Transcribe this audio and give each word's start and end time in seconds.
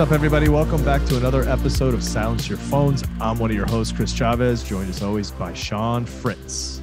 up, 0.00 0.12
everybody? 0.12 0.48
Welcome 0.48 0.82
back 0.82 1.04
to 1.08 1.18
another 1.18 1.46
episode 1.46 1.92
of 1.92 2.02
Silence 2.02 2.48
Your 2.48 2.56
Phones. 2.56 3.04
I'm 3.20 3.38
one 3.38 3.50
of 3.50 3.56
your 3.56 3.66
hosts, 3.66 3.92
Chris 3.94 4.10
Chavez, 4.14 4.64
joined 4.64 4.88
as 4.88 5.02
always 5.02 5.30
by 5.30 5.52
Sean 5.52 6.06
Fritz. 6.06 6.80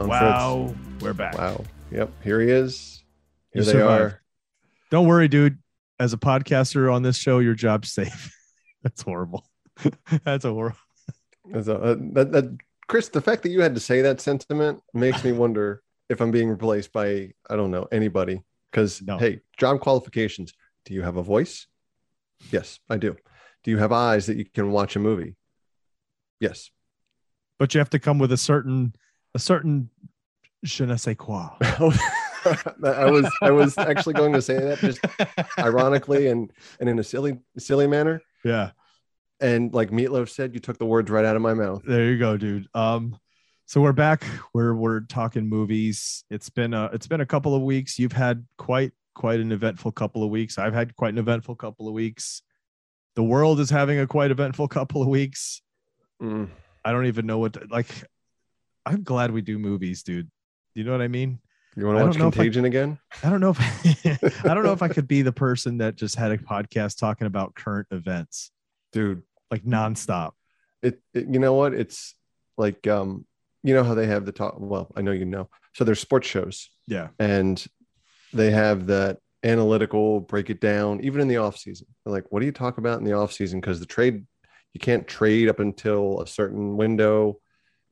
I'm 0.00 0.08
wow, 0.08 0.74
we're 1.00 1.12
back. 1.12 1.36
Wow. 1.36 1.62
Yep. 1.90 2.10
Here 2.24 2.40
he 2.40 2.48
is. 2.48 3.04
Here 3.52 3.60
You 3.60 3.66
they 3.66 3.72
survived. 3.72 4.02
are. 4.02 4.22
Don't 4.90 5.06
worry, 5.06 5.28
dude. 5.28 5.58
As 6.00 6.14
a 6.14 6.16
podcaster 6.16 6.90
on 6.90 7.02
this 7.02 7.18
show, 7.18 7.38
your 7.38 7.52
job's 7.54 7.92
safe. 7.92 8.34
That's 8.82 9.02
horrible. 9.02 9.44
That's 10.24 10.46
a 10.46 10.52
horrible. 10.52 10.78
That's 11.44 11.68
a- 11.68 11.78
uh, 11.78 11.96
that, 12.12 12.32
that, 12.32 12.58
Chris, 12.88 13.10
the 13.10 13.20
fact 13.20 13.42
that 13.42 13.50
you 13.50 13.60
had 13.60 13.74
to 13.74 13.80
say 13.80 14.00
that 14.00 14.22
sentiment 14.22 14.80
makes 14.94 15.22
me 15.22 15.32
wonder 15.32 15.82
if 16.08 16.22
I'm 16.22 16.30
being 16.30 16.48
replaced 16.48 16.92
by, 16.92 17.32
I 17.50 17.56
don't 17.56 17.70
know, 17.70 17.86
anybody. 17.92 18.42
Because, 18.70 19.02
No. 19.02 19.18
hey, 19.18 19.40
job 19.58 19.80
qualifications. 19.80 20.54
Do 20.86 20.94
you 20.94 21.02
have 21.02 21.18
a 21.18 21.22
voice? 21.22 21.66
Yes, 22.50 22.78
I 22.88 22.96
do. 22.96 23.16
Do 23.64 23.70
you 23.70 23.78
have 23.78 23.92
eyes 23.92 24.26
that 24.26 24.36
you 24.36 24.44
can 24.44 24.70
watch 24.70 24.96
a 24.96 24.98
movie? 24.98 25.36
Yes. 26.40 26.70
But 27.58 27.74
you 27.74 27.78
have 27.78 27.90
to 27.90 27.98
come 27.98 28.18
with 28.18 28.32
a 28.32 28.36
certain, 28.36 28.94
a 29.34 29.38
certain 29.38 29.90
je 30.64 30.84
ne 30.86 30.96
sais 30.96 31.16
quoi. 31.16 31.48
I 31.60 33.10
was 33.10 33.30
I 33.42 33.50
was 33.50 33.76
actually 33.78 34.14
going 34.14 34.32
to 34.32 34.42
say 34.42 34.56
that 34.58 34.78
just 34.78 35.00
ironically 35.58 36.28
and 36.28 36.52
and 36.78 36.88
in 36.88 36.98
a 36.98 37.04
silly 37.04 37.38
silly 37.58 37.86
manner. 37.86 38.20
yeah. 38.44 38.70
And 39.40 39.74
like 39.74 39.90
Meatloaf 39.90 40.30
said, 40.30 40.54
you 40.54 40.60
took 40.60 40.78
the 40.78 40.86
words 40.86 41.10
right 41.10 41.24
out 41.24 41.36
of 41.36 41.42
my 41.42 41.52
mouth. 41.52 41.82
There 41.86 42.10
you 42.10 42.18
go, 42.18 42.38
dude. 42.38 42.68
Um, 42.74 43.18
so 43.66 43.82
we're 43.82 43.92
back. 43.92 44.24
We're 44.54 44.74
we're 44.74 45.00
talking 45.00 45.48
movies. 45.48 46.24
It's 46.30 46.48
been 46.48 46.72
a 46.72 46.86
it's 46.92 47.06
been 47.06 47.20
a 47.20 47.26
couple 47.26 47.54
of 47.54 47.62
weeks. 47.62 47.98
You've 47.98 48.12
had 48.12 48.46
quite 48.56 48.92
quite 49.16 49.40
an 49.40 49.50
eventful 49.50 49.92
couple 49.92 50.22
of 50.22 50.28
weeks. 50.30 50.58
I've 50.58 50.74
had 50.74 50.94
quite 50.94 51.14
an 51.14 51.18
eventful 51.18 51.56
couple 51.56 51.88
of 51.88 51.94
weeks. 51.94 52.42
The 53.14 53.22
world 53.22 53.60
is 53.60 53.70
having 53.70 53.98
a 53.98 54.06
quite 54.06 54.30
eventful 54.30 54.68
couple 54.76 55.00
of 55.02 55.08
weeks. 55.08 55.62
Mm. 56.22 56.50
I 56.84 56.92
don't 56.92 57.06
even 57.06 57.26
know 57.26 57.38
what 57.38 57.54
to, 57.54 57.66
like. 57.70 57.88
I'm 58.84 59.02
glad 59.02 59.32
we 59.32 59.40
do 59.42 59.58
movies, 59.58 60.02
dude. 60.04 60.30
You 60.74 60.84
know 60.84 60.92
what 60.92 61.00
I 61.00 61.08
mean? 61.08 61.40
You 61.76 61.86
want 61.86 61.98
to 61.98 62.04
watch 62.04 62.16
if 62.16 62.22
I- 62.22 62.24
Contagion 62.30 62.64
again? 62.66 62.98
I 63.24 63.30
don't 63.30 63.40
know 63.40 63.50
if 63.56 64.44
I 64.44 64.54
don't 64.54 64.62
know 64.64 64.72
if 64.72 64.82
I 64.82 64.88
could 64.96 65.08
be 65.08 65.22
the 65.22 65.32
person 65.32 65.78
that 65.78 65.96
just 65.96 66.14
had 66.14 66.30
a 66.30 66.38
podcast 66.38 66.98
talking 66.98 67.26
about 67.26 67.54
current 67.54 67.88
events 67.90 68.50
Dude, 68.92 69.22
like 69.50 69.64
nonstop. 69.64 70.32
it, 70.82 71.00
it 71.14 71.26
you 71.28 71.38
know 71.40 71.54
what 71.54 71.74
it's 71.74 72.14
like 72.56 72.86
um 72.86 73.26
you 73.62 73.74
know 73.74 73.82
how 73.82 73.94
they 73.94 74.06
have 74.06 74.24
the 74.24 74.32
talk 74.32 74.54
well 74.58 74.90
i 74.96 75.02
know 75.02 75.10
you 75.12 75.24
know 75.26 75.48
so 75.74 75.84
there's 75.84 76.00
sports 76.00 76.26
shows 76.28 76.70
Yeah. 76.86 77.08
and 77.18 77.62
they 78.36 78.50
have 78.50 78.86
that 78.86 79.18
analytical 79.44 80.20
break 80.20 80.50
it 80.50 80.60
down 80.60 81.00
even 81.02 81.20
in 81.20 81.28
the 81.28 81.36
off 81.36 81.56
season. 81.56 81.86
They're 82.04 82.12
like 82.12 82.24
what 82.30 82.40
do 82.40 82.46
you 82.46 82.52
talk 82.52 82.78
about 82.78 82.98
in 82.98 83.04
the 83.04 83.12
off 83.12 83.32
season? 83.32 83.60
Because 83.60 83.80
the 83.80 83.86
trade 83.86 84.24
you 84.74 84.80
can't 84.80 85.06
trade 85.06 85.48
up 85.48 85.58
until 85.60 86.20
a 86.20 86.26
certain 86.26 86.76
window 86.76 87.38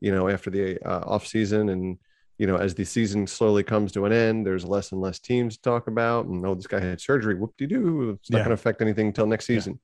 you 0.00 0.12
know 0.12 0.28
after 0.28 0.50
the 0.50 0.78
uh, 0.87 1.00
off 1.06 1.27
season. 1.27 1.69
And 1.69 1.99
you 2.38 2.47
know 2.47 2.56
as 2.56 2.75
the 2.75 2.84
season 2.84 3.27
slowly 3.27 3.62
comes 3.62 3.93
to 3.93 4.05
an 4.06 4.12
end 4.12 4.44
there's 4.44 4.65
less 4.65 4.91
and 4.93 5.00
less 5.00 5.19
teams 5.21 5.56
to 5.56 5.62
talk 5.62 5.87
about. 5.87 6.27
And 6.27 6.44
oh 6.44 6.55
this 6.55 6.66
guy 6.66 6.81
had 6.81 7.00
surgery. 7.00 7.34
Whoop-de-doo. 7.37 8.19
It's 8.21 8.31
not 8.31 8.38
Yeah. 8.38 8.44
going 8.44 8.56
to 8.56 8.61
affect 8.61 8.82
anything 8.82 9.06
until 9.09 9.26
next 9.26 9.49
Yeah. 9.49 9.56
season. 9.56 9.81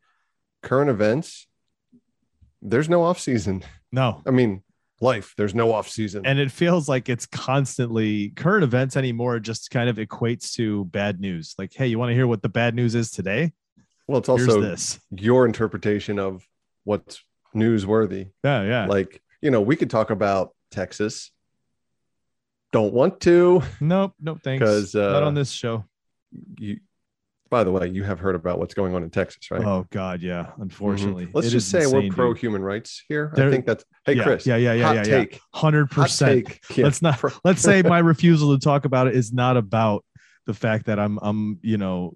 Current 0.63 0.91
events 0.91 1.47
there's 2.63 2.89
no 2.91 3.03
off 3.03 3.19
season. 3.19 3.63
No. 3.91 4.21
I 4.27 4.31
mean, 4.31 4.63
life. 5.01 5.35
There's 5.37 5.55
no 5.55 5.73
off 5.73 5.89
season. 5.89 6.27
and 6.27 6.39
it 6.39 6.51
feels 6.53 6.89
like 6.89 7.09
it's 7.09 7.27
constantly 7.27 8.31
current 8.31 8.63
events 8.65 8.97
anymore 8.97 9.39
just 9.41 9.71
kind 9.71 9.89
of 9.89 9.97
equates 9.97 10.53
to 10.55 10.85
bad 10.87 11.21
news 11.21 11.55
like 11.59 11.73
hey 11.73 11.87
you 11.87 11.99
want 11.99 12.11
to 12.11 12.15
hear 12.15 12.27
what 12.27 12.43
the 12.43 12.49
bad 12.51 12.75
news 12.75 12.95
is 12.95 13.11
today 13.11 13.53
well, 14.07 14.19
it's 14.19 14.29
here's 14.29 14.49
also 14.49 14.61
this 14.61 15.01
your 15.11 15.47
interpretation 15.47 16.19
of 16.19 16.47
what's 16.85 17.23
newsworthy. 17.55 18.31
yeah 18.45 18.63
yeah 18.63 18.87
Like, 18.87 19.23
you 19.41 19.51
know, 19.51 19.61
we 19.61 19.75
could 19.77 19.89
talk 19.91 20.11
about 20.11 20.55
Texas. 20.71 21.31
Don't 22.73 22.93
want 22.93 23.21
to. 23.23 23.63
nope 23.81 24.13
nope 24.21 24.41
thanks 24.45 24.63
'Cause, 24.65 24.95
not 24.95 25.23
uh, 25.23 25.27
on 25.27 25.35
this 25.35 25.51
show 25.51 25.85
You, 26.59 26.79
by 27.51 27.65
the 27.65 27.73
way, 27.73 27.89
you 27.89 28.05
have 28.05 28.21
heard 28.21 28.35
about 28.37 28.59
what's 28.59 28.75
going 28.75 28.95
on 28.95 29.03
in 29.03 29.11
Texas, 29.11 29.51
right? 29.51 29.63
oh 29.65 29.87
god 29.91 30.23
yeah 30.23 30.53
unfortunately 30.59 31.27
Mhm. 31.27 31.31
Let's 31.35 31.49
It 31.49 31.51
just 31.51 31.71
say 31.71 31.87
we're 31.87 32.09
pro 32.11 32.33
human 32.33 32.63
rights 32.63 33.03
here. 33.09 33.33
There- 33.35 33.49
I 33.49 33.51
think 33.51 33.67
that's. 33.67 33.85
Hey, 34.07 34.15
yeah, 34.15 34.23
Chris. 34.23 34.47
yeah 34.47 34.57
yeah 34.57 34.73
yeah 34.73 34.93
yeah, 34.93 34.97
yeah. 34.99 35.03
take. 35.19 35.41
100% 35.55 35.91
Hot 35.93 36.11
take. 36.11 36.61
Yeah. 36.77 36.85
let's 36.85 37.03
not 37.03 37.23
let's 37.45 37.61
say 37.61 37.83
my 37.83 37.99
refusal 38.13 38.57
to 38.57 38.65
talk 38.65 38.85
about 38.85 39.09
it 39.09 39.15
is 39.17 39.33
not 39.33 39.57
about 39.57 40.05
the 40.47 40.55
fact 40.55 40.87
that 40.87 40.99
i'm 40.99 41.19
i'm 41.23 41.59
you 41.63 41.77
know 41.77 42.15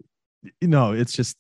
you 0.61 0.69
know 0.69 0.93
it's 0.93 1.12
just 1.12 1.37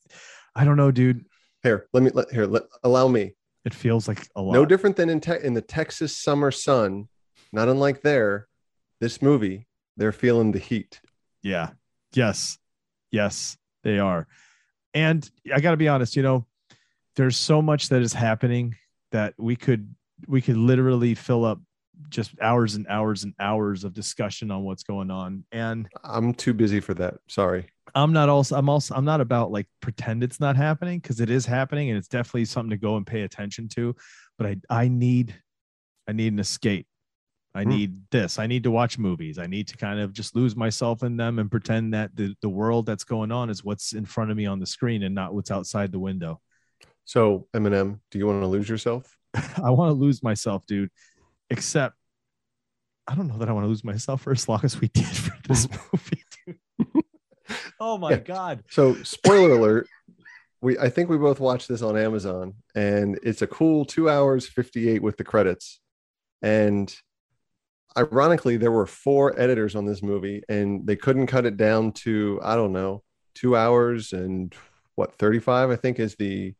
i 0.54 0.64
don't 0.64 0.76
know 0.76 0.90
dude 0.90 1.24
here. 1.62 1.86
Let 1.94 2.02
me 2.02 2.10
let 2.12 2.30
here. 2.30 2.44
Let 2.46 2.64
allow 2.82 3.08
me. 3.08 3.32
it 3.64 3.72
feels 3.72 4.06
like 4.06 4.28
a 4.36 4.42
lot 4.42 4.52
No 4.52 4.66
different 4.66 4.96
than 4.96 5.08
in 5.08 5.18
te- 5.20 5.42
in 5.42 5.54
the 5.54 5.62
Texas 5.62 6.14
summer 6.14 6.50
sun. 6.50 7.08
Not 7.52 7.68
unlike 7.68 8.02
there. 8.02 8.48
This 9.00 9.22
movie, 9.22 9.66
they're 9.96 10.12
feeling 10.12 10.52
the 10.52 10.58
heat. 10.58 11.00
Yeah. 11.42 11.70
Yes. 12.12 12.58
Yes, 13.10 13.56
they 13.84 13.98
are. 13.98 14.26
And 14.92 15.28
I 15.52 15.60
got 15.60 15.72
to 15.72 15.76
be 15.76 15.88
honest, 15.88 16.16
you 16.16 16.22
know, 16.22 16.46
there's 17.16 17.36
so 17.36 17.62
much 17.62 17.88
that 17.90 18.02
is 18.02 18.12
happening 18.12 18.74
that 19.12 19.34
we 19.38 19.54
could 19.54 19.94
we 20.26 20.40
could 20.40 20.56
literally 20.56 21.14
fill 21.14 21.44
up 21.44 21.60
just 22.08 22.32
hours 22.40 22.74
and 22.74 22.86
hours 22.88 23.24
and 23.24 23.34
hours 23.38 23.84
of 23.84 23.92
discussion 23.92 24.50
on 24.50 24.62
what's 24.62 24.82
going 24.82 25.10
on. 25.10 25.44
And 25.52 25.88
I'm 26.02 26.34
too 26.34 26.54
busy 26.54 26.80
for 26.80 26.94
that. 26.94 27.14
Sorry. 27.28 27.68
I'm 27.94 28.12
not 28.12 28.28
also 28.28 28.56
I'm 28.56 28.68
also 28.68 28.94
I'm 28.94 29.04
not 29.04 29.20
about 29.20 29.52
like 29.52 29.66
pretend 29.80 30.24
it's 30.24 30.40
not 30.40 30.56
happening 30.56 30.98
because 30.98 31.20
it 31.20 31.30
is 31.30 31.46
happening 31.46 31.90
and 31.90 31.98
it's 31.98 32.08
definitely 32.08 32.46
something 32.46 32.70
to 32.70 32.76
go 32.76 32.96
and 32.96 33.06
pay 33.06 33.22
attention 33.22 33.68
to. 33.70 33.94
But 34.38 34.46
I 34.46 34.56
I 34.70 34.88
need 34.88 35.34
I 36.08 36.12
need 36.12 36.32
an 36.32 36.38
escape. 36.38 36.86
I 37.54 37.62
Hmm. 37.62 37.68
need 37.70 38.00
this. 38.10 38.38
I 38.38 38.46
need 38.46 38.64
to 38.64 38.70
watch 38.70 38.98
movies. 38.98 39.38
I 39.38 39.46
need 39.46 39.68
to 39.68 39.76
kind 39.76 40.00
of 40.00 40.12
just 40.12 40.34
lose 40.34 40.56
myself 40.56 41.02
in 41.02 41.16
them 41.16 41.38
and 41.38 41.50
pretend 41.50 41.94
that 41.94 42.14
the, 42.16 42.34
the 42.42 42.48
world 42.48 42.86
that's 42.86 43.04
going 43.04 43.30
on 43.30 43.48
is 43.50 43.62
what's 43.62 43.92
in 43.92 44.04
front 44.04 44.30
of 44.30 44.36
me 44.36 44.46
on 44.46 44.58
the 44.58 44.66
screen 44.66 45.02
and 45.04 45.14
not 45.14 45.34
what's 45.34 45.50
outside 45.52 45.92
the 45.92 45.98
window. 46.00 46.40
So, 47.04 47.46
Eminem, 47.54 48.00
do 48.10 48.18
you 48.18 48.26
want 48.26 48.42
to 48.42 48.46
lose 48.46 48.68
yourself? 48.68 49.16
I 49.62 49.70
want 49.70 49.90
to 49.90 49.94
lose 49.94 50.22
myself, 50.22 50.66
dude. 50.66 50.90
Except 51.50 51.94
I 53.06 53.14
don't 53.14 53.28
know 53.28 53.36
that 53.38 53.48
I 53.48 53.52
want 53.52 53.64
to 53.64 53.68
lose 53.68 53.84
myself 53.84 54.22
for 54.22 54.32
as 54.32 54.48
long 54.48 54.60
as 54.64 54.80
we 54.80 54.88
did 54.88 55.06
for 55.06 55.36
this 55.46 55.68
movie, 55.92 56.22
dude. 56.46 57.04
oh 57.78 57.98
my 57.98 58.12
Yeah. 58.12 58.16
god. 58.18 58.64
So, 58.70 58.94
spoiler 59.02 59.52
alert, 59.52 59.88
we 60.62 60.78
I 60.78 60.88
think 60.88 61.10
we 61.10 61.18
both 61.18 61.38
watched 61.38 61.68
this 61.68 61.82
on 61.82 61.96
Amazon, 61.98 62.54
and 62.74 63.18
it's 63.22 63.42
a 63.42 63.46
cool 63.46 63.84
two 63.84 64.08
hours 64.08 64.48
fifty 64.48 64.88
eight 64.88 65.02
with 65.02 65.18
the 65.18 65.24
credits. 65.24 65.80
And 66.40 66.94
ironically, 67.96 68.56
there 68.56 68.70
were 68.72 68.86
four 68.86 69.38
editors 69.40 69.74
on 69.74 69.84
this 69.84 70.02
movie, 70.02 70.42
and 70.48 70.86
they 70.86 70.96
couldn't 70.96 71.26
cut 71.26 71.46
it 71.46 71.56
down 71.56 71.92
to 71.92 72.40
I 72.42 72.56
don't 72.56 72.72
know 72.72 73.02
two 73.34 73.56
hours 73.56 74.12
and 74.12 74.54
what 74.94 75.14
thirty 75.16 75.40
five 75.40 75.70
I 75.70 75.76
think 75.76 75.98
is 75.98 76.14
the 76.16 76.54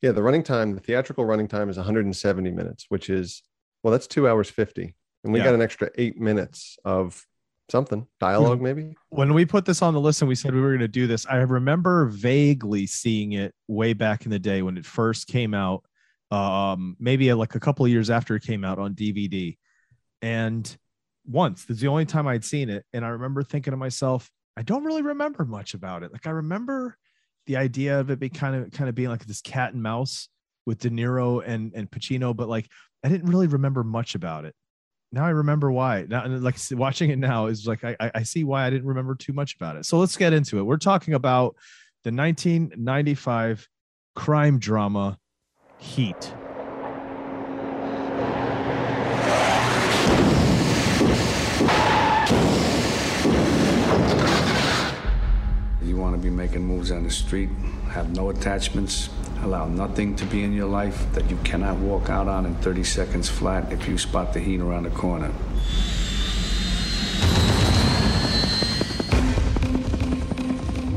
yeah 0.00 0.12
the 0.12 0.22
running 0.22 0.42
time. 0.42 0.74
The 0.74 0.80
theatrical 0.80 1.24
running 1.24 1.48
time 1.48 1.68
is 1.70 1.76
one 1.76 1.86
hundred 1.86 2.04
and 2.04 2.16
seventy 2.16 2.50
minutes, 2.50 2.86
which 2.88 3.10
is 3.10 3.42
well 3.82 3.92
that's 3.92 4.06
two 4.06 4.28
hours 4.28 4.50
fifty, 4.50 4.94
and 5.24 5.32
we 5.32 5.38
Yeah. 5.40 5.46
got 5.46 5.54
an 5.54 5.62
extra 5.62 5.90
eight 5.96 6.18
minutes 6.20 6.78
of 6.84 7.24
something 7.70 8.06
dialogue 8.20 8.60
maybe. 8.60 8.94
When 9.10 9.32
we 9.34 9.46
put 9.46 9.64
this 9.64 9.80
on 9.82 9.94
the 9.94 10.00
list 10.00 10.20
and 10.20 10.28
we 10.28 10.34
said 10.34 10.54
we 10.54 10.60
were 10.60 10.70
going 10.70 10.80
to 10.80 10.88
do 10.88 11.06
this, 11.06 11.24
I 11.26 11.36
remember 11.36 12.06
vaguely 12.06 12.86
seeing 12.86 13.32
it 13.32 13.54
way 13.68 13.92
back 13.94 14.24
in 14.26 14.30
the 14.30 14.38
day 14.38 14.62
when 14.62 14.76
it 14.76 14.84
first 14.84 15.26
came 15.26 15.54
out. 15.54 15.84
Um, 16.30 16.96
maybe 16.98 17.32
like 17.34 17.54
a 17.54 17.60
couple 17.60 17.84
of 17.84 17.90
years 17.90 18.08
after 18.10 18.34
it 18.34 18.42
came 18.42 18.64
out 18.64 18.78
on 18.78 18.94
DVD, 18.94 19.56
and 20.22 20.76
once. 21.26 21.64
That's 21.64 21.80
the 21.80 21.88
only 21.88 22.06
time 22.06 22.26
I'd 22.26 22.44
seen 22.44 22.70
it, 22.70 22.84
and 22.92 23.04
I 23.04 23.08
remember 23.08 23.42
thinking 23.42 23.72
to 23.72 23.76
myself, 23.76 24.30
I 24.56 24.62
don't 24.62 24.84
really 24.84 25.02
remember 25.02 25.44
much 25.44 25.74
about 25.74 26.02
it. 26.02 26.12
Like 26.12 26.26
I 26.26 26.30
remember 26.30 26.96
the 27.46 27.56
idea 27.56 27.98
of 27.98 28.10
it 28.10 28.20
being 28.20 28.32
kind 28.32 28.56
of 28.56 28.70
kind 28.70 28.88
of 28.88 28.94
being 28.94 29.08
like 29.08 29.26
this 29.26 29.40
cat 29.40 29.74
and 29.74 29.82
mouse 29.82 30.28
with 30.66 30.78
De 30.78 30.90
Niro 30.90 31.42
and 31.44 31.72
and 31.74 31.90
Pacino, 31.90 32.34
but 32.34 32.48
like 32.48 32.68
I 33.04 33.08
didn't 33.08 33.28
really 33.28 33.48
remember 33.48 33.82
much 33.82 34.14
about 34.14 34.44
it. 34.44 34.54
Now 35.10 35.24
I 35.24 35.30
remember 35.30 35.70
why. 35.70 36.06
Now, 36.08 36.26
like 36.26 36.56
watching 36.72 37.10
it 37.10 37.18
now 37.18 37.46
is 37.46 37.66
like 37.66 37.84
I 37.84 37.96
I 38.14 38.22
see 38.22 38.44
why 38.44 38.66
I 38.66 38.70
didn't 38.70 38.86
remember 38.86 39.14
too 39.14 39.32
much 39.32 39.56
about 39.56 39.76
it. 39.76 39.86
So 39.86 39.98
let's 39.98 40.16
get 40.16 40.32
into 40.32 40.58
it. 40.58 40.62
We're 40.62 40.76
talking 40.76 41.14
about 41.14 41.56
the 42.04 42.12
1995 42.12 43.68
crime 44.14 44.58
drama 44.58 45.18
Heat. 45.78 46.32
You 55.84 55.96
want 55.96 56.11
to 56.22 56.30
be 56.30 56.34
making 56.34 56.64
moves 56.64 56.92
on 56.92 57.02
the 57.02 57.10
street, 57.10 57.48
have 57.90 58.14
no 58.14 58.30
attachments, 58.30 59.10
allow 59.42 59.66
nothing 59.66 60.14
to 60.14 60.24
be 60.26 60.44
in 60.44 60.52
your 60.52 60.68
life 60.68 61.12
that 61.12 61.28
you 61.28 61.36
cannot 61.38 61.76
walk 61.78 62.08
out 62.10 62.28
on 62.28 62.46
in 62.46 62.54
30 62.56 62.84
seconds 62.84 63.28
flat 63.28 63.72
if 63.72 63.88
you 63.88 63.98
spot 63.98 64.32
the 64.32 64.38
heat 64.38 64.60
around 64.60 64.84
the 64.84 64.90
corner. 64.90 65.32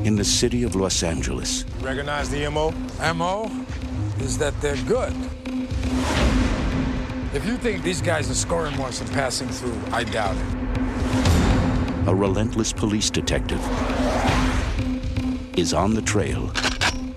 In 0.05 0.15
the 0.15 0.23
city 0.23 0.61
of 0.61 0.75
Los 0.75 1.01
Angeles, 1.01 1.65
Recognize 1.81 2.29
the 2.29 2.47
MO? 2.49 2.71
MO 3.15 3.49
is 4.19 4.37
that 4.37 4.53
they're 4.61 4.75
good. 4.83 5.13
If 7.33 7.45
you 7.45 7.57
think 7.57 7.83
these 7.83 8.01
guys 8.01 8.29
are 8.29 8.35
scoring 8.35 8.75
more 8.77 8.91
than 8.91 9.07
passing 9.07 9.49
through, 9.49 9.77
I 9.91 10.03
doubt 10.03 10.35
it. 10.35 12.07
a 12.07 12.13
relentless 12.13 12.71
police 12.71 13.09
detective 13.09 13.59
is 15.55 15.73
on 15.73 15.93
the 15.93 16.01
trail 16.01 16.47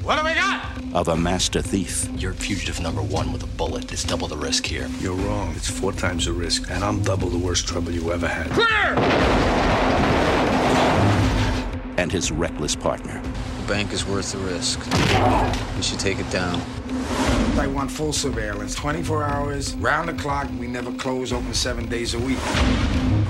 What 0.02 0.18
do 0.18 0.24
we 0.24 0.34
got? 0.34 0.64
of 0.94 1.08
a 1.08 1.16
master 1.16 1.60
thief. 1.60 2.08
You're 2.16 2.32
fugitive 2.32 2.80
number 2.80 3.02
one 3.02 3.30
with 3.30 3.42
a 3.42 3.46
bullet. 3.46 3.92
It's 3.92 4.04
double 4.04 4.26
the 4.26 4.38
risk 4.38 4.64
here. 4.64 4.88
You're 5.00 5.14
wrong. 5.14 5.52
It's 5.54 5.68
four 5.68 5.92
times 5.92 6.24
the 6.24 6.32
risk, 6.32 6.70
and 6.70 6.82
I'm 6.82 7.02
double 7.02 7.28
the 7.28 7.36
worst 7.36 7.68
trouble 7.68 7.92
you 7.92 8.10
ever 8.10 8.26
had. 8.26 8.50
Clear! 8.50 8.94
and 11.98 12.12
his 12.12 12.30
reckless 12.30 12.74
partner. 12.76 13.20
The 13.60 13.66
bank 13.66 13.92
is 13.92 14.06
worth 14.06 14.32
the 14.32 14.38
risk. 14.38 14.78
We 15.76 15.82
should 15.82 15.98
take 15.98 16.18
it 16.20 16.30
down. 16.30 16.60
I 17.58 17.66
want 17.66 17.90
full 17.90 18.12
surveillance, 18.12 18.74
24 18.76 19.24
hours, 19.24 19.74
round 19.74 20.08
the 20.08 20.12
clock. 20.14 20.48
We 20.58 20.68
never 20.68 20.92
close, 20.92 21.32
open 21.32 21.52
seven 21.52 21.86
days 21.86 22.14
a 22.14 22.18
week. 22.20 22.38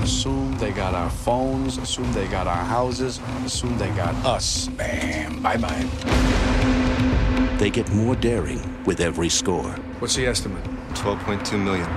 Assume 0.02 0.56
they 0.58 0.70
got 0.72 0.94
our 0.94 1.10
phones, 1.10 1.76
assume 1.78 2.10
they 2.12 2.26
got 2.28 2.46
our 2.46 2.64
houses, 2.64 3.20
assume 3.44 3.76
they 3.78 3.90
got 3.90 4.14
us. 4.24 4.68
Bam, 4.68 5.42
bye 5.42 5.56
bye. 5.56 5.86
They 7.58 7.70
get 7.70 7.90
more 7.92 8.14
daring 8.16 8.60
with 8.84 9.00
every 9.00 9.28
score. 9.28 9.70
What's 9.98 10.14
the 10.14 10.26
estimate? 10.26 10.62
12.2 10.94 11.62
million. 11.62 11.88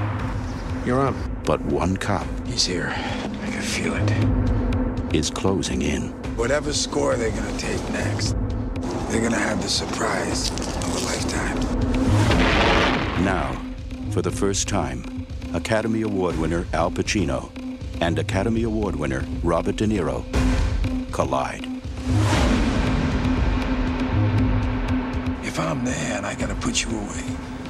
You're 0.85 0.99
on. 0.99 1.15
But 1.45 1.61
one 1.61 1.95
cop 1.97 2.25
He's 2.47 2.65
here. 2.65 2.93
I 2.95 3.49
can 3.51 3.61
feel 3.61 3.93
it. 3.95 5.15
is 5.15 5.29
closing 5.29 5.81
in. 5.81 6.09
Whatever 6.35 6.73
score 6.73 7.15
they're 7.15 7.31
gonna 7.31 7.57
take 7.57 7.81
next, 7.91 8.35
they're 9.09 9.21
gonna 9.21 9.37
have 9.37 9.61
the 9.61 9.69
surprise 9.69 10.49
of 10.49 10.95
a 10.95 11.05
lifetime. 11.05 11.59
Now, 13.23 13.55
for 14.11 14.21
the 14.21 14.31
first 14.31 14.67
time, 14.67 15.25
Academy 15.53 16.01
Award 16.01 16.37
winner 16.37 16.65
Al 16.73 16.89
Pacino 16.91 17.51
and 18.01 18.17
Academy 18.17 18.63
Award 18.63 18.95
winner 18.95 19.23
Robert 19.43 19.75
De 19.75 19.85
Niro 19.85 20.25
collide. 21.11 21.65
If 25.43 25.59
I'm 25.59 25.85
there 25.85 26.17
and 26.17 26.25
I 26.25 26.33
gotta 26.33 26.55
put 26.55 26.83
you 26.83 26.89
away, 26.89 27.23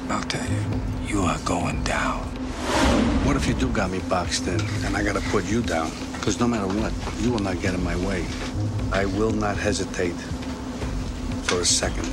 I'll 0.08 0.22
tell 0.22 0.48
you, 0.50 0.80
you 1.06 1.20
are 1.20 1.38
going 1.44 1.82
down. 1.84 2.20
What 3.24 3.36
if 3.36 3.46
you 3.46 3.54
do 3.54 3.68
got 3.68 3.90
me 3.90 4.00
boxed 4.08 4.46
in, 4.46 4.60
and 4.84 4.96
I 4.96 5.04
gotta 5.04 5.20
put 5.30 5.44
you 5.44 5.62
down? 5.62 5.90
Because 6.14 6.40
no 6.40 6.48
matter 6.48 6.66
what, 6.66 6.92
you 7.20 7.30
will 7.30 7.40
not 7.40 7.60
get 7.60 7.74
in 7.74 7.82
my 7.82 7.96
way. 7.96 8.24
I 8.92 9.04
will 9.04 9.32
not 9.32 9.56
hesitate 9.56 10.16
for 11.44 11.60
a 11.60 11.64
second. 11.64 12.08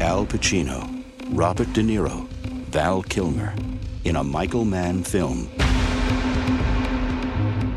Al 0.00 0.24
Pacino, 0.26 1.04
Robert 1.30 1.72
De 1.72 1.82
Niro, 1.82 2.26
Val 2.70 3.02
Kilmer 3.02 3.54
in 4.04 4.16
a 4.16 4.24
Michael 4.24 4.64
Mann 4.64 5.02
film. 5.02 5.50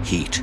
Heat. 0.08 0.42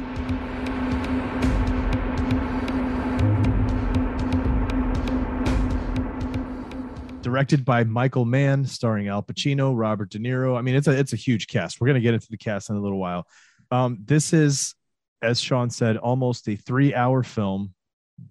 directed 7.23 7.65
by 7.65 7.83
Michael 7.83 8.27
Mann, 8.27 8.67
starring 8.67 9.09
Al 9.09 9.23
Pacino, 9.23 9.73
Robert 9.75 10.11
De 10.11 10.19
Niro. 10.19 10.59
I 10.59 10.61
mean, 10.61 10.75
it's 10.75 10.87
a 10.87 10.91
it's 10.91 11.15
a 11.15 11.17
huge 11.17 11.47
cast. 11.47 11.81
We're 11.81 11.87
gonna 11.87 12.01
get 12.01 12.13
into 12.13 12.29
the 12.29 12.37
cast 12.37 12.69
in 12.69 12.77
a 12.77 12.81
little 12.81 12.99
while. 12.99 13.27
Um, 13.71 13.99
this 14.05 14.35
is, 14.35 14.75
as 15.23 15.41
Sean 15.41 15.71
said, 15.71 15.97
almost 15.97 16.47
a 16.47 16.57
three-hour 16.57 17.23
film 17.23 17.73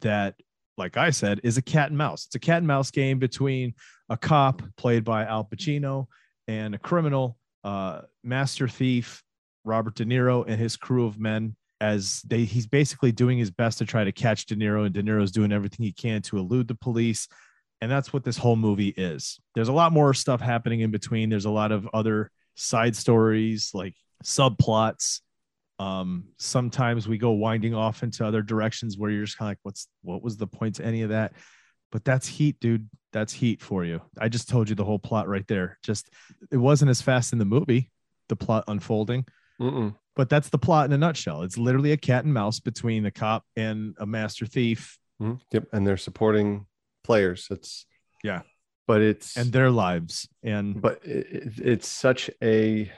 that, 0.01 0.36
like 0.77 0.97
I 0.97 1.09
said, 1.09 1.41
is 1.44 1.57
a 1.57 1.63
cat 1.63 1.89
and 1.89 1.97
mouse. 1.97 2.27
It's 2.27 2.36
a 2.36 2.39
cat 2.39 2.59
and 2.59 2.68
mouse 2.68 2.91
game 2.91 3.18
between 3.18 3.74
a 4.07 4.18
cop 4.18 4.62
played 4.77 5.03
by 5.03 5.25
Al 5.25 5.45
Pacino 5.45 6.06
and 6.47 6.75
a 6.75 6.77
criminal, 6.77 7.39
uh, 7.63 8.01
master 8.24 8.68
thief 8.68 9.24
Robert 9.63 9.95
De 9.95 10.06
Niro 10.06 10.45
and 10.48 10.60
his 10.60 10.75
crew 10.75 11.06
of 11.06 11.19
men. 11.19 11.56
As 11.81 12.21
they, 12.21 12.45
he's 12.45 12.68
basically 12.68 13.12
doing 13.12 13.38
his 13.38 13.51
best 13.51 13.80
to 13.80 13.86
try 13.86 14.06
to 14.06 14.12
catch 14.13 14.45
De 14.45 14.56
Niro, 14.56 14.86
and 14.86 14.94
De 14.94 15.04
Niro's 15.04 15.33
doing 15.33 15.51
everything 15.51 15.86
he 15.86 15.92
can 15.92 16.21
to 16.24 16.38
elude 16.38 16.69
the 16.69 16.75
police 16.75 17.27
and 17.83 17.92
that's 17.92 18.13
what 18.13 18.24
this 18.24 18.38
whole 18.38 18.56
movie 18.56 18.94
is. 18.95 19.42
There's 19.56 19.68
a 19.68 19.74
lot 19.74 19.92
more 19.92 20.13
stuff 20.13 20.39
happening 20.39 20.80
in 20.80 20.89
between. 20.89 21.30
There's 21.30 21.44
a 21.44 21.50
lot 21.50 21.74
of 21.74 21.86
other 21.94 22.31
side 22.56 22.95
stories 22.95 23.71
like 23.74 23.94
subplots. 24.24 25.19
Um, 25.80 26.30
sometimes 26.38 27.10
we 27.10 27.18
go 27.18 27.31
winding 27.31 27.75
off 27.75 28.01
into 28.01 28.25
other 28.25 28.42
directions 28.42 28.98
where 28.98 29.12
you're 29.12 29.25
just 29.25 29.38
kind 29.38 29.48
of 29.48 29.51
like, 29.51 29.60
what's 29.63 29.89
what 30.01 30.24
was 30.24 30.38
the 30.38 30.48
point 30.48 30.75
to 30.75 30.86
any 30.86 31.01
of 31.01 31.10
that? 31.10 31.33
But 31.92 32.06
that's 32.06 32.25
heat, 32.25 32.57
dude. 32.62 32.88
That's 33.12 33.33
heat 33.33 33.62
for 33.62 33.83
you. 33.83 34.01
I 34.18 34.30
just 34.30 34.48
told 34.48 34.69
you 34.69 34.75
the 34.75 34.86
whole 34.86 34.98
plot 34.98 35.27
right 35.27 35.46
there. 35.48 35.77
Just 35.84 36.10
it 36.53 36.58
wasn't 36.58 36.89
as 36.89 37.01
fast 37.01 37.34
in 37.34 37.39
the 37.39 37.43
movie, 37.43 37.91
the 38.29 38.38
plot 38.38 38.63
unfolding, 38.70 39.25
Mm-mm. 39.62 39.95
but 40.15 40.29
that's 40.29 40.50
the 40.50 40.57
plot 40.57 40.86
in 40.86 40.93
a 40.93 40.98
nutshell. 40.98 41.43
It's 41.43 41.57
literally 41.57 41.91
a 41.91 41.98
cat 41.98 42.25
and 42.25 42.33
mouse 42.33 42.60
between 42.60 43.03
the 43.03 43.12
cop 43.12 43.43
and 43.55 43.95
a 44.00 44.05
master 44.05 44.45
thief 44.45 44.98
Mhm. 45.22 45.39
Yep, 45.51 45.67
and 45.74 45.86
they're 45.88 45.95
supporting 45.98 46.65
players. 47.03 47.48
It's 47.51 47.86
Yeah. 48.24 48.41
but 48.88 49.01
it's 49.01 49.38
and 49.38 49.51
their 49.53 49.69
lives. 49.69 50.27
And 50.43 50.81
but 50.81 51.05
it, 51.05 51.27
it- 51.31 51.60
it's 51.60 51.88
such 51.88 52.29
a 52.41 52.91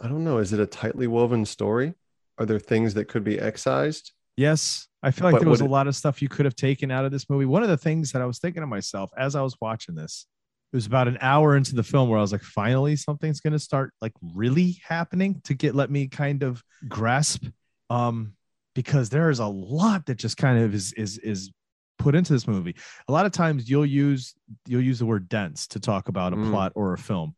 I 0.00 0.08
don't 0.08 0.22
know. 0.24 0.38
Is 0.38 0.52
it 0.52 0.60
a 0.60 0.66
tightly 0.66 1.06
woven 1.06 1.44
story? 1.46 1.94
Are 2.38 2.46
there 2.46 2.58
things 2.58 2.94
that 2.94 3.06
could 3.06 3.24
be 3.24 3.38
excised? 3.38 4.12
Yes, 4.36 4.86
I 5.02 5.10
feel 5.10 5.24
like 5.24 5.34
But 5.34 5.40
there 5.40 5.50
was 5.50 5.60
a 5.60 5.64
it- 5.64 5.70
lot 5.70 5.86
of 5.88 5.96
stuff 5.96 6.22
you 6.22 6.28
could 6.28 6.44
have 6.46 6.54
taken 6.56 6.90
out 6.90 7.04
of 7.04 7.10
this 7.12 7.28
movie. 7.28 7.44
One 7.46 7.62
of 7.62 7.68
the 7.68 7.76
things 7.76 8.12
that 8.12 8.22
I 8.22 8.26
was 8.26 8.38
thinking 8.38 8.62
to 8.62 8.66
myself 8.66 9.10
as 9.16 9.34
I 9.34 9.42
was 9.42 9.56
watching 9.60 9.94
this, 9.94 10.26
it 10.72 10.76
was 10.76 10.86
about 10.86 11.06
an 11.08 11.18
hour 11.20 11.56
into 11.56 11.74
the 11.74 11.82
film 11.82 12.08
where 12.08 12.18
I 12.18 12.22
was 12.22 12.32
like, 12.32 12.42
finally, 12.42 12.96
something's 12.96 13.40
going 13.40 13.52
to 13.52 13.58
start 13.58 13.92
like 14.00 14.12
really 14.34 14.80
happening 14.86 15.40
to 15.44 15.54
get 15.54 15.74
let 15.74 15.90
me 15.90 16.08
kind 16.08 16.42
of 16.42 16.62
grasp, 16.88 17.44
um, 17.90 18.32
because 18.74 19.10
there 19.10 19.28
is 19.28 19.38
a 19.38 19.46
lot 19.46 20.06
that 20.06 20.16
just 20.16 20.36
kind 20.38 20.58
of 20.62 20.74
is 20.74 20.92
is 20.94 21.18
is 21.18 21.50
put 21.98 22.14
into 22.14 22.32
this 22.32 22.48
movie. 22.48 22.74
A 23.06 23.12
lot 23.12 23.26
of 23.26 23.32
times 23.32 23.68
you'll 23.68 23.86
use 23.86 24.34
you'll 24.66 24.82
use 24.82 24.98
the 24.98 25.06
word 25.06 25.28
dense 25.28 25.66
to 25.68 25.78
talk 25.80 26.08
about 26.08 26.32
a 26.32 26.36
Mm. 26.36 26.50
plot 26.50 26.72
or 26.74 26.94
a 26.94 26.98
film. 26.98 27.36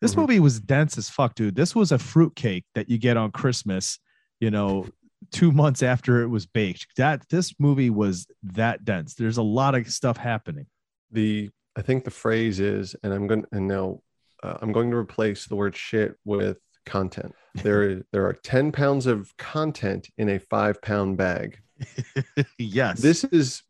This 0.00 0.14
Mhm. 0.14 0.18
movie 0.18 0.40
was 0.40 0.60
dense 0.60 0.96
as 0.96 1.10
fuck, 1.10 1.34
dude. 1.34 1.56
This 1.56 1.74
was 1.74 1.90
a 1.90 1.98
fruitcake 1.98 2.64
that 2.74 2.88
you 2.88 2.98
get 2.98 3.16
on 3.16 3.32
Christmas, 3.32 3.98
you 4.40 4.50
know, 4.50 4.86
two 5.32 5.50
months 5.50 5.82
after 5.82 6.22
it 6.22 6.28
was 6.28 6.46
baked. 6.46 6.86
That 6.96 7.28
this 7.30 7.52
movie 7.58 7.90
was 7.90 8.26
that 8.42 8.84
dense. 8.84 9.14
There's 9.14 9.38
a 9.38 9.42
lot 9.42 9.74
of 9.74 9.90
stuff 9.90 10.18
happening. 10.18 10.66
The 11.10 11.50
I 11.76 11.82
think 11.82 12.04
the 12.04 12.10
phrase 12.10 12.58
is, 12.58 12.96
and 13.02 13.12
I'm 13.12 13.26
going 13.26 13.42
to 13.42 13.48
and 13.52 13.68
now 13.68 14.00
uh, 14.42 14.56
I'm 14.60 14.72
going 14.72 14.90
to 14.90 14.96
replace 14.96 15.46
the 15.46 15.56
word 15.56 15.76
shit 15.76 16.14
with 16.24 16.58
content. 16.86 17.34
There 17.62 17.82
is 17.82 18.02
there 18.12 18.26
are 18.26 18.32
ten 18.32 18.72
pounds 18.72 19.06
of 19.06 19.36
content 19.36 20.08
in 20.16 20.30
a 20.30 20.38
five 20.38 20.80
pound 20.80 21.16
bag. 21.16 21.58
yes. 22.58 23.00
This 23.00 23.24
is. 23.24 23.62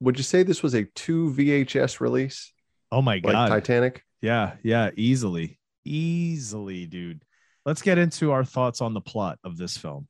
Would 0.00 0.18
you 0.18 0.24
say 0.24 0.42
this 0.42 0.62
was 0.62 0.74
a 0.74 0.84
two 0.96 1.30
VHS 1.30 2.00
release 2.00 2.52
oh 2.90 3.02
my 3.02 3.14
like 3.22 3.22
god. 3.22 3.48
Titanic? 3.48 4.02
yeah, 4.20 4.54
yeah, 4.62 4.90
easily. 4.96 5.58
Easily, 5.84 6.86
dude. 6.86 7.22
Let's 7.64 7.82
get 7.82 7.98
into 7.98 8.32
our 8.32 8.44
thoughts 8.44 8.80
on 8.80 8.94
the 8.94 9.00
plot 9.00 9.38
of 9.44 9.56
this 9.56 9.76
film. 9.76 10.08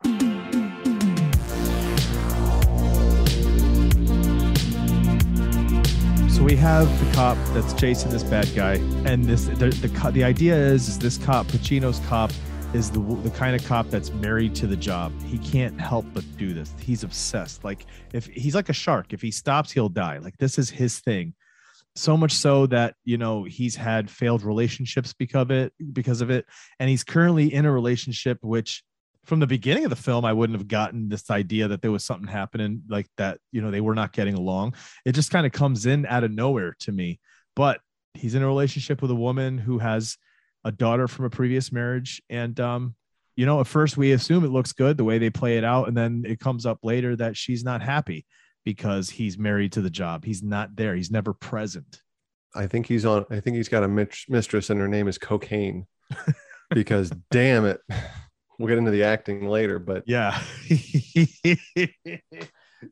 So 6.42 6.46
we 6.46 6.56
have 6.56 6.88
the 6.98 7.14
cop 7.14 7.38
that's 7.54 7.72
chasing 7.72 8.10
this 8.10 8.24
bad 8.24 8.52
guy, 8.52 8.72
and 9.04 9.24
this 9.24 9.44
the 9.44 9.68
the, 9.68 10.10
the 10.10 10.24
idea 10.24 10.56
is, 10.56 10.88
is 10.88 10.98
this 10.98 11.16
cop, 11.16 11.46
Pacino's 11.46 12.00
cop, 12.08 12.32
is 12.74 12.90
the 12.90 12.98
the 12.98 13.30
kind 13.30 13.54
of 13.54 13.64
cop 13.64 13.88
that's 13.90 14.10
married 14.10 14.52
to 14.56 14.66
the 14.66 14.74
job. 14.74 15.12
He 15.22 15.38
can't 15.38 15.80
help 15.80 16.04
but 16.12 16.24
do 16.38 16.52
this. 16.52 16.74
He's 16.80 17.04
obsessed. 17.04 17.62
Like 17.62 17.86
if 18.12 18.26
he's 18.26 18.56
like 18.56 18.70
a 18.70 18.72
shark, 18.72 19.12
if 19.12 19.22
he 19.22 19.30
stops, 19.30 19.70
he'll 19.70 19.88
die. 19.88 20.18
Like 20.18 20.36
this 20.38 20.58
is 20.58 20.68
his 20.68 20.98
thing. 20.98 21.34
So 21.94 22.16
much 22.16 22.32
so 22.32 22.66
that 22.66 22.96
you 23.04 23.18
know 23.18 23.44
he's 23.44 23.76
had 23.76 24.10
failed 24.10 24.42
relationships 24.42 25.12
because 25.12 25.42
of 25.42 25.52
it, 25.52 25.72
because 25.92 26.22
of 26.22 26.30
it, 26.30 26.46
and 26.80 26.90
he's 26.90 27.04
currently 27.04 27.54
in 27.54 27.66
a 27.66 27.70
relationship 27.70 28.38
which 28.42 28.82
from 29.24 29.40
the 29.40 29.46
beginning 29.46 29.84
of 29.84 29.90
the 29.90 29.96
film, 29.96 30.24
I 30.24 30.32
wouldn't 30.32 30.58
have 30.58 30.68
gotten 30.68 31.08
this 31.08 31.30
idea 31.30 31.68
that 31.68 31.80
there 31.80 31.92
was 31.92 32.04
something 32.04 32.28
happening 32.28 32.82
like 32.88 33.06
that. 33.18 33.38
You 33.52 33.62
know, 33.62 33.70
they 33.70 33.80
were 33.80 33.94
not 33.94 34.12
getting 34.12 34.34
along. 34.34 34.74
It 35.04 35.12
just 35.12 35.30
kind 35.30 35.46
of 35.46 35.52
comes 35.52 35.86
in 35.86 36.06
out 36.06 36.24
of 36.24 36.32
nowhere 36.32 36.76
to 36.80 36.92
me. 36.92 37.20
But 37.54 37.80
he's 38.14 38.34
in 38.34 38.42
a 38.42 38.46
relationship 38.46 39.00
with 39.00 39.10
a 39.10 39.16
woman 39.16 39.58
who 39.58 39.78
has 39.78 40.16
a 40.64 40.72
daughter 40.72 41.06
from 41.06 41.24
a 41.24 41.30
previous 41.30 41.70
marriage. 41.70 42.20
And, 42.28 42.58
um, 42.58 42.94
you 43.36 43.46
know, 43.46 43.60
at 43.60 43.66
first 43.66 43.96
we 43.96 44.12
assume 44.12 44.44
it 44.44 44.50
looks 44.50 44.72
good 44.72 44.96
the 44.96 45.04
way 45.04 45.18
they 45.18 45.30
play 45.30 45.56
it 45.56 45.64
out. 45.64 45.88
And 45.88 45.96
then 45.96 46.24
it 46.26 46.40
comes 46.40 46.66
up 46.66 46.78
later 46.82 47.14
that 47.16 47.36
she's 47.36 47.64
not 47.64 47.82
happy 47.82 48.26
because 48.64 49.08
he's 49.08 49.38
married 49.38 49.72
to 49.72 49.80
the 49.80 49.90
job. 49.90 50.24
He's 50.24 50.42
not 50.42 50.74
there, 50.76 50.94
he's 50.94 51.10
never 51.10 51.32
present. 51.32 52.02
I 52.54 52.66
think 52.66 52.86
he's 52.86 53.06
on. 53.06 53.24
I 53.30 53.40
think 53.40 53.56
he's 53.56 53.70
got 53.70 53.82
a 53.82 53.88
mistress, 53.88 54.68
and 54.68 54.78
her 54.78 54.88
name 54.88 55.08
is 55.08 55.16
Cocaine. 55.16 55.86
because 56.74 57.10
damn 57.30 57.64
it, 57.64 57.80
we'll 58.62 58.68
get 58.68 58.78
into 58.78 58.92
the 58.92 59.02
acting 59.02 59.48
later. 59.48 59.80
But 59.80 60.04
Yeah. 60.06 60.40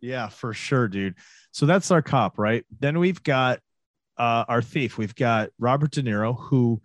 yeah, 0.01 0.29
for 0.29 0.53
sure, 0.53 0.89
dude. 0.89 1.15
So 1.53 1.65
that's 1.65 1.93
our 1.93 2.03
cop, 2.03 2.39
right? 2.41 2.65
Then 2.81 2.99
we've 2.99 3.23
got 3.23 3.61
uh, 4.19 4.47
our 4.49 4.63
thief. 4.63 4.99
We've 4.99 5.15
got 5.15 5.51
Robert 5.61 5.93
De 5.93 6.03
Niro, 6.03 6.37
who 6.37 6.83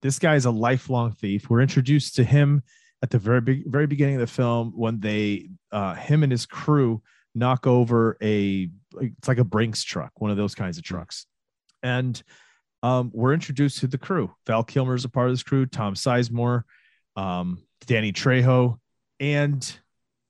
this 0.00 0.18
guy 0.18 0.36
is 0.36 0.46
a 0.46 0.50
lifelong 0.50 1.12
thief. 1.12 1.50
We're 1.50 1.60
introduced 1.60 2.16
to 2.16 2.24
him 2.24 2.62
at 3.02 3.10
the 3.10 3.18
very 3.18 3.42
big, 3.42 3.70
very 3.70 3.86
beginning 3.86 4.14
of 4.14 4.22
the 4.22 4.26
film 4.26 4.72
when 4.74 5.00
they, 5.00 5.50
uh, 5.70 5.94
him 5.94 6.22
and 6.22 6.32
his 6.32 6.46
crew 6.46 7.02
knock 7.34 7.66
over 7.66 8.16
a, 8.22 8.70
it's 8.98 9.28
like 9.28 9.38
a 9.38 9.44
Brinks 9.44 9.84
truck, 9.84 10.12
one 10.16 10.30
of 10.30 10.38
those 10.38 10.54
kinds 10.54 10.78
of 10.78 10.84
trucks. 10.84 11.26
And 11.82 12.20
um, 12.82 13.10
we're 13.12 13.34
introduced 13.34 13.80
to 13.80 13.88
the 13.88 13.98
crew. 13.98 14.34
Val 14.46 14.64
Kilmer 14.64 14.94
is 14.94 15.04
a 15.04 15.10
part 15.10 15.28
of 15.28 15.34
this 15.34 15.42
crew, 15.42 15.66
Tom 15.66 15.94
Sizemore, 15.94 16.62
um, 17.14 17.62
Danny 17.86 18.12
Trejo, 18.12 18.78
and 19.20 19.78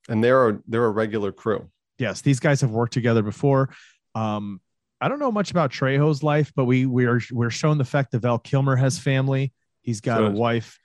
and 0.09 0.23
they're 0.23 0.49
a, 0.51 0.59
they're 0.67 0.85
a 0.85 0.91
regular 0.91 1.33
crew. 1.33 1.71
yes, 1.99 2.21
these 2.21 2.41
guys 2.41 2.61
have 2.61 2.71
worked 2.71 2.93
together 2.93 3.23
before. 3.23 3.71
Um, 4.15 4.61
I 5.01 5.09
don't 5.09 5.19
know 5.19 5.33
much 5.33 5.51
about 5.51 5.71
Trejo's 5.73 6.23
life, 6.23 6.53
but 6.55 6.65
we 6.65 6.87
we 6.87 7.07
are 7.07 7.21
we're 7.31 7.51
shown 7.51 7.79
the 7.79 7.85
fact 7.85 8.13
that 8.13 8.21
Val 8.21 8.39
Kilmer 8.39 8.77
has 8.77 8.99
family. 8.99 9.53
He's 9.81 10.01
got 10.01 10.19
So 10.19 10.27
a 10.27 10.31
wife. 10.31 10.79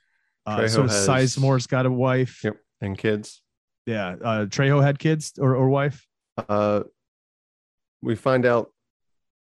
Uh, 0.46 0.66
so 0.66 0.82
has- 0.82 1.06
Sizemore's 1.06 1.66
got 1.66 1.86
a 1.86 1.90
wife. 1.90 2.42
Yep, 2.42 2.56
and 2.80 2.96
kids. 2.98 3.42
Yeah, 3.86 4.16
uh, 4.22 4.44
Trejo 4.46 4.82
had 4.82 4.98
kids 4.98 5.32
or, 5.38 5.54
or 5.56 5.68
wife. 5.68 6.06
Uh, 6.48 6.82
we 8.02 8.14
find 8.16 8.44
out 8.46 8.70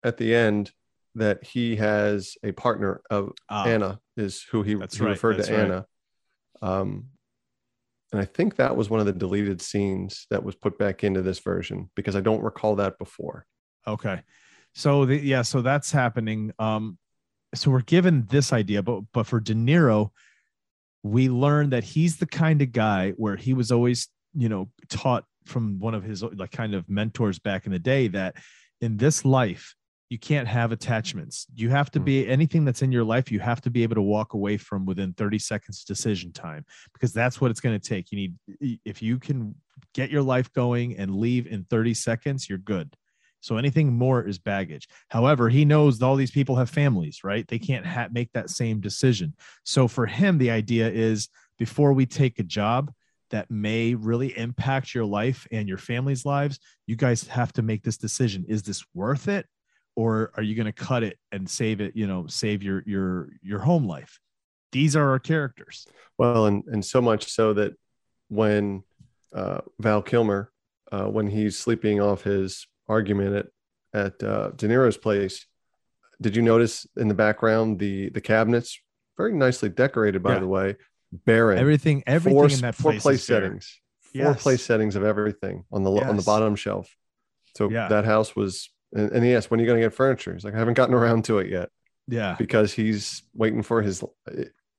at 0.03 0.17
the 0.19 0.35
end 0.35 0.71
that 1.15 1.45
he 1.45 1.77
has 1.77 2.37
a 2.43 2.53
partner 2.53 3.01
of 3.11 3.33
Ah, 3.49 3.65
Anna 3.65 4.01
is 4.17 4.43
who 4.51 4.63
he, 4.63 4.71
he 4.73 4.77
right, 4.77 5.01
referred 5.01 5.43
to 5.43 5.53
right. 5.53 5.61
Anna. 5.65 5.87
Um, 6.61 7.07
and 8.15 8.23
I 8.23 8.27
think 8.27 8.55
that 8.57 8.77
was 8.77 8.89
one 8.89 9.01
of 9.01 9.07
the 9.07 9.13
deleted 9.13 9.61
scenes 9.61 10.29
that 10.31 10.45
was 10.45 10.55
put 10.55 10.79
back 10.79 11.03
into 11.03 11.21
this 11.21 11.41
version 11.41 11.91
because 11.97 12.15
I 12.15 12.21
don't 12.21 12.45
recall 12.45 12.77
that 12.77 12.97
before. 12.97 13.45
Okay. 13.89 14.23
So 14.73 15.05
the, 15.05 15.17
yeah, 15.17 15.43
so 15.43 15.63
that's 15.63 15.91
happening. 15.91 16.53
Um, 16.61 16.97
so 17.57 17.73
we're 17.73 17.81
given 17.81 18.27
this 18.31 18.53
idea, 18.53 18.85
but 18.85 19.01
but 19.13 19.27
for 19.27 19.41
De 19.41 19.53
Niro, 19.53 20.11
we 21.03 21.29
learn 21.29 21.71
that 21.71 21.83
he's 21.83 22.19
the 22.19 22.27
kind 22.27 22.63
of 22.63 22.71
guy 22.71 23.11
where 23.17 23.35
he 23.35 23.53
was 23.53 23.73
always, 23.73 24.07
you 24.33 24.49
know, 24.49 24.71
taught 24.89 25.25
from 25.45 25.81
one 25.81 25.95
of 25.95 26.05
his 26.05 26.23
like 26.23 26.53
kind 26.53 26.73
of 26.73 26.89
mentors 26.89 27.41
back 27.41 27.67
in 27.67 27.73
the 27.73 27.81
day 27.81 28.07
that 28.07 28.37
in 28.81 28.97
this 28.97 29.25
life 29.25 29.75
you 30.11 30.19
can't 30.19 30.47
have 30.47 30.73
attachments. 30.73 31.47
You 31.55 31.71
have 31.71 31.91
to 31.93 31.99
hmm. 31.99 32.05
be 32.05 32.29
anything 32.29 32.65
that's 32.65 32.83
in 32.83 32.93
your 32.93 33.05
life, 33.05 33.33
you 33.33 33.41
have 33.41 33.61
to 33.63 33.71
be 33.71 33.83
able 33.83 33.97
to 33.97 34.03
walk 34.03 34.35
away 34.35 34.57
from 34.57 34.87
within 34.87 35.13
30 35.15 35.39
seconds 35.39 35.85
decision 35.85 36.33
time 36.33 36.65
because 36.93 37.13
that's 37.13 37.41
what 37.41 37.51
it's 37.51 37.61
going 37.61 37.79
to 37.79 37.89
take. 37.89 38.13
You 38.13 38.17
need 38.61 38.81
if 38.85 39.03
you 39.03 39.19
can 39.19 39.55
get 39.95 40.11
your 40.11 40.23
life 40.23 40.53
going 40.53 40.97
and 40.97 41.17
leave 41.17 41.47
in 41.47 41.65
30 41.65 41.95
seconds, 41.95 42.49
you're 42.49 42.59
good. 42.59 42.95
So 43.41 43.59
anything 43.59 43.93
more 43.93 44.27
is 44.27 44.39
baggage. 44.39 44.89
However, 45.09 45.51
he 45.51 45.67
knows 45.67 46.01
all 46.01 46.17
these 46.17 46.31
people 46.31 46.57
have 46.57 46.71
families, 46.71 47.23
right? 47.23 47.47
They 47.47 47.59
can't 47.59 47.85
ha- 47.85 48.09
make 48.11 48.33
that 48.33 48.49
same 48.49 48.81
decision. 48.81 49.35
So 49.65 49.87
for 49.87 50.07
him, 50.07 50.39
the 50.39 50.51
idea 50.51 50.89
is 50.89 51.29
before 51.59 51.93
we 51.93 52.07
take 52.07 52.39
a 52.39 52.43
job 52.43 52.91
that 53.31 53.51
may 53.51 53.95
really 53.95 54.37
impact 54.39 54.95
your 54.95 55.05
life 55.05 55.47
and 55.53 55.69
your 55.69 55.77
family's 55.77 56.25
lives, 56.25 56.59
you 56.87 56.97
guys 56.97 57.27
have 57.29 57.53
to 57.53 57.63
make 57.63 57.83
this 57.83 57.99
decision. 57.99 58.47
Is 58.49 58.63
this 58.63 58.83
worth 58.95 59.29
it? 59.29 59.47
Or 59.97 60.33
are 60.37 60.43
you 60.43 60.55
going 60.57 60.67
to 60.67 60.73
cut 60.73 61.03
it 61.05 61.19
and 61.31 61.49
save 61.49 61.81
it, 61.81 61.95
you 61.97 62.07
know, 62.07 62.27
save 62.27 62.63
your 62.63 62.83
your 62.87 63.29
your 63.43 63.61
home 63.61 63.87
life? 63.87 64.19
These 64.73 64.97
are 64.97 65.11
our 65.11 65.21
characters. 65.21 65.87
Well, 66.19 66.47
and 66.47 66.65
and 66.67 66.85
so 66.85 67.01
much 67.01 67.31
so 67.31 67.53
that 67.55 67.75
when 68.29 68.83
uh, 69.33 69.61
Val 69.79 70.03
Kilmer, 70.03 70.51
uh, 70.91 71.05
when 71.07 71.29
he's 71.29 71.57
sleeping 71.59 72.01
off 72.01 72.25
his 72.25 72.67
argument 72.89 73.37
at 73.37 73.47
at 74.07 74.23
uh, 74.23 74.51
De 74.57 74.67
Niro's 74.67 74.97
place, 74.97 75.47
did 76.21 76.35
you 76.35 76.43
notice 76.43 76.87
in 76.97 77.07
the 77.07 77.15
background 77.15 77.79
the 77.79 78.09
the 78.11 78.21
cabinets 78.21 78.81
very 79.17 79.33
nicely 79.33 79.69
decorated, 79.69 80.25
by 80.25 80.33
Yeah. 80.35 80.41
the 80.41 80.49
way, 80.49 80.77
barren 81.13 81.59
Everything, 81.59 82.03
everything 82.05 82.37
four, 82.37 82.49
in 82.51 82.61
that 82.63 82.75
four 82.75 82.91
place, 82.93 83.03
place 83.03 83.23
is 83.23 83.29
bare. 83.29 83.41
settings, 83.43 83.81
four 84.13 84.35
place 84.35 84.65
settings 84.65 84.97
of 84.97 85.05
everything 85.05 85.65
on 85.71 85.85
the 85.85 85.91
lo- 85.93 86.03
on 86.03 86.17
the 86.17 86.23
bottom 86.25 86.57
shelf. 86.57 86.93
So 87.57 87.71
Yeah. 87.71 87.87
that 87.89 88.05
house 88.05 88.35
was, 88.35 88.71
and, 88.95 89.11
and 89.13 89.27
yes, 89.27 89.51
when 89.51 89.61
are 89.61 89.63
you 89.63 89.67
going 89.67 89.81
to 89.81 89.87
get 89.87 89.93
furniture? 89.95 90.33
He's 90.33 90.45
like, 90.45 90.55
I 90.55 90.59
haven't 90.59 90.75
gotten 90.75 90.95
around 90.95 91.25
to 91.27 91.39
it 91.39 91.51
yet 91.51 91.69
Yeah, 92.09 92.37
because 92.39 92.73
he's 92.73 93.23
waiting 93.35 93.63
for 93.63 93.83
his, 93.83 94.03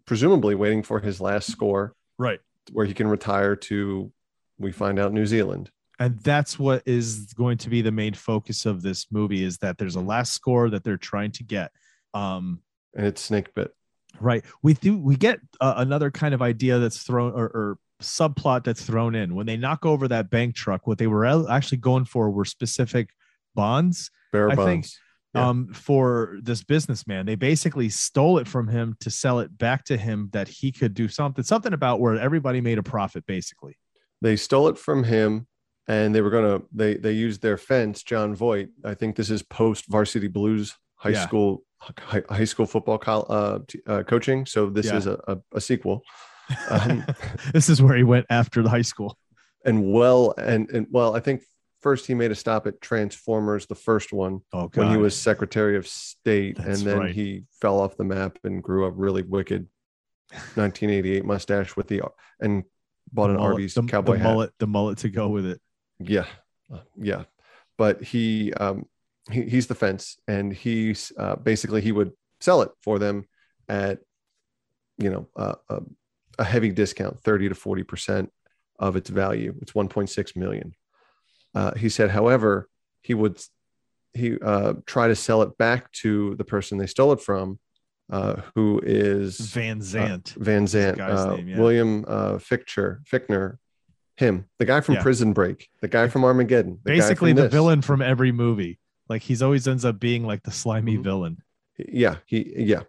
presumably 0.06 0.56
waiting 0.56 0.82
for 0.84 1.00
his 1.00 1.22
last 1.22 1.52
score 1.52 1.94
right. 2.18 2.40
where 2.72 2.86
he 2.86 2.94
can 2.94 3.08
retire 3.08 3.56
to, 3.56 4.12
we 4.58 4.72
find 4.72 4.98
out 5.00 5.14
New 5.14 5.26
Zealand. 5.26 5.70
and 6.00 6.20
that's 6.20 6.58
what 6.60 6.82
is 6.86 7.34
going 7.34 7.58
to 7.58 7.70
be 7.70 7.82
the 7.82 7.92
main 7.92 8.14
focus 8.14 8.66
of 8.66 8.82
this 8.82 9.08
movie 9.12 9.44
is 9.44 9.58
that 9.60 9.78
there's 9.78 9.96
a 9.96 10.02
last 10.02 10.34
score 10.34 10.70
that 10.70 10.84
they're 10.84 10.98
trying 10.98 11.32
to 11.32 11.44
get 11.44 11.72
um 12.14 12.62
And 12.96 13.06
it's 13.06 13.22
snake 13.22 13.54
bit. 13.54 13.72
right 14.20 14.44
we 14.62 14.74
do 14.74 14.98
we 14.98 15.16
get 15.16 15.40
uh, 15.60 15.76
another 15.78 16.12
kind 16.12 16.34
of 16.34 16.42
idea 16.42 16.80
that's 16.80 17.04
thrown 17.04 17.32
or, 17.34 17.46
or 17.46 17.78
subplot 18.02 18.64
that's 18.64 18.84
thrown 18.86 19.16
in 19.16 19.36
when 19.36 19.46
they 19.46 19.58
knock 19.58 19.86
over 19.86 20.08
that 20.08 20.30
bank 20.30 20.54
truck 20.56 20.86
what 20.86 20.98
they 20.98 21.08
were 21.08 21.26
actually 21.50 21.78
going 21.78 22.06
for 22.06 22.30
were 22.30 22.46
specific 22.46 23.10
bonds 23.56 24.12
I 24.34 24.54
bonds. 24.56 24.64
think- 24.66 24.86
Yeah. 25.34 25.50
um 25.50 25.74
for 25.74 26.38
this 26.42 26.64
businessman 26.64 27.26
they 27.26 27.36
basically 27.36 27.90
stole 27.90 28.38
it 28.38 28.48
from 28.48 28.68
him 28.68 28.96
to 29.02 29.10
sell 29.10 29.40
it 29.40 29.58
back 29.58 29.84
to 29.86 29.98
him 29.98 30.30
that 30.34 30.48
he 30.48 30.72
could 30.72 30.94
do 30.94 31.08
something 31.08 31.44
something 31.44 31.74
about 31.74 32.00
where 32.00 32.18
everybody 32.20 32.62
made 32.62 32.78
a 32.78 32.84
profit 32.84 33.26
basically 33.26 33.76
they 34.22 34.36
stole 34.36 34.68
it 34.68 34.78
from 34.78 35.04
him 35.04 35.48
and 35.88 36.16
they 36.16 36.22
were 36.22 36.32
going 36.32 36.50
to, 36.60 36.66
they, 36.74 36.96
they 36.96 37.12
used 37.12 37.44
their 37.44 37.58
fence, 37.58 38.02
Jon 38.02 38.34
Voight. 38.34 38.70
I 38.84 38.96
think 38.96 39.16
this 39.16 39.30
is 39.30 39.44
post 39.44 39.86
varsity 39.88 40.28
blues 40.28 40.74
high 40.96 41.10
Yeah. 41.12 41.28
school, 41.28 41.64
high, 41.80 42.24
high 42.28 42.46
school 42.46 42.66
football 42.66 42.98
col- 42.98 43.28
uh, 43.30 43.60
uh, 43.86 44.02
coaching. 44.02 44.48
So 44.48 44.68
this 44.72 44.88
Yeah. 44.88 44.98
is 44.98 45.06
a, 45.06 45.20
a, 45.28 45.38
a 45.54 45.62
sequel. 45.62 46.02
Um, 46.72 47.04
this 47.54 47.70
is 47.70 47.84
where 47.84 47.96
he 47.96 48.04
went 48.04 48.26
after 48.32 48.64
the 48.64 48.70
high 48.70 48.82
school 48.94 49.16
and 49.64 49.92
well 49.92 50.34
and 50.38 50.70
and 50.72 50.88
well 50.92 51.16
i 51.16 51.20
think 51.20 51.42
first 51.86 52.08
he 52.08 52.16
made 52.16 52.32
a 52.32 52.36
stop 52.36 52.66
at 52.66 52.82
transformers 52.82 53.68
the 53.68 53.76
first 53.76 54.12
one 54.12 54.42
oh 54.54 54.68
when 54.74 54.90
he 54.90 54.98
was 54.98 55.16
secretary 55.16 55.78
of 55.78 55.88
state 55.88 56.58
That's 56.58 56.80
and 56.80 56.88
then 56.90 56.98
right. 57.00 57.12
he 57.14 57.44
fell 57.62 57.80
off 57.80 57.96
the 57.96 58.04
map 58.04 58.40
and 58.44 58.64
grew 58.64 58.86
a 58.86 58.90
really 58.90 59.22
wicked. 59.22 59.68
1988 60.56 61.24
mustache 61.24 61.76
with 61.76 61.88
the 61.88 62.02
and 62.40 62.64
bought 63.14 63.30
an 63.30 63.36
mullet- 63.36 63.52
arby's 63.52 63.76
the, 63.76 63.84
cowboy 63.84 64.14
the 64.14 64.18
hat. 64.20 64.24
mullet, 64.24 64.52
the 64.58 64.66
mullet 64.66 64.98
to 64.98 65.10
go 65.10 65.28
with 65.30 65.46
it. 65.46 65.62
yeah 66.00 66.26
Uh, 66.74 66.80
yeah. 66.98 67.26
But 67.78 68.02
he 68.02 68.52
um 68.54 68.88
he, 69.30 69.44
he's 69.44 69.68
the 69.68 69.76
fence 69.76 70.18
and 70.28 70.52
he's 70.52 71.12
uh, 71.20 71.36
basically 71.36 71.82
he 71.82 71.92
would 71.92 72.14
sell 72.42 72.64
it 72.64 72.72
for 72.82 72.98
them 72.98 73.26
at 73.70 74.00
you 74.98 75.12
know 75.12 75.28
uh, 75.38 75.56
a, 75.70 75.82
a 76.40 76.44
heavy 76.44 76.72
discount 76.72 77.22
30 77.22 77.50
to 77.50 77.56
40 77.56 77.84
percent 77.84 78.32
of 78.80 78.96
its 78.96 79.12
value. 79.12 79.54
It's 79.62 79.74
1.6 79.74 80.36
million 80.36 80.74
uh, 81.56 81.74
he 81.76 81.90
said 81.90 82.10
however 82.12 82.68
he 83.02 83.14
would 83.14 83.40
he 84.14 84.38
uh, 84.40 84.74
try 84.86 85.08
to 85.08 85.16
sell 85.16 85.42
it 85.42 85.58
back 85.58 85.92
to 85.92 86.36
the 86.36 86.44
person 86.46 86.78
they 86.78 86.86
stole 86.88 87.12
it 87.14 87.22
from 87.22 87.60
uh, 88.12 88.42
who 88.54 88.80
is 88.84 89.40
Van 89.40 89.80
uh, 89.80 89.82
Zant. 89.82 90.34
Van 90.36 90.66
Zant, 90.66 91.00
uh, 91.00 91.36
name, 91.36 91.48
yeah. 91.50 91.60
William 91.60 92.06
uh, 92.08 92.34
Fichtner, 92.38 93.58
him, 94.18 94.46
the 94.60 94.66
guy 94.66 94.80
from 94.82 94.96
Yeah. 94.96 95.02
Prison 95.02 95.34
Break, 95.34 95.68
the 95.82 95.88
guy 95.88 96.08
from 96.08 96.24
Armageddon, 96.24 96.80
the 96.84 96.92
Basically, 96.92 97.32
from 97.32 97.36
the 97.38 97.42
this. 97.44 97.52
villain 97.52 97.82
from 97.82 98.02
every 98.02 98.32
movie. 98.32 98.80
Like 99.10 99.22
he's 99.24 99.42
always 99.42 99.68
ends 99.68 99.84
up 99.86 100.00
being 100.00 100.24
like 100.26 100.44
the 100.44 100.52
slimy 100.52 100.98
Mhm. 100.98 101.04
villain. 101.04 101.38
Yeah, 101.78 102.18
he 102.26 102.54
yeah. 102.58 102.84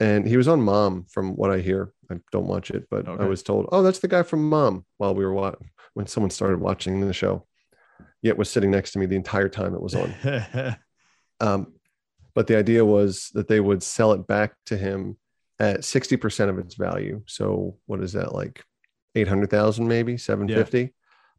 And 0.00 0.26
he 0.26 0.36
was 0.38 0.48
on 0.48 0.62
Mom 0.62 1.04
from 1.10 1.36
what 1.36 1.50
I 1.50 1.58
hear. 1.58 1.92
I 2.10 2.16
don't 2.32 2.46
watch 2.46 2.70
it, 2.70 2.86
but 2.90 3.06
Okay. 3.06 3.22
I 3.22 3.26
was 3.26 3.42
told, 3.42 3.68
"Oh, 3.70 3.82
that's 3.82 3.98
the 3.98 4.08
guy 4.08 4.22
from 4.22 4.48
Mom." 4.48 4.86
While 4.96 5.14
we 5.14 5.24
were 5.26 5.34
wa- 5.34 5.56
when 5.94 6.06
someone 6.06 6.30
started 6.30 6.58
watching 6.60 7.00
the 7.06 7.12
show, 7.12 7.46
yet 8.22 8.36
was 8.36 8.50
sitting 8.50 8.70
next 8.70 8.92
to 8.92 8.98
me 8.98 9.06
the 9.06 9.16
entire 9.16 9.48
time 9.48 9.74
it 9.74 9.82
was 9.82 9.94
on. 9.94 10.14
Um, 11.40 11.72
but 12.34 12.46
the 12.46 12.56
idea 12.56 12.84
was 12.84 13.30
that 13.34 13.48
they 13.48 13.60
would 13.60 13.82
sell 13.82 14.12
it 14.12 14.26
back 14.26 14.54
to 14.66 14.76
him 14.76 15.16
at 15.58 15.80
60% 15.80 16.48
of 16.48 16.58
its 16.58 16.74
value. 16.74 17.22
So 17.26 17.76
what 17.86 18.00
is 18.02 18.12
that 18.12 18.34
like 18.34 18.64
800,000 19.14 19.86
maybe 19.86 20.16
750? 20.16 20.94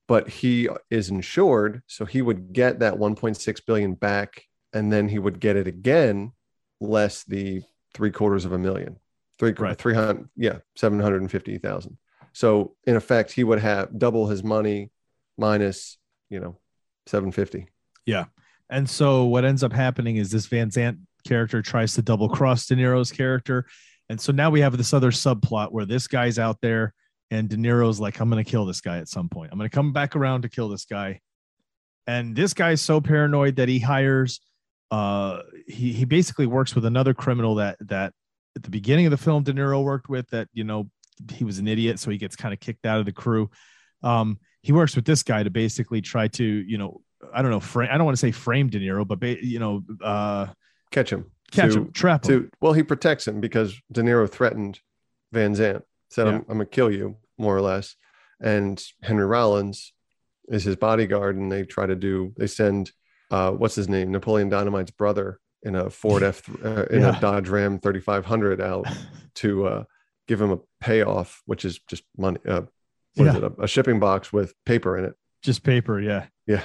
But 0.07 0.27
he 0.27 0.67
is 0.89 1.09
insured, 1.09 1.83
so 1.87 2.05
he 2.05 2.21
would 2.21 2.51
get 2.51 2.79
that 2.79 2.95
1.6 2.95 3.65
billion 3.65 3.93
back 3.93 4.43
and 4.73 4.91
then 4.91 5.07
he 5.07 5.19
would 5.19 5.39
get 5.39 5.55
it 5.55 5.67
again 5.67 6.33
less 6.79 7.23
the 7.23 7.61
three 7.93 8.11
quarters 8.11 8.45
of 8.45 8.51
a 8.51 8.57
million. 8.57 8.97
Three 9.39 9.53
Right. 9.57 9.77
300 9.77 10.29
yeah, 10.35 10.57
750,000. 10.75 11.97
So 12.33 12.75
in 12.85 12.95
effect 12.95 13.31
he 13.31 13.43
would 13.43 13.59
have 13.59 13.97
double 13.97 14.27
his 14.27 14.43
money 14.43 14.91
minus, 15.37 15.97
you 16.31 16.39
know, 16.39 16.57
750. 17.05 17.67
Yeah. 18.05 18.25
And 18.69 18.89
so 18.89 19.25
what 19.25 19.45
ends 19.45 19.63
up 19.63 19.73
happening 19.73 20.15
is 20.15 20.31
this 20.31 20.47
Van 20.47 20.69
Zant 20.69 20.97
character 21.27 21.61
tries 21.61 21.93
to 21.95 22.01
double 22.01 22.29
cross 22.29 22.65
De 22.65 22.75
Niro's 22.75 23.11
character. 23.11 23.67
And 24.09 24.19
so 24.19 24.31
now 24.31 24.49
we 24.49 24.61
have 24.61 24.75
this 24.77 24.93
other 24.93 25.11
subplot 25.11 25.71
where 25.71 25.85
this 25.85 26.07
guy's 26.07 26.39
out 26.39 26.59
there 26.61 26.93
and 27.29 27.49
De 27.49 27.57
Niro's 27.57 27.99
like, 27.99 28.19
I'm 28.19 28.29
going 28.29 28.43
to 28.43 28.49
kill 28.49 28.65
this 28.65 28.81
guy 28.81 28.97
at 28.97 29.07
some 29.07 29.29
point. 29.29 29.51
I'm 29.51 29.57
going 29.57 29.69
to 29.69 29.75
come 29.75 29.93
back 29.93 30.15
around 30.15 30.41
to 30.41 30.49
kill 30.49 30.69
this 30.69 30.85
guy. 30.85 31.19
And 32.07 32.35
this 32.35 32.53
guy's 32.53 32.81
so 32.81 32.99
paranoid 32.99 33.57
that 33.57 33.69
he 33.69 33.79
hires, 33.79 34.41
uh, 34.89 35.41
he, 35.67 35.93
he 35.93 36.05
basically 36.05 36.47
works 36.47 36.73
with 36.73 36.85
another 36.85 37.13
criminal 37.13 37.55
that, 37.55 37.77
that 37.81 38.13
at 38.55 38.63
the 38.63 38.69
beginning 38.69 39.05
of 39.05 39.11
the 39.11 39.17
film, 39.17 39.43
De 39.43 39.53
Niro 39.53 39.83
worked 39.83 40.09
with 40.09 40.29
that, 40.29 40.47
you 40.53 40.63
know, 40.63 40.89
he 41.31 41.43
was 41.43 41.59
an 41.59 41.67
idiot. 41.67 41.99
So 41.99 42.09
he 42.09 42.17
gets 42.17 42.35
kind 42.35 42.53
of 42.53 42.59
kicked 42.59 42.85
out 42.85 42.99
of 42.99 43.05
the 43.05 43.11
crew. 43.11 43.49
Um, 44.03 44.39
he 44.61 44.71
works 44.71 44.95
with 44.95 45.05
this 45.05 45.23
guy 45.23 45.43
to 45.43 45.49
basically 45.49 46.01
try 46.01 46.27
to, 46.29 46.43
you 46.43 46.77
know, 46.77 47.01
I 47.33 47.41
don't 47.41 47.51
know, 47.51 47.59
frame, 47.59 47.89
I 47.91 47.97
don't 47.97 48.05
want 48.05 48.15
to 48.17 48.19
say 48.21 48.31
frame 48.31 48.67
De 48.69 48.79
Niro, 48.79 49.07
but 49.07 49.19
ba- 49.19 49.43
you 49.43 49.59
know, 49.59 49.83
uh, 50.03 50.47
Catch 50.91 51.11
him. 51.11 51.31
catch 51.51 51.73
to- 51.73 51.79
him, 51.79 51.91
trap 51.91 52.25
him. 52.25 52.43
to 52.43 52.49
well 52.61 52.73
he 52.73 52.83
protects 52.83 53.27
him 53.27 53.39
because 53.39 53.79
de 53.91 54.01
niro 54.01 54.29
threatened 54.29 54.79
van 55.31 55.53
zant 55.53 55.81
said 56.09 56.27
I'm, 56.27 56.35
I'm 56.49 56.57
gonna 56.57 56.65
kill 56.65 56.91
you 56.91 57.15
more 57.37 57.55
or 57.55 57.61
less 57.61 57.95
and 58.41 58.81
henry 59.01 59.25
rollins 59.25 59.93
is 60.49 60.63
his 60.65 60.75
bodyguard 60.75 61.35
and 61.37 61.49
they 61.51 61.63
try 61.63 61.85
to 61.85 61.95
do 61.95 62.33
they 62.37 62.47
send 62.47 62.91
uh 63.31 63.51
what's 63.51 63.75
his 63.75 63.87
name 63.87 64.11
napoleon 64.11 64.49
dynamite's 64.49 64.91
brother 64.91 65.39
in 65.63 65.75
a 65.75 65.89
ford 65.89 66.23
f 66.23 66.41
uh, 66.65 66.85
in 66.89 67.01
Yeah. 67.01 67.17
a 67.17 67.21
dodge 67.21 67.47
ram 67.49 67.79
3500 67.79 68.59
out 68.61 68.85
to 69.35 69.65
uh 69.67 69.83
give 70.27 70.41
him 70.41 70.51
a 70.51 70.59
payoff 70.81 71.41
which 71.45 71.63
is 71.63 71.79
just 71.87 72.03
money 72.17 72.39
uh 72.47 72.63
Yeah. 73.15 73.37
it 73.37 73.43
a, 73.43 73.53
a 73.63 73.67
shipping 73.67 73.99
box 73.99 74.31
with 74.31 74.53
paper 74.65 74.97
in 74.97 75.05
it 75.05 75.13
Just 75.43 75.63
paper. 75.63 75.99
Yeah. 75.99 76.27
Yeah. 76.47 76.63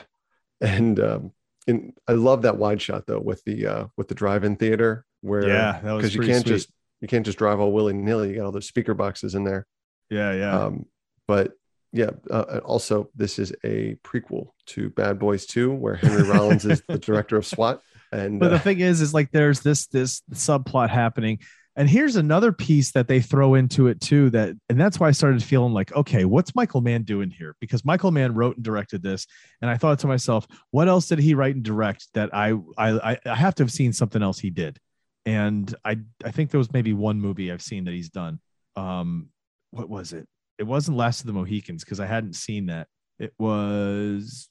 And 0.60 0.98
um 1.00 1.32
and 1.68 1.92
i 2.06 2.12
love 2.12 2.42
that 2.42 2.56
wide 2.56 2.80
shot 2.80 3.04
though 3.06 3.18
with 3.20 3.42
the 3.44 3.66
uh 3.66 3.86
with 3.96 4.08
the 4.08 4.14
drive-in 4.14 4.56
theater 4.56 5.04
where 5.20 5.46
Yeah. 5.46 5.80
Because 5.82 6.14
you 6.14 6.22
can't 6.22 6.44
sweet. 6.46 6.54
just 6.54 6.70
you 7.00 7.08
can't 7.08 7.26
just 7.26 7.38
drive 7.38 7.60
all 7.60 7.72
willy-nilly 7.72 8.30
you 8.30 8.36
got 8.36 8.44
all 8.46 8.52
those 8.52 8.68
speaker 8.68 8.94
boxes 8.94 9.34
in 9.34 9.44
there 9.44 9.66
yeah. 10.10 10.32
Yeah. 10.32 10.60
um 10.60 10.86
but 11.26 11.52
yeah 11.92 12.10
uh, 12.30 12.60
also 12.64 13.10
this 13.14 13.38
is 13.38 13.52
a 13.64 13.96
prequel 14.04 14.50
to 14.66 14.90
bad 14.90 15.18
boys 15.18 15.46
2 15.46 15.72
where 15.72 15.96
henry 15.96 16.22
rollins 16.30 16.64
is 16.64 16.82
the 16.88 16.98
director 16.98 17.36
of 17.36 17.44
swat 17.46 17.80
and 18.12 18.38
but 18.38 18.50
the 18.50 18.56
uh, 18.56 18.60
thing 18.60 18.80
is 18.80 19.00
is 19.00 19.12
like 19.12 19.30
there's 19.32 19.60
this 19.60 19.86
this 19.88 20.22
subplot 20.32 20.90
happening 20.90 21.38
and 21.76 21.88
here's 21.90 22.16
another 22.16 22.52
piece 22.52 22.92
that 22.92 23.06
they 23.06 23.20
throw 23.20 23.54
into 23.54 23.86
it 23.88 24.00
too 24.00 24.30
that 24.30 24.54
and 24.68 24.80
that's 24.80 24.98
why 24.98 25.08
i 25.08 25.10
started 25.10 25.42
feeling 25.42 25.72
like 25.72 25.94
okay 25.94 26.24
what's 26.24 26.54
michael 26.54 26.80
mann 26.80 27.02
doing 27.02 27.30
here? 27.30 27.54
Because 27.60 27.84
michael 27.84 28.10
mann 28.10 28.34
wrote 28.34 28.56
and 28.56 28.64
directed 28.64 29.02
this 29.02 29.26
and 29.60 29.70
i 29.70 29.76
thought 29.76 29.98
to 30.00 30.06
myself 30.06 30.46
what 30.70 30.88
else 30.88 31.06
did 31.08 31.18
he 31.18 31.34
write 31.34 31.54
and 31.54 31.64
direct 31.64 32.08
that 32.14 32.34
i 32.34 32.54
i 32.78 33.18
i- 33.26 33.34
have 33.34 33.54
to 33.56 33.62
have 33.62 33.70
seen 33.72 33.92
something 33.92 34.22
else 34.22 34.38
he 34.38 34.50
did? 34.50 34.78
And 35.26 35.74
i 35.84 35.98
i 36.24 36.30
think 36.30 36.50
there 36.50 36.58
was 36.58 36.72
maybe 36.72 36.92
one 36.92 37.20
movie 37.20 37.50
i've 37.52 37.62
seen 37.62 37.84
that 37.84 37.94
he's 37.94 38.10
done. 38.10 38.40
Um 38.76 39.28
what 39.70 39.88
was 39.88 40.12
it? 40.12 40.26
It 40.58 40.64
wasn't 40.64 40.96
last 40.96 41.20
of 41.20 41.26
the 41.26 41.32
mohicans 41.34 41.84
because 41.84 42.00
i 42.00 42.06
hadn't 42.06 42.34
seen 42.34 42.66
that. 42.66 42.86
It 43.18 43.32
was 43.38 44.48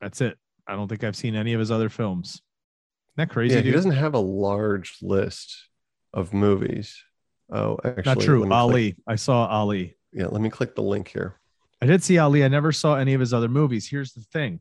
that's 0.00 0.20
it. 0.20 0.36
I 0.66 0.74
don't 0.74 0.88
think 0.88 1.04
i've 1.04 1.16
seen 1.16 1.36
any 1.36 1.52
of 1.52 1.60
his 1.60 1.70
other 1.70 1.88
films. 1.88 2.28
Isn't 2.30 3.28
that 3.28 3.30
crazy 3.30 3.54
yeah 3.54 3.60
he 3.60 3.64
dude? 3.66 3.74
doesn't 3.74 3.90
have 3.92 4.14
a 4.14 4.18
large 4.20 4.96
list 5.02 5.66
of 6.14 6.32
movies 6.32 7.02
oh 7.52 7.78
actually 7.84 8.02
Not 8.04 8.20
true. 8.20 8.52
Ali. 8.52 8.92
click- 8.92 9.04
I 9.06 9.14
saw 9.16 9.46
Ali. 9.46 9.96
yeah 10.12 10.26
let 10.26 10.40
me 10.40 10.50
click 10.50 10.74
the 10.74 10.82
link 10.82 11.08
here 11.08 11.36
I 11.82 11.86
did 11.86 12.02
see 12.04 12.18
Ali. 12.18 12.44
I 12.44 12.48
never 12.48 12.72
saw 12.72 12.96
any 12.96 13.14
of 13.14 13.20
his 13.20 13.32
other 13.32 13.48
movies. 13.48 13.88
Here's 13.88 14.12
the 14.12 14.20
thing. 14.20 14.60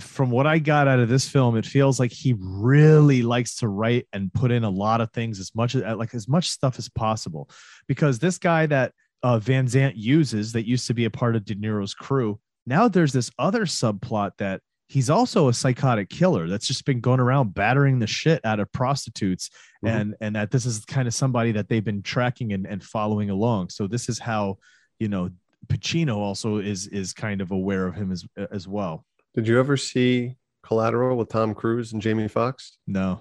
From 0.00 0.32
what 0.32 0.44
I 0.44 0.58
got 0.58 0.88
out 0.88 0.98
of 0.98 1.08
this 1.08 1.28
film, 1.28 1.56
it 1.56 1.64
feels 1.64 2.00
like 2.00 2.10
he 2.10 2.34
really 2.36 3.22
likes 3.22 3.54
to 3.58 3.68
write 3.68 4.08
and 4.12 4.32
put 4.34 4.50
in 4.50 4.64
a 4.64 4.68
lot 4.68 5.00
of 5.00 5.12
things 5.12 5.38
as 5.38 5.54
much 5.54 5.76
as 5.76 5.82
like 5.96 6.14
as 6.16 6.26
much 6.26 6.48
stuff 6.48 6.76
as 6.80 6.88
possible. 6.88 7.48
Because 7.86 8.18
this 8.18 8.38
guy 8.38 8.66
that 8.66 8.92
uh, 9.22 9.38
Van 9.38 9.66
Zant 9.66 9.92
uses 9.94 10.50
that 10.54 10.66
used 10.66 10.88
to 10.88 10.94
be 10.94 11.04
a 11.04 11.10
part 11.10 11.36
of 11.36 11.44
De 11.44 11.54
Niro's 11.54 11.94
crew, 11.94 12.40
now 12.66 12.88
there's 12.88 13.12
this 13.12 13.30
other 13.38 13.64
subplot 13.64 14.32
that 14.38 14.60
he's 14.88 15.10
also 15.10 15.48
a 15.48 15.52
psychotic 15.54 16.08
killer 16.08 16.48
that's 16.48 16.66
just 16.66 16.84
been 16.86 17.00
going 17.00 17.20
around 17.20 17.54
battering 17.54 17.98
the 17.98 18.06
shit 18.06 18.40
out 18.44 18.58
of 18.58 18.72
prostitutes 18.72 19.50
Mhm. 19.84 19.88
and 20.00 20.14
and 20.20 20.36
that 20.36 20.50
this 20.50 20.66
is 20.66 20.84
kind 20.86 21.06
of 21.06 21.14
somebody 21.14 21.52
that 21.52 21.68
they've 21.68 21.84
been 21.84 22.02
tracking 22.02 22.52
and, 22.52 22.66
and 22.66 22.82
following 22.82 23.30
along. 23.30 23.68
So 23.68 23.86
this 23.86 24.08
is 24.08 24.18
how 24.18 24.58
you 24.98 25.08
know 25.08 25.30
pacino 25.68 26.16
also 26.16 26.56
is 26.56 26.86
is 26.88 27.12
kind 27.12 27.40
of 27.40 27.50
aware 27.52 27.86
of 27.86 27.94
him 27.94 28.10
as 28.10 28.24
as 28.50 28.66
well. 28.66 29.04
Did 29.34 29.46
you 29.46 29.58
ever 29.58 29.76
see 29.76 30.36
collateral 30.62 31.16
with 31.16 31.28
tom 31.28 31.54
cruise 31.54 31.92
and 31.92 32.02
jamie 32.02 32.26
foxx? 32.28 32.78
No. 32.86 33.20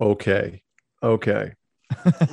Okay. 0.00 0.62
Okay. 1.02 1.52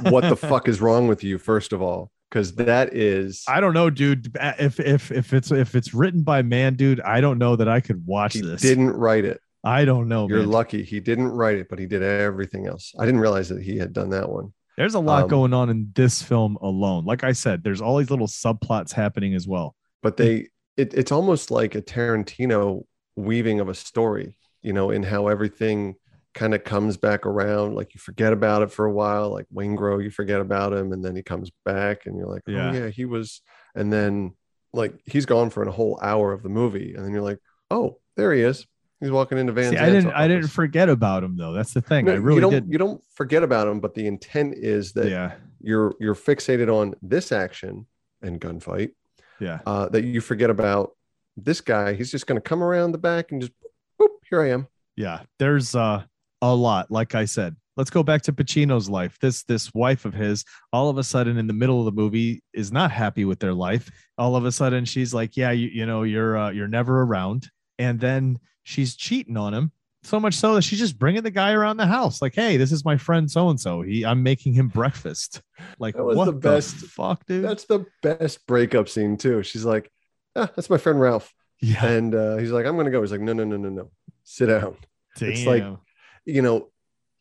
What 0.01 0.21
the 0.29 0.35
fuck 0.49 0.67
is 0.67 0.81
wrong 0.81 1.07
with 1.07 1.23
you 1.23 1.37
first 1.37 1.73
of 1.73 1.81
all 1.81 2.11
because 2.35 2.53
that 2.55 2.93
is 2.93 3.45
i 3.47 3.61
don't 3.61 3.73
know 3.73 3.89
dude. 3.89 4.29
If 4.59 4.77
if 4.81 5.09
if 5.09 5.31
it's 5.33 5.51
if 5.51 5.73
it's 5.73 5.93
written 5.93 6.21
by 6.23 6.41
man 6.41 6.75
dude 6.75 6.99
i 6.99 7.21
don't 7.21 7.37
know 7.37 7.55
that 7.55 7.69
i 7.69 7.79
could 7.79 8.05
watch 8.05 8.33
he 8.33 8.41
this. 8.41 8.59
didn't 8.61 8.91
write 8.91 9.23
it. 9.23 9.39
I 9.63 9.85
don't 9.85 10.07
know 10.09 10.27
you're 10.27 10.39
man. 10.39 10.51
lucky. 10.51 10.83
He 10.83 10.99
didn't 10.99 11.29
write 11.29 11.57
it 11.57 11.69
but 11.69 11.79
he 11.79 11.85
did 11.87 12.03
everything 12.03 12.67
else. 12.67 12.93
I 12.99 13.05
didn't 13.05 13.21
realize 13.21 13.47
that 13.49 13.63
he 13.63 13.77
had 13.77 13.93
done 13.93 14.09
that 14.09 14.29
one. 14.29 14.53
There's 14.77 14.93
a 14.95 14.99
lot 14.99 15.23
Um, 15.23 15.29
going 15.29 15.53
on 15.53 15.69
in 15.69 15.91
this 15.95 16.21
film 16.21 16.57
alone. 16.61 17.05
Like 17.05 17.23
i 17.23 17.31
said 17.31 17.63
there's 17.63 17.79
all 17.81 17.97
these 17.97 18.09
little 18.11 18.27
subplots 18.27 18.91
happening 18.91 19.33
as 19.33 19.47
well. 19.47 19.75
But 20.03 20.17
they 20.17 20.49
it, 20.75 20.93
it's 20.93 21.13
almost 21.13 21.51
like 21.51 21.73
a 21.75 21.81
tarantino 21.81 22.83
weaving 23.15 23.61
of 23.61 23.69
a 23.69 23.73
story 23.73 24.37
you 24.61 24.73
know 24.73 24.89
in 24.89 25.03
how 25.03 25.29
everything 25.29 25.95
kind 26.35 26.53
of 26.53 26.63
comes 26.65 26.97
back 26.97 27.25
around 27.25 27.75
like 27.75 27.95
you 27.95 27.99
forget 27.99 28.33
about 28.33 28.61
it 28.61 28.69
for 28.69 28.85
a 28.85 28.91
while 28.91 29.31
like 29.31 29.45
Waingro 29.53 30.03
you 30.03 30.11
forget 30.11 30.41
about 30.41 30.73
him 30.73 30.91
and 30.91 31.03
then 31.03 31.15
he 31.15 31.23
comes 31.23 31.49
back 31.63 32.05
and 32.05 32.17
you're 32.17 32.27
like 32.27 32.43
Yeah. 32.45 32.69
oh 32.69 32.73
yeah. 32.73 32.89
he 32.89 33.05
was 33.05 33.41
and 33.73 33.91
then 33.91 34.35
like 34.73 34.93
he's 35.05 35.25
gone 35.25 35.49
for 35.49 35.63
a 35.63 35.71
whole 35.71 35.97
hour 36.03 36.33
of 36.33 36.43
the 36.43 36.49
movie 36.49 36.93
and 36.93 37.05
then 37.05 37.13
you're 37.13 37.23
like 37.23 37.39
oh 37.71 37.97
there 38.17 38.33
he 38.33 38.41
is. 38.41 38.67
He's 39.01 39.11
walking 39.11 39.37
into 39.37 39.51
Van 39.53 39.71
See, 39.71 39.77
i 39.77 39.89
didn't 39.89 40.11
i 40.11 40.27
didn't 40.27 40.49
forget 40.49 40.89
about 40.89 41.23
him 41.23 41.37
though. 41.37 41.53
That's 41.53 41.73
the 41.73 41.81
thing. 41.81 42.05
No, 42.05 42.11
i 42.11 42.15
really 42.15 42.35
you 42.35 42.41
don't 42.41 42.51
did 42.51 42.67
you 42.69 42.77
don't 42.77 43.01
forget 43.13 43.41
about 43.41 43.67
him 43.67 43.79
but 43.79 43.93
the 43.93 44.05
intent 44.05 44.55
is 44.57 44.91
that 44.93 45.09
yeah. 45.09 45.33
you're 45.61 45.95
you're 46.01 46.15
fixated 46.15 46.73
on 46.73 46.95
this 47.01 47.31
action 47.31 47.87
and 48.21 48.41
gunfight 48.41 48.91
yeah. 49.39 49.59
uh, 49.65 49.87
that 49.89 50.03
you 50.03 50.19
forget 50.21 50.49
about 50.49 50.91
this 51.37 51.61
guy. 51.61 51.93
He's 51.93 52.11
just 52.11 52.27
going 52.27 52.37
to 52.37 52.41
come 52.49 52.63
around 52.63 52.93
the 52.93 52.97
back 52.97 53.31
and 53.31 53.41
just, 53.41 53.51
boop, 53.99 54.07
here 54.29 54.41
I 54.41 54.49
am. 54.51 54.67
yeah 54.95 55.21
there's 55.39 55.75
uh 55.75 56.03
a 56.41 56.53
lot 56.53 56.89
like 56.91 57.15
i 57.15 57.25
said 57.25 57.55
let's 57.77 57.89
go 57.89 58.03
back 58.03 58.21
to 58.21 58.31
pacino's 58.33 58.89
life 58.89 59.17
this 59.19 59.43
this 59.43 59.73
wife 59.73 60.05
of 60.05 60.13
his 60.13 60.43
all 60.73 60.89
of 60.89 60.97
a 60.97 61.03
sudden 61.03 61.37
in 61.37 61.47
the 61.47 61.53
middle 61.53 61.79
of 61.79 61.85
the 61.85 61.91
movie 62.01 62.41
is 62.53 62.71
not 62.71 62.91
happy 62.91 63.25
with 63.25 63.39
their 63.39 63.53
life 63.53 63.89
all 64.17 64.35
of 64.35 64.45
a 64.45 64.51
sudden 64.51 64.85
she's 64.85 65.13
like 65.13 65.35
yeah 65.37 65.51
you, 65.51 65.67
you 65.69 65.85
know 65.85 66.03
you're 66.03 66.37
uh, 66.37 66.49
you're 66.51 66.67
never 66.67 67.01
around 67.01 67.49
and 67.79 67.99
then 67.99 68.37
she's 68.63 68.95
cheating 68.95 69.37
on 69.37 69.53
him 69.53 69.71
so 70.03 70.19
much 70.19 70.35
so 70.35 70.53
that 70.53 70.61
she's 70.61 70.77
just 70.77 70.99
bringing 70.99 71.23
the 71.23 71.31
guy 71.31 71.51
around 71.51 71.77
the 71.77 71.85
house 71.87 72.21
like 72.21 72.35
hey 72.35 72.57
this 72.57 72.71
is 72.71 72.85
my 72.85 72.95
friend 72.95 73.29
so 73.31 73.49
and 73.49 73.59
so 73.59 73.81
he 73.81 74.05
i'm 74.05 74.21
making 74.21 74.53
him 74.53 74.67
breakfast 74.67 75.41
like 75.79 75.95
That 75.95 76.03
was 76.03 76.15
what 76.17 76.25
the 76.25 76.31
the 76.33 76.37
best- 76.39 76.75
fuck 76.75 77.25
dude 77.25 77.43
That's 77.43 77.65
the 77.65 77.85
best 78.03 78.45
breakup 78.45 78.87
scene, 78.87 79.17
too. 79.17 79.41
She's 79.41 79.65
like, 79.65 79.89
ah, 80.35 80.49
that's 80.55 80.69
my 80.69 80.77
friend 80.77 80.99
Ralph. 80.99 81.33
yeah 81.61 81.83
And 81.85 82.13
uh, 82.13 82.37
he's 82.37 82.51
like, 82.51 82.65
I'm 82.65 82.75
going 82.75 82.85
to 82.85 82.91
go. 82.91 83.01
He's 83.01 83.11
like, 83.11 83.21
no, 83.21 83.33
no, 83.33 83.45
no, 83.45 83.57
no, 83.57 83.69
no. 83.69 83.91
Sit 84.23 84.47
down. 84.47 84.75
damn. 85.17 85.29
it's 85.31 85.45
like- 85.45 85.63
You 86.25 86.41
know, 86.41 86.71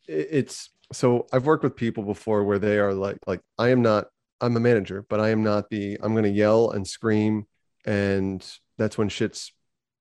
it's 0.07 0.69
so 0.91 1.27
I've 1.33 1.45
worked 1.45 1.63
with 1.63 1.75
people 1.75 2.03
before 2.03 2.43
where 2.43 2.59
they 2.59 2.77
are 2.77 2.93
like, 2.93 3.17
like, 3.25 3.41
I 3.57 3.69
am 3.69 3.81
not, 3.81 4.05
I'm 4.41 4.55
a 4.57 4.59
manager, 4.59 5.05
but 5.09 5.19
I 5.19 5.29
am 5.29 5.43
not 5.43 5.69
the, 5.69 5.97
I'm 6.01 6.13
going 6.13 6.25
to 6.25 6.29
yell 6.29 6.71
and 6.71 6.87
scream. 6.87 7.47
And 7.85 8.45
that's 8.77 8.97
when 8.97 9.09
shit's 9.09 9.51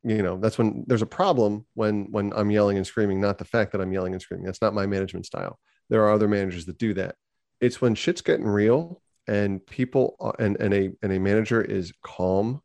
you 0.05 0.23
know 0.23 0.38
that's 0.38 0.59
when 0.59 0.85
there's 0.87 1.03
a 1.03 1.07
problem 1.07 1.64
when 1.75 2.07
when 2.11 2.33
i'm 2.37 2.51
yelling 2.51 2.77
and 2.77 2.87
screaming 2.87 3.21
not 3.21 3.38
the 3.38 3.45
fact 3.45 3.73
that 3.73 3.81
i'm 3.81 3.93
yelling 3.93 4.12
and 4.12 4.23
screaming. 4.23 4.45
That's 4.45 4.61
not 4.61 4.75
my 4.75 4.87
management 4.87 5.27
style. 5.27 5.59
There 5.88 6.05
are 6.05 6.12
other 6.12 6.29
managers 6.29 6.67
that 6.67 6.79
do 6.79 6.95
that. 6.95 7.17
It's 7.61 7.81
when 7.81 7.95
shit's 7.95 8.21
getting 8.21 8.47
real 8.47 9.01
and 9.27 9.64
people 9.67 10.17
are, 10.21 10.35
and 10.38 10.57
and 10.61 10.75
a 10.75 10.90
and 11.03 11.12
a 11.12 11.19
manager 11.19 11.61
is 11.62 11.93
calm 12.03 12.62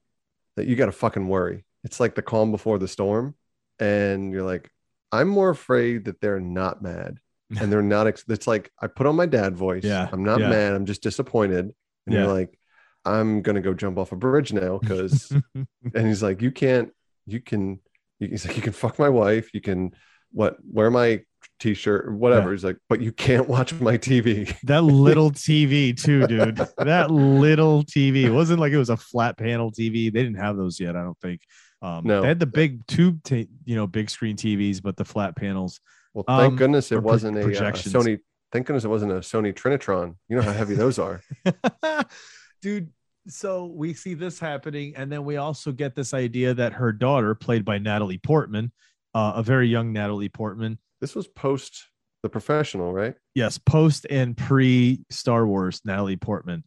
that 0.56 0.68
you 0.68 0.76
got 0.76 0.88
to 0.88 0.92
fucking 0.92 1.28
worry. 1.28 1.64
It's 1.84 2.00
like 2.00 2.16
the 2.16 2.22
calm 2.22 2.52
before 2.52 2.78
the 2.78 2.88
storm 2.88 3.36
and 3.80 4.34
you're 4.34 4.44
like 4.44 4.70
i'm 5.12 5.28
more 5.28 5.50
afraid 5.50 6.06
that 6.06 6.20
they're 6.22 6.40
not 6.40 6.82
mad 6.82 7.18
and 7.60 7.72
they're 7.72 7.82
not 7.82 8.08
ex- 8.08 8.24
it's 8.30 8.48
like 8.48 8.72
i 8.82 8.88
put 8.88 9.08
on 9.08 9.16
my 9.16 9.26
dad 9.26 9.56
voice 9.56 9.84
Yeah, 9.84 10.08
i'm 10.12 10.24
not 10.24 10.40
yeah. 10.40 10.50
mad 10.50 10.74
i'm 10.74 10.86
just 10.86 11.02
disappointed 11.02 11.66
and 11.66 11.74
Yeah. 12.16 12.20
you're 12.24 12.34
like 12.34 12.58
i'm 13.06 13.42
gonna 13.42 13.62
go 13.62 13.74
jump 13.74 13.98
off 13.98 14.12
a 14.12 14.16
bridge 14.16 14.54
now 14.54 14.78
because 14.78 15.32
and 15.96 16.08
he's 16.08 16.22
like 16.22 16.42
you 16.42 16.52
can't 16.52 16.92
you 17.26 17.40
can 17.42 17.80
you- 18.20 18.28
he's 18.30 18.46
like 18.46 18.56
you 18.56 18.62
can 18.62 18.74
fuck 18.74 19.00
my 19.00 19.10
wife 19.10 19.50
you 19.54 19.62
can 19.62 19.92
what 20.32 20.58
wear 20.72 20.92
my 20.92 21.22
t-shirt 21.60 22.14
whatever 22.14 22.50
Yeah. 22.50 22.54
he's 22.54 22.64
like 22.64 22.78
but 22.88 23.02
you 23.02 23.12
can't 23.12 23.48
watch 23.50 23.74
my 23.74 23.98
tv 23.98 24.56
that 24.64 24.84
little 24.84 25.32
TV 25.32 26.00
too, 26.00 26.28
dude. 26.28 26.58
That 26.78 27.10
little 27.12 27.84
TV. 27.84 28.24
It 28.26 28.32
wasn't 28.32 28.60
like 28.60 28.72
it 28.74 28.78
was 28.78 28.90
a 28.90 28.98
flat 28.98 29.38
panel 29.38 29.72
TV. 29.72 30.12
They 30.12 30.24
didn't 30.24 30.36
have 30.38 30.56
those 30.58 30.80
yet, 30.80 30.96
I 30.96 31.02
don't 31.02 31.20
think. 31.22 31.42
Um, 31.82 32.04
No. 32.06 32.22
they 32.22 32.28
had 32.28 32.40
the 32.40 32.46
big 32.46 32.86
tube, 32.88 33.24
ta- 33.24 33.48
you 33.66 33.76
know, 33.76 33.88
big 33.88 34.10
screen 34.10 34.36
TVs, 34.36 34.82
but 34.82 34.98
the 34.98 35.06
flat 35.06 35.36
panels. 35.36 35.80
well 36.14 36.26
thank 36.28 36.52
Um, 36.52 36.56
goodness 36.58 36.92
it 36.92 37.02
wasn't 37.02 37.38
a, 37.38 37.42
uh, 37.42 37.72
sony 37.74 38.20
thank 38.52 38.66
goodness 38.66 38.84
it 38.84 38.88
wasn't 38.90 39.12
a 39.12 39.20
sony 39.20 39.54
trinitron 39.54 40.16
you 40.28 40.36
know 40.36 40.42
how 40.42 40.52
heavy 40.52 40.74
those 40.74 40.98
are 41.00 41.22
dude. 42.62 42.90
So 43.28 43.66
we 43.66 43.94
see 43.94 44.16
this 44.16 44.40
happening, 44.40 44.94
and 44.96 45.12
then 45.12 45.24
we 45.24 45.38
also 45.38 45.72
get 45.72 45.94
this 45.94 46.14
idea 46.16 46.54
that 46.56 46.74
her 46.74 46.92
daughter, 46.92 47.36
played 47.36 47.64
by 47.64 47.78
Natalie 47.78 48.18
Portman, 48.18 48.72
uh, 49.14 49.34
a 49.36 49.44
very 49.44 49.68
young 49.68 49.94
Natalie 49.94 50.30
Portman, 50.30 50.80
this 51.00 51.14
was 51.16 51.28
post 51.28 51.86
the 52.24 52.30
professional 52.30 52.92
right 52.92 53.16
yes, 53.36 53.58
post 53.60 54.06
and 54.10 54.36
pre 54.36 55.00
Star 55.12 55.46
Wars 55.46 55.82
Natalie 55.86 56.18
Portman. 56.18 56.64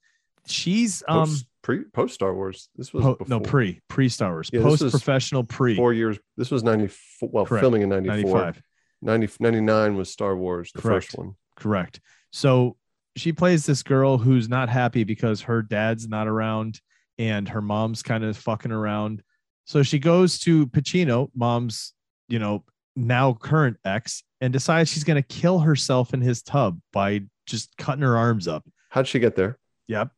She's 0.46 1.02
um 1.08 1.28
post, 1.28 1.46
pre 1.62 1.84
post 1.92 2.14
star 2.14 2.34
wars 2.34 2.68
this 2.76 2.92
was 2.92 3.02
po- 3.04 3.14
before, 3.16 3.26
no 3.28 3.40
pre 3.40 3.80
pre 3.88 4.08
Star 4.08 4.32
Wars, 4.32 4.50
Yeah, 4.52 4.62
post 4.62 4.82
professional 4.90 5.44
pre 5.44 5.76
four 5.76 5.92
years 5.92 6.18
this 6.36 6.50
was 6.50 6.62
94 6.62 7.28
well 7.32 7.46
Correct. 7.46 7.62
filming 7.62 7.82
in 7.82 7.88
94 7.88 8.40
95. 8.40 8.62
90, 9.02 9.28
99 9.40 9.96
was 9.96 10.10
star 10.10 10.36
wars 10.36 10.70
the 10.74 10.82
Correct. 10.82 11.06
first 11.06 11.18
one 11.18 11.34
Correct. 11.56 12.00
So 12.32 12.76
she 13.14 13.32
plays 13.32 13.66
this 13.66 13.82
girl 13.82 14.16
who's 14.18 14.48
not 14.48 14.68
happy 14.70 15.04
because 15.04 15.42
her 15.42 15.60
dad's 15.62 16.08
not 16.08 16.26
around 16.28 16.80
and 17.18 17.46
her 17.50 17.60
mom's 17.60 18.02
kind 18.02 18.24
of 18.24 18.36
fucking 18.38 18.72
around. 18.72 19.22
So 19.66 19.82
she 19.82 19.98
goes 19.98 20.38
to 20.40 20.66
Pacino, 20.68 21.30
mom's, 21.36 21.92
you 22.28 22.38
know, 22.38 22.64
now 22.96 23.34
current 23.34 23.76
ex, 23.84 24.22
and 24.40 24.50
decides 24.52 24.90
she's 24.90 25.04
going 25.04 25.22
to 25.22 25.28
kill 25.28 25.58
herself 25.60 26.14
in 26.14 26.22
his 26.22 26.42
tub 26.42 26.80
by 26.92 27.20
just 27.46 27.76
cutting 27.76 28.02
her 28.02 28.16
arms 28.16 28.48
up. 28.48 28.64
how'd 28.88 29.06
she 29.06 29.18
get 29.18 29.36
there 29.36 29.58
Yep. 29.88 30.10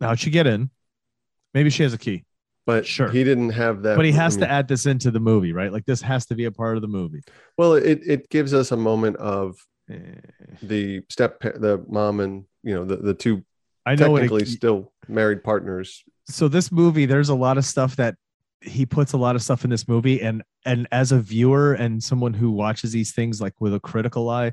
How'd 0.00 0.18
she 0.20 0.30
get 0.30 0.46
in? 0.46 0.70
Maybe 1.54 1.70
she 1.70 1.82
has 1.82 1.92
a 1.92 1.98
key, 1.98 2.24
but 2.66 2.86
Sure. 2.86 3.08
he 3.10 3.24
didn't 3.24 3.50
have 3.50 3.82
that 3.82 3.96
but 3.96 4.04
he 4.04 4.12
I 4.12 4.16
has 4.16 4.36
mean, 4.36 4.46
to 4.46 4.50
add 4.50 4.68
this 4.68 4.86
into 4.86 5.10
the 5.10 5.20
movie, 5.20 5.52
right? 5.52 5.72
Like 5.72 5.84
this 5.86 6.00
has 6.02 6.26
to 6.26 6.34
be 6.34 6.44
a 6.46 6.52
part 6.52 6.76
of 6.76 6.82
the 6.82 6.88
movie. 6.88 7.22
well 7.58 7.74
it, 7.74 8.00
it 8.06 8.28
gives 8.30 8.54
us 8.54 8.72
a 8.72 8.76
moment 8.76 9.16
of 9.16 9.56
Eh, 9.90 9.96
the 10.62 11.02
step 11.10 11.40
the 11.40 11.84
mom 11.88 12.20
and 12.20 12.44
you 12.62 12.72
know 12.72 12.84
the, 12.84 12.96
the 12.96 13.12
two 13.14 13.42
I 13.84 13.96
know 13.96 14.12
what 14.12 14.18
it, 14.22 14.28
technically 14.28 14.44
still 14.46 14.92
married 15.08 15.42
partners. 15.42 16.04
So 16.28 16.46
this 16.46 16.70
movie 16.70 17.04
there's 17.04 17.30
a 17.30 17.34
lot 17.34 17.58
of 17.58 17.64
stuff 17.64 17.96
that 17.96 18.14
he 18.60 18.86
puts 18.86 19.12
a 19.12 19.16
lot 19.16 19.34
of 19.34 19.42
stuff 19.42 19.64
in 19.64 19.70
this 19.70 19.88
movie. 19.88 20.22
And 20.22 20.44
and 20.64 20.86
as 20.92 21.10
a 21.10 21.18
viewer 21.18 21.72
and 21.74 22.00
someone 22.00 22.32
who 22.32 22.52
watches 22.52 22.92
these 22.92 23.10
things 23.10 23.40
like 23.40 23.54
with 23.60 23.74
a 23.74 23.80
critical 23.80 24.30
eye 24.30 24.52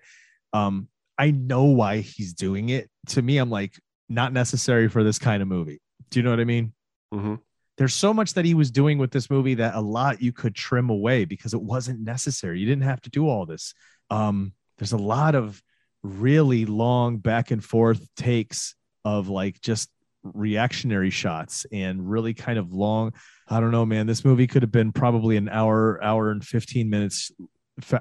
um 0.53 0.87
i 1.19 1.29
know 1.29 1.65
why 1.65 1.99
he's 1.99 2.33
doing 2.33 2.69
it. 2.69 2.89
To 3.09 3.21
me 3.21 3.37
i'm 3.37 3.51
like 3.51 3.75
not 4.09 4.33
necessary 4.33 4.89
for 4.89 5.03
this 5.03 5.19
kind 5.19 5.43
of 5.43 5.47
movie. 5.47 5.79
Do 6.09 6.19
you 6.19 6.23
know 6.23 6.31
what 6.31 6.39
i 6.39 6.43
mean 6.45 6.73
Mhm. 7.13 7.39
there's 7.77 7.93
so 7.93 8.13
much 8.13 8.33
that 8.33 8.45
he 8.45 8.53
was 8.53 8.71
doing 8.71 8.97
with 8.97 9.11
this 9.11 9.29
movie 9.29 9.55
that 9.55 9.73
a 9.75 9.79
lot 9.79 10.21
you 10.21 10.31
could 10.33 10.53
trim 10.53 10.89
away 10.89 11.25
because 11.25 11.53
it 11.53 11.61
wasn't 11.61 11.99
necessary. 12.01 12.59
You 12.59 12.65
didn't 12.65 12.83
have 12.83 13.01
to 13.01 13.09
do 13.09 13.27
all 13.27 13.45
this. 13.45 13.73
Um 14.09 14.53
there's 14.77 14.91
a 14.93 14.97
lot 14.97 15.35
of 15.35 15.61
really 16.03 16.65
long 16.65 17.17
back 17.17 17.51
and 17.51 17.63
forth 17.63 18.07
takes 18.15 18.75
of 19.05 19.27
like 19.27 19.59
just 19.61 19.89
reactionary 20.23 21.09
shots 21.09 21.65
and 21.71 22.09
really 22.09 22.33
kind 22.33 22.59
of 22.59 22.73
long 22.73 23.13
i 23.47 23.59
don't 23.59 23.71
know 23.71 23.85
man 23.85 24.05
this 24.05 24.25
movie 24.25 24.47
could 24.47 24.61
have 24.61 24.71
been 24.71 24.91
probably 24.91 25.37
an 25.37 25.47
hour 25.49 26.01
hour 26.03 26.29
and 26.31 26.43
15 26.45 26.89
minutes 26.89 27.31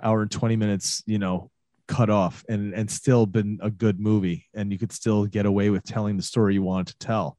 hour 0.02 0.22
and 0.22 0.30
20 0.30 0.56
minutes 0.56 1.02
you 1.06 1.18
know 1.18 1.50
cut 1.86 2.10
off 2.10 2.44
and 2.48 2.74
and 2.74 2.90
still 2.90 3.24
been 3.24 3.58
a 3.62 3.70
good 3.70 3.98
movie. 3.98 4.44
And 4.52 4.70
you 4.70 4.78
could 4.78 4.92
still 4.92 5.24
get 5.24 5.46
away 5.46 5.70
with 5.70 5.84
telling 5.84 6.18
the 6.18 6.22
story 6.22 6.52
you 6.52 6.62
wanted 6.62 6.88
to 6.88 6.98
tell 6.98 7.37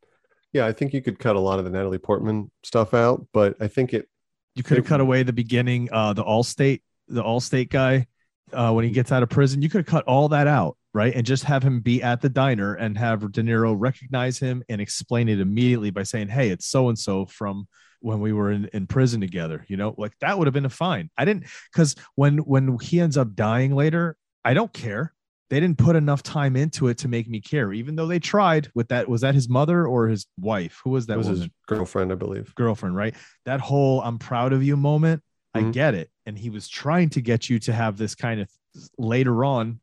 yeah 0.53 0.65
i 0.65 0.71
think 0.71 0.93
you 0.93 1.01
could 1.01 1.19
cut 1.19 1.35
a 1.35 1.39
lot 1.39 1.59
of 1.59 1.65
the 1.65 1.71
natalie 1.71 1.97
portman 1.97 2.49
stuff 2.63 2.93
out 2.93 3.25
but 3.33 3.55
i 3.61 3.67
think 3.67 3.93
it 3.93 4.07
you 4.55 4.63
could 4.63 4.77
have 4.77 4.85
cut 4.85 5.01
away 5.01 5.23
the 5.23 5.33
beginning 5.33 5.87
uh 5.91 6.13
the 6.13 6.23
allstate 6.23 6.81
the 7.07 7.23
allstate 7.23 7.69
guy 7.69 8.05
uh 8.53 8.71
when 8.71 8.85
he 8.85 8.91
gets 8.91 9.11
out 9.11 9.23
of 9.23 9.29
prison. 9.29 9.61
You 9.61 9.69
could 9.69 9.79
have 9.79 9.85
cut 9.85 10.05
all 10.05 10.29
that 10.29 10.47
out 10.47 10.75
right? 10.91 11.13
And 11.13 11.23
just 11.23 11.43
have 11.43 11.61
him 11.61 11.81
be 11.81 12.01
at 12.01 12.19
the 12.19 12.29
diner 12.29 12.73
and 12.73 12.97
have 12.97 13.31
de 13.31 13.43
niro 13.43 13.75
recognize 13.77 14.39
him 14.39 14.63
and 14.69 14.81
explain 14.81 15.29
it 15.29 15.39
immediately 15.39 15.91
by 15.91 16.03
saying 16.03 16.29
hey 16.29 16.49
it's 16.49 16.65
so 16.65 16.89
and 16.89 16.97
so 16.97 17.25
from 17.25 17.67
when 18.01 18.21
we 18.21 18.33
were 18.33 18.51
in, 18.51 18.69
in 18.73 18.87
prison 18.87 19.21
together 19.21 19.65
you 19.67 19.77
know? 19.77 19.93
Like 19.97 20.13
that 20.21 20.37
would 20.37 20.47
have 20.47 20.53
been 20.53 20.65
a 20.65 20.69
fine. 20.69 21.09
I 21.17 21.25
didn't 21.25 21.45
because 21.71 21.95
when 22.15 22.39
when 22.39 22.79
he 22.79 22.99
ends 22.99 23.17
up 23.17 23.35
dying 23.35 23.75
later 23.75 24.17
i 24.43 24.53
don't 24.53 24.73
care 24.73 25.13
they 25.49 25.59
didn't 25.59 25.77
put 25.79 25.95
enough 25.95 26.21
time 26.21 26.55
into 26.55 26.87
it 26.89 26.97
to 26.99 27.07
make 27.07 27.27
me 27.27 27.41
care 27.41 27.73
even 27.73 27.95
though 27.95 28.05
they 28.07 28.19
tried 28.19 28.69
with 28.75 28.87
that 28.89 29.09
was 29.09 29.21
that 29.21 29.33
his 29.33 29.49
mother 29.49 29.85
or 29.87 30.07
his 30.07 30.27
wife 30.39 30.79
who 30.83 30.91
was 30.91 31.07
that 31.07 31.17
was 31.17 31.27
woman? 31.27 31.41
his 31.41 31.49
girlfriend 31.67 32.11
i 32.11 32.15
believe 32.15 32.53
girlfriend, 32.55 32.95
right? 32.95 33.15
That 33.45 33.59
whole 33.59 34.01
I'm 34.01 34.19
proud 34.19 34.53
of 34.53 34.63
you 34.63 34.77
moment, 34.77 35.21
I 35.53 35.61
Mhm. 35.63 35.73
get 35.73 35.95
it. 35.95 36.09
And 36.25 36.37
he 36.37 36.49
was 36.49 36.67
trying 36.67 37.09
to 37.09 37.21
get 37.21 37.49
you 37.49 37.57
to 37.59 37.73
have 37.73 37.97
this 37.97 38.13
kind 38.15 38.39
of 38.41 38.49
later 38.97 39.43
on, 39.43 39.79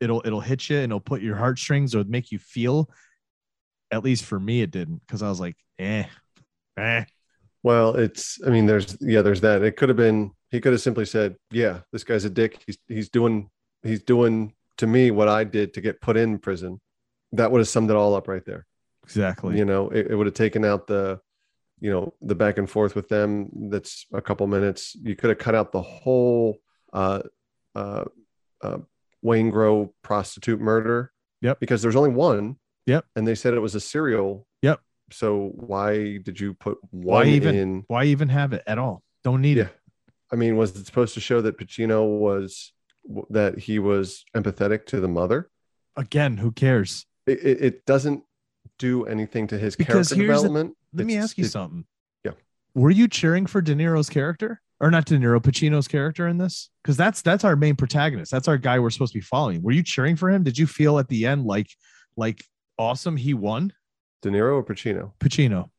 it'll 0.00 0.22
it'll 0.24 0.40
hit 0.40 0.68
you 0.68 0.76
and 0.78 0.90
it'll 0.90 1.00
put 1.00 1.22
your 1.22 1.36
heartstrings 1.36 1.94
or 1.94 2.02
make 2.04 2.32
you 2.32 2.38
feel. 2.38 2.90
At 3.92 4.02
least 4.02 4.24
for 4.24 4.40
me, 4.40 4.62
it 4.62 4.70
didn't 4.72 5.00
because 5.06 5.22
I 5.22 5.28
was 5.28 5.38
like, 5.40 5.56
eh, 5.78 6.04
eh. 6.76 7.04
well 7.62 7.94
it's 7.96 8.38
i 8.46 8.50
mean 8.50 8.66
there's 8.66 8.96
yeah 9.00 9.22
there's 9.22 9.40
that 9.40 9.62
it 9.62 9.76
could 9.76 9.88
have 9.88 9.96
been 9.96 10.30
he 10.50 10.60
could 10.60 10.72
have 10.72 10.80
simply 10.80 11.04
said 11.04 11.36
yeah 11.50 11.80
this 11.92 12.04
guy's 12.04 12.24
a 12.24 12.30
dick 12.30 12.62
he's 12.66 12.78
he's 12.88 13.08
doing 13.08 13.48
he's 13.82 14.02
doing 14.02 14.52
to 14.78 14.86
me 14.86 15.10
what 15.10 15.28
i 15.28 15.44
did 15.44 15.74
to 15.74 15.80
get 15.80 16.00
put 16.00 16.16
in 16.16 16.38
prison 16.38 16.80
that 17.32 17.50
would 17.50 17.58
have 17.58 17.68
summed 17.68 17.90
it 17.90 17.96
all 17.96 18.14
up 18.14 18.28
right 18.28 18.44
there 18.44 18.66
Exactly. 19.04 19.56
you 19.56 19.64
know 19.64 19.88
it, 19.90 20.08
it 20.10 20.14
would 20.16 20.26
have 20.26 20.34
taken 20.34 20.64
out 20.64 20.86
the 20.86 21.20
you 21.80 21.90
know 21.90 22.14
the 22.22 22.34
back 22.34 22.58
and 22.58 22.68
forth 22.68 22.94
with 22.96 23.08
them 23.08 23.48
that's 23.70 24.06
a 24.12 24.20
couple 24.22 24.46
minutes 24.46 24.96
you 25.02 25.14
could 25.14 25.30
have 25.30 25.38
cut 25.38 25.54
out 25.54 25.70
the 25.72 25.82
whole 25.82 26.56
uh 26.92 27.20
uh, 27.74 28.04
uh 28.62 28.78
Waingro 29.24 29.90
prostitute 30.02 30.60
murder 30.60 31.12
Yep. 31.42 31.60
because 31.60 31.82
there's 31.82 31.96
only 31.96 32.10
one 32.10 32.56
Yep. 32.86 33.04
and 33.14 33.26
they 33.28 33.34
said 33.34 33.52
it 33.54 33.60
was 33.60 33.74
a 33.74 33.80
serial 33.80 34.46
Yep. 34.62 34.80
so 35.12 35.50
why 35.54 36.16
did 36.18 36.40
you 36.40 36.54
put 36.54 36.78
Why 36.90 37.18
one 37.18 37.28
even 37.28 37.54
in 37.54 37.84
why 37.88 38.04
even 38.04 38.28
have 38.30 38.52
it 38.52 38.62
at 38.66 38.78
all? 38.78 39.02
Don't 39.22 39.42
need 39.42 39.58
yeah 39.58 39.64
it. 39.64 39.76
i 40.32 40.36
mean 40.36 40.56
was 40.56 40.74
it 40.76 40.86
supposed 40.86 41.14
to 41.14 41.20
show 41.20 41.40
that 41.42 41.58
pacino 41.58 42.18
was 42.18 42.72
that 43.30 43.58
he 43.58 43.78
was 43.78 44.24
empathetic 44.34 44.86
to 44.86 45.00
the 45.00 45.08
mother 45.08 45.48
Again, 45.96 46.36
who 46.36 46.52
cares? 46.52 47.06
it, 47.26 47.38
it, 47.42 47.62
it 47.62 47.86
doesn't 47.86 48.22
do 48.78 49.04
anything 49.06 49.46
to 49.48 49.58
his 49.58 49.74
Because 49.76 50.08
character 50.08 50.14
the- 50.16 50.20
development 50.22 50.76
Let 50.92 51.06
me 51.06 51.16
ask 51.16 51.38
you 51.38 51.44
it- 51.44 51.50
something. 51.50 51.84
yeah. 52.24 52.32
Were 52.74 52.90
you 52.90 53.08
cheering 53.08 53.46
for 53.46 53.60
De 53.62 53.74
Niro's 53.74 54.10
character? 54.10 54.60
Or 54.78 54.90
not 54.90 55.06
De 55.06 55.16
Niro, 55.16 55.40
Pacino's 55.40 55.88
character 55.88 56.28
in 56.28 56.36
this? 56.36 56.68
Because 56.82 56.98
that's 56.98 57.22
that's 57.22 57.44
our 57.44 57.56
main 57.56 57.76
protagonist. 57.76 58.30
That's 58.30 58.46
our 58.46 58.58
guy 58.58 58.78
we're 58.78 58.90
supposed 58.90 59.14
to 59.14 59.18
be 59.18 59.22
following. 59.22 59.62
Were 59.62 59.72
you 59.72 59.82
cheering 59.82 60.16
for 60.16 60.28
him? 60.28 60.42
Did 60.42 60.58
you 60.58 60.66
feel 60.66 60.98
at 60.98 61.08
the 61.08 61.24
end 61.24 61.46
like 61.46 61.68
like 62.18 62.44
awesome 62.78 63.16
he 63.16 63.32
won? 63.32 63.72
de 64.20 64.28
niro 64.30 64.56
or 64.56 64.62
pacino 64.62 65.12
Pacino. 65.18 65.70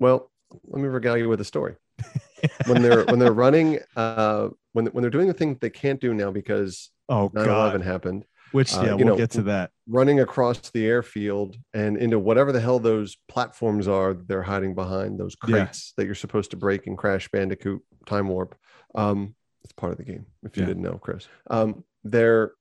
Well, 0.00 0.28
let 0.66 0.82
me 0.82 0.88
regale 0.88 1.16
you 1.16 1.28
with 1.28 1.40
a 1.40 1.44
story. 1.44 1.76
when 2.66 2.82
they're 2.82 3.04
when 3.06 3.18
they're 3.18 3.32
running, 3.32 3.78
uh, 3.96 4.48
when 4.72 4.86
when 4.86 5.02
they're 5.02 5.10
doing 5.10 5.28
the 5.28 5.34
thing 5.34 5.56
they 5.60 5.70
can't 5.70 6.00
do 6.00 6.14
now 6.14 6.30
because 6.30 6.90
Oh 7.08 7.28
9/11 7.30 7.44
god. 7.44 7.82
happened, 7.82 8.24
Which 8.52 8.72
uh, 8.74 8.82
yeah, 8.82 8.90
you 8.90 8.96
we'll 9.04 9.06
know, 9.06 9.16
get 9.16 9.30
to 9.32 9.42
that. 9.42 9.70
running 9.88 10.20
across 10.20 10.70
the 10.70 10.86
airfield 10.86 11.56
and 11.74 11.96
into 11.96 12.18
whatever 12.18 12.52
the 12.52 12.60
hell 12.60 12.78
those 12.78 13.16
platforms 13.28 13.88
are 13.88 14.14
they're 14.14 14.42
hiding 14.42 14.74
behind 14.74 15.18
those 15.18 15.36
Yeah. 15.46 15.64
crates 15.64 15.92
that 15.96 16.06
you're 16.06 16.14
supposed 16.14 16.50
to 16.52 16.56
break 16.56 16.86
in 16.86 16.96
Crash 16.96 17.28
Bandicoot 17.30 17.82
Time 18.06 18.28
Warp. 18.28 18.56
Um, 18.94 19.34
it's 19.64 19.72
part 19.72 19.92
of 19.92 19.98
the 19.98 20.04
game 20.04 20.26
if 20.44 20.56
you 20.56 20.62
Yeah. 20.62 20.68
didn't 20.68 20.82
know, 20.82 20.98
Chris. 20.98 21.28
Um, 21.50 21.84
they're 22.04 22.52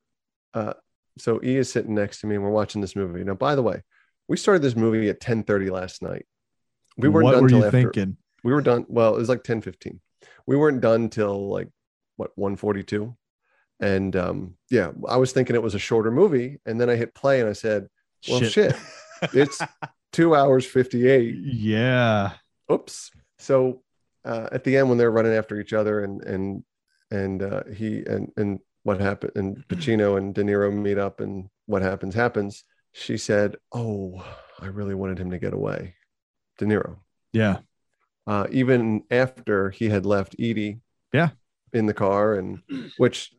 uh, 0.54 0.74
so 1.18 1.40
E 1.44 1.56
is 1.58 1.72
sitting 1.72 1.96
next 1.96 2.22
to 2.22 2.28
me 2.28 2.36
and 2.36 2.44
we're 2.44 2.50
watching 2.52 2.82
this 2.82 2.96
movie. 2.96 3.24
Now, 3.24 3.36
by 3.36 3.56
the 3.56 3.64
way, 3.64 3.82
we 4.28 4.38
started 4.38 4.62
this 4.62 4.76
movie 4.76 5.10
at 5.10 5.20
10:30 5.20 5.70
last 5.72 6.02
night. 6.02 6.26
We 6.98 7.10
weren't 7.10 7.26
what 7.26 7.32
done 7.34 7.44
were 7.44 7.50
you 7.50 7.64
after, 7.64 7.72
thinking? 7.72 8.18
We 8.44 8.52
were 8.54 8.62
done 8.62 8.86
well 8.90 9.16
it 9.16 9.20
was 9.20 9.30
like 9.30 9.44
10 9.44 9.62
15 9.62 10.00
we 10.22 10.28
we 10.48 10.58
weren't 10.58 10.82
done 10.82 11.10
till 11.10 11.50
like 11.50 11.70
what 12.18 12.32
142 12.36 13.16
and 13.80 14.16
um 14.16 14.56
yeah 14.70 14.92
i 15.08 15.18
was 15.18 15.32
thinking 15.32 15.56
it 15.56 15.64
was 15.64 15.76
a 15.76 15.80
shorter 15.80 16.12
movie 16.12 16.60
and 16.66 16.80
then 16.80 16.90
i 16.90 16.96
hit 16.96 17.14
play 17.16 17.40
and 17.40 17.50
i 17.50 17.54
said 17.54 17.88
well 18.28 18.40
Shit. 18.40 18.52
shit, 18.52 18.76
it's 19.34 19.60
two 20.12 20.36
hours 20.36 20.66
58 20.66 21.36
Yeah. 21.44 22.34
oops 22.72 23.12
so 23.40 23.82
uh 24.26 24.50
at 24.52 24.64
the 24.64 24.78
end 24.78 24.90
when 24.90 24.98
they're 24.98 25.12
running 25.12 25.34
after 25.34 25.60
each 25.60 25.74
other 25.74 26.04
and 26.04 26.22
and 26.24 26.64
and 27.10 27.42
uh 27.44 27.64
he 27.74 28.04
and 28.06 28.32
and 28.38 28.60
what 28.84 29.00
happened 29.00 29.32
and 29.36 29.68
pacino 29.68 30.18
and 30.18 30.34
de 30.36 30.44
niro 30.44 30.72
meet 30.74 30.98
up 30.98 31.20
and 31.20 31.50
what 31.66 31.82
happens 31.82 32.14
happens 32.16 32.64
she 32.94 33.18
said 33.18 33.56
oh 33.74 34.24
i 34.60 34.66
really 34.68 34.96
wanted 34.96 35.18
him 35.18 35.32
to 35.32 35.40
get 35.40 35.54
away 35.54 35.96
de 36.58 36.66
niro 36.66 36.98
Yeah. 37.34 37.60
Uh, 38.28 38.48
even 38.52 39.04
after 39.12 39.70
he 39.72 39.90
had 39.90 40.06
left 40.06 40.36
Edie, 40.40 40.80
Yeah. 41.14 41.30
in 41.74 41.86
the 41.86 41.94
car, 41.94 42.36
and 42.36 42.62
which 42.98 43.32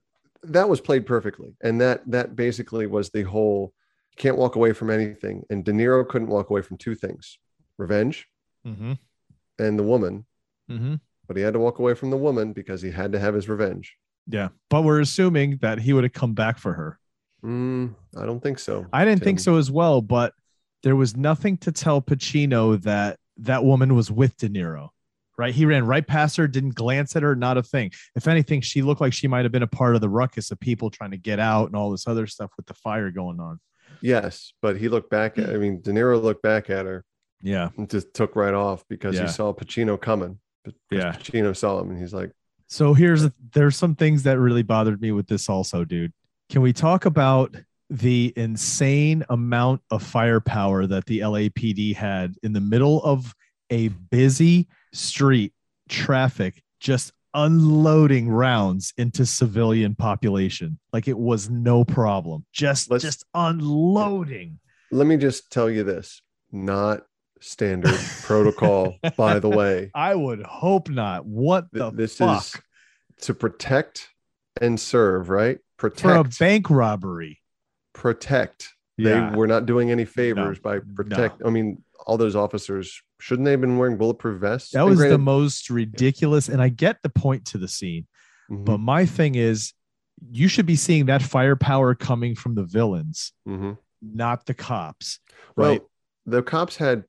that 0.42 0.68
was 0.68 0.80
played 0.80 1.06
perfectly, 1.06 1.54
and 1.62 1.80
that 1.80 2.02
that 2.10 2.34
basically 2.36 2.86
was 2.86 3.10
the 3.10 3.22
whole 3.22 3.72
can't 4.16 4.36
walk 4.36 4.56
away 4.56 4.72
from 4.72 4.90
anything, 4.90 5.42
and 5.50 5.64
De 5.64 5.72
Niro 5.72 6.06
couldn't 6.06 6.28
walk 6.28 6.50
away 6.50 6.62
from 6.62 6.76
two 6.78 6.94
things: 6.94 7.38
revenge 7.78 8.26
Mm-hmm. 8.66 8.92
and 9.58 9.78
the 9.78 9.82
woman, 9.82 10.24
Mm-hmm. 10.70 10.94
but 11.26 11.36
he 11.36 11.42
had 11.42 11.52
to 11.54 11.58
walk 11.60 11.78
away 11.78 11.94
from 11.94 12.10
the 12.10 12.16
woman 12.16 12.52
because 12.52 12.80
he 12.82 12.90
had 12.90 13.12
to 13.12 13.18
have 13.18 13.34
his 13.34 13.48
revenge. 13.48 13.96
Yeah. 14.28 14.48
But 14.70 14.82
we're 14.82 15.00
assuming 15.00 15.58
that 15.62 15.80
he 15.80 15.92
would 15.92 16.04
have 16.04 16.12
come 16.12 16.32
back 16.34 16.58
for 16.58 16.72
her. 16.72 16.98
Mm, 17.44 17.96
I 18.16 18.24
don't 18.24 18.40
think 18.40 18.60
so. 18.60 18.86
I 18.92 19.04
didn't 19.04 19.24
think 19.24 19.40
so 19.40 19.56
as 19.56 19.68
well, 19.70 20.00
but 20.00 20.32
there 20.84 20.94
was 20.94 21.16
nothing 21.16 21.56
to 21.58 21.72
tell 21.72 22.00
Pacino 22.00 22.80
that 22.82 23.18
that 23.38 23.64
woman 23.64 23.94
was 23.94 24.10
with 24.10 24.36
De 24.36 24.48
Niro. 24.48 24.88
Right? 25.38 25.54
He 25.54 25.64
ran 25.64 25.86
right 25.86 26.06
past 26.06 26.36
her, 26.36 26.46
didn't 26.46 26.74
glance 26.74 27.16
at 27.16 27.22
her, 27.22 27.34
not 27.34 27.56
a 27.56 27.62
thing. 27.62 27.90
If 28.14 28.28
anything, 28.28 28.60
she 28.60 28.82
looked 28.82 29.00
like 29.00 29.14
she 29.14 29.26
might 29.28 29.44
have 29.44 29.50
been 29.52 29.62
a 29.62 29.66
part 29.66 29.94
of 29.94 30.00
the 30.02 30.08
ruckus 30.08 30.50
of 30.50 30.60
people 30.60 30.90
trying 30.90 31.10
to 31.12 31.16
get 31.16 31.40
out 31.40 31.66
and 31.66 31.74
all 31.74 31.90
this 31.90 32.06
other 32.06 32.26
stuff 32.26 32.50
with 32.56 32.66
the 32.66 32.74
fire 32.74 33.10
going 33.10 33.40
on. 33.40 33.58
Yes, 34.02 34.52
but 34.60 34.76
he 34.76 34.88
looked 34.88 35.10
back 35.10 35.38
at. 35.38 35.48
I 35.48 35.56
mean, 35.56 35.80
De 35.80 35.90
Niro 35.90 36.22
looked 36.22 36.42
back 36.42 36.68
at 36.68 36.84
her 36.84 37.04
Yeah. 37.40 37.70
and 37.78 37.88
just 37.88 38.12
took 38.12 38.36
right 38.36 38.52
off 38.54 38.84
because 38.88 39.16
Yeah. 39.16 39.22
he 39.22 39.28
saw 39.28 39.52
Pacino 39.54 39.98
coming. 40.00 40.38
But 40.64 40.74
Yeah. 40.90 41.12
Pacino 41.12 41.56
saw 41.56 41.80
him, 41.80 41.90
and 41.90 41.98
he's 41.98 42.12
like, 42.12 42.30
So 42.68 42.92
here's 42.94 43.28
there's 43.54 43.76
some 43.76 43.94
things 43.94 44.22
that 44.24 44.38
really 44.38 44.62
bothered 44.62 45.00
me 45.00 45.12
with 45.12 45.26
this 45.28 45.48
also, 45.48 45.84
dude. 45.84 46.12
Can 46.50 46.60
we 46.62 46.72
talk 46.74 47.06
about 47.06 47.56
the 47.92 48.32
insane 48.36 49.22
amount 49.28 49.82
of 49.90 50.02
firepower 50.02 50.86
that 50.86 51.04
the 51.04 51.18
LAPD 51.20 51.94
had 51.94 52.34
in 52.42 52.54
the 52.54 52.60
middle 52.60 53.02
of 53.04 53.34
a 53.68 53.88
busy 53.88 54.66
street 54.94 55.52
traffic 55.90 56.62
just 56.80 57.12
unloading 57.34 58.30
rounds 58.30 58.94
into 58.96 59.26
civilian 59.26 59.94
population. 59.94 60.78
Like 60.92 61.06
it 61.06 61.18
was 61.18 61.50
no 61.50 61.84
problem. 61.84 62.46
Just 62.52 62.90
Let's- 62.90 63.04
just 63.04 63.24
unloading. 63.34 64.58
Let 64.90 65.06
me 65.06 65.18
just 65.18 65.50
tell 65.52 65.68
you 65.68 65.84
this. 65.84 66.22
Not 66.50 67.02
standard 67.40 67.98
protocol 68.22 68.96
by 69.18 69.38
the 69.38 69.50
way. 69.50 69.90
I 69.94 70.14
would 70.14 70.42
hope 70.44 70.88
not. 70.88 71.26
What 71.26 71.66
the 71.72 71.90
this 71.90 72.16
fuck? 72.16 72.40
is 72.42 72.56
to 73.26 73.34
protect 73.34 74.08
and 74.62 74.80
serve 74.80 75.28
right? 75.28 75.58
Protect 75.76 76.00
for 76.02 76.14
a 76.14 76.24
bank 76.24 76.70
robbery 76.70 77.41
protect 77.94 78.70
yeah 78.98 79.30
they 79.30 79.36
were 79.36 79.46
not 79.46 79.66
doing 79.66 79.90
any 79.90 80.04
favors 80.04 80.58
by 80.58 80.78
protect 80.94 81.42
i 81.44 81.50
mean 81.50 81.82
all 82.06 82.16
those 82.16 82.34
officers 82.36 83.00
shouldn't 83.20 83.44
they 83.44 83.52
have 83.52 83.60
been 83.60 83.78
wearing 83.78 83.96
bulletproof 83.96 84.40
vests 84.40 84.72
That 84.72 84.84
was 84.84 84.98
the 84.98 85.18
most 85.18 85.70
ridiculous. 85.70 86.48
And 86.48 86.60
I 86.60 86.68
get 86.68 87.00
the 87.02 87.08
point 87.08 87.44
to 87.46 87.58
the 87.58 87.68
scene, 87.68 88.06
Mhm, 88.50 88.64
but 88.64 88.78
my 88.78 89.06
thing 89.06 89.36
is, 89.36 89.72
you 90.32 90.48
should 90.48 90.66
be 90.66 90.74
seeing 90.74 91.06
that 91.06 91.22
firepower 91.22 91.94
coming 91.94 92.34
from 92.34 92.56
the 92.56 92.64
villains, 92.64 93.32
mhm. 93.48 93.78
not 94.02 94.46
the 94.46 94.54
cops. 94.54 95.20
well 95.56 95.70
Right. 95.70 95.82
the 96.26 96.42
cops 96.42 96.76
had 96.76 97.04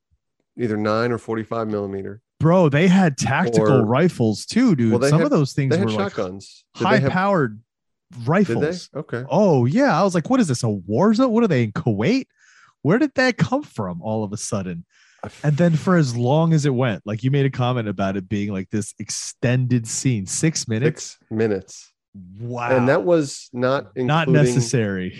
either 0.56 0.76
9 0.76 1.10
or 1.10 1.18
45 1.18 1.66
millimeter 1.68 2.20
Bro, 2.40 2.68
they 2.68 2.86
had 2.88 3.16
tactical 3.16 3.80
Or- 3.80 3.86
rifles 3.86 4.44
too, 4.44 4.76
dude. 4.76 4.92
Well, 4.92 5.08
Some 5.08 5.20
had- 5.20 5.24
of 5.26 5.30
those 5.30 5.54
things 5.54 5.70
they 5.72 5.78
had 5.78 5.86
were 5.88 5.92
shotguns 5.94 6.64
Did 6.74 6.80
they 6.84 6.88
high 6.88 6.98
have- 6.98 7.10
powered 7.10 7.56
did 7.56 7.63
rifles. 8.24 8.90
okay 8.94 9.24
Oh, 9.30 9.64
yeah. 9.66 9.98
I 9.98 10.02
was 10.04 10.14
like, 10.14 10.30
what 10.30 10.40
is 10.40 10.48
this? 10.48 10.62
A 10.62 10.68
war 10.68 11.12
zone? 11.14 11.30
What 11.30 11.44
are 11.44 11.48
they 11.48 11.64
in 11.64 11.72
Kuwait? 11.72 12.26
Where 12.82 12.98
did 12.98 13.12
that 13.14 13.36
come 13.38 13.62
from 13.62 14.02
all 14.02 14.24
of 14.24 14.32
a 14.32 14.36
sudden? 14.36 14.84
And 15.42 15.56
then 15.56 15.74
for 15.74 15.96
as 15.96 16.14
long 16.14 16.52
as 16.52 16.66
it 16.66 16.74
went, 16.74 17.02
like 17.06 17.22
you 17.24 17.30
made 17.30 17.46
a 17.46 17.50
comment 17.50 17.88
about 17.88 18.16
it 18.16 18.28
being 18.28 18.52
like 18.52 18.68
this 18.70 18.92
extended 18.98 19.86
scene, 19.86 20.26
six 20.26 20.68
minutes. 20.68 21.12
six 21.18 21.30
minutes 21.30 21.92
Wow. 22.38 22.76
and 22.76 22.88
that 22.90 23.04
was 23.04 23.48
not 23.52 23.86
including, 23.96 24.06
not 24.06 24.28
necessary. 24.28 25.18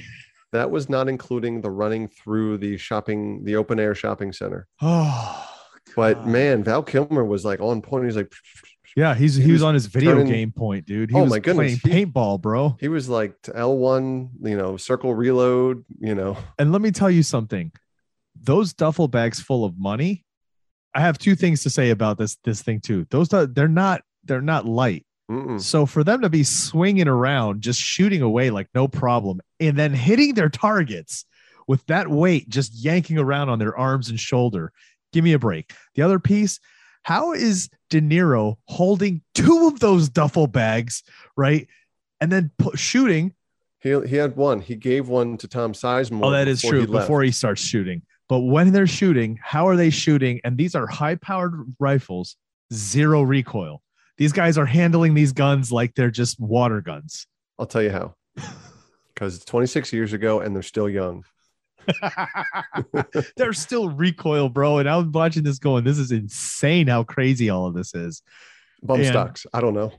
That 0.52 0.70
was 0.70 0.88
not 0.88 1.08
including 1.08 1.62
the 1.62 1.70
running 1.70 2.06
through 2.06 2.58
the 2.58 2.76
shopping, 2.76 3.44
the 3.44 3.56
open 3.56 3.80
air 3.80 3.94
shopping 3.94 4.32
center. 4.32 4.66
Oh, 4.82 5.50
But 5.96 6.26
man, 6.26 6.62
Val 6.64 6.82
Kilmer 6.82 7.24
was 7.24 7.44
like 7.44 7.60
on 7.60 7.80
point. 7.82 8.04
He's 8.04 8.16
like, 8.16 8.32
yeah, 8.96 9.14
he's 9.14 9.34
he, 9.34 9.42
he 9.44 9.52
was, 9.52 9.60
was 9.60 9.62
on 9.64 9.74
his 9.74 9.86
video 9.86 10.12
turning- 10.14 10.26
game 10.32 10.52
point, 10.52 10.86
dude. 10.86 11.10
He 11.10 11.16
Oh 11.16 11.22
was 11.22 11.30
my 11.30 11.38
goodness, 11.38 11.80
playing 11.80 12.08
paintball, 12.12 12.40
bro. 12.40 12.76
he 12.80 12.88
was 12.88 13.08
like 13.08 13.40
L1, 13.42 14.30
you 14.42 14.56
know, 14.56 14.76
circle 14.76 15.14
reload, 15.14 15.84
you 16.00 16.14
know. 16.14 16.36
And 16.58 16.72
let 16.72 16.80
me 16.82 16.90
tell 16.90 17.10
you 17.10 17.22
something. 17.22 17.72
Those 18.40 18.72
duffel 18.72 19.08
bags 19.08 19.40
full 19.40 19.64
of 19.64 19.78
money. 19.78 20.24
I 20.94 21.00
have 21.00 21.18
two 21.18 21.34
things 21.34 21.62
to 21.64 21.70
say 21.70 21.90
about 21.90 22.18
this 22.18 22.36
this 22.44 22.62
thing 22.62 22.80
too. 22.80 23.06
Those 23.10 23.28
they're 23.28 23.68
not 23.68 24.02
they're 24.24 24.40
not 24.40 24.66
light. 24.66 25.04
Mm-mm. 25.30 25.60
So 25.60 25.86
for 25.86 26.04
them 26.04 26.20
to 26.20 26.28
be 26.28 26.44
swinging 26.44 27.08
around, 27.08 27.62
just 27.62 27.80
shooting 27.80 28.20
away 28.22 28.50
like 28.50 28.68
no 28.74 28.86
problem, 28.88 29.40
and 29.58 29.76
then 29.76 29.94
hitting 29.94 30.34
their 30.34 30.50
targets 30.50 31.24
with 31.66 31.84
that 31.86 32.08
weight 32.08 32.48
just 32.48 32.74
yanking 32.74 33.18
around 33.18 33.48
on 33.48 33.58
their 33.58 33.76
arms 33.76 34.10
and 34.10 34.20
shoulder, 34.20 34.70
give 35.14 35.24
me 35.24 35.32
a 35.32 35.38
break. 35.38 35.72
The 35.94 36.02
other 36.02 36.18
piece, 36.18 36.60
how 37.04 37.32
is 37.32 37.68
De 37.90 38.00
Niro 38.00 38.56
holding 38.66 39.22
two 39.34 39.68
of 39.68 39.78
those 39.78 40.08
duffel 40.08 40.46
bags, 40.46 41.02
right, 41.36 41.68
and 42.20 42.32
then 42.32 42.50
pu- 42.58 42.76
shooting? 42.76 43.34
He, 43.80 43.98
he 44.06 44.16
had 44.16 44.34
one. 44.36 44.60
He 44.60 44.74
gave 44.74 45.08
one 45.08 45.36
to 45.38 45.46
Tom 45.46 45.74
Sizemore. 45.74 46.24
Oh, 46.24 46.30
that 46.30 46.48
is 46.48 46.62
true. 46.62 46.80
he. 46.80 46.86
Before 46.86 47.22
he 47.22 47.30
starts 47.30 47.62
shooting, 47.62 48.02
but 48.28 48.40
when 48.40 48.72
they're 48.72 48.86
shooting, 48.86 49.38
how 49.42 49.68
are 49.68 49.76
they 49.76 49.90
shooting? 49.90 50.40
And 50.42 50.56
these 50.56 50.74
are 50.74 50.86
high-powered 50.86 51.74
rifles, 51.78 52.36
zero 52.72 53.22
recoil. 53.22 53.82
These 54.16 54.32
guys 54.32 54.56
are 54.58 54.66
handling 54.66 55.14
these 55.14 55.32
guns 55.32 55.70
like 55.70 55.94
they're 55.94 56.10
just 56.10 56.40
water 56.40 56.80
guns. 56.80 57.26
I'll 57.58 57.66
tell 57.66 57.82
you 57.82 57.90
how. 57.90 58.14
Because 59.14 59.36
it's 59.36 59.44
26 59.44 59.92
years 59.92 60.12
ago 60.12 60.40
and 60.40 60.56
they're 60.56 60.62
still 60.64 60.88
young. 60.88 61.24
There's 63.36 63.58
still 63.58 63.88
recoil, 63.90 64.48
bro. 64.48 64.78
And 64.78 64.88
I 64.88 64.96
was 64.96 65.06
watching 65.06 65.42
this 65.42 65.58
going, 65.58 65.84
this 65.84 65.98
is 65.98 66.12
insane 66.12 66.86
how 66.86 67.04
crazy 67.04 67.50
all 67.50 67.66
of 67.66 67.74
this 67.74 67.94
is. 67.94 68.22
Bump 68.82 69.00
And- 69.00 69.08
stocks. 69.08 69.46
I 69.52 69.60
don't 69.60 69.74
know. 69.74 69.92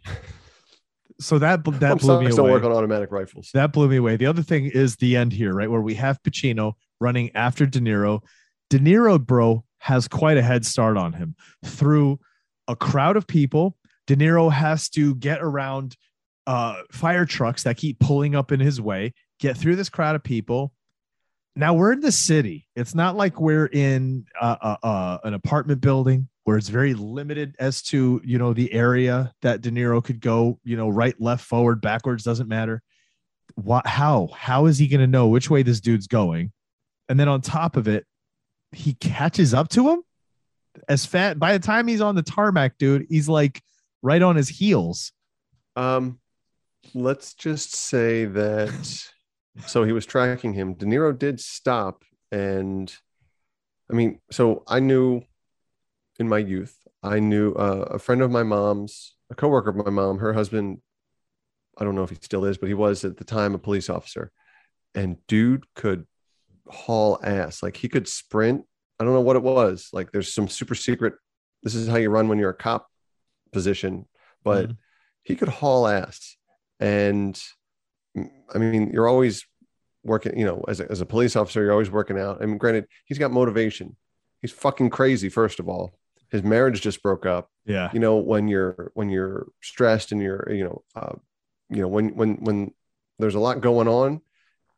So 1.20 1.40
that 1.40 1.64
that 1.64 1.80
Bump 1.80 2.02
blew 2.02 2.20
me 2.20 2.26
stocks 2.26 2.36
don't 2.36 2.46
away. 2.46 2.52
work 2.52 2.64
on 2.66 2.74
automatic 2.74 3.10
rifles. 3.10 3.50
That 3.54 3.72
blew 3.72 3.88
me 3.88 3.96
away. 3.98 4.18
The 4.18 4.26
other 4.26 4.42
thing 4.42 4.66
is 4.66 4.98
the 4.98 5.16
end 5.16 5.32
here, 5.32 5.54
right? 5.54 5.72
Where 5.72 5.82
we 5.82 5.94
have 5.94 6.22
Pacino 6.24 6.74
running 7.00 7.34
after 7.36 7.66
De 7.66 7.80
Niro. 7.80 8.22
De 8.70 8.80
Niro, 8.80 9.24
bro, 9.24 9.64
has 9.78 10.10
quite 10.10 10.36
a 10.38 10.42
head 10.42 10.66
start 10.66 10.98
on 10.98 11.14
him 11.14 11.36
through 11.64 12.20
a 12.68 12.76
crowd 12.76 13.16
of 13.16 13.28
people. 13.28 13.78
De 14.08 14.16
Niro 14.18 14.52
has 14.52 14.90
to 14.90 15.16
get 15.16 15.42
around 15.42 15.96
uh, 16.48 16.82
fire 16.92 17.26
trucks 17.26 17.64
that 17.64 17.78
keep 17.78 17.98
pulling 18.00 18.36
up 18.36 18.52
in 18.52 18.60
his 18.60 18.82
way, 18.82 19.14
get 19.40 19.56
through 19.56 19.78
this 19.78 19.90
crowd 19.90 20.16
of 20.18 20.24
people. 20.24 20.74
Now 21.56 21.74
we're 21.74 21.94
in 21.94 22.02
the 22.02 22.12
city. 22.12 22.68
It's 22.76 22.94
not 22.94 23.16
like 23.16 23.40
we're 23.40 23.68
in 23.68 24.26
uh, 24.40 24.58
uh, 24.62 24.78
uh, 24.84 25.18
an 25.24 25.34
apartment 25.34 25.80
building 25.80 26.28
where 26.44 26.58
it's 26.58 26.70
very 26.70 26.94
limited 26.94 27.56
as 27.60 27.82
to 27.84 28.22
you 28.24 28.38
know 28.38 28.54
the 28.54 28.72
area 28.74 29.34
that 29.42 29.62
De 29.62 29.72
Niro 29.72 30.04
could 30.04 30.20
go. 30.20 30.60
You 30.64 30.76
know, 30.76 30.90
right, 30.90 31.20
left, 31.20 31.46
forward, 31.46 31.82
backwards 31.82 32.24
doesn't 32.24 32.50
matter. 32.50 32.82
What? 33.56 33.88
How? 33.88 34.30
How 34.36 34.66
is 34.66 34.78
he 34.78 34.88
going 34.88 35.02
to 35.02 35.08
know 35.08 35.28
which 35.28 35.50
way 35.50 35.64
this 35.64 35.80
dude's 35.80 36.08
going? 36.08 36.52
And 37.08 37.20
then 37.20 37.30
on 37.30 37.42
top 37.42 37.78
of 37.78 37.88
it, 37.88 38.06
he 38.72 38.94
catches 38.96 39.54
up 39.54 39.70
to 39.70 39.90
him 39.90 40.04
as 40.90 41.06
fat. 41.06 41.40
By 41.40 41.54
the 41.54 41.66
time 41.66 41.88
he's 41.88 42.02
on 42.02 42.16
the 42.16 42.24
tarmac, 42.24 42.78
dude, 42.78 43.06
he's 43.10 43.30
like 43.30 43.62
right 44.02 44.22
on 44.22 44.36
his 44.36 44.50
heels. 44.50 45.14
Um, 45.78 46.20
let's 46.94 47.34
just 47.34 47.76
say 47.76 48.26
that. 48.26 49.10
So 49.68 49.84
he 49.84 49.92
was 49.92 50.06
tracking 50.06 50.54
him. 50.54 50.74
De 50.74 50.86
Niro 50.86 51.18
did 51.18 51.40
stop, 51.40 52.04
and 52.32 52.94
I 53.90 53.94
mean, 53.94 54.20
so 54.32 54.64
I 54.68 54.80
knew 54.80 55.22
in 56.20 56.28
my 56.28 56.38
youth, 56.40 56.76
I 57.04 57.20
knew 57.20 57.54
uh, 57.54 57.88
a 57.92 58.00
friend 58.00 58.22
of 58.22 58.32
my 58.32 58.44
mom's, 58.44 59.16
a 59.30 59.36
coworker 59.36 59.70
of 59.70 59.76
my 59.76 59.92
mom, 59.92 60.20
her 60.20 60.34
husband. 60.34 60.82
I 61.78 61.84
don't 61.84 61.96
know 61.96 62.04
if 62.04 62.10
he 62.10 62.18
still 62.22 62.46
is, 62.46 62.58
but 62.58 62.68
he 62.68 62.74
was 62.74 63.04
at 63.04 63.18
the 63.18 63.26
time 63.26 63.54
a 63.54 63.60
police 63.60 63.90
officer, 63.90 64.32
and 64.94 65.18
dude 65.28 65.66
could 65.76 66.08
haul 66.70 67.20
ass. 67.22 67.62
Like 67.62 67.78
he 67.78 67.90
could 67.90 68.08
sprint. 68.08 68.66
I 69.00 69.04
don't 69.04 69.14
know 69.14 69.22
what 69.22 69.36
it 69.36 69.44
was. 69.44 69.90
Like 69.92 70.12
there's 70.12 70.34
some 70.34 70.48
super 70.48 70.74
secret. 70.76 71.16
This 71.64 71.76
is 71.76 71.88
how 71.88 71.98
you 71.98 72.10
run 72.10 72.28
when 72.28 72.38
you're 72.40 72.50
a 72.52 72.54
cop 72.54 72.88
position 73.52 74.06
but 74.44 74.70
Mhm. 74.70 74.78
he 75.24 75.36
could 75.36 75.48
haul 75.48 75.88
ass. 75.88 76.38
And 76.80 77.42
I 78.54 78.58
mean, 78.58 78.92
you're 78.92 79.08
always 79.08 79.46
working, 80.04 80.38
you 80.38 80.46
know, 80.46 80.64
as 80.68 80.80
a, 80.80 80.90
as 80.92 81.02
a 81.02 81.06
police 81.06 81.36
officer, 81.36 81.62
you're 81.64 81.72
always 81.72 81.92
working 81.92 82.20
out. 82.20 82.42
I 82.42 82.46
mean, 82.46 82.58
granted, 82.58 82.86
he's 83.06 83.18
got 83.18 83.32
motivation. 83.32 83.96
He's 84.42 84.52
fucking 84.52 84.90
crazy, 84.92 85.30
first 85.30 85.60
of 85.60 85.68
all. 85.68 85.98
His 86.30 86.44
marriage 86.44 86.82
just 86.82 87.02
broke 87.02 87.26
up. 87.26 87.50
Yeah. 87.66 87.90
You 87.94 88.00
know, 88.00 88.18
when 88.18 88.48
you're 88.48 88.92
when 88.94 89.10
you're 89.10 89.48
stressed 89.62 90.12
and 90.12 90.22
you're, 90.22 90.48
you 90.52 90.64
know, 90.64 90.84
uh, 90.96 91.16
you 91.70 91.82
know, 91.82 91.88
when 91.88 92.16
when 92.16 92.36
when 92.36 92.74
there's 93.20 93.36
a 93.36 93.40
lot 93.40 93.62
going 93.62 93.88
on, 93.88 94.22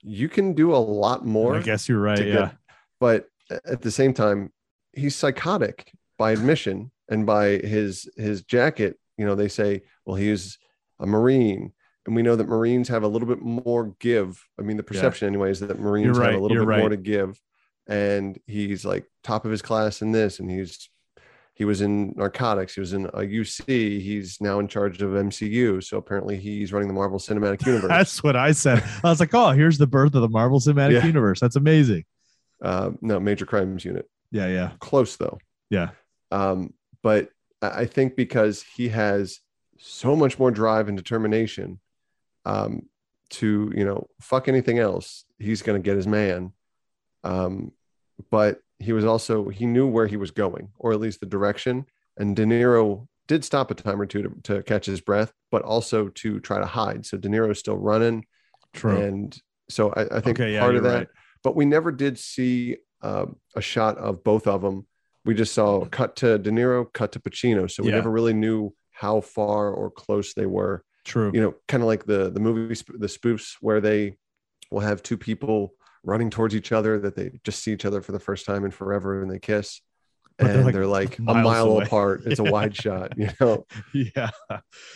you 0.01 0.29
can 0.29 0.53
do 0.53 0.73
a 0.73 0.77
lot 0.77 1.25
more 1.25 1.57
I 1.57 1.61
guess 1.61 1.89
you're 1.89 1.99
right. 1.99 2.19
Yeah. 2.19 2.33
get- 2.33 2.57
but 2.99 3.27
at 3.65 3.81
the 3.81 3.91
same 3.91 4.13
time, 4.13 4.51
he's 4.93 5.15
psychotic 5.15 5.91
by 6.17 6.31
admission 6.31 6.91
and 7.09 7.25
by 7.25 7.57
his 7.57 8.09
his 8.17 8.43
jacket. 8.43 8.97
You 9.17 9.25
know, 9.25 9.35
they 9.35 9.47
say, 9.47 9.83
well, 10.05 10.15
he's 10.15 10.57
a 10.99 11.05
Marine, 11.05 11.73
and 12.07 12.15
we 12.15 12.23
know 12.23 12.35
that 12.35 12.47
Marines 12.47 12.87
have 12.87 13.03
a 13.03 13.07
little 13.07 13.27
bit 13.27 13.41
more 13.41 13.93
give. 13.99 14.43
I 14.59 14.63
mean, 14.63 14.77
the 14.77 14.83
perception, 14.83 15.27
anyways, 15.27 15.59
that 15.59 15.79
Marines 15.79 16.17
right, 16.17 16.31
have 16.31 16.39
a 16.39 16.43
little 16.43 16.65
bit 16.65 16.79
more 16.79 16.89
to 16.89 16.97
give. 16.97 17.39
And 17.85 18.39
he's 18.47 18.83
like 18.83 19.05
top 19.23 19.45
of 19.45 19.51
his 19.51 19.61
class 19.61 20.01
in 20.01 20.11
this, 20.11 20.39
and 20.39 20.49
he's 20.49 20.89
he 21.53 21.65
was 21.65 21.81
in 21.81 22.13
narcotics. 22.15 22.73
He 22.75 22.79
was 22.79 22.93
in 22.93 23.05
a 23.07 23.19
UC. 23.21 23.65
He's 24.01 24.39
now 24.41 24.59
in 24.59 24.67
charge 24.67 25.01
of 25.01 25.11
MCU. 25.11 25.83
So 25.83 25.97
apparently, 25.97 26.37
he's 26.37 26.73
running 26.73 26.87
the 26.87 26.93
Marvel 26.93 27.19
Cinematic 27.19 27.63
Universe. 27.65 27.89
That's 27.89 28.23
what 28.23 28.35
I 28.35 28.51
said. 28.51 28.83
I 29.03 29.09
was 29.09 29.19
like, 29.19 29.33
oh, 29.33 29.51
here's 29.51 29.77
the 29.77 29.87
birth 29.87 30.15
of 30.15 30.21
the 30.21 30.29
Marvel 30.29 30.59
Cinematic 30.59 30.93
Yeah. 31.01 31.05
Universe. 31.05 31.39
That's 31.39 31.55
amazing. 31.55 32.03
uh, 32.63 32.91
no, 33.01 33.19
Major 33.19 33.45
Crimes 33.45 33.85
Unit. 33.85 34.09
Yeah. 34.31 34.47
Yeah. 34.47 34.71
Close 34.79 35.15
though. 35.17 35.39
Yeah. 35.69 35.89
um, 36.31 36.73
but 37.03 37.29
I 37.61 37.85
think 37.85 38.15
because 38.15 38.63
he 38.75 38.89
has 38.89 39.39
so 39.79 40.15
much 40.15 40.37
more 40.39 40.51
drive 40.51 40.87
and 40.89 40.97
determination 40.97 41.79
um, 42.47 42.71
to 43.29 43.71
you 43.75 43.83
know 43.85 44.07
fuck 44.21 44.47
anything 44.47 44.79
else, 44.79 45.25
he's 45.37 45.61
going 45.61 45.81
to 45.81 45.85
get 45.85 45.97
his 45.97 46.07
man. 46.07 46.53
Um, 47.23 47.71
but 48.31 48.59
he 48.79 48.93
was 48.93 49.05
also 49.05 49.49
he 49.49 49.65
knew 49.65 49.87
where 49.87 50.07
he 50.07 50.17
was 50.17 50.31
going, 50.31 50.69
or 50.79 50.93
at 50.93 50.99
least 50.99 51.19
the 51.19 51.25
direction. 51.25 51.85
And 52.17 52.35
De 52.35 52.45
Niro 52.45 53.07
did 53.27 53.43
stop 53.43 53.69
a 53.71 53.75
time 53.75 53.99
or 54.01 54.05
two 54.05 54.23
to, 54.23 54.31
to 54.43 54.63
catch 54.63 54.85
his 54.85 55.01
breath, 55.01 55.31
but 55.51 55.61
also 55.63 56.07
to 56.09 56.39
try 56.39 56.59
to 56.59 56.65
hide. 56.65 57.05
So 57.05 57.17
De 57.17 57.27
Niro's 57.27 57.59
still 57.59 57.77
running, 57.77 58.25
True. 58.73 58.97
and 58.97 59.37
so 59.69 59.91
I, 59.91 60.01
I 60.17 60.19
think 60.21 60.39
Okay, 60.39 60.53
yeah, 60.53 60.61
part 60.61 60.75
of 60.75 60.83
that 60.83 60.95
right. 60.95 61.07
but 61.43 61.55
we 61.55 61.65
never 61.65 61.91
did 61.91 62.17
see 62.17 62.77
uh, 63.01 63.25
a 63.55 63.61
shot 63.61 63.97
of 63.97 64.23
both 64.23 64.47
of 64.47 64.61
them. 64.61 64.87
We 65.25 65.33
just 65.35 65.53
saw 65.53 65.83
cut 65.85 66.15
to 66.17 66.37
De 66.39 66.49
Niro, 66.51 66.91
cut 66.93 67.11
to 67.11 67.19
Pacino, 67.19 67.69
so 67.69 67.83
we 67.83 67.89
Yeah. 67.89 67.95
never 67.95 68.09
really 68.09 68.33
knew 68.33 68.73
how 68.91 69.19
far 69.21 69.69
or 69.71 69.91
close 69.91 70.33
they 70.33 70.45
were. 70.45 70.83
True. 71.07 71.31
You 71.33 71.41
know, 71.41 71.55
kind 71.67 71.81
of 71.81 71.87
like 71.87 72.05
the 72.05 72.29
the 72.29 72.39
movie 72.39 72.75
the 72.97 73.07
spoofs 73.07 73.55
where 73.61 73.79
they 73.81 74.17
will 74.71 74.81
have 74.81 75.01
two 75.01 75.17
people 75.17 75.73
running 76.03 76.29
towards 76.29 76.53
each 76.55 76.71
other 76.71 76.99
that 76.99 77.15
they 77.15 77.31
just 77.43 77.63
see 77.63 77.71
each 77.73 77.85
other 77.85 78.01
for 78.01 78.11
the 78.11 78.19
first 78.19 78.45
time 78.45 78.65
in 78.65 78.71
forever 78.71 79.21
and 79.21 79.31
they 79.31 79.39
kiss. 79.39 79.81
But 80.37 80.51
and 80.51 80.65
they're, 80.65 80.71
they're 80.71 80.85
like, 80.87 81.17
like, 81.19 81.29
a 81.37 81.41
mile 81.41 81.65
away. 81.71 81.85
apart. 81.85 82.21
It's 82.25 82.39
Yeah. 82.39 82.47
a 82.49 82.51
wide 82.57 82.75
shot, 82.75 83.17
you 83.17 83.29
know, 83.41 83.65
yeah. 83.93 84.29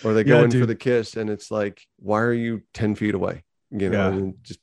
or 0.04 0.14
they 0.14 0.24
go 0.24 0.40
Yeah, 0.40 0.44
in 0.46 0.52
for 0.52 0.66
the 0.68 0.76
kiss 0.76 1.16
and 1.18 1.30
it's 1.30 1.50
like, 1.50 1.82
why 1.98 2.20
are 2.22 2.34
you 2.34 2.62
10 2.76 2.94
feet 2.96 3.16
away? 3.16 3.44
You 3.72 3.90
know, 3.90 4.10
Yeah. 4.10 4.16
and 4.18 4.34
just 4.44 4.60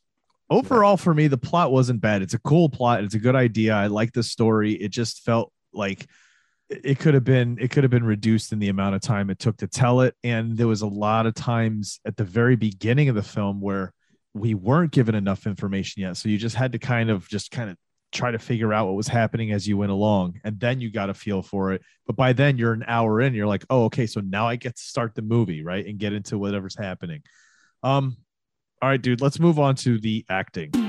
Overall, 0.50 0.96
for 0.96 1.12
me, 1.12 1.26
the 1.26 1.36
plot 1.36 1.72
wasn't 1.72 2.00
bad. 2.00 2.22
It's 2.22 2.32
a 2.34 2.38
cool 2.38 2.68
plot. 2.70 3.04
It's 3.04 3.14
a 3.14 3.18
good 3.18 3.34
idea. 3.36 3.74
I 3.74 3.88
like 3.88 4.12
the 4.12 4.22
story. 4.22 4.72
It 4.72 4.90
just 4.90 5.22
felt 5.24 5.52
like 5.74 6.06
it 6.70 6.98
could 6.98 7.14
have 7.14 7.24
been 7.24 7.56
it 7.60 7.70
could 7.70 7.84
have 7.84 7.90
been 7.90 8.04
reduced 8.04 8.52
in 8.52 8.58
the 8.58 8.68
amount 8.68 8.94
of 8.94 9.00
time 9.00 9.30
it 9.30 9.38
took 9.38 9.56
to 9.58 9.66
tell 9.66 10.02
it. 10.02 10.14
And 10.22 10.56
there 10.56 10.66
was 10.66 10.82
a 10.82 10.86
lot 10.86 11.26
of 11.26 11.34
times 11.34 12.00
at 12.04 12.16
the 12.16 12.24
very 12.24 12.56
beginning 12.56 13.08
of 13.08 13.14
the 13.14 13.22
film 13.22 13.60
where 13.60 13.92
we 14.34 14.54
weren't 14.54 14.92
given 14.92 15.14
enough 15.14 15.46
information 15.46 16.02
yet. 16.02 16.16
So 16.16 16.28
you 16.28 16.38
just 16.38 16.56
had 16.56 16.72
to 16.72 16.78
kind 16.78 17.10
of 17.10 17.28
just 17.28 17.50
kind 17.50 17.70
of 17.70 17.76
try 18.12 18.30
to 18.30 18.38
figure 18.38 18.72
out 18.72 18.86
what 18.86 18.96
was 18.96 19.08
happening 19.08 19.52
as 19.52 19.66
you 19.66 19.76
went 19.76 19.92
along. 19.92 20.40
And 20.44 20.58
then 20.58 20.80
you 20.80 20.90
got 20.90 21.10
a 21.10 21.14
feel 21.14 21.42
for 21.42 21.72
it. 21.72 21.82
But 22.06 22.16
by 22.16 22.32
then 22.32 22.56
you're 22.56 22.72
an 22.72 22.84
hour 22.86 23.20
in, 23.20 23.34
you're 23.34 23.46
like, 23.46 23.64
oh, 23.70 23.84
okay, 23.84 24.06
so 24.06 24.20
now 24.20 24.46
I 24.46 24.56
get 24.56 24.76
to 24.76 24.82
start 24.82 25.14
the 25.14 25.22
movie, 25.22 25.62
right? 25.62 25.86
And 25.86 25.98
get 25.98 26.12
into 26.12 26.38
whatever's 26.38 26.76
happening. 26.76 27.22
Um, 27.82 28.16
all 28.80 28.88
right, 28.88 29.00
dude, 29.00 29.20
let's 29.20 29.40
move 29.40 29.58
on 29.58 29.74
to 29.76 29.98
the 29.98 30.24
acting. 30.30 30.87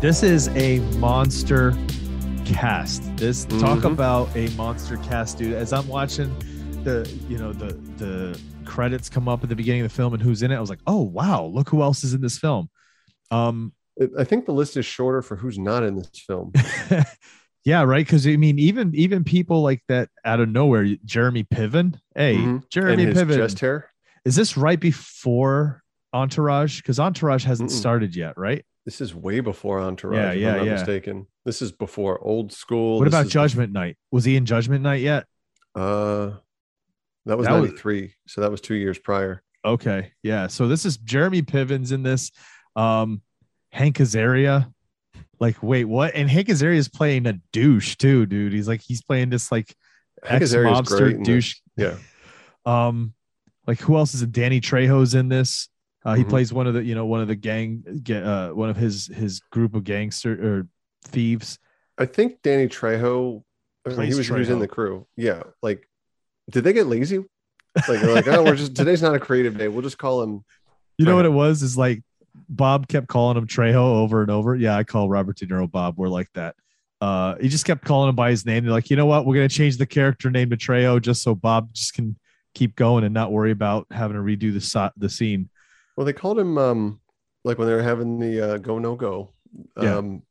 This 0.00 0.22
is 0.22 0.48
a 0.48 0.78
monster 0.98 1.72
cast. 2.44 3.16
This 3.16 3.44
talk 3.46 3.80
Mhm. 3.80 3.92
about 3.92 4.28
a 4.36 4.48
monster 4.50 4.98
cast, 4.98 5.38
dude. 5.38 5.54
As 5.54 5.72
I'm 5.72 5.88
watching 5.88 6.32
the, 6.84 7.10
you 7.28 7.38
know, 7.38 7.52
the 7.52 7.72
the 7.96 8.38
credits 8.64 9.08
come 9.08 9.26
up 9.28 9.42
at 9.42 9.48
the 9.48 9.56
beginning 9.56 9.80
of 9.82 9.88
the 9.88 9.94
film 9.94 10.12
and 10.12 10.22
who's 10.22 10.42
in 10.42 10.50
it, 10.50 10.56
I 10.56 10.60
was 10.60 10.70
like, 10.70 10.80
oh 10.86 11.00
wow, 11.02 11.44
look 11.46 11.68
who 11.70 11.82
else 11.82 12.04
is 12.04 12.12
in 12.14 12.20
this 12.20 12.38
film. 12.38 12.68
Um, 13.30 13.72
I 14.18 14.24
think 14.24 14.44
the 14.44 14.52
list 14.52 14.76
is 14.76 14.84
shorter 14.84 15.22
for 15.22 15.34
who's 15.36 15.58
not 15.58 15.82
in 15.82 15.96
this 15.96 16.10
film. 16.26 16.52
yeah, 17.64 17.82
right. 17.82 18.04
Because 18.04 18.26
I 18.26 18.36
mean, 18.36 18.58
even 18.58 18.94
even 18.94 19.24
people 19.24 19.62
like 19.62 19.82
that 19.88 20.10
out 20.24 20.40
of 20.40 20.48
nowhere, 20.50 20.86
Jeremy 21.06 21.44
Piven. 21.44 21.98
Hey, 22.14 22.36
Mhm. 22.36 22.68
Jeremy 22.70 23.06
Piven. 23.06 23.36
chest 23.36 23.58
hair. 23.60 23.90
Is 24.26 24.36
this 24.36 24.56
right 24.58 24.78
before 24.78 25.82
Entourage? 26.12 26.82
Because 26.82 27.00
Entourage 27.00 27.44
hasn't 27.44 27.70
Mm-mm. 27.70 27.74
started 27.74 28.14
yet, 28.14 28.36
right? 28.36 28.64
This 28.86 29.00
is 29.02 29.14
way 29.14 29.40
before 29.40 29.80
Entourage, 29.80 30.16
Yeah, 30.16 30.30
if 30.30 30.38
yeah, 30.38 30.50
I'm 30.52 30.56
not 30.58 30.66
yeah. 30.66 30.72
mistaken. 30.74 31.26
This 31.44 31.60
is 31.60 31.72
before 31.72 32.18
Old 32.24 32.52
School. 32.52 32.98
what 32.98 33.04
This 33.04 33.12
about 33.14 33.26
is 33.26 33.32
Judgment 33.32 33.72
Night? 33.72 33.98
Was 34.12 34.24
he 34.24 34.36
in 34.36 34.46
Judgment 34.46 34.82
Night 34.82 35.02
yet? 35.02 35.24
Uh, 35.74 36.34
that 37.26 37.36
was 37.36 37.46
That 37.46 37.60
was- 37.60 38.10
so 38.28 38.40
that 38.40 38.50
was 38.50 38.60
two 38.60 38.76
years 38.76 38.98
prior. 38.98 39.42
Okay, 39.64 40.12
yeah. 40.22 40.46
So 40.46 40.68
this 40.68 40.84
is 40.86 40.96
Jeremy 40.98 41.42
Piven's 41.42 41.90
in 41.90 42.04
this. 42.04 42.30
Um, 42.76 43.20
Hank 43.72 43.96
Azaria. 43.98 44.72
Like, 45.40 45.60
wait, 45.62 45.84
what? 45.84 46.14
And 46.14 46.30
Hank 46.30 46.46
Azaria 46.46 46.76
is 46.76 46.88
playing 46.88 47.26
a 47.26 47.34
douche 47.52 47.96
too, 47.96 48.24
dude. 48.26 48.52
He's 48.52 48.68
like, 48.68 48.80
he's 48.80 49.02
playing 49.02 49.30
this 49.30 49.50
like 49.50 49.74
ex 50.24 50.54
mobster 50.54 51.22
douche. 51.24 51.56
Yeah. 51.76 51.96
Um, 52.64 53.12
like 53.66 53.80
who 53.80 53.96
else 53.96 54.14
is 54.14 54.22
it? 54.22 54.30
Danny 54.30 54.60
Trejo's 54.60 55.14
in 55.14 55.28
this. 55.28 55.68
Uh, 56.06 56.14
he 56.14 56.22
Mhm. 56.24 56.28
plays 56.28 56.52
one 56.52 56.66
of 56.66 56.74
the, 56.74 56.84
you 56.84 56.94
know, 56.94 57.04
one 57.04 57.20
of 57.20 57.26
the 57.28 57.34
gang, 57.34 57.82
ga- 58.04 58.22
uh, 58.22 58.54
one 58.54 58.70
of 58.70 58.76
his 58.76 59.08
his 59.08 59.40
group 59.50 59.74
of 59.74 59.82
gangster 59.84 60.32
or 60.32 60.68
thieves. 61.04 61.58
I 61.98 62.06
think 62.06 62.42
Danny 62.42 62.68
Trejo, 62.68 63.42
I 63.84 63.88
mean, 63.90 63.90
he 63.90 63.94
Plays 64.12 64.16
was, 64.18 64.26
he 64.28 64.32
was 64.32 64.48
in 64.48 64.58
Trejo. 64.58 64.60
the 64.60 64.68
crew. 64.68 65.06
Yeah. 65.16 65.42
Like, 65.62 65.88
did 66.50 66.62
they 66.64 66.72
get 66.72 66.86
lazy? 66.86 67.18
Like, 67.88 68.00
they're 68.00 68.14
like, 68.14 68.28
oh, 68.28 68.42
we're 68.44 68.54
just, 68.56 68.74
today's 68.74 69.02
not 69.02 69.14
a 69.14 69.18
creative 69.20 69.58
day. 69.58 69.68
We'll 69.68 69.82
just 69.82 69.98
call 69.98 70.22
him. 70.22 70.44
You 70.98 71.04
know 71.06 71.16
what 71.16 71.26
it 71.26 71.32
was? 71.32 71.62
Is 71.62 71.76
like 71.76 72.02
Bob 72.48 72.86
kept 72.88 73.08
calling 73.08 73.36
him 73.36 73.46
Trejo 73.46 73.74
over 73.76 74.22
and 74.22 74.30
over. 74.30 74.54
Yeah, 74.56 74.76
I 74.76 74.84
call 74.84 75.08
Robert 75.08 75.36
De 75.36 75.46
Niro 75.46 75.70
Bob. 75.70 75.94
We're 75.98 76.08
like 76.08 76.28
that. 76.34 76.54
Uh, 77.00 77.34
he 77.40 77.48
just 77.48 77.64
kept 77.66 77.84
calling 77.84 78.08
him 78.08 78.14
by 78.14 78.30
his 78.30 78.46
name. 78.46 78.64
They're 78.64 78.72
like, 78.72 78.88
you 78.90 78.96
know 78.96 79.04
what? 79.06 79.26
We're 79.26 79.34
gonna 79.34 79.48
change 79.48 79.76
the 79.76 79.84
character 79.86 80.30
name 80.30 80.48
to 80.50 80.56
Trejo 80.56 81.02
just 81.02 81.22
so 81.22 81.34
Bob 81.34 81.72
just 81.74 81.92
can 81.94 82.16
keep 82.54 82.74
going 82.76 83.04
and 83.04 83.12
not 83.12 83.32
worry 83.32 83.50
about 83.50 83.86
having 83.90 84.16
to 84.16 84.22
redo 84.22 84.52
the 84.54 84.60
so- 84.60 84.90
the 84.96 85.08
scene. 85.10 85.50
Well, 85.96 86.04
they 86.04 86.12
called 86.12 86.38
him, 86.38 86.58
um, 86.58 87.00
like 87.44 87.58
when 87.58 87.68
they 87.68 87.74
were 87.74 87.82
having 87.82 88.18
the 88.18 88.40
uh, 88.54 88.58
go, 88.58 88.78
no 88.78 88.96
go. 88.96 89.32
Yeah. 89.80 89.96
Um, 89.96 90.22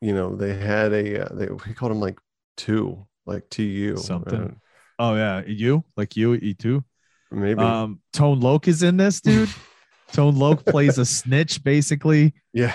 you 0.00 0.12
know, 0.12 0.36
they 0.36 0.54
had 0.54 0.92
a, 0.92 1.24
uh, 1.26 1.34
they, 1.34 1.46
we 1.46 1.72
called 1.74 1.92
him 1.92 2.00
like 2.00 2.18
two, 2.56 3.06
like 3.26 3.48
TU. 3.48 3.96
Something. 3.96 4.60
Oh 4.98 5.14
yeah, 5.14 5.42
you 5.46 5.84
like 5.96 6.16
you 6.16 6.34
E 6.34 6.54
two. 6.54 6.84
Maybe. 7.30 7.60
Um, 7.60 8.00
Tone 8.12 8.40
Loc 8.40 8.68
is 8.68 8.82
in 8.82 8.96
this, 8.96 9.20
dude. 9.20 9.48
Tone 10.12 10.36
Loc 10.36 10.64
plays 10.66 10.98
a 10.98 11.04
snitch, 11.06 11.64
basically. 11.64 12.34
yeah. 12.52 12.74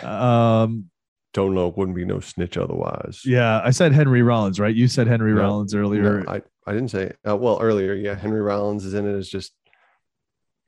Um, 0.63 0.89
Tone 1.33 1.53
Loc. 1.55 1.77
Wouldn't 1.77 1.95
be 1.95 2.03
no 2.03 2.19
snitch 2.19 2.57
otherwise. 2.57 3.21
yeah, 3.25 3.61
I 3.63 3.69
said 3.69 3.93
Henry 3.93 4.23
Rollins, 4.23 4.59
right? 4.59 4.75
You 4.75 4.87
said 4.87 5.07
Henry 5.07 5.33
No, 5.33 5.41
Rollins 5.41 5.75
earlier. 5.75 6.23
No, 6.23 6.31
I, 6.31 6.41
I 6.65 6.73
didn't 6.73 6.89
say 6.89 7.13
uh, 7.27 7.37
well 7.37 7.59
earlier. 7.61 7.93
Yeah, 7.93 8.15
Henry 8.15 8.41
Rollins 8.41 8.83
is 8.83 8.95
in 8.95 9.07
it 9.07 9.15
as 9.15 9.29
just 9.29 9.53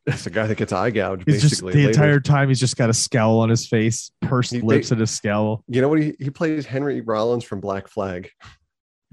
it's 0.07 0.23
the 0.23 0.29
guy 0.29 0.47
that 0.47 0.57
gets 0.57 0.73
eye 0.73 0.89
gouged 0.89 1.23
He's 1.27 1.41
just 1.41 1.53
basically. 1.61 1.73
the 1.73 1.77
later. 1.79 1.89
entire 1.91 2.19
time 2.19 2.47
he's 2.49 2.59
just 2.59 2.75
got 2.77 2.89
a 2.89 2.93
scowl 2.93 3.39
on 3.39 3.49
his 3.49 3.67
face, 3.67 4.11
pursed 4.21 4.51
He- 4.51 4.61
lips 4.61 4.89
they- 4.89 4.95
and 4.95 5.01
a 5.03 5.07
scowl. 5.07 5.63
You 5.67 5.81
know 5.81 5.89
what? 5.89 5.99
He, 6.01 6.13
he 6.19 6.29
plays 6.29 6.65
Henry 6.65 7.01
Rollins 7.01 7.43
from 7.43 7.59
Black 7.59 7.87
Flag. 7.87 8.29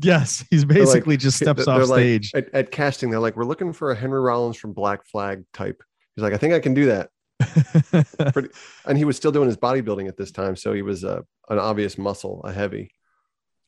Yes, 0.01 0.45
he's 0.51 0.65
They're 0.65 0.79
like- 0.79 0.87
basically 0.87 1.17
just 1.17 1.37
steps 1.39 1.67
off 1.69 1.89
like- 1.89 1.99
stage. 2.01 2.33
at, 2.35 2.53
at 2.55 2.71
casting. 2.71 3.11
They're 3.11 3.21
like, 3.21 3.37
we're 3.37 3.45
looking 3.45 3.73
for 3.73 3.91
a 3.91 3.97
Henry 3.97 4.21
Rollins 4.21 4.57
from 4.57 4.73
Black 4.73 5.05
Flag 5.07 5.45
type. 5.53 5.83
He's 6.17 6.23
like, 6.23 6.33
I 6.33 6.37
think 6.37 6.55
I 6.55 6.61
can 6.61 6.75
do 6.75 6.87
that. 6.87 7.11
Pretty, 8.33 8.49
and 8.87 8.99
he 8.99 9.05
was 9.05 9.17
still 9.17 9.31
doing 9.31 9.47
his 9.47 9.57
bodybuilding 9.57 10.09
at 10.09 10.17
this 10.17 10.33
time, 10.33 10.57
so 10.57 10.73
he 10.73 10.83
was 10.83 11.05
uh, 11.05 11.21
an 11.49 11.59
obvious 11.59 11.97
muscle, 11.97 12.41
a 12.45 12.53
heavy, 12.53 12.91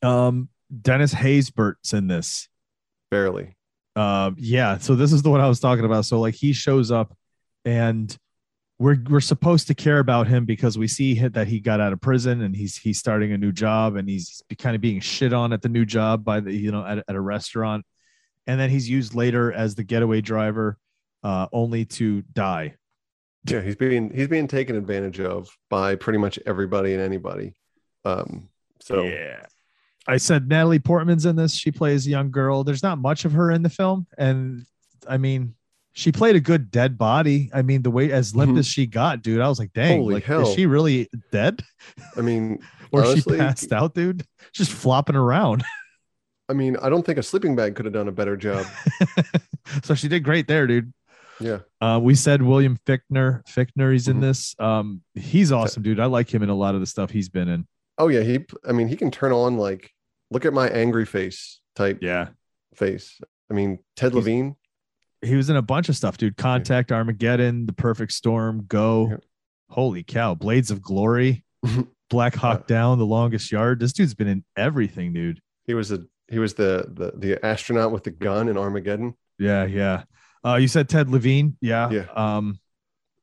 um, 0.03 0.49
Dennis 0.81 1.13
Haysbert's 1.13 1.93
in 1.93 2.07
this. 2.07 2.49
barely. 3.09 3.55
Um, 3.95 4.35
yeah, 4.37 4.77
so 4.77 4.95
this 4.95 5.11
is 5.11 5.21
the 5.21 5.29
one 5.29 5.41
I 5.41 5.47
was 5.47 5.59
talking 5.59 5.85
about. 5.85 6.05
So 6.05 6.19
like 6.19 6.35
he 6.35 6.53
shows 6.53 6.91
up 6.91 7.15
and 7.65 8.15
we're 8.79 8.97
we're 9.09 9.21
supposed 9.21 9.67
to 9.67 9.75
care 9.75 9.99
about 9.99 10.27
him 10.27 10.45
because 10.45 10.77
we 10.77 10.87
see 10.87 11.27
that 11.27 11.47
he 11.47 11.59
got 11.59 11.79
out 11.79 11.93
of 11.93 12.01
prison 12.01 12.41
and 12.41 12.55
he's 12.55 12.77
he's 12.77 12.97
starting 12.97 13.31
a 13.31 13.37
new 13.37 13.51
job 13.51 13.95
and 13.95 14.09
he's 14.09 14.41
kind 14.57 14.75
of 14.75 14.81
being 14.81 14.99
shit 14.99 15.33
on 15.33 15.53
at 15.53 15.61
the 15.61 15.69
new 15.69 15.85
job 15.85 16.23
by 16.23 16.39
the 16.39 16.51
you 16.51 16.71
know 16.71 16.83
at, 16.83 16.97
at 17.07 17.15
a 17.15 17.21
restaurant 17.21 17.85
and 18.47 18.59
then 18.59 18.71
he's 18.71 18.89
used 18.89 19.13
later 19.13 19.53
as 19.53 19.75
the 19.75 19.83
getaway 19.83 20.19
driver 20.19 20.79
uh 21.23 21.45
only 21.53 21.85
to 21.85 22.23
die 22.33 22.73
Yeah, 23.45 23.61
he's 23.61 23.75
being 23.75 24.09
he's 24.15 24.27
being 24.27 24.47
taken 24.47 24.75
advantage 24.75 25.19
of 25.19 25.55
by 25.69 25.95
pretty 25.95 26.17
much 26.17 26.39
everybody 26.47 26.93
and 26.93 27.01
anybody. 27.01 27.53
Um, 28.03 28.49
so 28.79 29.03
yeah 29.03 29.45
i 30.07 30.17
said 30.17 30.47
natalie 30.49 30.79
portman's 30.79 31.25
in 31.25 31.35
this. 31.35 31.53
She 31.53 31.71
plays 31.71 32.07
a 32.07 32.09
young 32.09 32.31
girl. 32.31 32.63
There's 32.63 32.83
not 32.83 32.97
much 32.97 33.25
of 33.25 33.33
her 33.33 33.51
in 33.51 33.61
the 33.63 33.69
film. 33.69 34.07
And 34.17 34.65
i 35.07 35.17
mean 35.17 35.55
she 35.93 36.11
played 36.11 36.35
a 36.37 36.39
good 36.39 36.71
dead 36.71 36.97
body. 36.97 37.49
I 37.53 37.61
mean 37.63 37.81
the 37.81 37.91
way 37.91 38.11
as 38.11 38.33
limp 38.35 38.53
Mhm. 38.53 38.59
as 38.59 38.67
she 38.67 38.85
got 38.87 39.21
dude 39.21 39.41
i 39.41 39.47
was 39.49 39.59
like 39.59 39.73
dang 39.73 39.99
Holy 39.99 40.15
like 40.15 40.23
hell. 40.23 40.47
is 40.47 40.55
she 40.55 40.65
really 40.65 41.09
dead? 41.31 41.61
I 42.17 42.21
mean, 42.21 42.59
or 42.91 43.03
honestly, 43.05 43.35
she 43.37 43.39
passed 43.39 43.71
out 43.73 43.93
dude? 43.93 44.25
Just 44.53 44.71
flopping 44.71 45.15
around. 45.15 45.63
I 46.49 46.53
mean, 46.53 46.75
I 46.81 46.89
don't 46.89 47.05
think 47.05 47.17
a 47.17 47.23
sleeping 47.23 47.55
bag 47.55 47.75
could 47.75 47.85
have 47.85 47.93
done 47.93 48.09
a 48.09 48.11
better 48.11 48.35
job. 48.35 48.65
so 49.83 49.95
she 49.95 50.07
did 50.09 50.23
great 50.23 50.47
there 50.47 50.67
dude. 50.67 50.93
Yeah, 51.39 51.59
uh, 51.81 51.99
we 52.01 52.13
said 52.15 52.41
william 52.41 52.77
fichtner. 52.85 53.43
Fichtner 53.47 53.91
he's 53.91 54.07
in 54.07 54.17
Mhm. 54.17 54.21
this. 54.21 54.55
Um 54.59 55.01
he's 55.15 55.51
awesome 55.51 55.81
dude. 55.83 55.99
I 55.99 56.05
like 56.05 56.33
him 56.33 56.43
in 56.43 56.49
a 56.49 56.55
lot 56.55 56.75
of 56.75 56.81
the 56.81 56.87
stuff 56.87 57.09
he's 57.11 57.29
been 57.29 57.47
in 57.47 57.65
Oh 58.01 58.07
yeah, 58.07 58.21
he. 58.21 58.39
I 58.67 58.71
mean, 58.71 58.87
he 58.87 58.95
can 58.95 59.11
turn 59.11 59.31
on 59.31 59.57
like, 59.57 59.91
look 60.31 60.45
at 60.45 60.53
my 60.53 60.67
angry 60.69 61.05
face 61.05 61.59
type 61.75 61.99
yeah 62.01 62.29
face. 62.75 63.19
I 63.49 63.53
mean, 63.53 63.79
Ted 63.95 64.11
He's- 64.13 64.15
Levine. 64.25 64.55
he 65.21 65.35
was 65.35 65.49
in 65.49 65.55
a 65.55 65.61
bunch 65.61 65.87
of 65.89 65.95
stuff, 65.95 66.17
dude. 66.17 66.35
Contact, 66.37 66.91
Armageddon, 66.91 67.65
The 67.67 67.73
Perfect 67.73 68.11
Storm, 68.13 68.65
Go. 68.67 69.09
Yeah. 69.11 69.17
Holy 69.69 70.03
cow! 70.03 70.33
Blades 70.35 70.71
of 70.71 70.81
Glory, 70.81 71.45
Black 72.09 72.35
Hawk 72.35 72.61
Uh, 72.61 72.63
Down, 72.67 72.97
The 72.97 73.05
Longest 73.05 73.51
Yard. 73.51 73.79
This 73.79 73.93
dude's 73.93 74.13
been 74.15 74.27
in 74.27 74.43
everything, 74.57 75.13
dude. 75.13 75.39
He 75.65 75.73
was 75.73 75.91
a 75.91 75.99
he 76.27 76.39
was 76.39 76.55
the 76.55 76.85
the 76.91 77.13
the 77.15 77.45
astronaut 77.45 77.91
with 77.91 78.03
the 78.03 78.11
gun 78.11 78.49
in 78.49 78.57
Armageddon. 78.57 79.13
Yeah, 79.39 79.65
yeah. 79.65 80.03
Uh, 80.43 80.55
you 80.55 80.67
said 80.67 80.89
Ted 80.89 81.09
Levine, 81.09 81.55
yeah. 81.61 81.89
Yeah. 81.91 82.05
Um, 82.15 82.59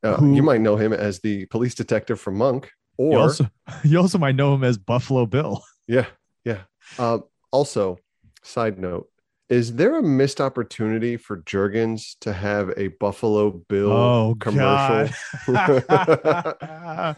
Uh, 0.03 0.15
Who- 0.17 0.35
you 0.37 0.43
might 0.45 0.61
know 0.61 0.77
him 0.77 0.93
as 0.93 1.19
the 1.21 1.47
police 1.47 1.75
detective 1.75 2.21
from 2.21 2.37
Monk, 2.37 2.71
you 2.99 3.05
or 3.13 3.19
also 3.21 3.47
you 3.85 3.99
also 3.99 4.19
might 4.19 4.35
know 4.37 4.55
him 4.55 4.65
as 4.65 4.77
Buffalo 4.79 5.27
Bill. 5.27 5.63
yeah, 5.87 6.07
yeah. 6.45 6.63
Uh, 6.99 7.19
also, 7.53 7.99
side 8.43 8.79
note: 8.79 9.09
Is 9.49 9.75
there 9.77 9.99
a 9.99 10.03
missed 10.03 10.41
opportunity 10.41 11.17
for 11.17 11.43
Jergens 11.47 12.17
to 12.23 12.33
have 12.33 12.71
a 12.77 12.89
Buffalo 12.89 13.63
Bill 13.69 13.93
Oh, 13.93 14.37
commercial? 14.41 15.15
God. 15.47 17.17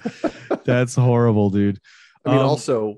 That's 0.64 0.94
horrible, 0.94 1.50
dude. 1.50 1.78
I 2.24 2.30
mean, 2.30 2.38
Um, 2.40 2.46
also 2.46 2.96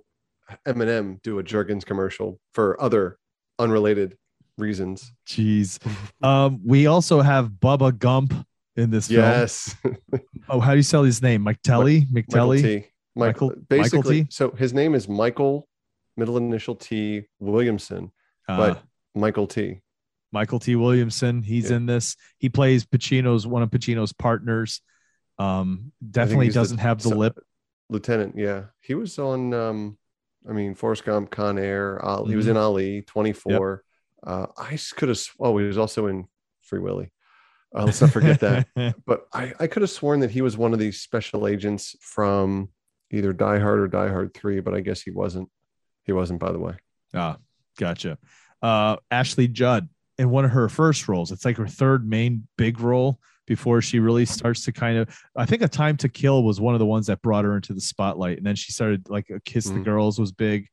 Eminem 0.67 1.23
do 1.23 1.39
a 1.39 1.43
Jergens 1.43 1.85
commercial 1.85 2.39
for 2.53 2.81
other 2.81 3.19
unrelated 3.59 4.17
reasons. 4.59 5.13
Jeez. 5.27 5.79
Um, 6.23 6.61
we 6.65 6.87
also 6.87 7.21
have 7.23 7.49
Bubba 7.51 7.97
Gump 7.99 8.35
in 8.77 8.91
this 8.91 9.09
film. 9.09 9.21
Yes, 9.21 9.75
Oh, 10.49 10.61
how 10.61 10.71
do 10.73 10.77
you 10.79 10.83
spell 10.83 11.03
his 11.05 11.23
name? 11.23 11.43
Mike 11.43 11.61
Telly? 11.63 12.07
Michael? 12.11 12.55
T. 12.57 12.87
Michael, 13.15 13.49
Michael- 13.49 13.63
basically, 13.69 13.99
Michael 13.99 14.13
T? 14.25 14.27
so 14.31 14.51
his 14.53 14.73
name 14.73 14.95
is 14.95 15.09
Michael, 15.09 15.69
middle 16.17 16.37
initial 16.37 16.75
T 16.75 17.23
Williamson, 17.39 18.11
Uh, 18.49 18.57
but 18.57 18.83
Michael 19.15 19.47
T. 19.47 19.81
Michael 20.33 20.59
T. 20.59 20.77
Williamson. 20.77 21.43
He's 21.43 21.71
Yeah. 21.71 21.77
in 21.77 21.87
this. 21.87 22.17
He 22.39 22.49
plays 22.49 22.87
Pacino's 22.87 23.47
one 23.47 23.63
of 23.63 23.71
Pacino's 23.71 24.13
partners. 24.15 24.81
Um, 25.39 25.93
definitely 26.11 26.49
doesn't 26.49 26.79
have 26.79 27.03
the 27.03 27.11
so- 27.11 27.17
lip. 27.17 27.39
lieutenant. 27.91 28.35
Yeah, 28.39 28.65
he 28.81 28.95
was 28.95 29.19
on. 29.19 29.53
um 29.53 29.99
I 30.49 30.53
mean, 30.53 30.75
Forrest 30.75 31.05
Gump, 31.05 31.31
Con 31.31 31.57
Air. 31.59 32.05
Uh, 32.05 32.25
He 32.25 32.35
was 32.35 32.47
Mhm. 32.47 32.51
in 32.53 32.57
Ali, 32.57 33.03
Twenty 33.03 33.33
Four. 33.33 33.85
Uh, 34.27 34.47
I 34.57 34.77
could 34.97 35.09
have. 35.09 35.21
Oh, 35.39 35.57
he 35.59 35.67
was 35.67 35.79
also 35.79 36.07
in 36.07 36.25
Free 36.63 36.81
Willy. 36.81 37.13
Let's 37.75 38.01
not 38.01 38.11
forget 38.11 38.41
that. 38.41 38.67
but 39.07 39.27
I, 39.33 39.53
I 39.59 39.67
could 39.67 39.83
have 39.83 39.91
sworn 39.91 40.21
that 40.21 40.31
he 40.31 40.43
was 40.43 40.57
one 40.57 40.73
of 40.73 40.79
these 40.79 41.01
special 41.01 41.47
agents 41.47 41.97
from 42.01 42.69
either 43.11 43.33
Die 43.33 43.59
Hard 43.59 43.81
or 43.81 43.89
Die 43.89 44.09
Hard 44.09 44.35
3, 44.35 44.61
but 44.61 44.75
I 44.75 44.81
guess 44.81 45.03
he 45.03 45.11
wasn't. 45.11 45.49
He 46.05 46.13
wasn't, 46.13 46.41
by 46.41 46.53
the 46.53 46.59
way. 46.59 46.75
Ah, 47.15 47.37
gotcha. 47.79 48.19
Uh, 48.61 48.97
Ashley 49.11 49.49
Judd 49.49 49.89
in 50.19 50.31
one 50.31 50.45
of 50.45 50.51
her 50.51 50.69
first 50.69 51.09
roles. 51.09 51.31
It's 51.33 51.45
like 51.45 51.57
her 51.57 51.67
third 51.67 52.09
main 52.09 52.47
big 52.59 52.81
role 52.81 53.19
before 53.47 53.83
she 53.83 53.99
really 53.99 54.25
starts 54.25 54.65
to 54.65 54.73
kind 54.73 54.99
of. 54.99 55.09
I 55.37 55.47
think 55.47 55.63
A 55.63 55.69
Time 55.69 55.97
to 55.99 56.09
Kill 56.09 56.43
was 56.43 56.61
one 56.61 56.75
of 56.75 56.79
the 56.81 56.87
ones 56.87 57.07
that 57.07 57.23
brought 57.23 57.45
her 57.45 57.57
into 57.57 57.73
the 57.75 57.81
spotlight, 57.81 58.39
and 58.39 58.47
then 58.47 58.57
she 58.57 58.73
started 58.73 59.09
like 59.09 59.31
a 59.31 59.41
Kiss 59.41 59.67
the 59.67 59.75
Mhm. 59.81 59.85
Girls 59.85 60.19
was 60.19 60.33
big. 60.33 60.69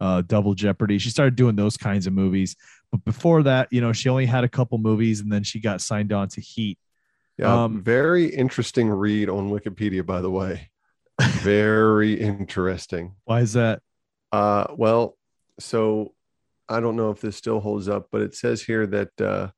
Uh, 0.00 0.22
Double 0.22 0.54
Jeopardy. 0.54 0.98
She 0.98 1.10
started 1.10 1.34
doing 1.34 1.56
those 1.56 1.76
kinds 1.76 2.06
of 2.06 2.12
movies, 2.12 2.54
but 2.92 3.04
before 3.04 3.42
that, 3.42 3.68
you 3.72 3.80
know, 3.80 3.92
she 3.92 4.08
only 4.08 4.26
had 4.26 4.44
a 4.44 4.48
couple 4.48 4.78
movies, 4.78 5.20
and 5.20 5.32
then 5.32 5.42
she 5.42 5.60
got 5.60 5.80
signed 5.80 6.12
on 6.12 6.28
to 6.28 6.40
Heat. 6.40 6.78
Yeah, 7.36 7.64
Um, 7.64 7.82
very 7.82 8.26
interesting 8.26 8.90
read 8.90 9.28
on 9.28 9.50
Wikipedia, 9.50 10.04
by 10.06 10.20
the 10.20 10.30
way. 10.30 10.70
very 11.20 12.14
interesting. 12.14 13.14
Why 13.24 13.40
is 13.40 13.54
that? 13.54 13.82
Uh, 14.30 14.66
well, 14.76 15.16
so 15.58 16.14
I 16.68 16.80
don't 16.80 16.96
know 16.96 17.10
if 17.10 17.20
this 17.20 17.36
still 17.36 17.60
holds 17.60 17.88
up, 17.88 18.08
but 18.12 18.20
it 18.20 18.34
says 18.34 18.62
here 18.62 18.86
that 18.86 19.20
uh, 19.20 19.48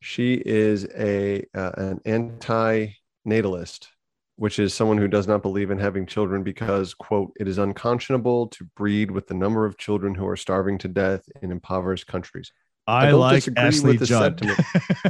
she 0.00 0.34
is 0.34 0.86
a 0.96 1.44
uh, 1.54 1.72
an 1.76 2.00
anti-natalist, 2.04 3.88
which 4.36 4.58
is 4.58 4.74
someone 4.74 4.98
who 4.98 5.08
does 5.08 5.26
not 5.26 5.42
believe 5.42 5.70
in 5.70 5.78
having 5.78 6.06
children 6.06 6.42
because, 6.42 6.94
quote, 6.94 7.32
it 7.38 7.46
is 7.46 7.58
unconscionable 7.58 8.48
to 8.48 8.64
breed 8.76 9.10
with 9.10 9.26
the 9.26 9.34
number 9.34 9.66
of 9.66 9.78
children 9.78 10.14
who 10.14 10.26
are 10.26 10.36
starving 10.36 10.78
to 10.78 10.88
death 10.88 11.24
in 11.42 11.50
impoverished 11.52 12.06
countries. 12.06 12.52
I, 12.86 13.10
don't 13.10 13.20
like 13.20 13.36
disagree 13.36 13.62
Ashley 13.62 13.90
with 13.90 14.00
the 14.00 14.06
Judd. 14.06 14.40
sentiment. 14.40 14.60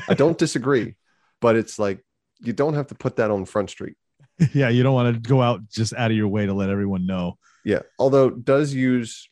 I 0.08 0.14
don't 0.14 0.36
disagree, 0.36 0.96
but 1.40 1.56
it's 1.56 1.78
like 1.78 2.04
you 2.40 2.52
don't 2.52 2.74
have 2.74 2.88
to 2.88 2.94
put 2.94 3.16
that 3.16 3.30
on 3.30 3.44
Front 3.46 3.70
Street. 3.70 3.96
yeah, 4.52 4.68
you 4.68 4.82
don't 4.82 4.94
want 4.94 5.14
to 5.14 5.20
go 5.28 5.40
out 5.40 5.68
just 5.70 5.94
out 5.94 6.10
of 6.10 6.16
your 6.16 6.28
way 6.28 6.46
to 6.46 6.52
let 6.52 6.68
everyone 6.68 7.06
know. 7.06 7.38
Yeah, 7.64 7.80
although 7.98 8.28
does 8.28 8.74
use, 8.74 9.28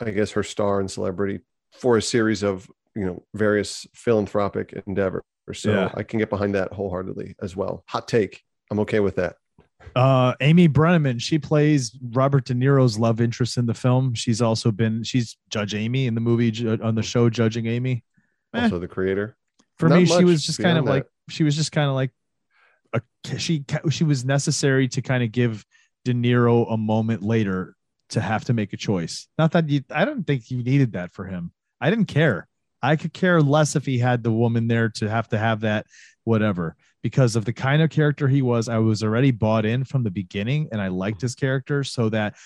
I 0.00 0.10
guess, 0.10 0.32
her 0.32 0.42
star 0.42 0.78
and 0.78 0.90
celebrity 0.90 1.40
for 1.72 1.96
a 1.96 2.02
series 2.02 2.42
of 2.42 2.70
you 2.94 3.06
know 3.06 3.24
various 3.34 3.86
philanthropic 3.94 4.80
endeavors. 4.86 5.22
So 5.54 5.72
Yeah. 5.72 5.90
I 5.94 6.02
can 6.02 6.18
get 6.18 6.30
behind 6.30 6.54
that 6.54 6.72
wholeheartedly 6.72 7.34
as 7.42 7.56
well. 7.56 7.82
Hot 7.88 8.06
take. 8.06 8.42
I'm 8.72 8.80
okay 8.80 9.00
with 9.00 9.16
that. 9.16 9.36
Uh, 9.94 10.32
Amy 10.40 10.66
Brenneman, 10.66 11.20
she 11.20 11.38
plays 11.38 11.94
Robert 12.12 12.46
De 12.46 12.54
Niro's 12.54 12.98
love 12.98 13.20
interest 13.20 13.58
in 13.58 13.66
the 13.66 13.74
film. 13.74 14.14
She's 14.14 14.40
also 14.40 14.70
been 14.70 15.02
she's 15.02 15.36
Judge 15.50 15.74
Amy 15.74 16.06
in 16.06 16.14
the 16.14 16.22
movie 16.22 16.66
on 16.80 16.94
the 16.94 17.02
show 17.02 17.28
Judging 17.28 17.66
Amy. 17.66 18.02
Eh. 18.54 18.62
Also 18.62 18.78
the 18.78 18.88
creator. 18.88 19.36
For 19.76 19.90
Not 19.90 19.96
me, 19.96 20.06
she 20.06 20.24
was 20.24 20.46
just 20.46 20.58
kind 20.58 20.78
of 20.78 20.84
beyond 20.84 21.00
like 21.00 21.06
she 21.28 21.44
was 21.44 21.54
just 21.54 21.70
kind 21.70 21.90
of 21.90 21.94
like 21.94 22.12
a 22.94 23.02
she 23.38 23.66
she 23.90 24.04
was 24.04 24.24
necessary 24.24 24.88
to 24.88 25.02
kind 25.02 25.22
of 25.22 25.30
give 25.32 25.66
De 26.06 26.14
Niro 26.14 26.72
a 26.72 26.78
moment 26.78 27.22
later 27.22 27.76
to 28.10 28.22
have 28.22 28.46
to 28.46 28.54
make 28.54 28.72
a 28.72 28.78
choice. 28.78 29.28
Not 29.36 29.52
that 29.52 29.68
you, 29.68 29.82
I 29.90 30.06
don't 30.06 30.26
think 30.26 30.50
you 30.50 30.62
needed 30.62 30.92
that 30.92 31.12
for 31.12 31.26
him. 31.26 31.52
I 31.78 31.90
didn't 31.90 32.06
care. 32.06 32.48
I 32.82 32.96
could 32.96 33.12
care 33.12 33.42
less 33.42 33.76
if 33.76 33.84
he 33.84 33.98
had 33.98 34.22
the 34.22 34.32
woman 34.32 34.68
there 34.68 34.88
to 34.96 35.10
have 35.10 35.28
to 35.28 35.38
have 35.38 35.60
that, 35.60 35.86
whatever, 36.24 36.76
because 37.02 37.36
of 37.36 37.44
the 37.44 37.52
kind 37.52 37.82
of 37.82 37.90
character 37.90 38.28
he 38.28 38.42
was. 38.42 38.68
I 38.68 38.78
was 38.78 39.02
already 39.02 39.30
bought 39.30 39.66
in 39.66 39.84
from 39.84 40.02
the 40.02 40.10
beginning, 40.10 40.68
and 40.72 40.80
I 40.80 40.88
liked 40.88 41.20
his 41.20 41.34
character. 41.34 41.84
So 41.84 42.08
that 42.10 42.36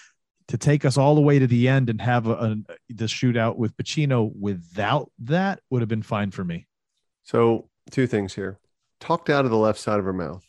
to 0.49 0.59
take 0.59 0.85
us 0.85 0.97
all 0.97 1.15
the 1.15 1.21
way 1.21 1.39
to 1.39 1.47
the 1.47 1.69
end 1.69 1.91
and 1.91 2.01
have 2.01 2.27
a, 2.27 2.33
a 2.33 2.57
the 2.89 3.05
shootout 3.05 3.57
with 3.57 3.77
Pacino 3.77 4.33
without 4.39 5.11
that 5.21 5.61
would 5.71 5.83
have 5.83 5.89
been 5.89 6.03
fine 6.03 6.31
for 6.31 6.45
me. 6.45 6.67
So 7.25 7.69
two 7.91 8.07
things 8.07 8.35
here. 8.35 8.59
Talked 9.01 9.29
out 9.29 9.45
of 9.45 9.51
the 9.51 9.57
left 9.57 9.79
side 9.79 9.99
of 9.99 10.05
her 10.05 10.13
mouth. 10.13 10.45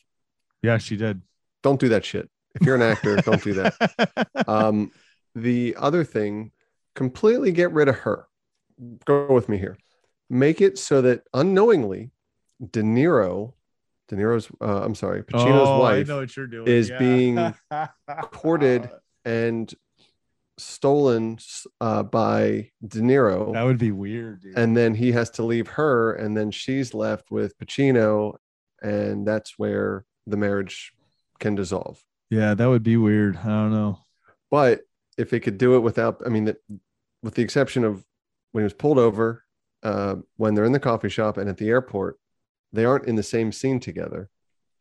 Yeah, 0.61 0.77
she 0.77 0.95
did. 0.95 1.21
Don't 1.63 1.79
do 1.79 1.89
that 1.89 2.05
shit. 2.05 2.29
If 2.55 2.65
you're 2.65 2.75
an 2.75 2.81
actor, 2.81 3.15
don't 3.21 3.43
do 3.43 3.53
that. 3.53 4.27
Um, 4.47 4.91
the 5.35 5.75
other 5.77 6.03
thing, 6.03 6.51
completely 6.95 7.51
get 7.51 7.71
rid 7.71 7.87
of 7.87 7.97
her. 7.99 8.27
Go 9.05 9.27
with 9.33 9.49
me 9.49 9.57
here. 9.57 9.77
Make 10.29 10.61
it 10.61 10.77
so 10.77 11.01
that 11.01 11.23
unknowingly, 11.33 12.11
De 12.71 12.81
Niro, 12.81 13.53
De 14.07 14.15
Niro's, 14.15 14.47
uh, 14.61 14.83
I'm 14.83 14.95
sorry, 14.95 15.21
Pacino's 15.23 15.67
Oh, 15.67 15.79
wife 15.79 16.07
I 16.07 16.13
know 16.13 16.19
what 16.21 16.35
you're 16.37 16.47
doing. 16.47 16.67
is 16.67 16.89
yeah. 16.89 16.97
being 16.97 17.53
courted 18.31 18.89
and 19.25 19.73
stolen 20.57 21.37
uh, 21.81 22.03
by 22.03 22.71
De 22.85 22.99
Niro. 22.99 23.53
That 23.53 23.63
would 23.63 23.77
be 23.77 23.91
weird, 23.91 24.41
dude. 24.41 24.57
and 24.57 24.75
then 24.75 24.95
he 24.95 25.11
has 25.11 25.29
to 25.31 25.43
leave 25.43 25.67
her, 25.69 26.13
and 26.13 26.35
then 26.35 26.51
she's 26.51 26.93
left 26.93 27.31
with 27.31 27.57
Pacino, 27.57 28.37
and 28.81 29.27
that's 29.27 29.59
where 29.59 30.05
the 30.25 30.37
marriage 30.37 30.93
can 31.39 31.55
dissolve. 31.55 32.03
yeah, 32.29 32.53
that 32.53 32.65
would 32.67 32.83
be 32.83 32.97
weird. 32.97 33.37
I 33.37 33.45
don't 33.47 33.71
know. 33.71 33.99
But 34.49 34.81
if 35.17 35.33
it 35.33 35.41
could 35.41 35.57
do 35.57 35.75
it 35.75 35.79
without, 35.79 36.21
I 36.25 36.29
mean, 36.29 36.45
that 36.45 36.57
with 37.23 37.35
the 37.35 37.41
exception 37.43 37.83
of 37.83 38.03
when 38.51 38.61
he 38.61 38.65
was 38.65 38.73
pulled 38.73 38.97
over, 38.99 39.43
uh, 39.83 40.15
when 40.37 40.53
they're 40.55 40.65
in 40.65 40.71
the 40.71 40.79
coffee 40.79 41.09
shop 41.09 41.37
and 41.37 41.49
at 41.49 41.57
the 41.57 41.69
airport, 41.69 42.17
they 42.77 42.85
aren't 42.85 43.07
in 43.07 43.15
the 43.15 43.23
same 43.23 43.51
scene 43.51 43.79
together. 43.79 44.29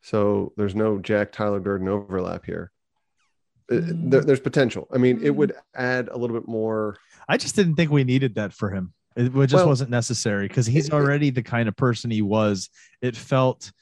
So 0.02 0.52
there's 0.56 0.74
no 0.74 0.98
Jack 0.98 1.32
Tyler 1.32 1.58
Durden 1.60 1.88
overlap 1.88 2.44
here. 2.44 2.70
Uh, 3.72 3.80
there- 3.82 4.20
there's 4.20 4.38
potential. 4.40 4.86
I 4.92 4.98
mean, 4.98 5.20
it 5.22 5.34
would 5.34 5.54
add 5.74 6.08
a 6.08 6.16
little 6.16 6.38
bit 6.38 6.46
more. 6.46 6.96
I 7.28 7.36
just 7.38 7.56
didn't 7.56 7.74
think 7.76 7.90
we 7.90 8.04
needed 8.04 8.34
that 8.36 8.52
for 8.52 8.70
him. 8.70 8.92
It 9.16 9.32
just 9.32 9.54
Well- 9.54 9.68
wasn't 9.68 9.90
necessary 9.90 10.46
because 10.46 10.66
he's 10.66 10.84
It- 10.88 10.92
it- 10.92 10.94
already 10.94 11.30
the 11.30 11.42
kind 11.42 11.68
of 11.68 11.74
person 11.74 12.10
he 12.10 12.22
was. 12.22 12.68
It 13.00 13.16
felt 13.16 13.72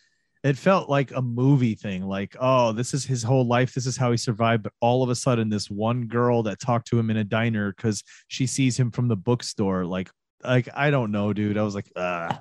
it 0.44 0.58
felt 0.58 0.90
like 0.90 1.10
a 1.16 1.22
movie 1.22 1.74
thing, 1.74 2.02
like, 2.06 2.36
oh, 2.38 2.70
this 2.72 2.92
is 2.92 3.02
his 3.06 3.22
whole 3.22 3.46
life. 3.46 3.72
This 3.72 3.86
is 3.86 3.96
how 3.96 4.10
he 4.10 4.18
survived. 4.18 4.62
But 4.64 4.74
all 4.78 5.02
of 5.02 5.08
a 5.08 5.14
sudden, 5.14 5.48
this 5.48 5.70
one 5.70 6.06
girl 6.06 6.42
that 6.42 6.60
talked 6.60 6.86
to 6.88 6.98
him 6.98 7.08
in 7.08 7.16
a 7.16 7.24
diner 7.24 7.72
because 7.72 8.02
she 8.28 8.46
sees 8.46 8.78
him 8.78 8.90
from 8.90 9.08
the 9.08 9.16
bookstore, 9.16 9.86
like, 9.86 10.10
like 10.44 10.68
I 10.74 10.90
don't 10.90 11.10
know, 11.12 11.32
dude. 11.32 11.56
I 11.56 11.62
was 11.62 11.74
like, 11.74 11.90
ah, 11.96 12.38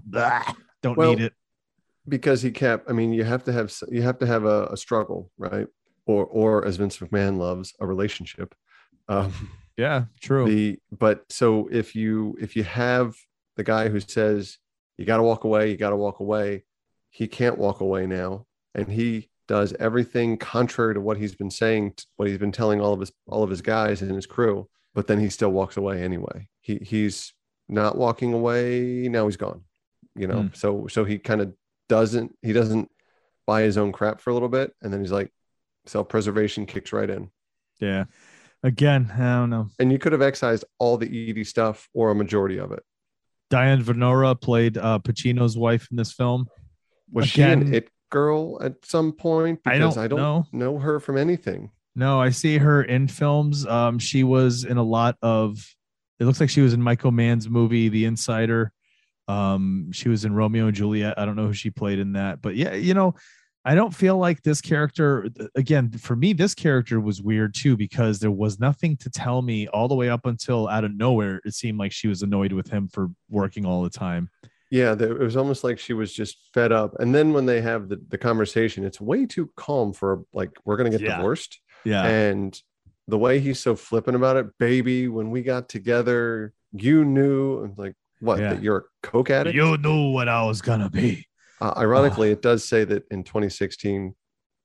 don't 0.82 0.98
Well, 0.98 1.12
need 1.12 1.22
it. 1.22 1.34
Because 2.08 2.42
he 2.42 2.52
kept 2.52 2.90
i 2.90 2.94
mean 2.94 3.14
you 3.14 3.24
have 3.24 3.44
to 3.44 3.52
have 3.52 3.74
you 3.90 4.02
have 4.02 4.18
to 4.20 4.26
have 4.26 4.46
a, 4.46 4.66
a 4.66 4.78
struggle 4.78 5.32
right? 5.38 5.68
Or 6.06 6.26
or 6.26 6.66
as 6.66 6.78
vince 6.78 6.98
mcmahon 6.98 7.38
loves 7.38 7.74
a 7.80 7.86
relationship. 7.86 8.56
Um 9.10 9.34
Yeah, 9.76 10.06
true. 10.22 10.46
the 10.46 10.80
but 10.92 11.26
so 11.30 11.68
if 11.72 11.94
you 11.96 12.38
if 12.40 12.56
you 12.56 12.64
have 12.64 13.16
the 13.58 13.64
guy 13.64 13.90
who 13.90 14.00
says 14.00 14.58
you 14.98 15.06
got 15.06 15.18
to 15.18 15.24
walk 15.24 15.44
away 15.44 15.72
you 15.72 15.78
got 15.78 15.90
to 15.90 15.98
walk 15.98 16.20
away 16.22 16.64
he 17.10 17.28
can't 17.28 17.58
walk 17.58 17.82
away 17.82 18.08
now. 18.08 18.46
And 18.76 18.88
he 18.88 19.30
does 19.48 19.74
everything 19.80 20.38
contrary 20.38 20.94
to 20.94 21.02
what 21.02 21.18
he's 21.18 21.36
been 21.36 21.52
saying 21.52 21.96
what 22.16 22.28
he's 22.30 22.38
been 22.38 22.54
telling 22.54 22.80
all 22.80 22.94
of 22.94 23.02
his 23.02 23.12
all 23.28 23.44
of 23.44 23.50
his 23.50 23.62
guys 23.62 24.02
and 24.02 24.16
his 24.16 24.26
crew 24.26 24.68
but 24.96 25.08
then 25.08 25.20
he 25.20 25.30
still 25.30 25.52
walks 25.52 25.76
away 25.78 26.02
anyway. 26.02 26.48
He 26.62 26.78
he's 26.78 27.34
not 27.68 27.98
walking 27.98 28.34
away 28.34 29.08
now 29.10 29.26
he's 29.26 29.38
gone 29.38 29.64
you 30.16 30.28
know? 30.28 30.44
Hmm. 30.44 30.54
so 30.54 30.88
so 30.88 31.04
he 31.04 31.18
kind 31.18 31.42
of 31.42 31.54
doesn't 31.90 32.36
he 32.42 32.54
doesn't 32.54 32.90
buy 33.46 33.62
his 33.62 33.78
own 33.78 33.92
crap 33.92 34.22
for 34.22 34.30
a 34.30 34.34
little 34.34 34.50
bit 34.50 34.74
and 34.82 34.92
then 34.94 35.02
he's 35.02 35.12
like 35.12 35.32
self-preservation 35.86 36.66
kicks 36.66 36.94
right 36.94 37.10
in 37.10 37.30
yeah. 37.80 38.06
Again, 38.66 39.12
I 39.14 39.18
don't 39.40 39.50
know. 39.50 39.68
and 39.78 39.92
you 39.92 40.00
could 40.00 40.14
have 40.14 40.22
excised 40.22 40.64
all 40.80 40.96
the 40.98 41.30
Edie 41.30 41.44
stuff 41.44 41.90
or 41.94 42.12
a 42.12 42.16
majority 42.16 42.58
of 42.58 42.72
it. 42.72 42.82
Diane 43.50 43.84
Venora 43.84 44.40
played 44.40 44.78
uh, 44.78 45.00
Pacino's 45.00 45.58
wife 45.58 45.90
in 45.92 45.98
this 45.98 46.14
film. 46.14 46.48
Was 47.12 47.28
she 47.28 47.42
an 47.42 47.74
it 47.74 47.90
girl 48.10 48.58
at 48.64 48.86
some 48.86 49.12
point? 49.12 49.60
I 49.66 49.74
Because 49.78 49.96
don't 49.96 50.04
I 50.06 50.08
don't 50.08 50.20
know. 50.20 50.48
know 50.54 50.80
her 50.80 51.02
from 51.02 51.18
anything. 51.18 51.72
No, 51.94 52.22
I 52.22 52.30
see 52.30 52.58
her 52.58 52.82
in 52.82 53.10
films. 53.10 53.66
Um, 53.68 54.00
she 54.00 54.24
was 54.24 54.64
in 54.64 54.78
a 54.78 54.84
lot 54.84 55.18
of. 55.22 55.58
It 56.20 56.26
looks 56.26 56.40
like 56.40 56.50
she 56.50 56.62
was 56.62 56.74
in 56.74 56.82
Michael 56.82 57.12
Mann's 57.12 57.50
movie, 57.50 57.90
The 57.90 58.06
Insider. 58.06 58.72
Um, 59.28 59.92
she 59.92 60.10
was 60.10 60.26
in 60.26 60.34
Romeo 60.34 60.68
and 60.68 60.76
Juliet. 60.76 61.14
I 61.18 61.26
don't 61.26 61.36
know 61.36 61.48
who 61.48 61.54
she 61.54 61.70
played 61.70 62.00
in 62.00 62.14
that, 62.14 62.42
but 62.42 62.56
yeah, 62.56 62.74
you 62.74 62.94
know, 62.94 63.16
I 63.66 63.76
don't 63.76 63.96
feel 63.96 64.18
like 64.18 64.44
this 64.44 64.60
character. 64.60 65.28
Again, 65.56 65.92
for 65.92 66.16
me, 66.16 66.34
this 66.34 66.54
character 66.54 67.00
was 67.00 67.22
weird 67.22 67.56
too 67.56 67.78
because 67.78 68.20
there 68.20 68.32
was 68.32 68.60
nothing 68.60 68.98
to 68.98 69.10
tell 69.10 69.42
me 69.42 69.68
all 69.70 69.88
the 69.88 69.96
way 69.96 70.10
up 70.10 70.26
until 70.26 70.68
out 70.68 70.84
of 70.84 70.94
nowhere. 70.96 71.40
It 71.46 71.54
seemed 71.54 71.80
like 71.80 71.94
she 71.94 72.10
was 72.10 72.22
annoyed 72.24 72.52
with 72.52 72.70
him 72.70 72.90
for 72.90 73.10
working 73.30 73.66
all 73.66 73.82
the 73.84 73.90
time. 73.90 74.30
Yeah, 74.70 74.96
there, 74.96 75.12
it 75.12 75.24
was 75.24 75.38
almost 75.38 75.64
like 75.64 75.80
she 75.80 75.94
was 75.94 76.12
just 76.12 76.50
fed 76.54 76.72
up. 76.74 76.96
And 77.00 77.14
then 77.16 77.32
when 77.32 77.46
they 77.46 77.62
have 77.62 77.88
the, 77.90 78.02
the 78.10 78.18
conversation, 78.18 78.84
it's 78.84 79.00
way 79.00 79.26
too 79.26 79.50
calm 79.56 79.94
for 79.94 80.24
like 80.34 80.50
we're 80.66 80.76
gonna 80.78 80.90
get 80.90 81.02
Yeah. 81.02 81.16
divorced. 81.16 81.60
Yeah, 81.86 82.04
And 82.06 82.60
the 83.08 83.18
way 83.18 83.40
he's 83.40 83.60
so 83.60 83.76
flippant 83.76 84.16
about 84.18 84.36
it, 84.38 84.48
baby, 84.58 85.08
when 85.08 85.30
we 85.32 85.42
got 85.44 85.70
together, 85.70 86.54
you 86.72 87.06
knew 87.06 87.64
I'm 87.64 87.76
like 87.78 87.94
what 88.24 88.40
Yeah. 88.40 88.54
that 88.54 88.64
you're 88.64 88.78
a 88.78 88.84
coke 89.08 89.30
addict. 89.30 89.56
you 89.56 89.78
knew 89.78 90.12
what 90.12 90.28
I 90.30 90.44
was 90.46 90.62
gonna 90.62 90.90
be. 90.90 91.26
Uh, 91.62 91.74
ironically, 91.78 92.32
it 92.32 92.42
does 92.42 92.64
say 92.68 92.84
that 92.84 93.04
in 93.12 93.24
2016, 93.24 94.16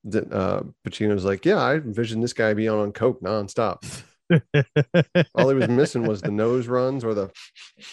that 0.04 0.32
uh, 0.32 0.62
Pacino's 0.86 1.24
like, 1.24 1.44
yeah, 1.44 1.56
I 1.58 1.74
envisioned 1.74 2.22
this 2.22 2.32
guy 2.32 2.54
being 2.54 2.70
on 2.70 2.92
coke 2.92 3.20
nonstop. 3.22 3.82
All 5.34 5.48
he 5.48 5.54
was 5.54 5.68
missing 5.68 6.06
was 6.06 6.20
the 6.22 6.30
nose 6.30 6.66
runs 6.66 7.04
or 7.04 7.14
the 7.14 7.30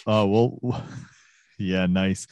Oh 0.06 0.26
well, 0.62 0.84
yeah, 1.58 1.86
nice. 1.86 2.26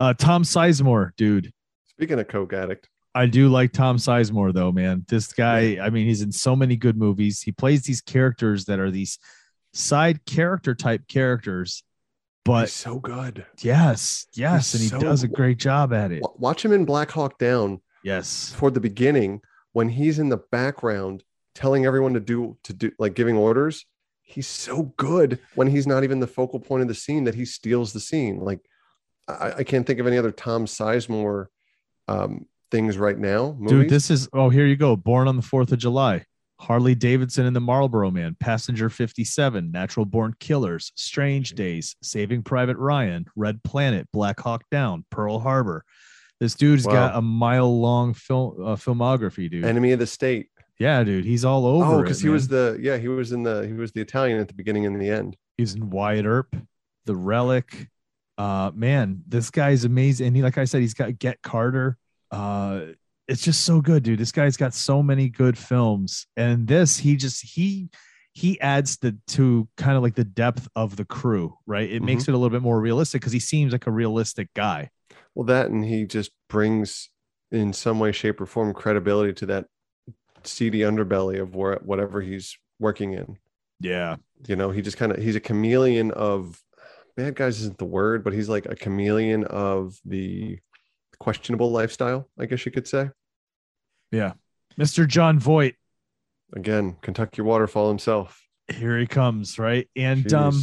Uh, 0.00 0.12
Tom 0.14 0.42
Sizemore, 0.42 1.10
dude. 1.16 1.52
speaking 1.88 2.18
of 2.18 2.28
coke 2.28 2.52
addict. 2.52 2.88
I 3.14 3.26
do 3.26 3.48
like 3.48 3.72
Tom 3.72 3.96
Sizemore 3.98 4.52
though, 4.52 4.72
man. 4.72 5.04
This 5.08 5.32
guy, 5.32 5.78
I 5.80 5.90
mean, 5.90 6.06
he's 6.06 6.22
in 6.22 6.32
so 6.32 6.56
many 6.56 6.74
good 6.76 6.96
movies. 6.96 7.42
He 7.42 7.52
plays 7.52 7.82
these 7.84 8.00
characters 8.00 8.64
that 8.64 8.80
are 8.80 8.90
these 8.90 9.18
side 9.72 10.24
character 10.26 10.74
type 10.74 11.06
characters, 11.06 11.84
but 12.44 12.62
He's 12.62 12.72
so 12.72 12.98
good. 12.98 13.46
yes, 13.60 14.26
yes, 14.34 14.72
He's 14.72 14.92
and 14.92 15.00
he 15.00 15.06
does 15.06 15.22
a 15.22 15.28
great 15.28 15.58
job 15.58 15.92
at 15.92 16.12
it. 16.12 16.22
Watch 16.38 16.64
him 16.64 16.72
in 16.72 16.84
Black 16.84 17.10
Hawk 17.10 17.38
Down 17.38 17.80
Yes, 18.02 18.54
toward 18.56 18.74
the 18.74 18.80
beginning 18.80 19.40
when 19.72 19.88
he's 19.88 20.18
in 20.18 20.28
the 20.28 20.36
background 20.36 21.24
telling 21.54 21.86
everyone 21.86 22.14
to 22.14 22.20
do 22.20 22.56
to 22.64 22.72
do 22.72 22.92
like 22.98 23.14
giving 23.14 23.36
orders. 23.36 23.86
He's 24.22 24.46
so 24.46 24.94
good 24.96 25.38
when 25.54 25.68
he's 25.68 25.86
not 25.86 26.04
even 26.04 26.20
the 26.20 26.26
focal 26.26 26.58
point 26.58 26.82
of 26.82 26.88
the 26.88 26.94
scene 26.94 27.24
that 27.24 27.34
he 27.34 27.44
steals 27.44 27.92
the 27.92 28.00
scene. 28.00 28.40
Like 28.40 28.60
I, 29.28 29.52
I 29.58 29.64
can't 29.64 29.86
think 29.86 30.00
of 30.00 30.06
any 30.06 30.18
other 30.18 30.32
Tom 30.32 30.66
Sizemore 30.66 31.46
um, 32.08 32.46
things 32.70 32.98
right 32.98 33.18
now. 33.18 33.56
dude, 33.66 33.88
this 33.88 34.10
is 34.10 34.28
oh, 34.32 34.50
here 34.50 34.66
you 34.66 34.76
go. 34.76 34.96
Born 34.96 35.28
on 35.28 35.36
the 35.36 35.42
Fourth 35.42 35.72
of 35.72 35.78
July. 35.78 36.24
Harley 36.64 36.94
Davidson 36.94 37.46
and 37.46 37.54
the 37.54 37.60
Marlboro 37.60 38.10
Man, 38.10 38.36
Passenger 38.40 38.88
57, 38.90 39.70
Natural 39.70 40.06
Born 40.06 40.34
Killers, 40.40 40.92
Strange 40.96 41.50
Days, 41.52 41.94
Saving 42.02 42.42
Private 42.42 42.76
Ryan, 42.78 43.26
Red 43.36 43.62
Planet, 43.62 44.08
Black 44.12 44.40
Hawk 44.40 44.64
Down, 44.70 45.04
Pearl 45.10 45.38
Harbor. 45.40 45.84
This 46.40 46.54
dude's 46.54 46.84
Wow. 46.86 46.92
got 46.92 47.16
a 47.16 47.22
mile 47.22 47.80
long 47.80 48.14
film 48.14 48.56
uh, 48.62 48.76
filmography, 48.76 49.50
dude. 49.50 49.64
Enemy 49.64 49.92
of 49.92 49.98
the 49.98 50.06
State. 50.06 50.48
yeah, 50.78 51.04
dude, 51.04 51.24
he's 51.24 51.44
all 51.44 51.66
over. 51.66 51.96
Oh, 52.00 52.02
because 52.02 52.20
he 52.20 52.28
was 52.28 52.48
the 52.48 52.78
yeah 52.80 52.96
he 52.96 53.08
was 53.08 53.32
in 53.32 53.42
the 53.42 53.66
he 53.66 53.72
was 53.72 53.92
the 53.92 54.00
Italian 54.00 54.40
at 54.40 54.48
the 54.48 54.54
beginning 54.54 54.86
and 54.86 55.00
the 55.00 55.08
end. 55.10 55.36
he's 55.56 55.74
in 55.74 55.90
Wyatt 55.90 56.26
Earp, 56.26 56.56
The 57.04 57.14
Relic. 57.14 57.88
Uh, 58.36 58.72
man, 58.74 59.22
this 59.28 59.50
guy's 59.50 59.84
amazing. 59.84 60.26
And 60.28 60.36
he, 60.36 60.42
like 60.42 60.58
I 60.58 60.64
said, 60.64 60.80
he's 60.80 60.94
got 60.94 61.16
Get 61.18 61.40
Carter. 61.42 61.96
Uh, 62.32 62.80
it's 63.28 63.42
just 63.42 63.64
so 63.64 63.80
good, 63.80 64.02
dude. 64.02 64.18
This 64.18 64.32
guy's 64.32 64.56
got 64.56 64.74
so 64.74 65.02
many 65.02 65.28
good 65.28 65.56
films, 65.56 66.26
and 66.36 66.66
this 66.66 66.98
he 66.98 67.16
just 67.16 67.42
he 67.42 67.88
he 68.32 68.60
adds 68.60 68.96
the 68.98 69.16
to 69.28 69.68
kind 69.76 69.96
of 69.96 70.02
like 70.02 70.14
the 70.14 70.24
depth 70.24 70.68
of 70.74 70.96
the 70.96 71.04
crew, 71.04 71.56
right? 71.66 71.88
It 71.90 72.02
makes 72.02 72.24
mm-hmm. 72.24 72.32
it 72.32 72.34
a 72.34 72.38
little 72.38 72.56
bit 72.56 72.62
more 72.62 72.80
realistic 72.80 73.20
because 73.20 73.32
he 73.32 73.40
seems 73.40 73.72
like 73.72 73.86
a 73.86 73.92
realistic 73.92 74.48
guy. 74.54 74.90
Well, 75.34 75.46
that 75.46 75.70
and 75.70 75.84
he 75.84 76.04
just 76.04 76.30
brings 76.48 77.10
in 77.50 77.72
some 77.72 77.98
way, 77.98 78.12
shape, 78.12 78.40
or 78.40 78.46
form 78.46 78.74
credibility 78.74 79.32
to 79.34 79.46
that 79.46 79.66
seedy 80.42 80.80
underbelly 80.80 81.40
of 81.40 81.54
where 81.54 81.78
whatever 81.82 82.20
he's 82.20 82.58
working 82.78 83.12
in. 83.12 83.38
Yeah, 83.80 84.16
You 84.46 84.56
know, 84.56 84.70
he 84.70 84.82
just 84.82 84.96
kind 84.96 85.12
of 85.12 85.18
he's 85.18 85.36
a 85.36 85.40
chameleon 85.40 86.10
of 86.12 86.60
bad 87.16 87.36
guys 87.36 87.60
isn't 87.60 87.78
the 87.78 87.84
word, 87.84 88.24
but 88.24 88.32
he's 88.32 88.48
like 88.48 88.66
a 88.66 88.76
chameleon 88.76 89.44
of 89.44 89.98
the 90.04 90.58
questionable 91.18 91.70
lifestyle, 91.70 92.28
I 92.38 92.46
guess 92.46 92.64
you 92.66 92.72
could 92.72 92.86
say. 92.88 93.10
yeah. 94.10 94.32
Mr. 94.78 95.06
Jon 95.06 95.38
Voight, 95.38 95.74
Again, 96.52 96.96
Kentucky 97.00 97.42
waterfall 97.42 97.88
himself. 97.88 98.40
here 98.72 98.98
he 98.98 99.06
comes, 99.06 99.58
right? 99.58 99.88
And 99.96 100.32
um, 100.32 100.60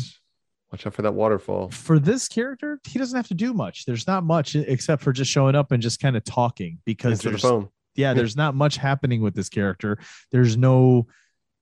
watch 0.72 0.86
out 0.86 0.94
for 0.94 1.02
that 1.04 1.14
waterfall. 1.14 1.70
for 1.70 1.98
this 2.00 2.28
character, 2.28 2.80
he 2.88 3.00
doesn't 3.00 3.16
have 3.16 3.28
to 3.30 3.34
do 3.34 3.54
much. 3.54 3.86
There's 3.86 4.08
not 4.08 4.24
much 4.24 4.56
except 4.56 5.02
for 5.02 5.14
just 5.14 5.32
showing 5.32 5.56
up 5.56 5.72
and 5.72 5.82
just 5.82 6.00
kind 6.02 6.16
of 6.18 6.24
talking 6.26 6.80
because 6.86 7.14
Answer 7.14 7.24
the 7.24 7.30
there's 7.32 7.42
phone. 7.42 7.70
yeah, 7.96 8.14
there's 8.14 8.36
not 8.36 8.54
much 8.56 8.76
happening 8.78 9.22
with 9.22 9.34
this 9.34 9.50
character. 9.50 9.98
There's 10.32 10.58
no 10.58 11.08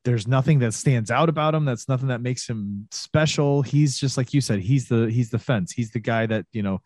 there's 0.05 0.27
nothing 0.27 0.59
that 0.59 0.73
stands 0.73 1.11
out 1.11 1.29
about 1.29 1.53
him. 1.53 1.65
That's 1.65 1.87
nothing 1.89 2.07
that 2.07 2.21
makes 2.21 2.47
him 2.49 2.87
special. 2.91 3.61
He's 3.61 3.99
just 3.99 4.17
like 4.17 4.33
you 4.33 4.41
said, 4.41 4.59
he's 4.59 4.87
the 4.87 5.09
he's 5.11 5.29
the 5.29 5.39
fence. 5.39 5.71
He's 5.71 5.91
the 5.91 5.99
guy 5.99 6.25
that, 6.25 6.45
you 6.51 6.63
know, 6.63 6.81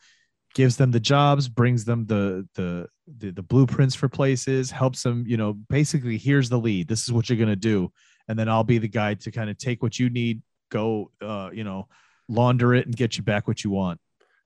gives 0.53 0.77
them 0.77 0.91
the 0.91 0.99
jobs, 0.99 1.47
brings 1.49 1.85
them 1.85 2.05
the 2.05 2.47
the 2.55 2.87
the, 3.17 3.31
the 3.31 3.43
blueprints 3.43 3.95
for 3.95 4.07
places, 4.07 4.71
helps 4.71 5.03
them, 5.03 5.25
you 5.27 5.35
know, 5.37 5.53
basically 5.53 6.17
here's 6.17 6.49
the 6.49 6.57
lead. 6.59 6.87
This 6.87 7.03
is 7.03 7.11
what 7.11 7.29
you're 7.29 7.37
going 7.37 7.49
to 7.49 7.55
do 7.55 7.91
and 8.27 8.37
then 8.37 8.49
I'll 8.49 8.63
be 8.63 8.77
the 8.77 8.87
guy 8.87 9.15
to 9.15 9.31
kind 9.31 9.49
of 9.49 9.57
take 9.57 9.83
what 9.83 9.99
you 9.99 10.09
need, 10.09 10.41
go 10.69 11.11
uh, 11.21 11.49
you 11.53 11.63
know, 11.63 11.87
launder 12.27 12.73
it 12.73 12.85
and 12.85 12.95
get 12.95 13.17
you 13.17 13.23
back 13.23 13.47
what 13.47 13.63
you 13.63 13.69
want. 13.69 13.99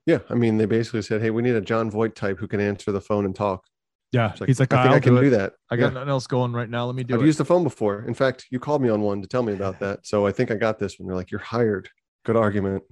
Yeah, 0.06 0.20
I 0.30 0.36
mean, 0.36 0.58
they 0.58 0.66
basically 0.66 1.02
said, 1.02 1.22
"Hey, 1.22 1.32
we 1.32 1.42
need 1.42 1.56
a 1.56 1.62
Jon 1.62 1.92
Voight 1.92 2.16
type 2.16 2.40
who 2.40 2.48
can 2.48 2.60
answer 2.60 2.92
the 2.92 3.02
phone 3.02 3.26
and 3.26 3.36
talk." 3.36 3.66
Yeah, 4.14 4.32
It's 4.32 4.46
he's 4.46 4.60
like, 4.60 4.72
I 4.72 4.84
think 4.84 4.90
I'll 4.92 4.96
I 4.96 5.00
can 5.02 5.16
do, 5.16 5.22
do, 5.22 5.30
that. 5.32 5.54
I 5.70 5.76
got 5.76 5.88
Yeah. 5.88 5.96
nothing 5.96 6.10
else 6.10 6.28
going 6.28 6.54
right 6.54 6.70
now. 6.70 6.86
Let 6.86 6.96
me 6.96 7.04
do 7.04 7.14
it. 7.14 7.18
I've 7.18 7.24
it. 7.24 7.26
used 7.26 7.40
the 7.40 7.46
phone 7.46 7.64
before. 7.66 8.06
In 8.08 8.14
fact, 8.14 8.46
you 8.50 8.58
called 8.58 8.82
me 8.82 8.88
on 8.88 9.02
one 9.02 9.22
to 9.22 9.28
tell 9.28 9.44
me 9.44 9.52
about 9.52 9.80
that. 9.82 10.08
So 10.08 10.26
I 10.26 10.32
think 10.32 10.50
I 10.50 10.56
got 10.56 10.80
this 10.80 10.98
one. 10.98 11.08
You're 11.08 11.16
like, 11.18 11.30
you're 11.30 11.42
hired. 11.42 11.90
Good 12.24 12.38
argument. 12.38 12.84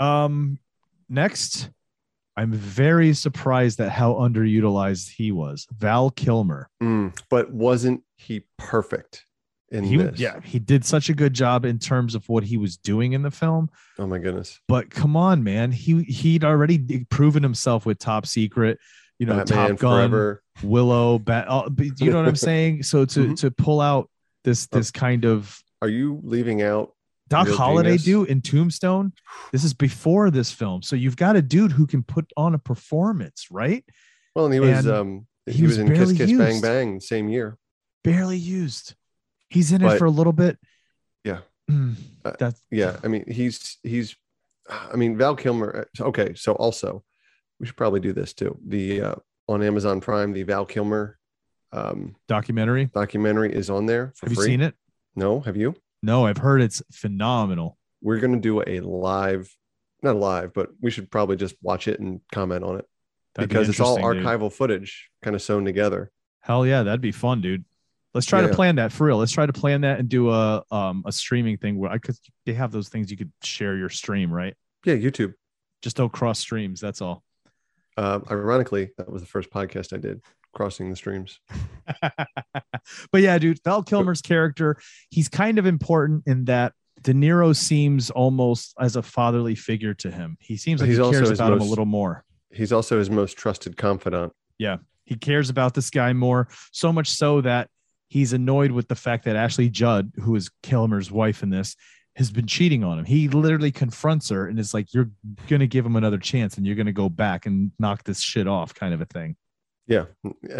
Um, 0.00 0.58
next, 1.10 1.68
I'm 2.36 2.52
very 2.52 3.12
surprised 3.12 3.78
at 3.80 3.90
how 3.90 4.14
underutilized 4.14 5.10
he 5.10 5.32
was. 5.32 5.66
Val 5.76 6.10
Kilmer. 6.10 6.68
Mm, 6.82 7.16
but 7.28 7.52
wasn't 7.52 8.02
he 8.16 8.44
perfect 8.58 9.26
in 9.70 9.84
He, 9.84 9.96
this? 9.98 10.18
yeah, 10.18 10.40
he 10.42 10.58
did 10.58 10.84
such 10.84 11.08
a 11.10 11.14
good 11.14 11.34
job 11.34 11.64
in 11.64 11.78
terms 11.78 12.14
of 12.14 12.28
what 12.28 12.44
he 12.44 12.56
was 12.56 12.76
doing 12.76 13.12
in 13.12 13.22
the 13.22 13.30
film. 13.30 13.68
Oh 13.98 14.06
my 14.06 14.18
goodness. 14.18 14.60
But 14.68 14.90
come 14.90 15.16
on, 15.16 15.42
man, 15.44 15.72
he 15.72 16.02
he'd 16.04 16.44
already 16.44 17.04
proven 17.10 17.42
himself 17.42 17.84
with 17.86 17.98
Top 17.98 18.26
Secret. 18.26 18.78
You 19.18 19.26
know, 19.26 19.36
Batman 19.36 19.70
Top 19.70 19.78
Gun. 19.78 20.10
Forever. 20.10 20.42
Willow. 20.62 21.18
Bat, 21.18 21.48
you 22.00 22.10
know 22.10 22.16
what 22.18 22.28
I'm 22.28 22.36
saying? 22.50 22.82
So 22.82 23.04
to 23.04 23.20
Mhm. 23.28 23.36
to 23.40 23.50
pull 23.50 23.80
out 23.80 24.08
this 24.44 24.66
this 24.68 24.90
kind 24.90 25.24
of 25.24 25.58
Are 25.80 25.88
you 25.88 26.20
leaving 26.24 26.62
out? 26.62 26.92
Doc 27.32 27.46
Real 27.48 27.56
Holliday 27.56 27.88
genius. 27.96 28.04
do 28.04 28.24
in 28.24 28.40
Tombstone. 28.40 29.12
This 29.52 29.64
is 29.64 29.74
before 29.74 30.30
this 30.30 30.52
film, 30.52 30.82
so 30.82 30.94
you've 30.96 31.16
got 31.16 31.34
a 31.36 31.42
dude 31.42 31.72
who 31.72 31.86
can 31.86 32.02
put 32.02 32.30
on 32.36 32.54
a 32.54 32.58
performance, 32.58 33.46
right? 33.50 33.84
Well, 34.34 34.44
and 34.46 34.54
he 34.54 34.60
was 34.60 34.86
And 34.86 34.96
um 34.96 35.26
he, 35.46 35.52
he 35.52 35.62
was, 35.62 35.78
was 35.78 35.78
in 35.78 35.88
Kiss 35.88 36.12
Kiss 36.12 36.30
Bang 36.32 36.48
used. 36.50 36.62
Bang 36.62 36.94
the 36.96 37.00
same 37.00 37.28
year. 37.28 37.58
Barely 38.04 38.36
used. 38.38 38.94
He's 39.50 39.72
in 39.72 39.82
it 39.82 39.98
for 39.98 40.04
a 40.06 40.10
little 40.10 40.32
bit. 40.32 40.58
Yeah. 41.24 41.40
Mm, 41.70 41.94
Uh, 42.24 42.52
Yeah, 42.70 42.96
I 43.02 43.08
mean 43.08 43.24
he's 43.28 43.78
he's 43.82 44.16
I 44.68 44.96
mean 44.96 45.16
Val 45.18 45.34
Kilmer. 45.36 45.86
uh, 46.00 46.04
Okay, 46.08 46.34
so 46.34 46.52
also 46.54 47.04
we 47.58 47.66
should 47.66 47.76
probably 47.76 48.00
do 48.00 48.12
this 48.12 48.32
too. 48.32 48.58
The 48.66 49.00
uh, 49.02 49.14
on 49.48 49.62
Amazon 49.62 50.00
Prime, 50.00 50.32
the 50.32 50.42
Val 50.44 50.64
Kilmer 50.64 51.18
um, 51.72 52.16
documentary. 52.28 52.86
documentary 52.92 53.52
is 53.52 53.70
on 53.70 53.86
there. 53.86 54.12
For 54.16 54.26
Have 54.26 54.36
you 54.36 54.42
seen 54.42 54.60
it? 54.60 54.74
No, 55.16 55.40
have 55.40 55.56
you? 55.56 55.74
No, 56.02 56.26
I've 56.26 56.38
heard 56.38 56.60
it's 56.62 56.82
phenomenal. 56.90 57.78
We're 58.00 58.18
gonna 58.18 58.40
do 58.40 58.62
a 58.66 58.80
live, 58.80 59.54
not 60.02 60.16
live, 60.16 60.52
but 60.52 60.70
we 60.80 60.90
should 60.90 61.10
probably 61.10 61.36
just 61.36 61.54
watch 61.62 61.86
it 61.88 62.00
and 62.00 62.20
comment 62.32 62.64
on 62.64 62.78
it 62.78 62.86
That'd 63.34 63.48
be 63.48 63.54
because 63.54 63.68
it's 63.68 63.80
all 63.80 63.96
interesting, 63.96 64.22
dude. 64.24 64.26
archival 64.40 64.52
footage 64.52 65.10
kind 65.22 65.36
of 65.36 65.42
sewn 65.42 65.64
together. 65.64 66.10
Hell 66.40 66.66
yeah, 66.66 66.82
that'd 66.82 67.00
be 67.00 67.12
fun, 67.12 67.40
dude. 67.40 67.64
Let's 68.14 68.26
try 68.26 68.40
Yeah. 68.42 68.48
to 68.48 68.54
plan 68.54 68.76
that 68.76 68.92
for 68.92 69.06
real. 69.06 69.16
Let's 69.18 69.32
try 69.32 69.46
to 69.46 69.52
plan 69.52 69.82
that 69.82 70.00
and 70.00 70.08
do 70.08 70.30
a 70.30 70.64
um 70.72 71.02
a 71.06 71.12
streaming 71.12 71.56
thing 71.58 71.78
where 71.78 71.90
I 71.90 71.98
could 71.98 72.16
they 72.46 72.54
have 72.54 72.72
those 72.72 72.88
things 72.88 73.10
you 73.10 73.16
could 73.16 73.30
share 73.44 73.76
your 73.76 73.88
stream, 73.88 74.32
right? 74.32 74.54
Yeah, 74.84 74.96
YouTube. 74.96 75.34
Just 75.82 75.96
don't 75.96 76.12
cross 76.12 76.38
streams. 76.40 76.80
That's 76.80 77.00
all. 77.00 77.22
Uh, 77.96 78.20
ironically, 78.30 78.90
that 78.98 79.10
was 79.10 79.20
the 79.22 79.28
first 79.28 79.50
podcast 79.50 79.92
I 79.92 79.98
did, 79.98 80.22
crossing 80.52 80.90
the 80.90 80.96
streams. 80.96 81.40
but 82.00 83.20
yeah, 83.20 83.38
dude, 83.38 83.60
Val 83.64 83.82
Kilmer's 83.82 84.22
character, 84.22 84.76
he's 85.10 85.28
kind 85.28 85.58
of 85.58 85.66
important 85.66 86.24
in 86.26 86.44
that 86.46 86.72
De 87.02 87.12
Niro 87.12 87.54
seems 87.54 88.10
almost 88.10 88.74
as 88.78 88.96
a 88.96 89.02
fatherly 89.02 89.54
figure 89.54 89.94
to 89.94 90.10
him. 90.10 90.36
He 90.40 90.56
seems 90.56 90.80
like 90.80 90.88
He's 90.88 90.98
he 90.98 91.10
cares 91.10 91.30
about 91.30 91.52
him 91.52 91.60
a 91.60 91.64
little 91.64 91.86
more. 91.86 92.24
He's 92.50 92.72
also 92.72 92.98
his 92.98 93.10
most 93.10 93.36
trusted 93.36 93.76
confidant. 93.76 94.32
Yeah. 94.58 94.78
He 95.04 95.16
cares 95.16 95.50
about 95.50 95.74
this 95.74 95.90
guy 95.90 96.12
more, 96.12 96.48
so 96.70 96.92
much 96.92 97.08
so 97.10 97.40
that 97.40 97.68
he's 98.08 98.32
annoyed 98.32 98.70
with 98.70 98.88
the 98.88 98.94
fact 98.94 99.24
that 99.24 99.36
Ashley 99.36 99.68
Judd, 99.68 100.12
who 100.22 100.36
is 100.36 100.50
Kilmer's 100.62 101.10
wife 101.10 101.42
in 101.42 101.50
this, 101.50 101.74
has 102.16 102.30
been 102.30 102.46
cheating 102.46 102.84
on 102.84 102.98
him. 102.98 103.04
He 103.04 103.28
literally 103.28 103.72
confronts 103.72 104.28
her 104.28 104.46
and 104.46 104.58
is 104.58 104.74
like, 104.74 104.92
You're 104.92 105.10
gonna 105.48 105.66
give 105.66 105.84
him 105.84 105.96
another 105.96 106.18
chance 106.18 106.56
and 106.56 106.66
you're 106.66 106.76
gonna 106.76 106.92
go 106.92 107.08
back 107.08 107.46
and 107.46 107.72
knock 107.78 108.04
this 108.04 108.20
shit 108.20 108.46
off, 108.46 108.74
kind 108.74 108.94
of 108.94 109.00
a 109.00 109.06
thing. 109.06 109.36
Yeah, 109.92 110.06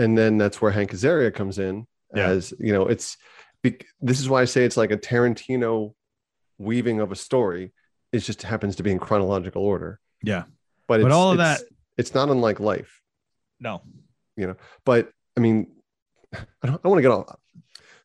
and 0.03 0.16
then 0.18 0.39
that's 0.39 0.61
where 0.61 0.70
Hank 0.72 0.91
Azaria 0.93 1.33
comes 1.33 1.59
in. 1.59 1.87
Yeah. 2.14 2.28
As 2.28 2.53
you 2.59 2.72
know, 2.72 2.87
it's 2.87 3.16
this 4.01 4.20
is 4.20 4.28
why 4.28 4.43
I 4.43 4.45
say 4.47 4.64
it's 4.64 4.76
like 4.76 4.91
a 4.91 4.99
Tarantino 4.99 5.95
weaving 6.59 7.01
of 7.01 7.12
a 7.12 7.16
story. 7.16 7.72
It 8.12 8.18
just 8.20 8.43
happens 8.43 8.76
to 8.76 8.83
be 8.83 8.91
in 8.91 8.99
chronological 8.99 9.62
order. 9.62 10.01
Yeah. 10.22 10.45
But 10.89 11.03
But 11.03 11.12
all 11.12 11.30
of 11.33 11.39
it's- 11.41 11.61
that- 11.61 11.68
it's 11.99 12.14
not 12.14 12.28
unlike 12.28 12.59
life. 12.61 13.01
No. 13.61 13.83
you 14.37 14.47
know 14.49 14.57
but 14.85 15.11
i 15.37 15.41
mean 15.41 15.59
i 16.35 16.66
don't, 16.66 16.80
I 16.85 16.89
want 16.89 16.99
to 16.99 17.03
get 17.03 17.11
all. 17.12 17.26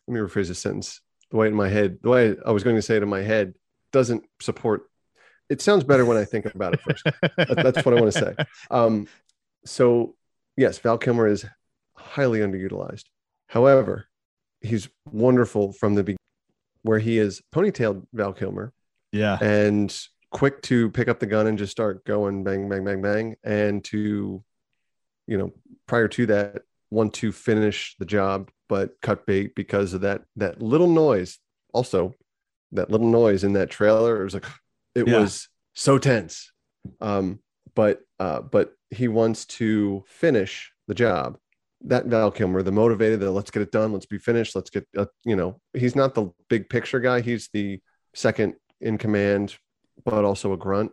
let 0.07 0.13
me 0.13 0.19
rephrase 0.19 0.49
this 0.49 0.59
sentence 0.59 1.01
the 1.31 1.37
way 1.37 1.47
in 1.47 1.53
my 1.55 1.69
head 1.69 1.97
the 2.03 2.09
way 2.09 2.35
i 2.45 2.51
was 2.51 2.63
going 2.65 2.75
to 2.75 2.81
say 2.81 2.97
it 2.97 3.01
in 3.03 3.09
my 3.09 3.21
head 3.21 3.53
doesn't 3.93 4.23
support 4.41 4.83
it 5.49 5.61
sounds 5.61 5.83
better 5.85 6.05
when 6.05 6.17
i 6.17 6.25
think 6.25 6.45
about 6.53 6.73
it 6.75 6.81
first 6.81 7.03
That- 7.05 7.61
that's 7.63 7.83
what 7.85 7.97
i 7.97 7.99
want 8.01 8.11
to 8.13 8.19
say 8.19 8.35
um 8.69 9.07
so 9.65 10.15
yes 10.57 10.77
val 10.79 10.97
kilmer 10.97 11.27
is 11.27 11.45
highly 11.95 12.39
underutilized 12.39 13.05
however 13.47 14.05
he's 14.61 14.89
wonderful 15.11 15.71
from 15.71 15.95
the 15.95 16.03
beginning 16.03 16.17
where 16.81 16.99
he 16.99 17.17
is 17.17 17.41
ponytailed 17.53 18.05
val 18.13 18.33
kilmer 18.33 18.73
Yeah. 19.11 19.37
and 19.41 19.95
quick 20.31 20.61
to 20.63 20.89
pick 20.91 21.07
up 21.07 21.19
the 21.19 21.25
gun 21.25 21.47
and 21.47 21.57
just 21.57 21.71
start 21.71 22.03
going 22.05 22.43
bang 22.43 22.67
bang 22.67 22.83
bang 22.83 23.01
bang 23.01 23.35
and 23.43 23.83
to 23.85 24.43
you 25.27 25.37
know 25.37 25.53
prior 25.87 26.07
to 26.09 26.25
that 26.25 26.63
want 26.91 27.13
to 27.13 27.31
finish 27.31 27.95
the 27.99 28.05
job 28.05 28.49
but 28.69 28.91
cut 29.01 29.25
bait 29.25 29.55
because 29.55 29.93
of 29.93 30.01
that 30.01 30.23
that 30.35 30.61
little 30.61 30.87
noise 30.89 31.39
also 31.73 32.13
that 32.71 32.89
little 32.89 33.07
noise 33.09 33.43
in 33.43 33.53
that 33.53 33.69
trailer 33.69 34.21
it 34.21 34.23
was 34.23 34.33
like 34.33 34.45
it 34.95 35.07
Yeah. 35.07 35.19
was 35.19 35.47
so 35.73 35.97
tense 35.97 36.51
um 37.01 37.39
but 37.77 37.99
uh 38.19 38.41
but 38.41 38.73
he 38.89 39.07
wants 39.07 39.45
to 39.45 40.03
finish 40.07 40.71
the 40.87 40.95
job. 40.95 41.37
That 41.81 42.07
val 42.07 42.31
kilmer 42.31 42.63
the 42.63 42.71
motivated 42.71 43.19
the 43.19 43.29
let's 43.31 43.51
get 43.51 43.61
it 43.61 43.71
done. 43.71 43.93
Let's 43.93 44.07
be 44.07 44.17
finished. 44.17 44.55
Let's 44.55 44.71
get 44.71 44.85
uh, 44.97 45.05
you 45.23 45.35
know 45.35 45.61
he's 45.73 45.95
not 45.95 46.15
the 46.15 46.31
big 46.49 46.69
picture 46.69 46.99
guy. 46.99 47.21
He's 47.21 47.49
the 47.53 47.79
second 48.15 48.55
in 48.81 48.97
command 48.97 49.55
but 50.03 50.25
also 50.25 50.53
a 50.53 50.57
grunt. 50.57 50.91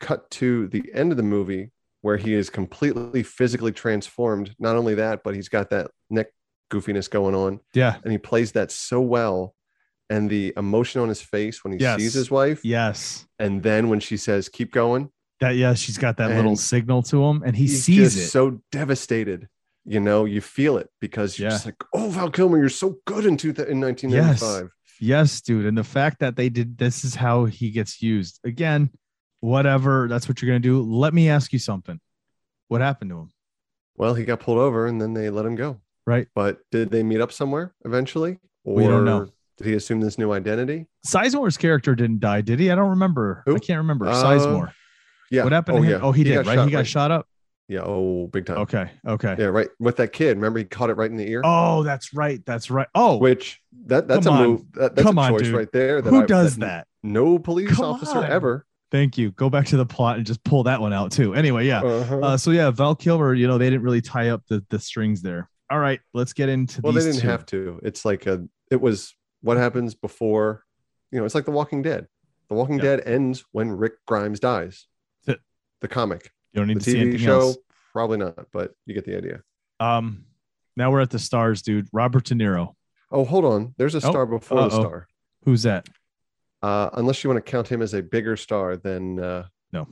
Cut 0.00 0.28
to 0.32 0.66
the 0.68 0.82
end 0.92 1.10
of 1.12 1.16
the 1.16 1.22
movie 1.22 1.70
where 2.02 2.16
he 2.16 2.34
is 2.34 2.50
completely 2.50 3.22
physically 3.22 3.72
transformed. 3.72 4.52
Not 4.58 4.74
only 4.76 4.96
that 4.96 5.22
but 5.24 5.34
he's 5.36 5.48
got 5.48 5.70
that 5.70 5.90
neck 6.10 6.26
goofiness 6.72 7.08
going 7.08 7.36
on. 7.36 7.60
Yeah. 7.74 7.96
and 8.02 8.10
he 8.10 8.18
plays 8.18 8.50
that 8.52 8.72
so 8.72 9.00
well. 9.00 9.54
And 10.10 10.28
the 10.30 10.52
emotion 10.56 11.00
on 11.00 11.08
his 11.08 11.20
face 11.22 11.62
when 11.64 11.72
he 11.72 11.78
Yes. 11.80 11.98
sees 12.00 12.14
his 12.14 12.30
wife. 12.32 12.64
Yes. 12.64 13.26
and 13.38 13.62
then 13.62 13.88
when 13.90 14.00
she 14.00 14.16
says 14.16 14.48
keep 14.48 14.72
going 14.72 15.10
That 15.40 15.56
yeah, 15.56 15.74
she's 15.74 15.98
got 15.98 16.16
that 16.16 16.30
little 16.30 16.56
signal 16.56 17.02
to 17.04 17.22
him 17.24 17.42
and 17.44 17.54
he 17.56 17.68
sees 17.68 18.16
it. 18.16 18.28
so 18.28 18.60
devastated 18.72 19.48
you 19.84 20.00
know 20.00 20.24
you 20.24 20.40
feel 20.40 20.78
it 20.78 20.88
because 21.00 21.38
you're 21.38 21.46
Yeah. 21.48 21.54
just 21.54 21.66
like 21.66 21.76
oh 21.94 22.08
val 22.08 22.30
kilmer 22.30 22.58
you're 22.58 22.68
so 22.68 22.96
good 23.04 23.24
in, 23.26 23.36
two, 23.36 23.50
in 23.50 23.80
1995 23.80 24.70
Yes, 24.98 25.42
dude. 25.42 25.66
And 25.66 25.76
the 25.76 25.84
fact 25.84 26.20
that 26.20 26.36
they 26.36 26.48
did 26.48 26.78
this 26.78 27.04
is 27.04 27.14
how 27.14 27.44
he 27.44 27.70
gets 27.70 28.00
used. 28.00 28.40
Again, 28.44 28.88
whatever, 29.40 30.08
that's 30.08 30.26
what 30.26 30.40
you're 30.40 30.48
gonna 30.48 30.58
do. 30.60 30.80
Let 30.80 31.12
me 31.12 31.28
ask 31.28 31.52
you 31.52 31.58
something. 31.58 32.00
What 32.68 32.80
happened 32.80 33.10
to 33.10 33.18
him? 33.20 33.30
well 33.98 34.14
he 34.14 34.24
got 34.24 34.40
pulled 34.40 34.58
over 34.58 34.86
and 34.86 35.00
then 35.00 35.14
they 35.14 35.30
let 35.30 35.46
him 35.46 35.54
go 35.54 35.80
Right. 36.06 36.26
but 36.34 36.58
did 36.70 36.90
they 36.90 37.02
meet 37.02 37.20
up 37.20 37.32
somewhere 37.32 37.74
eventually 37.84 38.38
or 38.64 38.74
We 38.76 38.84
don't 38.84 39.04
know. 39.06 39.28
did 39.56 39.66
he 39.66 39.72
assume 39.74 40.00
this 40.00 40.18
new 40.18 40.32
identity 40.32 40.86
Sizemore's 41.06 41.56
character 41.56 41.94
didn't 41.94 42.20
die, 42.20 42.40
did 42.42 42.58
he? 42.60 42.70
I 42.70 42.74
don't 42.74 42.90
remember. 42.90 43.42
Who? 43.46 43.54
I 43.56 43.58
can't 43.58 43.78
remember. 43.78 44.06
Uh, 44.06 44.14
Sizemore. 44.14 44.72
Yeah 45.30 45.44
What 45.44 45.52
happened 45.52 45.78
oh, 45.78 45.82
to 45.82 45.86
him? 45.86 46.00
yeah. 46.00 46.06
Oh, 46.06 46.12
he, 46.12 46.24
did, 46.24 46.46
right? 46.46 46.54
shot, 46.56 46.64
he 46.66 46.70
got 46.72 46.86
shot 46.86 47.10
up. 47.10 47.26
yeah 47.68 47.80
oh 47.82 48.28
big 48.28 48.46
time 48.46 48.58
Okay. 48.58 48.90
Okay. 49.06 49.36
yeah 49.38 49.46
right 49.46 49.68
with 49.78 49.96
that 49.96 50.12
kid 50.12 50.36
remember 50.36 50.58
he 50.60 50.64
caught 50.64 50.90
it 50.90 50.94
right 50.96 51.10
in 51.10 51.16
the 51.16 51.28
ear 51.28 51.42
Oh, 51.44 51.82
that's 51.82 52.14
right. 52.14 52.44
That's 52.46 52.70
right. 52.70 52.88
Oh, 52.94 53.16
which 53.18 53.60
that 53.86 54.08
that's 54.08 54.26
a 54.26 54.30
on. 54.30 54.46
move 54.46 54.72
that, 54.72 54.94
that's 54.96 55.06
Come 55.06 55.18
a 55.18 55.22
on, 55.22 55.30
choice 55.32 55.42
dude. 55.42 55.54
right 55.54 55.72
there 55.72 56.00
that 56.02 56.10
who 56.10 56.22
I- 56.22 56.26
does 56.26 56.56
that? 56.58 56.86
no 57.02 57.38
police 57.38 57.70
Come 57.74 57.84
officer 57.84 58.18
on. 58.18 58.24
ever 58.30 58.66
Thank 58.92 59.18
you. 59.18 59.32
Go 59.32 59.50
back 59.50 59.66
to 59.66 59.76
the 59.76 59.84
plot 59.84 60.16
and 60.16 60.24
just 60.24 60.44
pull 60.44 60.62
that 60.62 60.80
one 60.80 60.92
out 60.92 61.10
too. 61.10 61.34
Anyway, 61.34 61.66
yeah. 61.66 61.82
Uh-huh. 61.82 62.20
Uh, 62.20 62.36
so 62.36 62.52
yeah, 62.52 62.70
Val 62.70 62.94
Kilmer, 62.94 63.34
you 63.34 63.48
know, 63.48 63.58
they 63.58 63.68
didn't 63.68 63.82
really 63.82 64.00
tie 64.00 64.28
up 64.28 64.44
the, 64.48 64.64
the 64.70 64.78
strings 64.78 65.22
there. 65.22 65.50
All 65.68 65.80
right, 65.80 65.98
let's 66.14 66.32
get 66.32 66.48
into 66.48 66.80
well 66.82 66.92
they 66.92 67.00
didn't 67.00 67.20
two. 67.20 67.26
have 67.26 67.44
to 67.46 67.80
it's 67.82 68.04
like 68.04 68.26
a 68.26 68.46
it 68.70 68.80
was 68.80 69.12
what 69.42 69.56
happens 69.56 69.96
before 69.96 70.62
you 71.10 71.18
know 71.18 71.24
it's 71.24 71.34
like 71.34 71.44
the 71.46 71.50
walking 71.50 71.82
dead 71.82 72.06
the 72.48 72.54
walking 72.54 72.76
Yeah. 72.76 72.82
dead 72.96 73.02
ends 73.06 73.44
when 73.50 73.72
rick 73.72 73.94
grimes 74.06 74.38
dies. 74.38 74.86
The 75.80 75.88
comic 75.88 76.30
You 76.52 76.58
don't 76.60 76.68
need 76.68 76.78
the 76.78 76.84
to 76.84 76.90
see 76.90 76.96
tv 76.96 77.00
anything 77.02 77.20
show 77.20 77.40
else. 77.40 77.58
probably 77.92 78.18
not 78.18 78.46
but 78.52 78.72
you 78.86 78.94
get 78.94 79.04
the 79.04 79.16
idea 79.16 79.42
Um, 79.80 80.24
now 80.76 80.90
we're 80.90 81.00
at 81.00 81.10
the 81.10 81.18
stars, 81.18 81.62
dude. 81.62 81.88
Robert 81.92 82.24
De 82.24 82.34
Niro. 82.34 82.74
oh 83.10 83.24
hold 83.24 83.44
on 83.44 83.74
there's 83.78 83.94
a 83.94 83.98
Oh, 84.06 84.10
star 84.10 84.26
before 84.26 84.58
the 84.58 84.64
uh-oh. 84.74 84.80
star 84.80 85.08
Who's 85.44 85.62
that? 85.62 85.88
uh 86.62 86.90
unless 86.94 87.22
you 87.22 87.30
want 87.30 87.44
to 87.44 87.50
count 87.50 87.68
him 87.68 87.82
as 87.82 87.94
a 87.94 88.02
bigger 88.02 88.36
star 88.36 88.76
than 88.76 89.20
uh 89.20 89.44
No. 89.72 89.86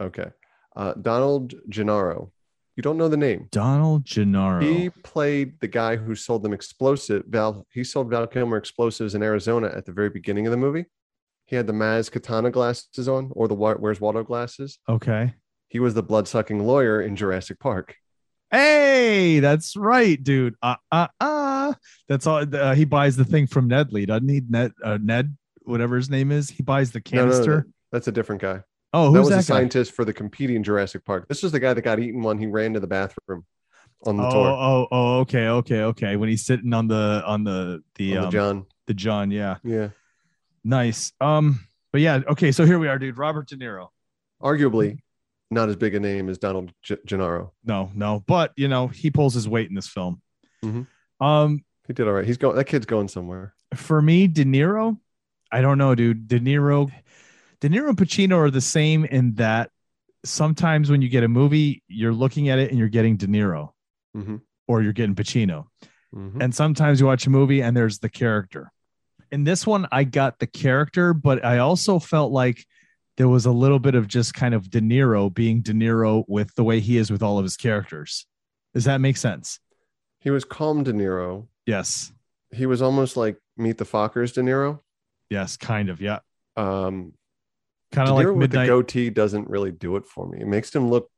okay 0.00 0.30
uh 0.76 0.94
donald 0.94 1.54
gennaro 1.68 2.30
you 2.76 2.82
don't 2.82 2.96
know 2.96 3.08
the 3.08 3.16
name 3.16 3.48
Donald 3.50 4.04
Gennaro. 4.06 4.60
He 4.62 4.88
played 4.88 5.60
the 5.60 5.68
guy 5.68 5.96
who 5.96 6.14
sold 6.14 6.42
them 6.42 6.54
explosive. 6.54 7.24
Val. 7.28 7.66
He 7.74 7.84
sold 7.84 8.08
Val 8.08 8.26
Kilmer 8.26 8.56
explosives 8.56 9.14
in 9.14 9.22
Arizona 9.22 9.70
at 9.76 9.84
the 9.84 9.92
very 9.92 10.08
beginning 10.08 10.46
of 10.46 10.50
the 10.52 10.56
movie. 10.56 10.86
He 11.50 11.56
had 11.56 11.66
the 11.66 11.72
Maz 11.72 12.10
Katana 12.10 12.50
glasses 12.50 13.08
on, 13.08 13.30
or 13.32 13.48
the 13.48 13.54
Where's 13.54 14.00
Waldo 14.00 14.22
glasses. 14.22 14.78
okay. 14.88 15.34
He 15.68 15.80
was 15.80 15.94
the 15.94 16.02
blood 16.02 16.26
sucking 16.28 16.64
lawyer 16.64 17.00
in 17.02 17.14
Jurassic 17.16 17.58
Park. 17.60 17.96
Hey, 18.50 19.38
that's 19.40 19.76
right, 19.76 20.20
dude. 20.20 20.54
Uh, 20.62 20.76
uh, 20.90 21.06
uh. 21.20 21.74
That's 22.08 22.26
all. 22.26 22.44
Uh, 22.52 22.74
he 22.74 22.84
buys 22.84 23.16
the 23.16 23.24
thing 23.24 23.46
from 23.46 23.68
Nedley, 23.68 24.06
doesn't 24.06 24.28
he? 24.28 24.42
Ned, 24.48 24.72
uh, 24.82 24.98
Ned, 25.00 25.36
whatever 25.62 25.94
his 25.96 26.10
name 26.10 26.32
is. 26.32 26.50
He 26.50 26.62
buys 26.64 26.90
the 26.90 27.00
No, 27.12 27.18
no, 27.20 27.24
no, 27.26 27.30
canister. 27.32 27.66
that's 27.92 28.08
a 28.08 28.12
different 28.12 28.42
guy. 28.42 28.62
Oh, 28.92 29.12
that 29.12 29.20
was 29.20 29.28
that, 29.28 29.34
a 29.34 29.38
guy? 29.38 29.42
scientist 29.42 29.92
for 29.92 30.04
the 30.04 30.12
competing 30.12 30.64
Jurassic 30.64 31.04
Park. 31.04 31.28
This 31.28 31.42
was 31.44 31.52
the 31.52 31.60
guy 31.60 31.74
that 31.74 31.82
got 31.82 32.00
eaten 32.00 32.22
when 32.22 32.38
he 32.38 32.46
ran 32.48 32.74
to 32.74 32.80
the 32.80 32.88
bathroom 32.88 33.44
on 34.04 34.16
the 34.16 34.24
Oh, 34.26 34.30
tour. 34.32 34.46
oh, 34.48 34.88
oh, 34.90 35.18
okay, 35.20 35.46
okay, 35.46 35.82
okay. 35.82 36.16
When 36.16 36.28
he's 36.28 36.44
sitting 36.44 36.72
on 36.74 36.88
the 36.88 37.22
on 37.24 37.44
the 37.44 37.82
the 37.94 38.16
on 38.16 38.20
the 38.22 38.26
um, 38.26 38.32
John. 38.32 38.66
the 38.88 38.94
John, 38.94 39.30
yeah, 39.30 39.56
Yeah. 39.62 39.90
Nice. 40.64 41.12
Um, 41.20 41.60
but 41.92 42.00
yeah, 42.00 42.20
okay. 42.28 42.52
So 42.52 42.64
here 42.64 42.78
we 42.78 42.88
are, 42.88 42.98
dude. 42.98 43.18
Robert 43.18 43.48
De 43.48 43.56
Niro. 43.56 43.88
Arguably 44.42 44.98
not 45.50 45.68
as 45.68 45.76
big 45.76 45.94
a 45.94 46.00
name 46.00 46.28
as 46.28 46.38
Donald 46.38 46.72
G- 46.82 46.96
Gennaro. 47.04 47.52
No, 47.64 47.90
no, 47.94 48.22
but 48.26 48.52
you 48.56 48.68
know 48.68 48.86
he 48.88 49.10
pulls 49.10 49.34
his 49.34 49.48
weight 49.48 49.68
in 49.68 49.74
this 49.74 49.88
film. 49.88 50.22
Mhm. 50.64 50.86
Um, 51.20 51.64
He 51.86 51.92
did 51.92 52.06
all 52.06 52.12
right. 52.14 52.24
He's 52.24 52.36
going. 52.38 52.56
That 52.56 52.64
kid's 52.66 52.86
going 52.86 53.08
somewhere. 53.08 53.54
for 53.74 54.00
me, 54.02 54.26
De 54.28 54.44
Niro, 54.44 54.98
I 55.52 55.60
don't 55.60 55.78
know, 55.78 55.94
dude. 55.94 56.26
De 56.28 56.38
Niro, 56.40 56.90
De 57.60 57.68
Niro 57.68 57.88
and 57.88 57.96
Pacino 57.98 58.36
are 58.36 58.50
the 58.50 58.60
same 58.60 59.04
in 59.04 59.34
that 59.34 59.70
sometimes 60.24 60.90
when 60.90 61.02
you 61.02 61.08
get 61.08 61.24
a 61.24 61.28
movie, 61.28 61.82
you're 61.88 62.12
looking 62.12 62.48
at 62.48 62.58
it 62.58 62.70
and 62.70 62.78
you're 62.78 62.88
getting 62.88 63.16
De 63.16 63.26
Niro 63.26 63.70
hmm 64.14 64.36
or 64.68 64.82
you're 64.82 64.92
getting 64.92 65.14
Pacino. 65.14 65.66
hmm 66.12 66.40
And 66.40 66.54
sometimes 66.54 67.00
you 67.00 67.06
watch 67.06 67.26
a 67.26 67.30
movie 67.30 67.62
and 67.62 67.76
there's 67.76 67.98
the 68.00 68.08
character. 68.08 68.70
In 69.32 69.44
this 69.44 69.66
one, 69.66 69.86
I 69.92 70.04
got 70.04 70.38
the 70.38 70.46
character, 70.46 71.14
but 71.14 71.44
I 71.44 71.58
also 71.58 71.98
felt 71.98 72.32
like 72.32 72.64
there 73.16 73.28
was 73.28 73.46
a 73.46 73.52
little 73.52 73.78
bit 73.78 73.94
of 73.94 74.08
just 74.08 74.34
kind 74.34 74.54
of 74.54 74.70
De 74.70 74.80
Niro 74.80 75.32
being 75.32 75.60
De 75.60 75.72
Niro 75.72 76.24
with 76.26 76.54
the 76.54 76.64
way 76.64 76.80
he 76.80 76.96
is 76.96 77.10
with 77.10 77.22
all 77.22 77.38
of 77.38 77.44
his 77.44 77.56
characters. 77.56 78.26
Does 78.74 78.84
that 78.84 79.00
make 79.00 79.16
sense? 79.16 79.60
He 80.20 80.30
was 80.30 80.44
calm 80.44 80.82
De 80.82 80.92
Niro. 80.92 81.46
Yes. 81.66 82.12
He 82.52 82.66
was 82.66 82.82
almost 82.82 83.16
like 83.16 83.36
Meet 83.56 83.78
the 83.78 83.84
Fockers 83.84 84.32
De 84.32 84.40
Niro. 84.42 84.80
Yes, 85.28 85.56
kind 85.56 85.90
of. 85.90 86.00
Yeah. 86.00 86.20
Um, 86.56 87.12
Kind 87.92 88.08
of 88.08 88.14
like 88.14 88.28
with 88.28 88.52
the 88.52 88.66
goatee 88.66 89.10
doesn't 89.10 89.48
really 89.48 89.72
do 89.72 89.96
it 89.96 90.06
for 90.06 90.28
me. 90.28 90.40
It 90.40 90.46
makes 90.46 90.74
him 90.74 90.88
look 90.90 91.10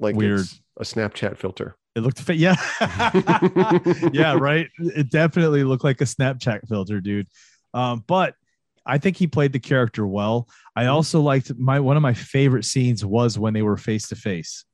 like 0.00 0.16
Weird. 0.16 0.40
it's 0.40 0.60
a 0.76 0.82
Snapchat 0.82 1.36
filter. 1.36 1.76
It 1.94 2.00
looked 2.00 2.20
fit. 2.20 2.36
Yeah. 2.36 2.56
yeah. 4.12 4.34
Right. 4.34 4.68
It 4.78 5.10
definitely 5.10 5.62
looked 5.62 5.84
like 5.84 6.00
a 6.00 6.04
Snapchat 6.04 6.68
filter, 6.68 7.00
dude. 7.00 7.28
Um, 7.74 8.04
but 8.06 8.34
I 8.86 8.98
think 8.98 9.16
he 9.16 9.26
played 9.26 9.52
the 9.52 9.58
character 9.58 10.06
well. 10.06 10.48
I 10.74 10.86
also 10.86 11.20
liked 11.20 11.52
my 11.58 11.80
one 11.80 11.96
of 11.96 12.02
my 12.02 12.14
favorite 12.14 12.64
scenes 12.64 13.04
was 13.04 13.38
when 13.38 13.52
they 13.54 13.62
were 13.62 13.76
face 13.76 14.08
to 14.08 14.16
face 14.16 14.64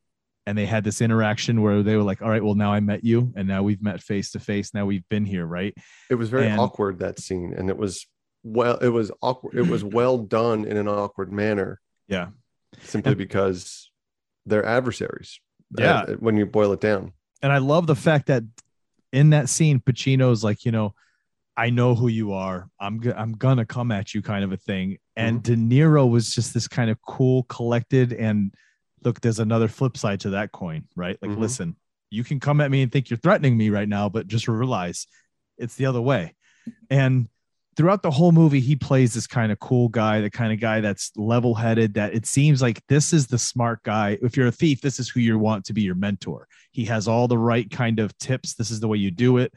and 0.47 0.57
they 0.57 0.67
had 0.67 0.85
this 0.85 1.01
interaction 1.01 1.63
where 1.63 1.83
they 1.83 1.97
were 1.97 2.03
like, 2.03 2.23
All 2.23 2.29
right, 2.29 2.45
well, 2.45 2.55
now 2.55 2.73
I 2.73 2.81
met 2.81 3.03
you, 3.03 3.33
and 3.35 3.49
now 3.49 3.63
we've 3.63 3.83
met 3.83 4.03
face 4.03 4.31
to 4.33 4.39
face. 4.39 4.75
Now 4.75 4.85
we've 4.87 5.09
been 5.09 5.25
here, 5.25 5.47
right? 5.47 5.75
It 6.11 6.17
was 6.17 6.29
very 6.29 6.47
And- 6.49 6.61
awkward 6.61 6.99
that 7.01 7.19
scene, 7.19 7.55
and 7.57 7.71
it 7.71 7.77
was 7.79 8.07
well. 8.43 8.77
It 8.77 8.91
was 8.91 9.11
awkward. 9.23 9.55
It 9.57 9.67
was 9.69 9.83
well 9.83 10.19
done 10.19 10.65
in 10.67 10.77
an 10.77 10.87
awkward 10.87 11.33
manner, 11.33 11.81
Yeah. 12.09 12.29
simply 12.83 13.13
And- 13.13 13.19
because 13.19 13.91
they're 14.47 14.65
adversaries. 14.67 15.41
Yeah. 15.79 16.01
uh, 16.01 16.13
when 16.17 16.37
you 16.37 16.45
boil 16.47 16.73
it 16.73 16.81
down. 16.81 17.15
And 17.43 17.51
I 17.51 17.59
love 17.59 17.87
the 17.89 17.97
fact 17.97 18.27
that 18.27 18.45
in 19.13 19.31
that 19.31 19.49
scene, 19.49 19.81
Pacino's 19.81 20.45
like, 20.45 20.65
you 20.67 20.71
know, 20.73 20.95
I 21.57 21.71
know 21.71 21.95
who 21.95 22.09
you 22.09 22.33
are. 22.33 22.69
I'm 22.81 22.99
go- 22.99 23.15
I'm 23.17 23.33
gonna 23.33 23.65
come 23.65 23.93
at 23.93 24.13
you, 24.15 24.23
kind 24.23 24.45
of 24.45 24.53
a 24.53 24.57
thing. 24.57 24.99
And 25.17 25.43
De 25.43 25.55
Niro 25.55 26.11
was 26.11 26.35
just 26.35 26.53
this 26.53 26.67
kind 26.67 26.91
of 26.91 27.01
cool, 27.03 27.45
collected, 27.45 28.13
and 28.13 28.53
look, 29.05 29.21
there's 29.21 29.39
another 29.39 29.69
flip 29.69 29.97
side 29.97 30.21
to 30.21 30.31
that 30.31 30.51
coin, 30.51 30.85
right? 30.97 31.17
Like, 31.23 31.31
Mhm. 31.33 31.39
listen, 31.39 31.77
you 32.11 32.25
can 32.25 32.41
come 32.41 32.61
at 32.61 32.71
me 32.71 32.83
and 32.83 32.91
think 32.91 33.11
you're 33.11 33.19
threatening 33.19 33.57
me 33.57 33.71
right 33.71 33.89
now, 33.89 34.09
but 34.09 34.27
just 34.27 34.49
realize 34.49 35.07
it's 35.59 35.77
the 35.77 35.87
other 35.87 36.01
way. 36.01 36.35
And 36.91 37.29
throughout 37.77 38.03
the 38.03 38.11
whole 38.11 38.33
movie, 38.33 38.61
he 38.61 38.75
plays 38.77 39.15
this 39.15 39.27
kind 39.27 39.53
of 39.53 39.59
cool 39.61 39.89
guy, 39.89 40.21
the 40.21 40.31
kind 40.31 40.53
of 40.53 40.59
guy 40.61 40.81
that's 40.81 41.13
level 41.17 41.55
headed, 41.55 41.95
that 41.95 42.15
it 42.15 42.25
seems 42.27 42.63
like 42.63 42.83
this 42.89 43.13
is 43.13 43.27
the 43.27 43.39
smart 43.39 43.83
guy. 43.85 44.19
If 44.23 44.37
you're 44.37 44.47
a 44.47 44.53
thief, 44.53 44.81
this 44.81 44.99
is 44.99 45.09
who 45.09 45.21
you 45.21 45.39
want 45.39 45.65
to 45.67 45.73
be 45.73 45.83
your 45.83 45.95
mentor. 45.95 46.49
He 46.73 46.85
has 46.87 47.07
all 47.07 47.29
the 47.29 47.39
right 47.39 47.71
kind 47.71 47.99
of 48.01 48.17
tips. 48.19 48.55
This 48.55 48.71
is 48.71 48.81
the 48.81 48.89
way 48.89 48.99
you 48.99 49.11
do 49.11 49.39
it, 49.39 49.53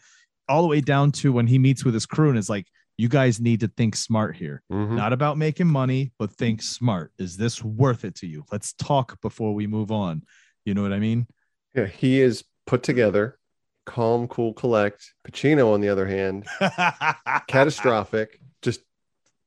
all 0.49 0.61
the 0.61 0.67
way 0.67 0.81
down 0.81 1.11
to 1.13 1.31
when 1.31 1.47
he 1.47 1.59
meets 1.59 1.83
with 1.85 1.93
his 1.93 2.05
crew 2.05 2.29
and 2.29 2.37
is 2.37 2.49
like, 2.49 2.67
you 2.97 3.07
guys 3.07 3.39
need 3.39 3.59
to 3.59 3.67
think 3.67 3.95
smart 3.95 4.35
here. 4.35 4.63
Mhm. 4.71 4.95
Not 4.95 5.13
about 5.13 5.37
making 5.37 5.67
money, 5.67 6.11
but 6.17 6.31
think 6.31 6.61
smart. 6.63 7.11
Is 7.19 7.37
this 7.37 7.63
worth 7.63 8.03
it 8.03 8.15
to 8.15 8.27
you? 8.27 8.43
Let's 8.51 8.73
talk 8.73 9.21
before 9.21 9.53
we 9.53 9.67
move 9.67 9.91
on. 9.91 10.23
You 10.65 10.73
know 10.73 10.81
what 10.81 10.93
I 10.93 10.99
mean? 10.99 11.27
Yeah, 11.75 11.85
he 11.85 12.19
is 12.21 12.43
put 12.65 12.81
together, 12.81 13.37
calm, 13.85 14.27
cool, 14.27 14.53
collect. 14.53 15.13
Pacino, 15.27 15.73
on 15.73 15.81
the 15.81 15.89
other 15.89 16.07
hand, 16.07 16.47
catastrophic. 17.47 18.39
Just 18.61 18.81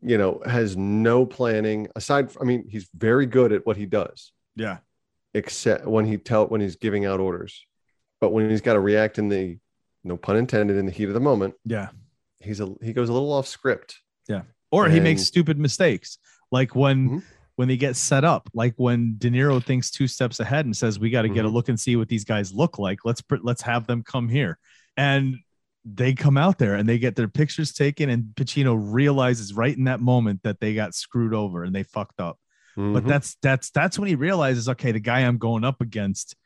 you 0.02 0.16
know, 0.16 0.40
has 0.46 0.76
no 0.78 1.26
planning. 1.26 1.88
Aside, 1.94 2.30
From, 2.32 2.42
I 2.42 2.44
mean, 2.46 2.66
he's 2.68 2.88
very 2.96 3.26
good 3.26 3.52
at 3.52 3.66
what 3.66 3.76
he 3.76 3.84
does, 3.84 4.32
Yeah. 4.56 4.78
except 5.34 5.86
when 5.86 6.06
he 6.06 6.16
tell 6.16 6.46
when 6.46 6.62
he's 6.62 6.76
giving 6.76 7.04
out 7.04 7.20
orders. 7.20 7.66
But 8.18 8.30
when 8.30 8.48
he's 8.48 8.62
got 8.62 8.74
to 8.74 8.80
react 8.80 9.18
in 9.18 9.28
the 9.28 9.58
no 10.04 10.16
pun 10.16 10.36
intended 10.36 10.76
in 10.76 10.86
the 10.86 10.92
heat 10.92 11.08
of 11.08 11.14
the 11.14 11.20
moment, 11.20 11.54
Yeah. 11.64 11.88
he's 12.40 12.60
a 12.60 12.74
he 12.82 12.92
goes 12.92 13.08
a 13.08 13.12
little 13.12 13.32
off 13.32 13.46
script. 13.46 14.00
Yeah. 14.28 14.42
Or 14.72 14.88
he 14.88 15.00
makes 15.00 15.22
stupid 15.22 15.58
mistakes. 15.58 16.18
Like 16.52 16.74
when 16.74 17.08
Mhm. 17.08 17.22
when 17.56 17.68
they 17.68 17.76
get 17.76 17.94
set 17.96 18.24
up, 18.24 18.48
like 18.54 18.74
when 18.76 19.16
De 19.18 19.28
Niro 19.30 19.62
thinks 19.62 19.90
two 19.90 20.06
steps 20.08 20.40
ahead 20.40 20.64
and 20.64 20.74
says, 20.74 20.98
"We 20.98 21.10
got 21.10 21.22
to 21.22 21.28
get 21.28 21.44
a 21.44 21.48
Mhm. 21.48 21.52
look 21.52 21.68
and 21.68 21.78
see 21.78 21.94
what 21.96 22.08
these 22.08 22.24
guys 22.24 22.52
look 22.54 22.78
like. 22.78 23.04
Let's 23.04 23.22
let's 23.42 23.62
have 23.62 23.86
them 23.86 24.02
come 24.02 24.28
here." 24.28 24.58
And 24.96 25.38
they 25.84 26.14
come 26.14 26.36
out 26.38 26.58
there 26.58 26.74
and 26.74 26.88
they 26.88 26.98
get 26.98 27.16
their 27.16 27.28
pictures 27.28 27.72
taken, 27.72 28.08
and 28.10 28.32
Pacino 28.34 28.78
realizes 28.80 29.52
right 29.54 29.76
in 29.76 29.84
that 29.84 30.00
moment 30.00 30.42
that 30.44 30.60
they 30.60 30.74
got 30.74 30.94
screwed 30.94 31.34
over 31.34 31.64
and 31.64 31.74
they 31.74 31.82
fucked 31.82 32.20
up. 32.20 32.38
But 32.76 33.04
Mhm. 33.04 33.08
that's 33.08 33.36
that's 33.42 33.70
that's 33.70 33.98
when 33.98 34.08
he 34.08 34.14
realizes, 34.14 34.68
okay, 34.68 34.92
the 34.92 35.00
guy 35.00 35.20
I'm 35.20 35.38
going 35.38 35.64
up 35.64 35.80
against 35.82 36.36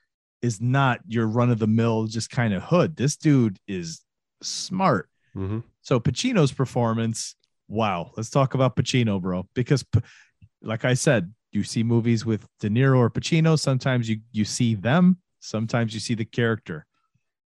is 0.45 0.61
not 0.61 1.01
your 1.07 1.27
run 1.27 1.51
of 1.51 1.59
the 1.59 1.67
mill, 1.67 2.07
just 2.07 2.29
kind 2.31 2.53
of 2.53 2.63
hood. 2.63 2.97
This 2.97 3.17
dude 3.17 3.59
is 3.67 4.03
smart. 4.43 5.09
Mhm. 5.35 5.63
So 5.81 5.99
Pacino's 5.99 6.53
performance, 6.53 7.35
wow. 7.67 8.13
Let's 8.17 8.29
talk 8.29 8.53
about 8.53 8.77
Pacino, 8.77 9.21
bro. 9.21 9.49
Because, 9.55 9.85
like 10.61 10.85
I 10.85 10.95
said, 10.95 11.33
you 11.51 11.63
see 11.65 11.83
movies 11.83 12.27
with 12.27 12.47
De 12.61 12.69
Niro 12.69 12.99
or 12.99 13.11
Pacino. 13.11 13.59
Sometimes 13.59 14.09
you 14.09 14.21
you 14.33 14.45
see 14.45 14.75
them. 14.75 15.19
Sometimes 15.41 15.95
you 15.95 16.01
see 16.01 16.15
the 16.15 16.25
character. 16.27 16.85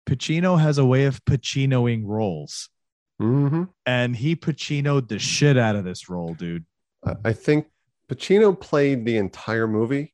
Pacino 0.07 0.59
has 0.59 0.77
a 0.77 0.85
way 0.85 1.05
of 1.05 1.23
Pacinoing 1.25 2.03
roles, 2.05 2.69
Mhm. 3.19 3.69
and 3.85 4.15
he 4.15 4.35
Pacinoed 4.35 5.07
the 5.07 5.17
shit 5.17 5.57
out 5.57 5.75
of 5.75 5.83
this 5.85 6.07
role, 6.09 6.35
dude. 6.35 6.65
I 7.23 7.33
think 7.33 7.67
Pacino 8.09 8.59
played 8.59 9.05
the 9.05 9.17
entire 9.17 9.67
movie 9.67 10.13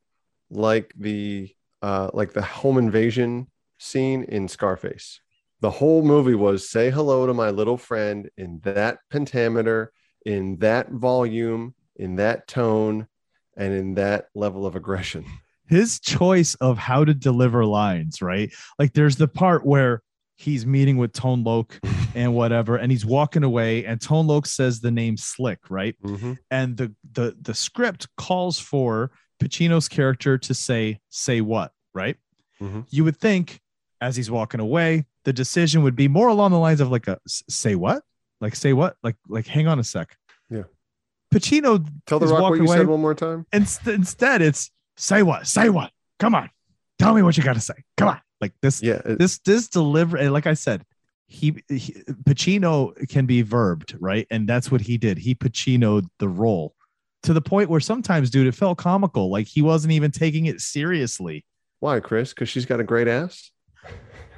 like 0.49 0.93
the 0.97 1.53
uh, 1.81 2.09
like 2.13 2.33
the 2.33 2.41
home 2.41 2.77
invasion 2.77 3.47
scene 3.77 4.23
in 4.23 4.47
Scarface. 4.47 5.19
The 5.61 5.71
whole 5.71 6.03
movie 6.03 6.35
was 6.35 6.69
say 6.69 6.89
hello 6.89 7.27
to 7.27 7.33
my 7.33 7.49
little 7.49 7.77
friend 7.77 8.29
in 8.37 8.59
that 8.63 8.99
pentameter, 9.09 9.91
in 10.25 10.57
that 10.57 10.89
volume, 10.89 11.75
in 11.95 12.15
that 12.15 12.47
tone, 12.47 13.07
and 13.55 13.73
in 13.73 13.93
that 13.95 14.27
level 14.33 14.65
of 14.65 14.75
aggression. 14.75 15.25
his 15.67 15.99
choice 15.99 16.55
of 16.55 16.77
how 16.77 17.05
to 17.05 17.13
deliver 17.13 17.65
lines, 17.65 18.21
right? 18.21 18.51
Like 18.77 18.93
there's 18.93 19.15
the 19.15 19.27
part 19.27 19.65
where 19.65 20.01
he's 20.35 20.65
meeting 20.65 20.97
with 20.97 21.13
Tone 21.13 21.43
Loc 21.43 21.79
and 22.15 22.35
whatever, 22.35 22.75
and 22.75 22.91
he's 22.91 23.05
walking 23.05 23.43
away, 23.43 23.85
and 23.85 24.01
Tone 24.01 24.27
Loc 24.27 24.45
says 24.45 24.81
the 24.81 24.91
name 24.91 25.15
Slick, 25.15 25.59
right? 25.69 25.95
Mhm. 26.03 26.37
And 26.49 26.75
the 26.75 26.93
the 27.13 27.37
the 27.41 27.53
script 27.53 28.07
calls 28.17 28.59
for 28.59 29.11
Pacino's 29.41 29.87
character 29.87 30.37
to 30.37 30.53
say 30.53 30.99
say 31.09 31.41
what, 31.41 31.71
right? 31.93 32.15
Mhm. 32.61 32.85
You 32.89 33.03
would 33.03 33.17
think 33.17 33.59
as 33.99 34.15
he's 34.15 34.29
walking 34.29 34.59
away, 34.59 35.05
the 35.25 35.33
decision 35.33 35.81
would 35.83 35.95
be 35.95 36.07
more 36.07 36.27
along 36.27 36.51
the 36.51 36.59
lines 36.59 36.79
of 36.81 36.91
like 36.91 37.07
a 37.07 37.19
say 37.27 37.73
what, 37.75 38.03
like 38.39 38.55
say 38.55 38.73
what, 38.73 38.97
like 39.03 39.15
like 39.27 39.47
hang 39.47 39.67
on 39.67 39.79
a 39.79 39.83
sec. 39.83 40.15
Yeah. 40.49 40.63
Pacino 41.33 41.87
Tell 42.05 42.19
the 42.19 42.27
rock 42.27 42.49
what 42.51 42.59
you 42.59 42.67
said 42.67 42.87
one 42.87 43.01
more 43.01 43.15
time. 43.15 43.45
Inst- 43.53 43.87
instead, 43.87 44.41
it's 44.41 44.69
say 44.97 45.23
what, 45.23 45.47
say 45.47 45.69
what. 45.69 45.91
Come 46.19 46.35
on, 46.35 46.49
tell 46.99 47.13
me 47.15 47.21
what 47.23 47.35
you 47.37 47.43
got 47.43 47.53
to 47.53 47.61
say. 47.61 47.73
Come 47.97 48.09
on, 48.09 48.21
like 48.41 48.53
this. 48.61 48.83
Yeah, 48.83 49.01
it- 49.05 49.17
This 49.17 49.39
this 49.39 49.67
deliver. 49.67 50.29
Like 50.29 50.45
I 50.45 50.53
said, 50.53 50.83
he, 51.27 51.63
he 51.69 51.93
Pacino 52.25 52.93
can 53.09 53.25
be 53.25 53.41
verbed, 53.43 53.95
right? 53.99 54.27
And 54.29 54.47
that's 54.47 54.69
what 54.69 54.81
he 54.81 54.97
did. 54.97 55.17
He 55.19 55.33
Pacinoed 55.33 56.07
the 56.19 56.27
role 56.27 56.75
to 57.23 57.33
the 57.33 57.41
point 57.41 57.69
where 57.69 57.79
sometimes, 57.79 58.29
dude, 58.29 58.47
it 58.47 58.55
felt 58.55 58.77
comical. 58.77 59.29
Like 59.31 59.47
he 59.47 59.61
wasn't 59.61 59.93
even 59.93 60.11
taking 60.11 60.45
it 60.47 60.61
seriously. 60.61 61.45
Why, 61.79 61.99
Chris? 61.99 62.33
Because 62.33 62.49
she's 62.49 62.65
got 62.65 62.79
a 62.79 62.83
great 62.83 63.07
ass. 63.07 63.51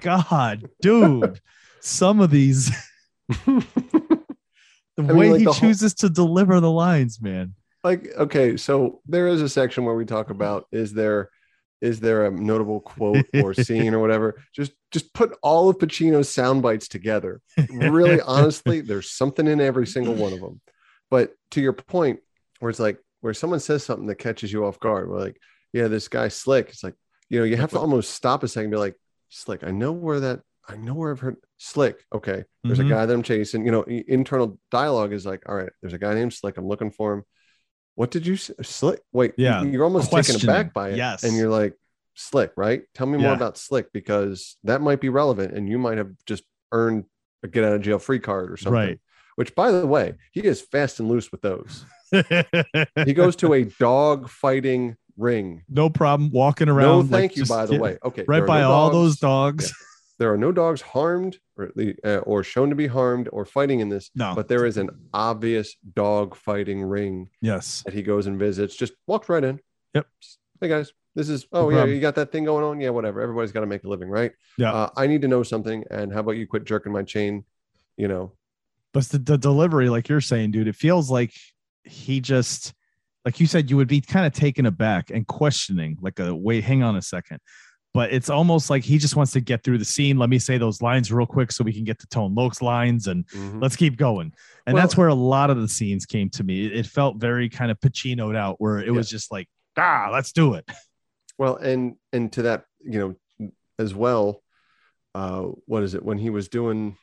God, 0.02 0.70
dude, 0.82 1.40
some 1.82 2.20
of 2.20 2.30
these. 2.32 2.72
The 4.96 5.02
mean, 5.02 5.18
way 5.18 5.30
like 5.32 5.40
he 5.40 5.46
the 5.46 5.52
whole- 5.52 5.60
chooses 5.60 5.96
to 5.96 6.10
deliver 6.10 6.60
the 6.60 6.70
lines, 6.70 7.20
man. 7.20 7.56
like 7.84 8.08
okay 8.16 8.58
so 8.58 9.02
there 9.08 9.28
is 9.28 9.42
a 9.42 9.50
section 9.50 9.86
where 9.86 9.96
we 9.96 10.06
talk 10.06 10.30
about 10.30 10.68
is 10.72 10.94
there 10.94 11.30
is 11.82 12.00
there 12.00 12.26
a 12.28 12.32
notable 12.32 12.80
quote 12.80 13.26
or 13.42 13.54
scene 13.66 13.96
or 13.96 14.00
whatever 14.00 14.40
just 14.56 14.72
just 14.92 15.12
put 15.14 15.36
all 15.42 15.68
of 15.68 15.80
pacino's 15.80 16.30
sound 16.30 16.62
bites 16.62 16.88
together 16.88 17.42
really 17.72 18.22
honestly 18.22 18.82
there's 18.82 19.10
something 19.10 19.48
in 19.48 19.60
every 19.60 19.88
single 19.88 20.14
one 20.14 20.32
of 20.32 20.40
them 20.42 20.62
but 21.10 21.34
to 21.50 21.60
your 21.60 21.74
point 21.74 22.20
where 22.64 22.70
it's 22.70 22.80
like 22.80 22.98
where 23.22 23.34
someone 23.34 23.60
says 23.60 23.84
something 23.84 24.08
that 24.08 24.16
catches 24.16 24.52
you 24.54 24.66
off 24.66 24.80
guard 24.80 25.10
we're 25.10 25.20
like 25.20 25.38
yeah 25.74 25.88
this 25.88 26.08
guy 26.08 26.28
slick 26.30 26.70
it's 26.70 26.84
like 26.84 26.96
you 27.30 27.38
know 27.40 27.46
you 27.46 27.58
have 27.58 27.72
to 27.72 27.80
almost 27.80 28.12
stop 28.12 28.44
a 28.44 28.48
second 28.48 28.66
and 28.66 28.72
be 28.72 28.78
like 28.78 28.96
slick 29.30 29.64
i 29.64 29.72
know 29.72 29.92
where 29.92 30.20
that 30.22 30.40
i 30.70 30.76
know 30.78 30.94
where 30.94 31.12
i've 31.12 31.20
heard 31.20 31.36
slick 31.58 32.06
okay 32.14 32.44
there's 32.64 32.80
Mhm. 32.80 32.86
a 32.86 32.90
guy 32.90 33.06
that 33.06 33.14
i'm 33.14 33.24
chasing 33.24 33.66
you 33.66 33.72
know 33.72 33.84
internal 33.84 34.58
dialogue 34.72 35.12
is 35.14 35.26
like 35.26 35.44
all 35.50 35.56
right 35.56 35.72
there's 35.82 35.94
a 35.94 35.98
guy 36.00 36.14
named 36.14 36.34
slick 36.34 36.58
i'm 36.58 36.68
looking 36.68 36.92
for 36.92 37.14
him 37.14 37.24
What 37.96 38.10
did 38.12 38.26
you 38.26 38.38
say? 38.38 38.54
Slick? 38.64 39.02
Wait, 39.12 39.34
Yeah, 39.38 39.62
you're 39.64 39.84
almost 39.84 40.10
taken 40.12 40.36
aback 40.44 40.74
by 40.74 40.90
it. 40.92 40.98
Yes. 40.98 41.24
and 41.24 41.38
you're 41.38 41.52
like, 41.62 41.74
Slick, 42.16 42.52
right? 42.58 42.82
Tell 42.96 43.06
me 43.08 43.18
more 43.20 43.34
about 43.34 43.56
Slick 43.58 43.94
because 43.94 44.58
that 44.64 44.82
might 44.82 45.00
be 45.00 45.10
relevant, 45.10 45.54
and 45.56 45.70
you 45.70 45.78
might 45.78 46.00
have 46.00 46.10
just 46.26 46.44
earned 46.72 47.06
a 47.44 47.48
get 47.48 47.64
out 47.64 47.74
of 47.74 47.82
jail 47.84 48.00
free 48.00 48.18
card 48.20 48.52
or 48.52 48.58
something. 48.58 48.74
Right. 48.74 49.00
Which, 49.36 49.56
by 49.56 49.72
the 49.72 49.88
way, 49.88 50.14
he 50.32 50.42
is 50.42 50.62
fast 50.62 51.00
and 51.00 51.10
loose 51.10 51.32
with 51.32 51.42
those. 51.42 51.86
He 53.06 53.14
goes 53.14 53.36
to 53.38 53.54
a 53.54 53.64
dog 53.80 54.30
fighting 54.30 54.96
ring. 55.18 55.64
no 55.70 55.90
problem 55.90 56.30
walking 56.32 56.68
No, 56.68 56.76
around. 56.76 57.12
like, 57.12 57.22
thank 57.22 57.36
you. 57.38 57.46
By 57.46 57.66
the 57.66 57.80
way, 57.80 57.98
okay, 58.04 58.26
right 58.28 58.46
by 58.46 58.62
no 58.62 58.72
all 58.72 58.90
those 58.90 59.18
dogs. 59.18 59.74
There 60.20 60.32
are 60.32 60.38
no 60.38 60.52
dogs 60.52 60.80
harmed 60.82 61.38
or 61.58 61.72
uh, 62.06 62.18
or 62.18 62.44
shown 62.44 62.70
to 62.70 62.76
be 62.76 62.86
harmed 62.88 63.28
or 63.34 63.46
fighting 63.46 63.80
in 63.80 63.90
this. 63.90 64.12
No. 64.16 64.34
but 64.36 64.48
there 64.48 64.66
is 64.66 64.78
an 64.78 64.90
obvious 65.14 65.76
dog 65.96 66.36
fighting 66.36 66.84
ring 66.84 67.30
Yes. 67.42 67.82
that 67.86 67.94
he 67.96 68.04
goes 68.04 68.28
and 68.28 68.38
visits. 68.40 68.76
Just 68.76 68.94
walked 69.08 69.28
right 69.30 69.44
in. 69.44 69.60
Yep. 69.96 70.06
Hey 70.62 70.68
guys, 70.70 70.94
this 71.16 71.30
is. 71.30 71.46
No 71.52 71.62
Oh 71.62 71.70
yeah, 71.70 71.78
problem. 71.78 71.96
you 71.96 72.02
got 72.02 72.16
that 72.16 72.32
thing 72.32 72.44
going 72.46 72.64
on. 72.64 72.80
Yeah, 72.80 72.90
whatever. 72.92 73.22
Everybody's 73.22 73.52
got 73.52 73.62
to 73.62 73.66
make 73.68 73.84
a 73.84 73.90
living, 73.90 74.08
right? 74.10 74.32
Yeah. 74.58 74.72
Uh, 74.74 74.90
I 74.96 75.08
need 75.08 75.24
to 75.24 75.28
know 75.28 75.42
something, 75.44 75.84
and 75.90 76.14
how 76.14 76.20
about 76.20 76.38
you 76.38 76.46
quit 76.48 76.64
jerking 76.64 76.92
my 76.94 77.04
chain? 77.04 77.44
You 77.98 78.08
know, 78.08 78.32
But 78.94 79.06
the, 79.10 79.18
the 79.20 79.38
delivery, 79.38 79.90
like 79.90 80.08
you're 80.08 80.22
saying, 80.22 80.52
dude, 80.52 80.68
it 80.68 80.76
feels 80.76 81.10
like 81.10 81.34
he 81.84 82.20
just, 82.20 82.74
like 83.26 83.40
you 83.40 83.48
said, 83.48 83.70
you 83.70 83.78
would 83.78 83.88
be 83.88 84.02
kind 84.02 84.26
of 84.26 84.34
taken 84.34 84.66
aback 84.66 85.10
and 85.10 85.26
questioning, 85.28 85.98
like 86.02 86.20
a 86.20 86.34
wait, 86.36 86.64
hang 86.64 86.84
on 86.84 86.96
a 86.96 87.02
second. 87.02 87.40
But 87.94 88.12
it's 88.12 88.30
almost 88.30 88.70
like 88.72 88.84
he 88.84 88.98
just 88.98 89.16
wants 89.16 89.34
to 89.34 89.42
get 89.42 89.64
through 89.64 89.78
the 89.78 89.86
scene. 89.86 90.18
Let 90.18 90.30
me 90.30 90.40
say 90.40 90.58
those 90.58 90.82
lines 90.82 91.12
real 91.12 91.28
quick 91.28 91.52
so 91.52 91.64
we 91.64 91.74
can 91.74 91.84
get 91.84 92.00
to 92.00 92.08
Tone 92.08 92.34
Loc's 92.34 92.62
lines 92.62 93.06
and 93.08 93.26
Mhm. 93.28 93.62
let's 93.62 93.76
keep 93.76 93.98
going. 93.98 94.34
And 94.66 94.74
Well- 94.74 94.82
that's 94.84 94.98
where 94.98 95.10
a 95.10 95.14
lot 95.14 95.50
of 95.52 95.60
the 95.62 95.68
scenes 95.68 96.06
came 96.06 96.30
to 96.32 96.44
me. 96.44 96.66
It, 96.66 96.74
it 96.76 96.86
felt 96.88 97.18
very 97.18 97.50
kind 97.50 97.70
of 97.72 97.80
Pacinoed 97.80 98.36
out, 98.36 98.56
where 98.60 98.80
it 98.80 98.92
was 98.92 99.10
just 99.10 99.32
like, 99.32 99.48
ah, 99.78 100.10
let's 100.12 100.32
do 100.32 100.54
it. 100.56 100.66
Well, 101.40 101.56
and 101.56 101.96
and 102.14 102.32
to 102.34 102.44
that, 102.44 102.66
you 102.86 103.18
know, 103.40 103.50
as 103.80 103.94
well. 103.96 104.44
Uh, 105.16 105.46
what 105.66 105.82
is 105.82 105.96
it 105.96 106.06
when 106.06 106.20
he 106.20 106.30
was 106.30 106.48
doing? 106.48 106.96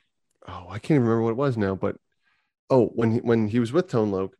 Oh, 0.48 0.66
I 0.68 0.78
can't 0.78 0.92
even 0.96 1.02
remember 1.02 1.22
what 1.22 1.30
it 1.30 1.36
was 1.36 1.56
now. 1.56 1.74
But 1.74 1.96
oh, 2.70 2.86
when 2.86 3.12
he 3.12 3.18
when 3.18 3.48
he 3.48 3.60
was 3.60 3.72
with 3.72 3.88
Tone 3.88 4.10
Loc, 4.10 4.34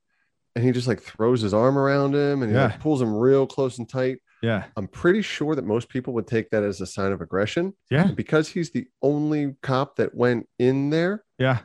and 0.56 0.64
he 0.64 0.72
just 0.72 0.88
like 0.88 1.00
throws 1.00 1.40
his 1.40 1.54
arm 1.54 1.78
around 1.78 2.14
him 2.14 2.42
and 2.42 2.50
he 2.50 2.58
like, 2.58 2.80
pulls 2.80 3.00
him 3.00 3.14
real 3.14 3.46
close 3.46 3.78
and 3.78 3.88
tight. 3.88 4.18
Yeah. 4.42 4.64
I'm 4.76 4.88
pretty 4.88 5.22
sure 5.22 5.54
that 5.54 5.64
most 5.66 5.88
people 5.88 6.14
would 6.14 6.26
take 6.26 6.50
that 6.50 6.62
as 6.64 6.80
a 6.80 6.86
sign 6.86 7.12
of 7.12 7.20
aggression. 7.20 7.74
Yeah. 7.90 8.06
And 8.08 8.16
because 8.16 8.48
he's 8.48 8.70
the 8.70 8.86
only 9.02 9.54
cop 9.62 9.96
that 9.96 10.14
went 10.14 10.48
in 10.58 10.88
there 10.90 11.22
Yeah. 11.38 11.58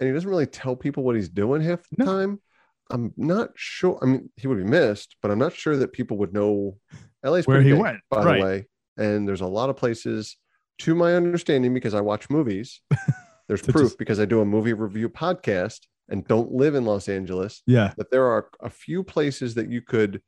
and 0.00 0.08
he 0.08 0.12
doesn't 0.12 0.28
really 0.28 0.46
tell 0.46 0.74
people 0.74 1.04
what 1.04 1.14
he's 1.14 1.28
doing 1.28 1.62
half 1.62 1.80
the 1.96 2.04
time, 2.04 2.40
I'm 2.90 3.14
not 3.16 3.50
sure. 3.54 3.98
I 4.02 4.06
mean, 4.06 4.30
he 4.36 4.48
would 4.48 4.58
be 4.58 4.64
missed, 4.64 5.16
but 5.22 5.30
I'm 5.30 5.38
not 5.38 5.54
sure 5.54 5.76
that 5.76 5.92
people 5.92 6.18
would 6.18 6.32
know 6.34 6.76
LA's 7.24 7.46
Where 7.46 7.58
pretty 7.58 7.70
he 7.70 7.74
big, 7.74 7.80
went, 7.80 8.00
by 8.10 8.24
right. 8.24 8.38
the 8.38 8.44
way. 8.44 8.66
And 8.98 9.26
there's 9.28 9.40
a 9.40 9.46
lot 9.46 9.70
of 9.70 9.76
places, 9.76 10.36
to 10.80 10.94
my 10.96 11.14
understanding, 11.14 11.72
because 11.72 11.94
I 11.94 12.00
watch 12.00 12.28
movies, 12.28 12.80
there's 13.50 13.62
proof 13.62 13.86
just- 13.90 13.98
because 13.98 14.18
I 14.20 14.24
do 14.24 14.40
a 14.40 14.44
movie 14.44 14.72
review 14.72 15.08
podcast 15.08 15.80
and 16.08 16.26
don't 16.26 16.52
live 16.52 16.74
in 16.74 16.84
Los 16.84 17.08
Angeles 17.08 17.62
Yeah. 17.66 17.92
that 17.98 18.10
there 18.10 18.26
are 18.26 18.48
a 18.60 18.70
few 18.70 19.02
places 19.04 19.54
that 19.56 19.68
you 19.70 19.80
could 19.82 20.22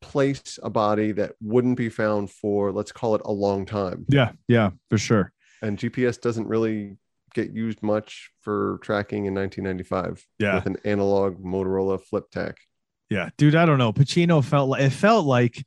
place 0.00 0.58
a 0.62 0.70
body 0.70 1.12
that 1.12 1.34
wouldn't 1.40 1.76
be 1.76 1.88
found 1.88 2.30
for 2.30 2.72
let's 2.72 2.90
call 2.92 3.14
it 3.14 3.22
a 3.24 3.32
long 3.32 3.64
time 3.66 4.04
Yeah. 4.08 4.32
Yeah. 4.48 4.70
For 4.90 4.98
sure. 4.98 5.32
and 5.62 5.78
gps 5.78 6.20
doesn't 6.20 6.48
really 6.48 6.96
get 7.34 7.52
used 7.52 7.82
much 7.82 8.30
for 8.40 8.78
tracking 8.82 9.26
in 9.26 9.34
1995 9.34 10.26
Yeah. 10.40 10.56
with 10.56 10.66
an 10.66 10.76
analog 10.84 11.42
motorola 11.42 12.00
flip 12.02 12.30
tack 12.32 12.56
Yeah, 13.10 13.28
dude, 13.38 13.54
I 13.54 13.64
don't 13.66 13.78
know. 13.78 13.92
Pacino 13.92 14.42
felt 14.44 14.68
like 14.70 14.82
it 14.82 14.90
felt 14.90 15.24
like 15.26 15.64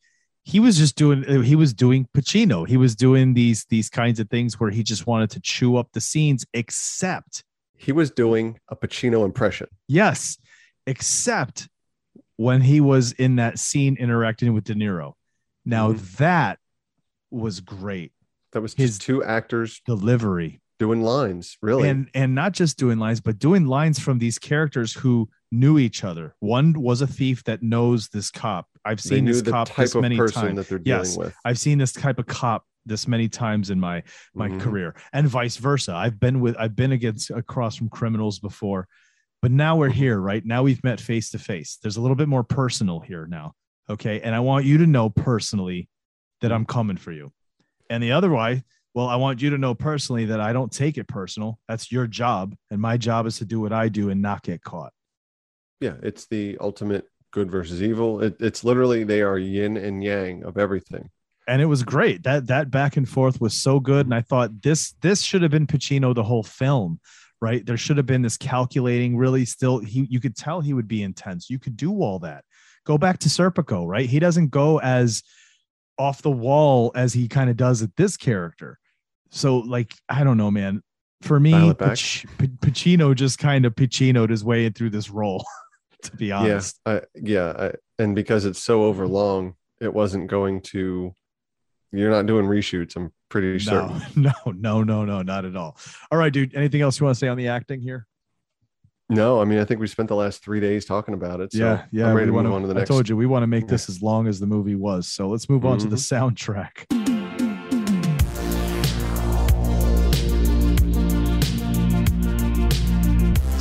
he 0.47 0.59
was 0.59 0.77
just 0.77 0.95
doing 0.95 1.23
he 1.43 1.55
was 1.55 1.73
doing 1.73 2.07
Pacino. 2.15 2.67
He 2.67 2.77
was 2.77 2.95
doing 2.95 3.33
these 3.33 3.65
these 3.69 3.89
kinds 3.89 4.19
of 4.19 4.29
things 4.29 4.59
where 4.59 4.69
he 4.69 4.83
just 4.83 5.07
wanted 5.07 5.31
to 5.31 5.39
chew 5.41 5.75
up 5.75 5.89
the 5.91 5.99
scenes 5.99 6.45
except 6.53 7.43
he 7.77 7.91
was 7.91 8.09
doing 8.11 8.57
a 8.69 8.75
pacino 8.75 9.25
impression 9.25 9.67
yes, 9.87 10.37
except 10.87 11.67
when 12.37 12.61
he 12.61 12.79
was 12.79 13.11
in 13.13 13.35
that 13.37 13.59
scene 13.59 13.97
interacting 13.97 14.53
with 14.53 14.63
De 14.65 14.73
Niro. 14.75 15.13
Now 15.65 15.93
Mhm. 15.93 16.17
that 16.17 16.59
was 17.31 17.59
great 17.59 18.11
that 18.51 18.61
was 18.61 18.73
His 18.75 18.97
two 18.99 19.23
actors 19.23 19.81
delivery. 19.85 20.61
Doing 20.79 21.01
lines 21.01 21.57
really. 21.61 21.87
And 21.89 22.09
and 22.13 22.35
not 22.35 22.51
just 22.53 22.77
doing 22.77 22.99
lines 22.99 23.21
but 23.21 23.39
doing 23.39 23.65
lines 23.65 23.99
from 23.99 24.19
these 24.19 24.37
characters 24.37 24.93
who 24.93 25.29
knew 25.51 25.79
each 25.79 26.03
other. 26.03 26.35
One 26.39 26.73
was 26.73 27.01
a 27.01 27.07
thief 27.07 27.43
that 27.45 27.63
knows 27.63 28.09
this 28.09 28.29
cop. 28.31 28.67
I've 28.83 28.99
seen 29.01 29.25
this 29.25 29.41
cop 29.41 29.67
type 29.69 29.77
this 29.77 29.95
of 29.95 30.01
many 30.01 30.17
person 30.17 30.41
times 30.41 30.55
that 30.57 30.69
they're 30.69 30.79
dealing 30.79 31.05
yes 31.05 31.17
with. 31.17 31.33
I've 31.45 31.59
seen 31.59 31.77
this 31.77 31.93
type 31.93 32.19
of 32.19 32.25
cop 32.27 32.65
this 32.85 33.07
many 33.07 33.27
times 33.27 33.69
in 33.69 33.79
my 33.79 34.03
my 34.33 34.49
Mhm. 34.49 34.59
career 34.59 34.95
and 35.13 35.27
vice 35.27 35.57
versa. 35.57 35.93
I've 35.95 36.19
been 36.19 36.39
with 36.39 36.55
i've 36.59 36.75
been 36.75 36.91
against 36.91 37.31
across 37.31 37.75
from 37.75 37.89
criminals 37.89 38.39
before 38.39 38.87
but 39.41 39.51
now 39.51 39.75
we're 39.77 39.89
here 39.89 40.19
right? 40.19 40.43
Now 40.45 40.63
we've 40.63 40.83
met 40.83 40.99
face 40.99 41.29
to 41.31 41.39
face. 41.39 41.77
There's 41.81 41.97
a 41.97 42.01
little 42.01 42.15
bit 42.15 42.27
more 42.27 42.43
personal 42.43 42.99
here 42.99 43.25
now 43.27 43.53
okay? 43.89 44.19
And 44.21 44.33
i 44.35 44.39
want 44.39 44.65
you 44.65 44.79
to 44.79 44.85
know 44.87 45.09
personally 45.09 45.87
that 46.41 46.51
i'm 46.51 46.65
coming 46.65 46.97
for 46.97 47.11
you. 47.11 47.31
And 47.89 48.01
the 48.03 48.11
other 48.11 48.31
way 48.31 48.63
well 48.95 49.07
i 49.07 49.15
want 49.15 49.41
you 49.41 49.51
to 49.51 49.57
know 49.59 49.75
personally 49.75 50.25
that 50.25 50.41
i 50.41 50.51
don't 50.51 50.71
take 50.71 50.97
it 50.97 51.07
personal. 51.07 51.59
That's 51.67 51.91
your 51.91 52.07
job 52.07 52.55
and 52.71 52.81
my 52.81 52.97
job 52.97 53.27
is 53.27 53.37
to 53.37 53.45
do 53.45 53.59
what 53.59 53.73
i 53.73 53.89
do 53.89 54.09
and 54.09 54.21
not 54.21 54.41
get 54.41 54.63
caught. 54.63 54.93
Yeah 55.79 55.95
it's 56.01 56.25
the 56.25 56.57
ultimate 56.59 57.05
good 57.31 57.51
versus 57.51 57.83
evil. 57.83 58.23
It, 58.23 58.37
it's 58.39 58.63
literally 58.63 59.03
they 59.03 59.21
are 59.21 59.37
yin 59.37 59.75
and 59.75 60.01
yang 60.01 60.43
of 60.43 60.57
everything. 60.57 61.09
And 61.47 61.61
it 61.61 61.65
was 61.65 61.83
great. 61.83 62.23
That 62.23 62.47
that 62.47 62.71
back 62.71 62.95
and 62.95 63.07
forth 63.07 63.39
was 63.39 63.53
so 63.53 63.79
good 63.79 64.07
and 64.07 64.15
i 64.15 64.21
thought 64.21 64.63
this 64.63 64.95
this 65.01 65.21
should 65.21 65.43
have 65.43 65.51
been 65.51 65.67
pacino 65.67 66.15
the 66.15 66.23
whole 66.23 66.43
film 66.43 66.99
right? 67.41 67.65
There 67.65 67.77
should 67.77 67.97
have 67.97 68.05
been 68.05 68.21
this 68.21 68.37
calculating 68.37 69.17
really 69.17 69.45
still 69.45 69.79
he 69.79 70.07
you 70.09 70.19
could 70.19 70.35
tell 70.35 70.61
he 70.61 70.73
would 70.73 70.87
be 70.87 71.03
intense. 71.03 71.49
You 71.49 71.59
could 71.59 71.77
do 71.77 72.01
all 72.01 72.19
that. 72.19 72.43
Go 72.85 72.97
back 72.97 73.19
to 73.19 73.29
serpico 73.29 73.85
right? 73.85 74.09
He 74.09 74.19
doesn't 74.19 74.49
go 74.49 74.79
as 74.79 75.21
off 75.97 76.21
the 76.21 76.31
wall 76.31 76.91
as 76.95 77.13
he 77.13 77.27
kind 77.27 77.49
of 77.49 77.57
does 77.57 77.81
at 77.81 77.95
this 77.95 78.17
character 78.17 78.79
so 79.31 79.57
like 79.57 79.93
i 80.09 80.23
don't 80.23 80.37
know 80.37 80.51
man 80.51 80.81
for 81.21 81.39
me. 81.39 81.51
Pac- 81.73 81.97
pacino 82.61 83.15
just 83.15 83.39
kind 83.39 83.65
of 83.65 83.73
pacinoed 83.73 84.29
his 84.29 84.43
way 84.43 84.69
through 84.69 84.91
this 84.91 85.09
role 85.09 85.43
to 86.03 86.15
be 86.15 86.31
honest 86.31 86.79
Yeah, 86.85 86.93
I, 86.93 87.01
yeah, 87.15 87.53
I, 87.57 87.71
and 88.03 88.13
because 88.15 88.45
it's 88.45 88.61
so 88.61 88.83
overlong, 88.83 89.55
it 89.81 89.91
wasn't 89.93 90.27
going 90.27 90.61
to. 90.73 91.13
You're 91.91 92.11
not 92.11 92.25
doing 92.27 92.45
reshoots. 92.45 92.95
I'm 92.97 93.11
pretty 93.29 93.57
certain. 93.59 94.01
no 94.15 94.31
no 94.45 94.51
no 94.51 94.83
no 94.83 95.05
no 95.05 95.21
not 95.23 95.45
at 95.45 95.55
all 95.55 95.77
all 96.11 96.17
right 96.17 96.31
dude 96.31 96.53
anything 96.53 96.81
else 96.81 96.99
you 96.99 97.05
want 97.05 97.15
to 97.15 97.19
say 97.19 97.27
on 97.29 97.37
the 97.37 97.47
acting 97.47 97.81
here 97.81 98.05
No, 99.09 99.41
I 99.41 99.45
mean, 99.45 99.59
I 99.59 99.65
think 99.65 99.79
we 99.79 99.87
spent 99.87 100.09
the 100.09 100.15
last 100.15 100.43
three 100.43 100.59
days 100.59 100.83
talking 100.85 101.13
about 101.13 101.39
it. 101.39 101.53
So 101.53 101.59
yeah, 101.59 101.85
yeah. 101.91 102.07
I'm 102.09 102.15
ready 102.15 102.27
to 102.27 102.33
wanna, 102.33 102.53
on 102.53 102.61
to 102.63 102.67
the 102.67 102.73
next. 102.75 102.89
I 102.91 102.93
told 102.93 103.07
you 103.09 103.15
we 103.17 103.25
want 103.25 103.43
to 103.43 103.47
make 103.47 103.67
this 103.67 103.87
as 103.89 104.01
long 104.01 104.27
as 104.27 104.39
the 104.39 104.47
movie 104.47 104.75
was. 104.75 105.07
So 105.07 105.29
let's 105.29 105.47
move 105.49 105.65
on 105.65 105.77
to 105.79 105.87
the 105.87 105.95
Mm-hmm. 105.95 106.25
soundtrack. 106.25 107.14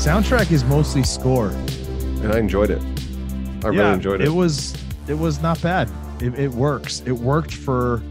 Soundtrack 0.05 0.50
is 0.52 0.64
mostly 0.64 1.02
score. 1.02 1.48
and 1.48 2.32
I 2.32 2.38
enjoyed 2.38 2.70
it. 2.70 2.80
I 3.64 3.70
yeah, 3.70 3.80
really 3.80 3.92
enjoyed 3.94 4.20
it. 4.20 4.26
It 4.26 4.30
was 4.32 4.74
it 5.09 5.14
was 5.14 5.40
not 5.40 5.61
bad. 5.62 5.90
It, 6.20 6.38
it 6.38 6.50
works. 6.50 7.02
It 7.07 7.12
worked 7.12 7.55
for 7.55 8.02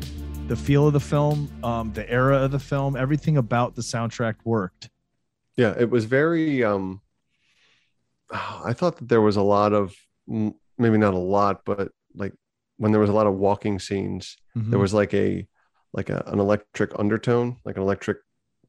the 0.47 0.55
feel 0.55 0.87
of 0.87 0.93
the 0.93 0.99
film, 0.99 1.49
um, 1.63 1.93
the 1.93 2.09
era 2.09 2.37
of 2.37 2.51
the 2.51 2.59
film. 2.59 2.95
Everything 2.95 3.37
about 3.37 3.75
the 3.75 3.81
soundtrack 3.81 4.35
worked. 4.43 4.89
yeah, 5.55 5.73
it 5.77 5.89
was 5.89 6.05
very. 6.05 6.63
um 6.63 7.01
I 8.31 8.73
thought 8.73 8.97
that 8.97 9.09
there 9.09 9.21
was 9.21 9.35
a 9.35 9.43
lot 9.43 9.73
of 9.73 9.93
maybe 10.27 10.97
not 10.97 11.13
a 11.13 11.17
lot, 11.19 11.61
but 11.65 11.91
like 12.15 12.33
when 12.77 12.91
there 12.91 13.01
was 13.01 13.09
a 13.11 13.13
lot 13.13 13.27
of 13.27 13.35
walking 13.35 13.77
scenes, 13.79 14.37
Mhm. 14.57 14.71
there 14.71 14.79
was 14.79 14.93
like 14.93 15.13
a 15.13 15.47
like 15.93 16.09
a, 16.09 16.23
an 16.27 16.39
electric 16.39 16.97
undertone, 16.97 17.57
like 17.65 17.75
an 17.77 17.83
electric 17.83 18.17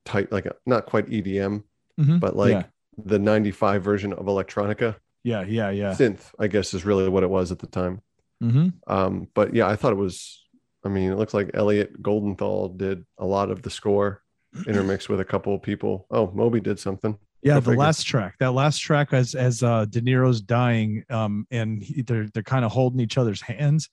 type, 0.04 0.30
like 0.30 0.44
a, 0.44 0.54
not 0.66 0.84
quite 0.84 1.08
EDM, 1.08 1.64
Mhm. 1.98 2.20
but 2.20 2.36
like 2.36 2.50
Yeah. 2.52 2.64
The 3.02 3.18
95 3.18 3.82
version 3.82 4.12
of 4.12 4.26
electronica 4.26 4.96
Yeah, 5.22 5.42
yeah, 5.42 5.70
yeah. 5.70 5.92
synth 5.92 6.32
i 6.38 6.46
guess 6.46 6.74
is 6.74 6.84
really 6.84 7.08
what 7.08 7.22
it 7.22 7.30
was 7.30 7.52
at 7.52 7.58
the 7.58 7.66
time 7.66 8.00
hmm 8.40 8.68
um 8.86 9.28
but 9.34 9.54
yeah 9.54 9.66
i 9.68 9.76
thought 9.76 9.92
it 9.92 9.96
was 9.96 10.44
i 10.84 10.88
mean 10.88 11.10
it 11.12 11.16
looks 11.16 11.34
like 11.34 11.50
elliot 11.54 12.02
goldenthal 12.02 12.76
did 12.76 13.04
a 13.18 13.24
lot 13.26 13.50
of 13.50 13.62
the 13.62 13.70
score 13.70 14.22
intermixed 14.66 15.08
with 15.08 15.20
a 15.20 15.24
couple 15.24 15.54
of 15.54 15.62
people 15.62 16.06
oh 16.10 16.30
moby 16.34 16.60
did 16.60 16.78
something 16.78 17.16
Yeah, 17.42 17.54
Go 17.54 17.60
the 17.60 17.70
figure. 17.72 17.80
last 17.84 18.04
track. 18.06 18.36
That 18.40 18.52
last 18.52 18.78
track 18.78 19.12
as 19.12 19.34
as 19.34 19.62
uh 19.62 19.84
De 19.84 20.00
Niro's 20.00 20.40
dying, 20.40 21.04
um, 21.10 21.46
and 21.50 21.82
he, 21.82 22.00
they're 22.02 22.28
they're 22.32 22.42
kind 22.54 22.64
of 22.64 22.72
holding 22.72 23.00
each 23.00 23.18
other's 23.18 23.42
hands. 23.42 23.90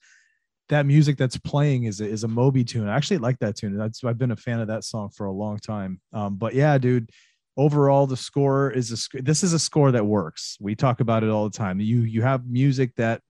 That 0.70 0.86
music 0.86 1.18
that's 1.18 1.36
playing 1.36 1.84
is 1.84 2.00
a, 2.00 2.06
is 2.08 2.24
a 2.24 2.28
Moby 2.28 2.64
tune. 2.64 2.88
I 2.88 2.96
actually 2.96 3.18
like 3.18 3.38
that 3.40 3.56
tune. 3.56 3.76
That's 3.76 4.02
I've 4.04 4.16
been 4.16 4.30
a 4.30 4.36
fan 4.46 4.60
of 4.60 4.68
that 4.68 4.84
song 4.84 5.10
for 5.10 5.26
a 5.26 5.32
long 5.32 5.58
time. 5.58 6.00
Um, 6.14 6.36
but 6.36 6.54
yeah, 6.54 6.78
dude, 6.78 7.10
overall 7.56 8.06
the 8.06 8.16
score 8.16 8.70
is 8.70 8.90
a 8.90 8.96
sc- 8.96 9.22
this 9.22 9.42
is 9.42 9.52
a 9.52 9.58
score 9.58 9.92
that 9.92 10.04
works 10.04 10.56
we 10.60 10.74
talk 10.74 11.00
about 11.00 11.22
it 11.22 11.30
all 11.30 11.44
the 11.48 11.56
time 11.56 11.80
you 11.80 12.00
you 12.00 12.22
have 12.22 12.46
music 12.46 12.94
that 12.96 13.20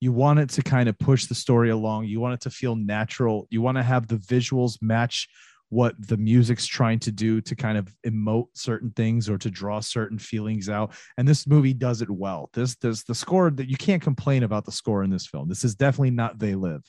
you 0.00 0.12
want 0.12 0.38
it 0.38 0.48
to 0.50 0.62
kind 0.62 0.88
of 0.88 0.98
push 0.98 1.26
the 1.26 1.34
story 1.34 1.70
along 1.70 2.04
you 2.04 2.20
want 2.20 2.34
it 2.34 2.40
to 2.40 2.50
feel 2.50 2.76
natural 2.76 3.46
you 3.50 3.60
want 3.60 3.76
to 3.76 3.82
have 3.82 4.06
the 4.08 4.16
visuals 4.16 4.80
match 4.80 5.28
what 5.70 5.94
the 6.08 6.16
music's 6.16 6.66
trying 6.66 6.98
to 6.98 7.10
do 7.10 7.40
to 7.40 7.56
kind 7.56 7.76
of 7.76 7.88
emote 8.06 8.46
certain 8.54 8.90
things 8.90 9.28
or 9.28 9.36
to 9.38 9.50
draw 9.50 9.80
certain 9.80 10.18
feelings 10.18 10.68
out 10.68 10.92
and 11.18 11.26
this 11.26 11.46
movie 11.46 11.74
does 11.74 12.00
it 12.00 12.10
well 12.10 12.48
this 12.54 12.76
this 12.76 13.02
the 13.04 13.14
score 13.14 13.50
that 13.50 13.68
you 13.68 13.76
can't 13.76 14.02
complain 14.02 14.42
about 14.42 14.64
the 14.64 14.72
score 14.72 15.02
in 15.02 15.10
this 15.10 15.26
film 15.26 15.48
this 15.48 15.64
is 15.64 15.74
definitely 15.74 16.10
not 16.10 16.38
they 16.38 16.54
live 16.54 16.82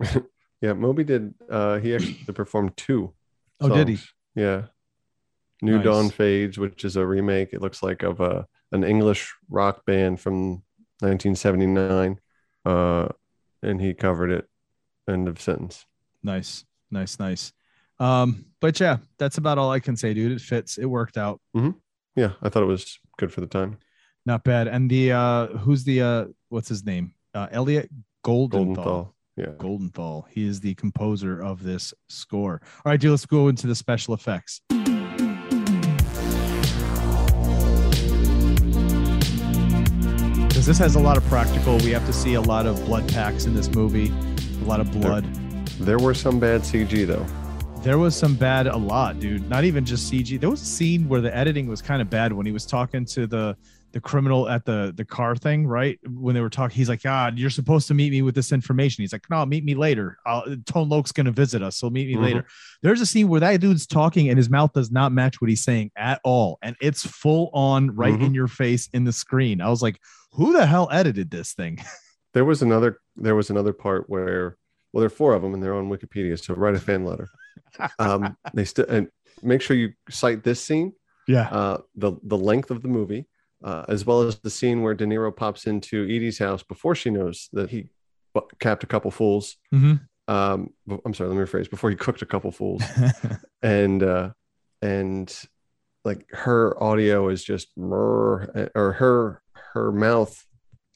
Yeah, 0.60 0.74
Moby 0.74 1.04
did. 1.04 1.34
Uh, 1.48 1.78
he 1.78 1.94
actually 1.94 2.18
performed 2.34 2.76
two. 2.76 3.14
Oh, 3.60 3.68
did 3.68 3.88
he? 3.88 3.98
Yeah. 4.34 4.66
New 5.62 5.76
Nice. 5.76 5.84
Dawn 5.84 6.10
Fades, 6.10 6.58
which 6.58 6.84
is 6.84 6.96
a 6.96 7.06
remake. 7.06 7.52
It 7.52 7.60
looks 7.60 7.82
like 7.82 8.02
of 8.02 8.20
a 8.20 8.46
an 8.72 8.84
English 8.84 9.34
rock 9.48 9.84
band 9.84 10.20
from 10.20 10.62
1979, 11.00 12.18
uh, 12.64 13.08
and 13.62 13.80
he 13.80 13.94
covered 13.94 14.30
it. 14.30 14.46
End 15.08 15.28
of 15.28 15.40
sentence. 15.40 15.86
nice 16.22 16.64
nice 16.92 17.18
nice 17.18 17.52
um 17.98 18.44
but 18.60 18.78
yeah 18.80 18.98
that's 19.18 19.38
about 19.38 19.58
all 19.58 19.70
i 19.72 19.78
can 19.80 19.96
say 19.96 20.12
dude 20.14 20.32
it 20.32 20.40
fits 20.40 20.76
it 20.78 20.84
worked 20.86 21.16
out 21.18 21.40
Yeah, 22.16 22.32
I 22.42 22.48
thought 22.48 22.62
it 22.62 22.66
was 22.66 22.98
good 23.18 23.32
for 23.32 23.40
the 23.40 23.46
time. 23.46 23.78
not 24.26 24.44
bad 24.44 24.68
and 24.68 24.88
the 24.90 25.12
uh 25.12 25.46
who's 25.62 25.82
the 25.84 26.02
uh 26.02 26.24
what's 26.48 26.68
his 26.68 26.84
name 26.84 27.14
uh 27.34 27.46
elliot 27.50 27.88
goldenthal 28.24 28.76
Goldenthal. 28.76 29.12
Yeah. 29.36 29.46
goldenthal 29.58 30.24
he 30.30 30.46
is 30.46 30.60
the 30.60 30.74
composer 30.74 31.40
of 31.42 31.62
this 31.64 31.92
score 32.08 32.60
all 32.84 32.90
right 32.92 33.00
dude 33.00 33.10
let's 33.12 33.26
go 33.26 33.48
into 33.48 33.66
the 33.66 33.74
special 33.74 34.14
effects 34.14 34.60
this 40.70 40.78
has 40.78 40.94
a 40.94 41.00
lot 41.00 41.16
of 41.16 41.24
practical 41.24 41.76
we 41.78 41.90
have 41.90 42.06
to 42.06 42.12
see 42.12 42.34
a 42.34 42.40
lot 42.40 42.64
of 42.64 42.76
blood 42.84 43.08
packs 43.12 43.44
in 43.44 43.52
this 43.52 43.68
movie 43.74 44.12
a 44.62 44.64
lot 44.66 44.78
of 44.78 44.88
blood 44.92 45.24
There 45.80 45.98
were 45.98 46.14
some 46.14 46.38
bad 46.38 46.60
CG 46.60 47.08
though. 47.08 47.26
There 47.82 47.98
was 47.98 48.14
some 48.14 48.36
bad, 48.36 48.68
a 48.68 48.76
lot, 48.76 49.18
dude. 49.18 49.48
Not 49.48 49.64
even 49.64 49.84
just 49.84 50.12
CG. 50.12 50.38
There 50.38 50.48
was 50.50 50.62
a 50.62 50.66
scene 50.66 51.08
where 51.08 51.20
the 51.22 51.34
editing 51.36 51.66
was 51.66 51.82
kind 51.82 52.00
of 52.00 52.08
bad 52.08 52.32
when 52.32 52.46
he 52.46 52.52
was 52.52 52.66
talking 52.66 53.04
to 53.06 53.26
the 53.26 53.56
the 53.92 54.00
criminal 54.00 54.48
at 54.48 54.64
the 54.64 54.92
the 54.96 55.04
car 55.04 55.34
thing, 55.34 55.66
right? 55.66 55.98
When 56.06 56.34
they 56.34 56.40
were 56.42 56.50
talking, 56.50 56.76
he's 56.76 56.88
like, 56.90 57.00
"Ah, 57.06 57.32
you're 57.34 57.50
supposed 57.50 57.88
to 57.88 57.94
meet 57.94 58.12
me 58.12 58.20
with 58.22 58.34
this 58.36 58.52
information." 58.52 59.02
He's 59.02 59.12
like, 59.14 59.24
"No, 59.30 59.44
meet 59.46 59.64
me 59.64 59.74
later. 59.74 60.18
I'll, 60.26 60.44
Tone 60.66 60.88
Loc's 60.90 61.10
gonna 61.10 61.32
visit 61.32 61.62
us, 61.62 61.78
so 61.78 61.88
meet 61.90 62.06
me 62.06 62.14
Mhm. 62.14 62.22
later." 62.22 62.44
There's 62.82 63.00
a 63.00 63.06
scene 63.06 63.26
where 63.28 63.40
that 63.40 63.60
dude's 63.62 63.86
talking 63.86 64.28
and 64.28 64.36
his 64.36 64.50
mouth 64.50 64.72
does 64.74 64.92
not 64.92 65.10
match 65.12 65.40
what 65.40 65.48
he's 65.50 65.64
saying 65.64 65.90
at 65.96 66.20
all, 66.22 66.58
and 66.62 66.76
it's 66.82 67.04
full 67.06 67.48
on 67.54 67.96
right 67.96 68.14
Mhm. 68.18 68.26
in 68.26 68.34
your 68.34 68.46
face 68.48 68.88
in 68.92 69.04
the 69.04 69.12
screen. 69.12 69.60
I 69.62 69.70
was 69.70 69.80
like, 69.82 69.98
"Who 70.32 70.52
the 70.52 70.66
hell 70.66 70.88
edited 70.92 71.30
this 71.30 71.52
thing?" 71.54 71.78
There 72.32 72.44
was 72.44 72.62
another. 72.62 73.00
There 73.16 73.34
was 73.34 73.50
another 73.50 73.72
part 73.72 74.08
where, 74.08 74.56
well, 74.92 75.00
there 75.00 75.08
are 75.08 75.10
four 75.10 75.34
of 75.34 75.42
them, 75.42 75.52
and 75.52 75.60
they're 75.60 75.74
on 75.74 75.88
Wikipedia. 75.90 76.38
So 76.38 76.54
write 76.54 76.76
a 76.76 76.78
fan 76.78 77.04
letter. 77.04 77.28
Um, 77.98 78.36
they 78.54 78.64
still 78.64 78.86
and 78.88 79.08
make 79.42 79.60
sure 79.62 79.76
you 79.76 79.94
cite 80.08 80.44
this 80.44 80.62
scene, 80.62 80.92
Yeah, 81.26 81.48
uh, 81.50 81.78
the 81.96 82.12
the 82.22 82.38
length 82.38 82.70
of 82.70 82.82
the 82.82 82.88
movie, 82.88 83.26
uh, 83.64 83.84
as 83.88 84.06
well 84.06 84.22
as 84.22 84.38
the 84.38 84.48
scene 84.50 84.82
where 84.82 84.94
De 84.94 85.04
Niro 85.06 85.34
pops 85.34 85.66
into 85.66 86.04
Edie's 86.04 86.38
house 86.38 86.62
before 86.62 86.94
she 86.94 87.10
knows 87.10 87.48
that 87.52 87.70
he 87.70 87.90
bu- 88.32 88.46
capped 88.60 88.84
a 88.84 88.86
couple 88.86 89.10
fools. 89.10 89.56
hmm 89.72 89.94
Um, 90.28 90.70
I'm 91.04 91.14
sorry, 91.14 91.30
let 91.30 91.36
me 91.36 91.44
rephrase. 91.44 91.68
Before 91.68 91.90
he 91.90 91.96
cooked 91.96 92.22
a 92.22 92.26
couple 92.26 92.52
fools, 92.52 92.84
and 93.62 94.00
uh, 94.04 94.30
and 94.80 95.26
like 96.04 96.26
her 96.30 96.80
audio 96.80 97.28
is 97.28 97.42
just 97.42 97.76
murr, 97.76 98.70
or 98.76 98.92
her 98.92 99.42
her 99.74 99.92
mouth. 99.92 100.44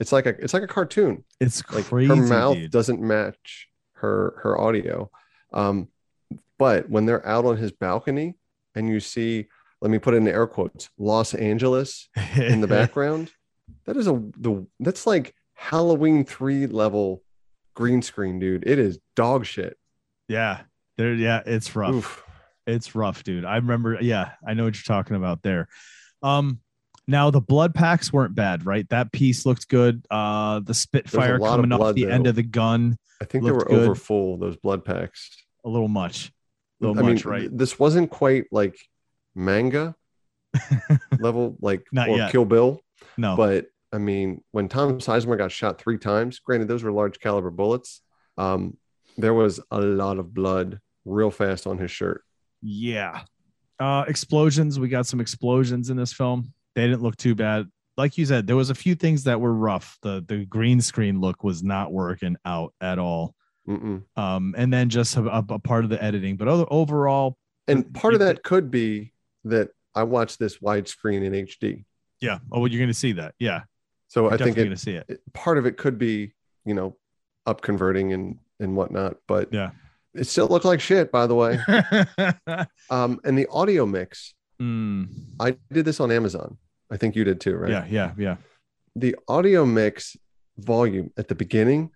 It's 0.01 0.13
like 0.13 0.27
a 0.27 0.31
it's 0.31 0.53
like 0.53 0.63
a 0.65 0.67
cartoon 0.69 1.25
it's 1.41 1.63
like 1.73 1.85
crazy. 1.85 2.09
her 2.09 2.17
mouth 2.17 2.57
dude. 2.57 2.71
doesn't 2.73 3.01
match 3.01 3.69
her 3.95 4.35
her 4.43 4.59
audio 4.61 5.09
um 5.53 5.87
but 6.59 6.91
when 6.91 7.07
they're 7.07 7.25
out 7.27 7.45
on 7.45 7.57
his 7.57 7.71
balcony 7.71 8.35
and 8.75 8.89
you 8.89 8.99
see 8.99 9.47
let 9.81 9.91
me 9.93 9.99
put 10.01 10.13
it 10.15 10.19
in 10.19 10.27
air 10.29 10.49
quotes 10.49 10.91
los 10.99 11.33
angeles 11.35 12.09
in 12.37 12.61
the 12.61 12.67
background 12.79 13.31
that 13.87 13.97
is 13.97 14.09
a 14.09 14.13
the 14.37 14.67
that's 14.81 15.07
like 15.07 15.33
halloween 15.55 16.25
3 16.25 16.67
level 16.67 17.23
green 17.75 18.03
screen 18.03 18.41
dude 18.41 18.67
it 18.67 18.81
is 18.81 18.99
dog 19.15 19.47
shit 19.47 19.79
Yeah, 20.29 20.63
there. 20.99 21.15
Yeah, 21.15 21.41
it's 21.47 21.75
rough. 21.77 21.95
Oof. 21.95 22.25
It's 22.67 22.95
rough, 22.97 23.23
dude. 23.25 23.45
I 23.45 23.57
remember. 23.57 23.99
Yeah, 24.01 24.33
I 24.47 24.55
know 24.55 24.65
what 24.65 24.75
you're 24.75 24.83
talking 24.97 25.17
about 25.17 25.43
there. 25.43 25.69
Um, 26.23 26.61
now 27.07 27.31
the 27.31 27.41
blood 27.41 27.75
packs 27.75 28.13
weren't 28.13 28.35
bad, 28.35 28.65
right? 28.67 28.89
That 28.89 29.13
piece 29.13 29.45
looked 29.45 29.69
good. 29.69 30.07
Uh, 30.11 30.61
the 30.61 30.75
Spitfire 30.75 31.37
of 31.37 31.43
coming 31.43 31.73
off 31.73 31.95
the 31.95 32.11
end 32.11 32.27
of 32.27 32.35
the 32.35 32.43
gun, 32.43 32.97
i 33.21 33.25
think 33.25 33.45
they 33.45 33.53
were 33.53 33.65
good. 33.65 33.83
over 33.85 33.95
full 33.95 34.37
those 34.39 34.57
blood 34.57 34.85
packs 34.85 35.31
a 35.65 35.69
little 35.69 35.89
much, 35.89 36.33
a 36.81 36.87
little 36.87 36.99
I 36.99 37.07
mean, 37.07 37.15
much, 37.15 37.25
right? 37.25 37.49
this 37.57 37.79
wasn't 37.79 38.11
quite 38.11 38.45
like 38.51 38.77
manga 39.35 39.95
level 41.19 41.57
like 41.61 41.87
Not 41.93 42.09
or 42.09 42.17
yet. 42.17 42.33
kill 42.33 42.45
bill 42.45 42.81
No, 43.17 43.37
But 43.37 43.67
I 43.93 43.99
mean, 43.99 44.43
when 44.51 44.69
Tom 44.69 44.99
Sizemore 44.99 45.39
got 45.39 45.53
shot 45.53 45.81
three 45.81 45.99
times, 45.99 46.39
granted 46.41 46.69
those 46.69 46.83
were 46.83 46.93
large 46.93 47.21
caliber 47.21 47.51
bullets, 47.51 48.01
um, 48.39 48.77
there 49.17 49.35
was 49.35 49.61
a 49.71 49.81
lot 49.81 50.19
of 50.19 50.35
blood 50.35 50.81
real 51.05 51.31
fast 51.31 51.67
on 51.67 51.79
his 51.79 51.91
shirt. 51.91 52.23
yeah. 52.63 53.23
Uh, 53.81 54.05
explosions. 54.07 54.79
We 54.79 54.89
got 54.89 55.05
some 55.05 55.21
explosions 55.21 55.91
in 55.91 55.97
this 55.97 56.13
film. 56.13 56.54
They 56.75 56.87
didn't 56.87 57.03
look 57.03 57.17
too 57.17 57.35
bad. 57.35 57.67
Like 57.97 58.19
you 58.19 58.27
said, 58.27 58.47
there 58.47 58.57
was 58.57 58.71
a 58.71 58.75
few 58.75 58.95
things 58.95 59.25
that 59.25 59.41
were 59.41 59.53
rough. 59.55 59.99
The 60.03 60.25
the 60.27 60.45
green 60.45 60.81
screen 60.81 61.21
look 61.21 61.45
was 61.45 61.63
not 61.63 61.93
working 61.93 62.37
out 62.45 62.75
at 62.81 62.99
all. 62.99 63.35
Mm-mm. 63.69 64.03
Um, 64.17 64.55
and 64.59 64.73
then 64.73 64.89
just 64.91 65.17
a, 65.17 65.25
a, 65.27 65.59
part 65.59 65.85
of 65.85 65.91
the 65.91 66.03
editing, 66.03 66.37
but 66.37 66.49
other, 66.49 66.67
overall, 66.69 67.39
And 67.67 67.95
part 67.95 68.13
of 68.13 68.21
that 68.21 68.43
could 68.43 68.71
be 68.71 69.13
that 69.45 69.71
I 69.95 70.03
watched 70.03 70.39
this 70.39 70.59
widescreen 70.59 71.25
in 71.25 71.33
HD. 71.47 71.85
yeah. 72.21 72.41
Oh, 72.53 72.61
well, 72.61 72.69
you're 72.69 72.79
going 72.81 72.89
to 72.91 72.95
see 72.95 73.13
that. 73.13 73.35
Yeah, 73.39 73.63
So 74.09 74.25
you're 74.25 74.35
I 74.35 74.37
think 74.37 74.59
it, 74.59 74.65
going 74.65 74.71
to 74.71 74.77
see 74.77 74.93
it. 74.93 75.07
it- 75.09 75.21
part 75.33 75.57
of 75.57 75.65
it 75.65 75.79
could 75.79 75.99
be, 75.99 76.35
you 76.67 76.75
know, 76.75 76.97
up 77.47 77.63
converting 77.63 78.13
and 78.13 78.39
and 78.61 78.77
whatnot. 78.77 79.17
But 79.27 79.49
Yeah. 79.51 79.71
it 80.15 80.25
still 80.25 80.49
looked 80.49 80.67
like 80.67 80.81
shit, 80.81 81.11
by 81.11 81.27
the 81.27 81.35
way. 81.35 81.59
um, 82.91 83.19
and 83.25 83.39
the 83.39 83.47
audio 83.51 83.87
mix, 83.87 84.35
Mm, 84.61 85.09
I 85.41 85.57
did 85.73 85.85
this 85.85 86.01
on 86.01 86.11
Amazon. 86.11 86.59
I 86.91 86.97
think 86.97 87.17
you 87.17 87.25
did 87.25 87.41
too, 87.41 87.57
right? 87.57 87.71
Yeah, 87.71 87.87
yeah, 87.89 88.13
yeah. 88.17 88.37
The 88.95 89.17
audio 89.29 89.65
mix 89.65 90.17
volume 90.59 91.11
at 91.17 91.29
the 91.29 91.35
beginning, 91.35 91.91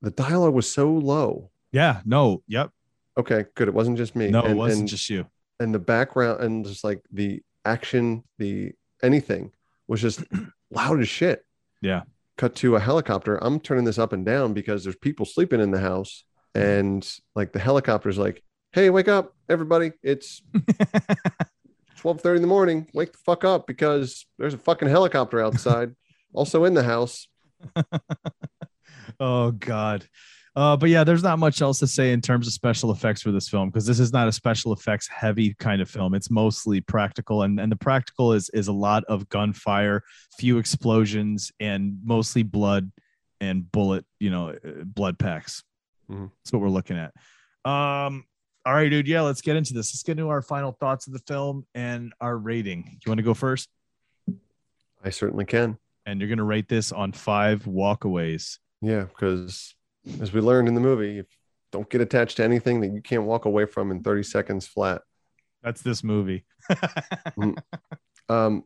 the 0.00 0.10
dialogue 0.10 0.54
was 0.54 0.70
so 0.70 0.90
low. 0.90 1.50
Yeah, 1.72 2.00
no, 2.04 2.42
yep. 2.46 2.70
Okay, 3.16 3.46
good. 3.54 3.68
It 3.68 3.74
wasn't 3.74 3.96
just 3.96 4.14
me. 4.14 4.30
No, 4.30 4.44
it 4.44 4.54
wasn't 4.54 4.80
and, 4.80 4.88
just 4.88 5.08
you. 5.10 5.26
and 5.60 5.74
the 5.74 5.78
background 5.78 6.40
and 6.40 6.64
just 6.64 6.84
like 6.84 7.02
the 7.12 7.42
action, 7.64 8.24
the 8.38 8.72
anything 9.02 9.52
was 9.88 10.00
just 10.00 10.22
loud 10.70 11.00
as 11.00 11.08
shit. 11.08 11.44
Yeah. 11.80 12.02
Cut 12.36 12.54
to 12.56 12.76
a 12.76 12.80
helicopter. 12.80 13.36
I'm 13.42 13.60
turning 13.60 13.84
this 13.84 13.98
up 13.98 14.12
and 14.12 14.26
down 14.26 14.52
because 14.52 14.82
there's 14.82 14.96
people 14.96 15.26
sleeping 15.26 15.60
in 15.60 15.70
the 15.70 15.80
house, 15.80 16.24
and 16.54 17.08
like 17.36 17.52
the 17.52 17.60
helicopter's 17.60 18.18
like, 18.18 18.42
"Hey, 18.72 18.90
wake 18.90 19.06
up, 19.06 19.34
everybody! 19.48 19.92
It's 20.02 20.42
12:30 22.04 22.36
in 22.36 22.42
the 22.42 22.48
morning. 22.48 22.88
Wake 22.92 23.12
the 23.12 23.18
fuck 23.24 23.44
up 23.44 23.66
because 23.66 24.26
there's 24.38 24.54
a 24.54 24.58
fucking 24.58 24.88
helicopter 24.88 25.40
outside, 25.40 25.94
also 26.34 26.64
in 26.64 26.74
the 26.74 26.82
house." 26.84 27.28
Oh 29.20 29.52
God. 29.52 30.06
Uh, 30.56 30.76
but 30.76 30.88
yeah, 30.88 31.02
there's 31.02 31.22
not 31.22 31.38
much 31.38 31.60
else 31.60 31.80
to 31.80 31.86
say 31.86 32.12
in 32.12 32.20
terms 32.20 32.46
of 32.46 32.52
special 32.52 32.92
effects 32.92 33.22
for 33.22 33.32
this 33.32 33.48
film 33.48 33.68
because 33.70 33.86
this 33.86 33.98
is 33.98 34.12
not 34.12 34.28
a 34.28 34.32
special 34.32 34.72
effects 34.72 35.08
heavy 35.08 35.54
kind 35.58 35.82
of 35.82 35.90
film. 35.90 36.14
It's 36.14 36.30
mostly 36.30 36.80
practical, 36.80 37.42
and 37.42 37.58
and 37.58 37.72
the 37.72 37.76
practical 37.76 38.32
is 38.32 38.50
is 38.50 38.68
a 38.68 38.72
lot 38.72 39.04
of 39.04 39.28
gunfire, 39.28 40.02
few 40.38 40.58
explosions, 40.58 41.50
and 41.58 41.98
mostly 42.04 42.44
blood 42.44 42.92
and 43.40 43.70
bullet, 43.70 44.04
you 44.20 44.30
know, 44.30 44.50
uh, 44.50 44.84
blood 44.84 45.18
packs. 45.18 45.64
Mhm. 46.08 46.30
That's 46.38 46.52
what 46.52 46.62
we're 46.62 46.68
looking 46.68 46.98
at. 46.98 47.12
Um, 47.68 48.24
all 48.66 48.74
right, 48.74 48.88
dude. 48.88 49.06
Yeah, 49.06 49.22
let's 49.22 49.40
get 49.40 49.56
into 49.56 49.74
this. 49.74 49.92
Let's 49.92 50.02
get 50.02 50.12
into 50.12 50.28
our 50.28 50.42
final 50.42 50.72
thoughts 50.72 51.06
of 51.06 51.12
the 51.12 51.18
film 51.20 51.66
and 51.74 52.12
our 52.20 52.36
rating. 52.36 52.98
You 53.04 53.10
want 53.10 53.18
to 53.18 53.24
go 53.24 53.34
first? 53.34 53.68
I 55.02 55.10
certainly 55.10 55.44
can. 55.44 55.78
And 56.06 56.20
you're 56.20 56.28
gonna 56.28 56.44
rate 56.44 56.68
this 56.68 56.92
on 56.92 57.12
five 57.12 57.64
walkaways. 57.64 58.58
Yeah, 58.82 59.04
because 59.04 59.74
as 60.20 60.32
we 60.32 60.40
learned 60.40 60.68
in 60.68 60.74
the 60.74 60.80
movie, 60.80 61.18
if 61.18 61.26
don't 61.74 61.90
get 61.90 62.00
attached 62.00 62.36
to 62.36 62.44
anything 62.44 62.80
that 62.82 62.92
you 62.92 63.02
can't 63.02 63.24
walk 63.24 63.46
away 63.46 63.66
from 63.66 63.90
in 63.90 64.00
30 64.00 64.22
seconds 64.22 64.64
flat. 64.64 65.02
That's 65.62 65.82
this 65.82 66.04
movie. 66.04 66.44
Um, 68.28 68.64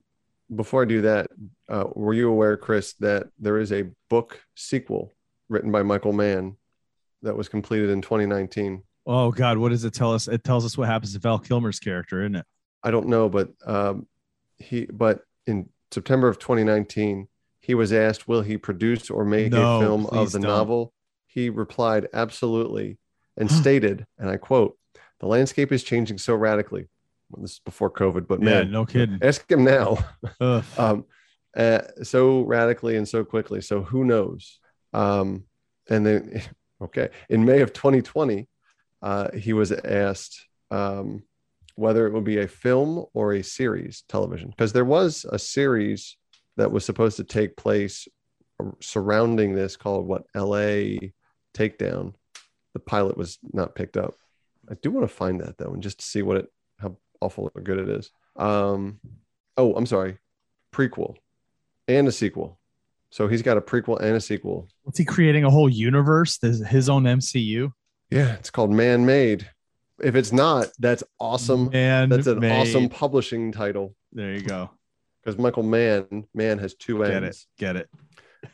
before 0.54 0.82
I 0.82 0.84
do 0.84 1.02
that, 1.02 1.26
uh, 1.68 1.86
were 1.94 2.14
you 2.14 2.30
aware, 2.30 2.56
Chris, 2.56 2.92
that 3.00 3.26
there 3.40 3.58
is 3.58 3.72
a 3.72 3.90
book 4.08 4.40
sequel 4.54 5.12
written 5.48 5.72
by 5.72 5.82
Michael 5.82 6.12
Mann 6.12 6.56
that 7.22 7.36
was 7.36 7.48
completed 7.48 7.90
in 7.90 8.00
2019? 8.00 8.84
Oh 9.08 9.32
God, 9.32 9.56
what 9.56 9.70
does 9.70 9.84
it 9.84 9.94
tell 9.94 10.12
us? 10.12 10.28
It 10.28 10.44
tells 10.44 10.66
us 10.66 10.76
what 10.76 10.86
happens 10.86 11.14
to 11.14 11.18
Val 11.18 11.38
Kilmer's 11.38 11.80
character, 11.80 12.20
isn't 12.20 12.36
it? 12.36 12.44
I 12.82 12.90
don't 12.90 13.08
know, 13.08 13.30
but 13.30 13.48
um, 13.66 14.06
he 14.58 14.84
but 14.84 15.22
in 15.46 15.70
September 15.90 16.28
of 16.28 16.38
2019, 16.38 17.26
he 17.60 17.74
was 17.74 17.90
asked, 17.90 18.28
"Will 18.28 18.42
he 18.42 18.58
produce 18.58 19.08
or 19.08 19.24
make 19.24 19.50
No, 19.50 19.78
a 19.78 19.80
film 19.80 20.06
of 20.06 20.30
the 20.30 20.38
don't. 20.38 20.48
novel?" 20.48 20.92
He 21.26 21.48
replied, 21.48 22.06
"Absolutely," 22.12 22.98
and 23.38 23.50
stated, 23.50 24.04
and 24.18 24.28
I 24.28 24.36
quote, 24.36 24.76
"The 25.20 25.26
landscape 25.26 25.72
is 25.72 25.82
changing 25.82 26.18
so 26.18 26.34
radically." 26.34 26.88
Well, 27.30 27.40
this 27.42 27.52
is 27.52 27.60
before 27.64 27.90
COVID, 27.90 28.26
but 28.28 28.40
Yeah, 28.40 28.44
man, 28.62 28.70
no 28.70 28.84
kidding. 28.84 29.18
ask 29.22 29.50
him 29.50 29.64
now. 29.64 29.98
Um, 30.78 31.06
uh, 31.56 31.80
so 32.02 32.42
radically 32.42 32.96
and 32.96 33.08
so 33.08 33.24
quickly. 33.24 33.62
So 33.62 33.82
who 33.82 34.04
knows? 34.04 34.60
Um, 34.92 35.44
and 35.88 36.04
then, 36.06 36.42
okay, 36.82 37.08
in 37.30 37.44
May 37.46 37.62
of 37.62 37.72
2020, 37.72 38.46
uh, 39.02 39.30
he 39.32 39.52
was 39.52 39.72
asked 39.72 40.46
um, 40.70 41.22
whether 41.76 42.06
it 42.06 42.12
would 42.12 42.24
be 42.24 42.38
a 42.38 42.48
film 42.48 43.04
or 43.14 43.32
a 43.32 43.42
series 43.42 44.02
television, 44.08 44.50
because 44.50 44.72
there 44.72 44.84
was 44.84 45.24
a 45.30 45.38
series 45.38 46.16
that 46.56 46.72
was 46.72 46.84
supposed 46.84 47.16
to 47.16 47.24
take 47.24 47.56
place 47.56 48.08
surrounding 48.80 49.54
this 49.54 49.76
called 49.76 50.06
what 50.06 50.24
LA 50.34 50.98
Takedown. 51.54 52.14
The 52.74 52.80
pilot 52.80 53.16
was 53.16 53.38
not 53.52 53.74
picked 53.74 53.96
up. 53.96 54.14
I 54.70 54.74
do 54.74 54.90
want 54.90 55.08
to 55.08 55.14
find 55.14 55.40
that 55.40 55.56
though, 55.56 55.72
and 55.72 55.82
just 55.82 56.00
to 56.00 56.04
see 56.04 56.22
what 56.22 56.36
it, 56.38 56.46
how 56.78 56.96
awful 57.20 57.50
or 57.54 57.62
good 57.62 57.78
it 57.78 57.88
is. 57.88 58.10
Um, 58.36 59.00
oh, 59.56 59.74
I'm 59.74 59.86
sorry, 59.86 60.18
prequel 60.72 61.16
and 61.86 62.06
a 62.06 62.12
sequel. 62.12 62.58
So 63.10 63.26
he's 63.26 63.42
got 63.42 63.56
a 63.56 63.60
prequel 63.60 64.00
and 64.00 64.16
a 64.16 64.20
sequel. 64.20 64.68
What's 64.82 64.98
he 64.98 65.04
creating 65.04 65.44
a 65.44 65.50
whole 65.50 65.68
universe? 65.68 66.38
His 66.42 66.88
own 66.88 67.04
MCU. 67.04 67.72
Yeah, 68.10 68.34
it's 68.34 68.50
called 68.50 68.70
Man 68.72 69.04
Made. 69.06 69.48
If 70.02 70.14
it's 70.14 70.32
not, 70.32 70.68
that's 70.78 71.02
awesome. 71.18 71.70
Man 71.70 72.08
that's 72.08 72.26
an 72.26 72.38
Made. 72.40 72.52
awesome 72.52 72.88
publishing 72.88 73.52
title 73.52 73.94
There 74.12 74.32
you 74.32 74.40
go. 74.42 74.70
because 75.22 75.38
Michael 75.38 75.64
Mann, 75.64 76.24
Man 76.34 76.58
has 76.58 76.74
two 76.74 76.98
Get 76.98 77.10
it. 77.10 77.22
ends. 77.24 77.46
Get 77.58 77.76
it. 77.76 77.88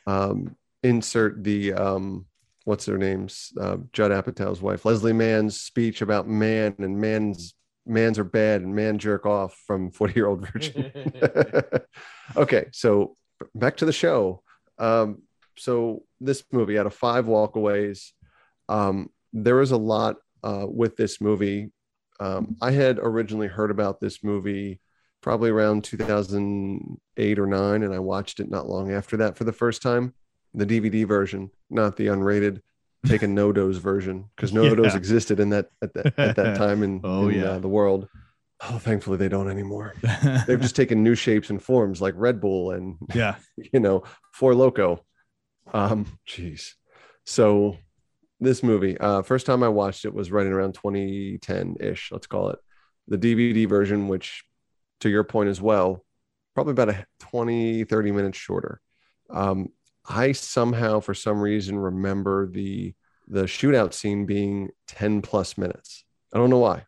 Um, 0.07 0.57
insert 0.83 1.45
the 1.45 1.75
um, 1.75 2.27
what's 2.65 2.87
their 2.87 2.97
names? 2.99 3.53
Uh, 3.61 3.77
Judd 3.93 4.11
Apatow's 4.11 4.63
wife, 4.63 4.85
Leslie 4.85 5.13
Mann's 5.13 5.61
speech 5.61 6.01
about 6.03 6.27
man 6.27 6.75
and 6.79 6.99
man's 6.99 7.55
mans 7.87 8.19
are 8.19 8.25
bad 8.25 8.63
and 8.63 8.75
man 8.75 8.99
jerk 8.99 9.27
off 9.27 9.55
from 9.67 9.91
40 9.91 10.15
year 10.15 10.27
old 10.27 10.49
virgin. 10.49 10.91
okay, 12.37 12.67
so 12.73 13.17
back 13.55 13.77
to 13.77 13.85
the 13.85 13.93
show. 13.93 14.43
Um, 14.79 15.23
so 15.57 16.03
this 16.21 16.43
movie 16.51 16.79
out 16.79 16.87
of 16.87 16.95
five 16.95 17.27
walkaways, 17.27 18.13
um, 18.69 19.11
there 19.35 19.57
was 19.57 19.73
a 19.73 19.77
lot 19.77 20.17
uh, 20.43 20.65
with 20.67 20.97
this 20.97 21.21
movie. 21.21 21.71
Um, 22.21 22.57
I 22.63 22.71
had 22.71 22.99
originally 22.99 23.49
heard 23.49 23.71
about 23.71 24.01
this 24.01 24.23
movie 24.25 24.81
probably 25.21 25.51
around 25.51 25.85
2008 25.85 27.39
or 27.39 27.47
nine, 27.47 27.83
and 27.83 27.95
I 27.95 27.99
watched 27.99 28.41
it 28.41 28.51
not 28.51 28.69
long 28.69 28.93
after 28.93 29.17
that 29.19 29.37
for 29.37 29.45
the 29.45 29.53
first 29.53 29.83
time. 29.83 30.15
The 30.55 30.67
DVD 30.67 31.07
version, 31.07 31.51
not 31.69 31.97
the 31.97 32.07
unrated, 32.07 32.61
taken 33.07 33.35
NoDoz 33.35 33.75
version, 33.81 34.27
because 34.37 34.53
NoDoz 34.53 34.91
Yeah. 34.93 34.97
existed 34.97 35.41
in 35.41 35.51
that 35.51 35.69
at 35.83 35.93
that, 35.95 36.07
at 36.19 36.37
that 36.37 36.57
time 36.57 36.83
in, 36.83 37.01
Oh, 37.05 37.29
in, 37.29 37.41
yeah. 37.41 37.45
uh, 37.53 37.59
the 37.59 37.69
world. 37.69 38.09
Oh, 38.71 38.79
thankfully 38.79 39.17
they 39.17 39.29
don't 39.29 39.51
anymore. 39.51 39.95
They've 40.47 40.61
just 40.61 40.77
taken 40.77 41.03
new 41.03 41.17
shapes 41.17 41.51
and 41.51 41.61
forms 41.61 42.01
like 42.01 42.15
Red 42.17 42.41
Bull 42.41 42.71
and 42.71 42.97
yeah. 43.13 43.35
you 43.73 43.81
know, 43.81 44.05
Four 44.33 44.53
Loko. 44.53 45.01
Um, 45.73 46.07
jeez. 46.29 46.71
So 47.25 47.77
this 48.41 48.63
movie, 48.63 48.99
uh, 48.99 49.23
first 49.23 49.47
time 49.47 49.63
I 49.63 49.69
watched 49.69 50.05
it 50.05 50.15
was 50.15 50.31
right 50.31 50.47
in 50.47 50.53
around 50.53 50.75
2010 50.75 51.77
ish, 51.81 52.11
let's 52.13 52.27
call 52.27 52.51
it. 52.51 52.59
The 53.09 53.19
DVD 53.19 53.69
version, 53.69 54.09
which 54.09 54.45
to 55.01 55.09
your 55.09 55.25
point 55.25 55.49
as 55.51 55.61
well, 55.61 56.05
probably 56.55 56.73
about 56.73 56.89
a 56.91 57.07
20, 57.21 57.85
30 57.85 58.13
minutes 58.13 58.39
shorter. 58.39 58.81
Um, 59.31 59.69
I 60.09 60.33
somehow, 60.33 61.01
for 61.01 61.15
some 61.15 61.41
reason, 61.41 61.79
remember 61.79 62.47
the 62.47 62.95
the 63.27 63.45
shootout 63.45 63.95
scene 63.95 64.27
being 64.27 64.69
10 64.89 65.23
plus 65.23 65.57
minutes. 65.57 66.05
I 66.33 66.37
don't 66.39 66.51
know 66.51 66.59
why. 66.59 66.85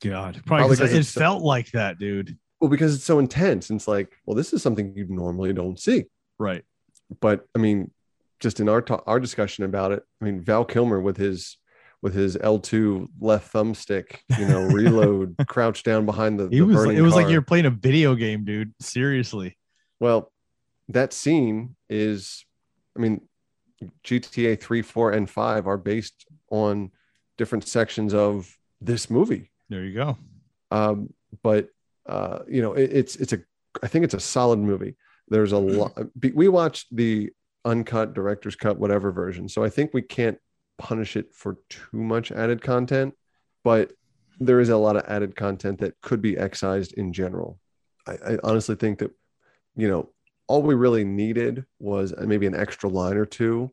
God. 0.00 0.40
Probably, 0.46 0.76
Probably 0.76 0.94
it 0.94 0.98
it's 1.00 1.08
so- 1.08 1.20
felt 1.20 1.42
like 1.42 1.72
that, 1.72 1.98
dude. 1.98 2.38
Well, 2.60 2.70
because 2.70 2.94
it's 2.94 3.02
so 3.04 3.18
intense. 3.18 3.70
And 3.70 3.80
it's 3.80 3.88
like, 3.88 4.12
well, 4.24 4.36
this 4.36 4.52
is 4.52 4.62
something 4.62 4.92
you 4.94 5.06
normally 5.08 5.52
don't 5.52 5.80
see. 5.80 6.04
Right. 6.38 6.62
but 7.20 7.44
I 7.56 7.58
mean, 7.58 7.90
just 8.42 8.60
in 8.60 8.68
our 8.68 8.82
ta- 8.82 9.02
our 9.06 9.20
discussion 9.20 9.64
about 9.64 9.92
it, 9.92 10.02
I 10.20 10.24
mean, 10.24 10.40
Val 10.40 10.64
Kilmer 10.64 11.00
with 11.00 11.16
his 11.16 11.56
with 12.02 12.12
his 12.14 12.36
L 12.40 12.58
two 12.58 13.08
left 13.20 13.52
thumbstick, 13.52 14.18
you 14.36 14.46
know, 14.46 14.60
reload, 14.72 15.36
crouched 15.46 15.84
down 15.86 16.04
behind 16.04 16.38
the, 16.38 16.48
He 16.48 16.58
the 16.58 16.62
was 16.62 16.76
burning 16.76 16.96
it 16.96 17.00
was 17.00 17.14
like 17.14 17.28
you're 17.28 17.40
playing 17.40 17.66
a 17.66 17.70
video 17.70 18.14
game, 18.16 18.44
dude. 18.44 18.74
Seriously. 18.80 19.56
well, 20.00 20.32
that 20.88 21.12
scene 21.12 21.76
is, 21.88 22.44
I 22.96 23.00
mean, 23.00 23.20
GTA 24.04 24.60
three, 24.60 24.82
four, 24.82 25.12
and 25.12 25.30
five 25.30 25.66
are 25.68 25.78
based 25.78 26.26
on 26.50 26.90
different 27.38 27.66
sections 27.66 28.12
of 28.12 28.52
this 28.80 29.08
movie. 29.08 29.50
There 29.70 29.84
you 29.84 29.94
go. 29.94 30.18
um, 30.72 31.14
but 31.42 31.68
uh, 32.06 32.40
you 32.48 32.60
know, 32.60 32.72
it, 32.72 32.90
it's 32.92 33.16
it's 33.16 33.32
a 33.32 33.38
I 33.82 33.86
think 33.86 34.04
it's 34.04 34.14
a 34.14 34.20
solid 34.20 34.58
movie. 34.58 34.96
There's 35.28 35.52
a 35.52 35.58
lot. 35.58 35.92
We 36.34 36.48
watched 36.48 36.94
the 36.94 37.30
uncut 37.64 38.14
director's 38.14 38.56
cut, 38.56 38.78
whatever 38.78 39.12
version, 39.12 39.48
so 39.48 39.62
I 39.64 39.68
think 39.70 39.92
we 39.94 40.02
can't 40.02 40.38
punish 40.78 41.16
it 41.16 41.34
for 41.34 41.58
too 41.68 42.02
much 42.02 42.32
added 42.32 42.60
content, 42.62 43.14
but 43.62 43.92
there 44.40 44.58
is 44.60 44.68
a 44.70 44.76
lot 44.76 44.96
of 44.96 45.04
added 45.06 45.36
content 45.36 45.78
that 45.80 46.00
could 46.00 46.20
be 46.20 46.36
excised 46.36 46.92
in 46.94 47.12
general. 47.12 47.60
I, 48.06 48.12
I 48.32 48.38
honestly 48.42 48.74
think 48.74 48.98
that 48.98 49.12
you 49.76 49.88
know 49.88 50.10
all 50.48 50.62
we 50.62 50.74
really 50.74 51.04
needed 51.04 51.64
was 51.78 52.12
maybe 52.18 52.46
an 52.46 52.56
extra 52.56 52.88
line 52.88 53.16
or 53.16 53.24
two 53.26 53.70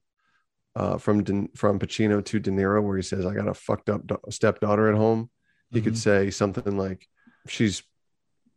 uh, 0.75 0.97
from 0.97 1.23
De, 1.23 1.47
from 1.55 1.79
Pacino 1.79 2.23
to 2.23 2.39
De 2.39 2.51
Niro, 2.51 2.83
where 2.83 2.97
he 2.97 3.01
says, 3.03 3.25
"I 3.25 3.33
got 3.33 3.47
a 3.47 3.53
fucked 3.55 3.89
up 3.89 4.05
da- 4.05 4.17
stepdaughter 4.29 4.87
at 4.89 4.95
home." 4.95 5.31
He 5.71 5.81
could 5.81 5.93
Mhm. 5.93 5.97
say 5.97 6.29
something 6.31 6.77
like, 6.77 7.07
"She's, 7.47 7.81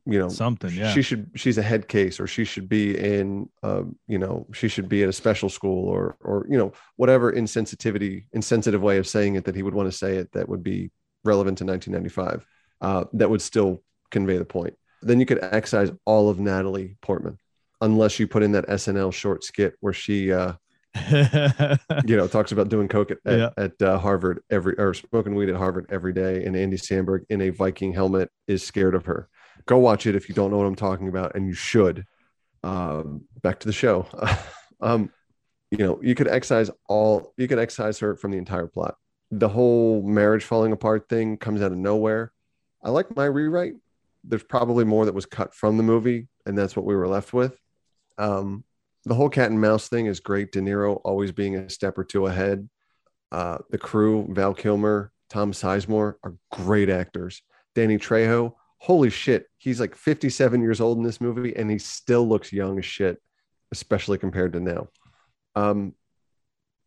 you 0.05 0.19
know, 0.19 0.29
Something, 0.29 0.73
yeah. 0.73 0.93
she 0.93 1.03
should 1.03 1.31
she's 1.37 1.59
a 1.59 1.63
head 1.63 1.87
case, 1.89 2.19
or 2.19 2.27
she 2.27 2.45
should 2.45 2.69
be 2.69 2.99
in, 2.99 3.49
uh, 3.63 3.83
you 4.09 4.19
know, 4.19 4.47
she 4.53 4.69
should 4.69 4.89
be 4.89 5.03
at 5.03 5.09
a 5.09 5.13
special 5.13 5.49
school, 5.49 5.89
or 5.89 6.17
or 6.21 6.47
you 6.51 6.59
know, 6.59 6.73
whatever 6.97 7.33
insensitivity, 7.33 8.25
insensitive 8.33 8.83
way 8.83 8.99
of 8.99 9.07
saying 9.07 9.37
it 9.37 9.45
that 9.45 9.55
he 9.55 9.63
would 9.63 9.75
want 9.75 9.91
to 9.91 9.97
say 9.97 10.17
it 10.17 10.33
that 10.33 10.49
would 10.49 10.63
be 10.63 10.91
relevant 11.25 11.59
to 11.59 11.65
1995, 11.65 12.47
uh, 12.81 13.05
that 13.13 13.31
would 13.31 13.41
still 13.43 13.83
convey 14.11 14.39
the 14.39 14.45
point. 14.45 14.75
Then 15.03 15.21
you 15.21 15.27
could 15.27 15.39
excise 15.43 15.91
all 16.05 16.29
of 16.29 16.41
Natalie 16.41 16.97
Portman, 17.01 17.39
unless 17.81 18.19
you 18.19 18.27
put 18.27 18.43
in 18.43 18.53
that 18.53 18.67
SNL 18.69 19.13
short 19.13 19.45
skit 19.45 19.75
where 19.81 19.93
she, 19.93 20.33
uh, 20.33 20.55
you 21.11 22.17
know, 22.17 22.27
talks 22.29 22.53
about 22.53 22.69
doing 22.69 22.89
coke 22.89 23.11
at, 23.11 23.19
at, 23.25 23.39
Yeah. 23.39 23.51
at 23.57 23.83
uh, 23.83 23.99
Harvard 23.99 24.43
every 24.51 24.75
or 24.79 24.95
smoking 24.95 25.35
weed 25.35 25.49
at 25.49 25.57
Harvard 25.57 25.87
every 25.91 26.13
day, 26.13 26.45
and 26.45 26.57
Andy 26.57 26.77
Samberg 26.77 27.21
in 27.31 27.41
a 27.41 27.51
Viking 27.51 27.93
helmet 27.93 28.31
is 28.47 28.65
scared 28.65 28.95
of 28.95 29.05
her. 29.07 29.29
Go 29.67 29.79
watch 29.79 30.07
it 30.07 30.15
if 30.15 30.29
you 30.29 30.35
don't 30.35 30.51
know 30.51 30.59
what 30.59 30.67
I'm 30.67 30.75
talking 30.75 31.09
about, 31.09 31.35
and 31.35 31.47
you 31.47 31.55
should. 31.55 32.05
Um, 32.65 33.23
back 33.43 33.61
to 33.61 33.67
the 33.67 33.73
show. 33.73 34.07
um, 34.81 35.11
you 35.71 35.79
know, 35.79 35.99
you 36.03 36.15
could 36.15 36.29
excise 36.29 36.71
all. 36.89 37.33
You 37.37 37.49
could 37.49 37.59
excise 37.59 37.99
her 38.01 38.17
from 38.17 38.31
the 38.31 38.39
entire 38.39 38.67
plot. 38.67 38.97
The 39.31 39.49
whole 39.49 40.03
marriage 40.03 40.45
falling 40.45 40.73
apart 40.73 41.09
thing 41.09 41.39
comes 41.39 41.63
out 41.63 41.73
of 41.73 41.79
nowhere. 41.79 42.33
I 42.83 42.91
like 42.91 43.15
my 43.17 43.25
rewrite. 43.25 43.75
There's 44.25 44.43
probably 44.43 44.85
more 44.85 45.07
that 45.07 45.15
was 45.15 45.27
cut 45.27 45.55
from 45.55 45.77
the 45.77 45.83
movie, 45.83 46.29
and 46.47 46.57
that's 46.57 46.77
what 46.77 46.85
we 46.85 46.95
were 46.95 47.09
left 47.09 47.33
with. 47.33 47.59
Um, 48.19 48.65
the 49.05 49.15
whole 49.15 49.29
cat 49.29 49.51
and 49.51 49.61
mouse 49.61 49.89
thing 49.89 50.07
is 50.07 50.21
great. 50.21 50.53
De 50.53 50.61
Niro 50.61 51.01
always 51.05 51.33
being 51.33 51.57
a 51.57 51.71
step 51.71 51.99
or 51.99 52.05
two 52.05 52.27
ahead. 52.27 52.69
Uh, 53.33 53.59
the 53.71 53.79
crew, 53.79 54.27
Val 54.31 54.55
Kilmer, 54.55 55.11
Tom 55.31 55.53
Sizemore 55.53 56.15
are 56.23 56.35
great 56.53 56.91
actors. 56.91 57.43
Danny 57.75 57.97
Trejo, 57.97 58.55
holy 58.83 59.11
shit, 59.11 59.47
he's 59.59 59.79
like 59.79 59.95
57 59.95 60.61
years 60.61 60.81
old 60.81 60.99
in 60.99 61.05
this 61.05 61.21
movie, 61.21 61.55
and 61.55 61.71
he 61.71 61.79
still 61.79 62.29
looks 62.29 62.53
young 62.53 62.81
as 62.81 62.85
shit, 62.85 63.23
especially 63.71 64.19
compared 64.19 64.55
to 64.55 64.61
now. 64.61 64.89
Um, 65.55 65.95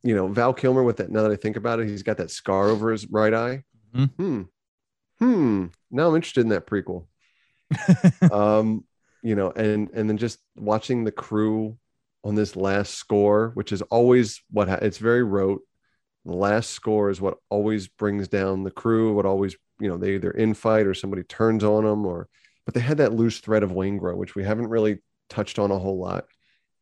you 0.04 0.14
know, 0.14 0.28
Val 0.28 0.54
Kilmer 0.54 0.84
with 0.84 0.98
that. 0.98 1.10
Now 1.10 1.24
that 1.24 1.32
I 1.32 1.38
think 1.38 1.56
about 1.56 1.80
it, 1.80 1.88
he's 1.88 2.04
got 2.04 2.18
that 2.18 2.32
scar 2.32 2.68
over 2.68 2.92
his 2.92 3.08
right 3.08 3.34
eye. 3.34 3.64
Mhm. 3.96 4.12
Hmm. 4.18 4.42
Hmm. 5.20 5.66
Now 5.90 6.10
I'm 6.10 6.16
interested 6.16 6.42
in 6.42 6.50
that 6.50 6.68
prequel 6.68 7.08
um 8.32 8.84
you 9.24 9.34
know 9.36 9.52
and 9.52 9.90
and 9.92 10.10
then 10.10 10.18
just 10.18 10.40
watching 10.56 11.04
the 11.04 11.12
crew 11.12 11.78
on 12.24 12.36
this 12.36 12.56
last 12.56 12.94
score 12.94 13.52
which 13.56 13.72
is 13.72 13.82
always 13.84 14.44
what 14.52 14.68
ha- 14.68 14.80
it's 14.82 15.00
very 15.00 15.24
rote 15.24 15.62
the 16.26 16.36
last 16.36 16.72
score 16.72 17.10
is 17.10 17.22
what 17.22 17.38
always 17.50 17.88
brings 17.88 18.28
down 18.28 18.64
the 18.64 18.72
crew 18.72 19.14
what 19.14 19.26
always 19.26 19.56
you 19.80 19.88
know 19.88 19.98
they 19.98 20.16
either 20.16 20.34
infight 20.34 20.86
or 20.86 20.94
somebody 20.94 21.24
turns 21.24 21.64
on 21.64 21.84
them 21.84 22.06
or 22.06 22.28
but 22.66 22.74
they 22.74 22.80
had 22.80 22.98
that 22.98 23.14
loose 23.14 23.40
thread 23.40 23.64
of 23.64 23.72
Waingro 23.72 24.16
which 24.16 24.36
we 24.36 24.44
haven't 24.44 24.68
really 24.68 25.00
touched 25.30 25.60
on 25.60 25.72
a 25.72 25.80
whole 25.80 26.00
lot 26.00 26.26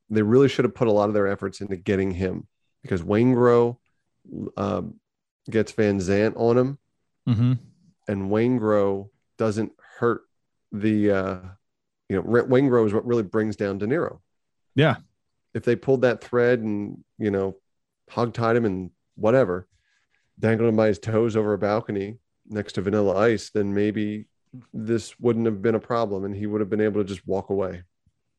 they 0.09 0.21
really 0.21 0.49
should 0.49 0.65
have 0.65 0.75
put 0.75 0.87
a 0.87 0.91
lot 0.91 1.09
of 1.09 1.13
their 1.13 1.27
efforts 1.27 1.61
into 1.61 1.75
getting 1.75 2.11
him 2.11 2.47
because 2.81 3.01
Waingro 3.01 3.77
um, 4.57 4.95
gets 5.49 5.71
Van 5.71 5.99
Zant 5.99 6.33
on 6.37 6.57
him 6.57 6.77
hmm 7.25 7.53
and 8.07 8.29
Waingro 8.29 9.09
doesn't 9.37 9.71
hurt 9.97 10.21
the 10.71 11.11
uh, 11.11 11.39
you 12.09 12.15
know 12.15 12.21
Rent 12.23 12.49
Waingro 12.49 12.85
is 12.85 12.93
what 12.93 13.05
really 13.05 13.23
brings 13.23 13.55
down 13.55 13.77
De 13.77 13.87
Niro. 13.87 14.19
Yeah. 14.75 14.97
If 15.53 15.63
they 15.63 15.75
pulled 15.75 16.01
that 16.01 16.23
thread 16.23 16.59
and 16.59 17.03
you 17.17 17.31
know 17.31 17.55
hogtied 18.11 18.55
him 18.55 18.65
and 18.65 18.91
whatever, 19.15 19.67
dangling 20.39 20.75
by 20.75 20.87
his 20.87 20.99
toes 20.99 21.35
over 21.35 21.53
a 21.53 21.57
balcony 21.57 22.17
next 22.47 22.73
to 22.73 22.81
Vanilla 22.81 23.17
Ice, 23.17 23.49
then 23.51 23.73
maybe 23.73 24.27
this 24.73 25.19
wouldn't 25.19 25.45
have 25.45 25.61
been 25.61 25.75
a 25.75 25.79
problem 25.79 26.25
and 26.25 26.35
he 26.35 26.45
would 26.45 26.61
have 26.61 26.69
been 26.69 26.81
able 26.81 27.01
to 27.01 27.07
just 27.07 27.25
walk 27.27 27.49
away. 27.49 27.83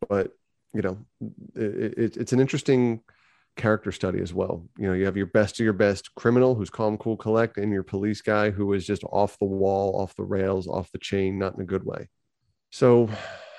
But 0.09 0.32
you 0.72 0.82
know, 0.82 0.98
it, 1.55 1.98
it, 1.98 2.16
it's 2.16 2.32
an 2.32 2.40
interesting 2.40 3.01
character 3.56 3.92
study 3.92 4.20
as 4.20 4.34
well. 4.34 4.66
You 4.76 4.88
know, 4.88 4.92
you 4.92 5.05
have 5.05 5.16
your 5.16 5.26
best 5.26 5.60
of 5.60 5.64
your 5.64 5.72
best 5.72 6.14
criminal 6.16 6.55
who's 6.55 6.70
calm, 6.70 6.98
cool, 6.98 7.16
collect, 7.16 7.56
and 7.56 7.72
your 7.72 7.84
police 7.84 8.20
guy 8.20 8.51
who 8.51 8.72
is 8.72 8.86
just 8.86 9.05
off 9.05 9.38
the 9.38 9.46
wall, 9.46 10.01
off 10.01 10.16
the 10.16 10.24
rails, 10.24 10.66
off 10.66 10.90
the 10.90 10.98
chain, 10.98 11.38
not 11.38 11.55
in 11.55 11.60
a 11.60 11.64
good 11.64 11.84
way. 11.84 12.09
So, 12.70 13.09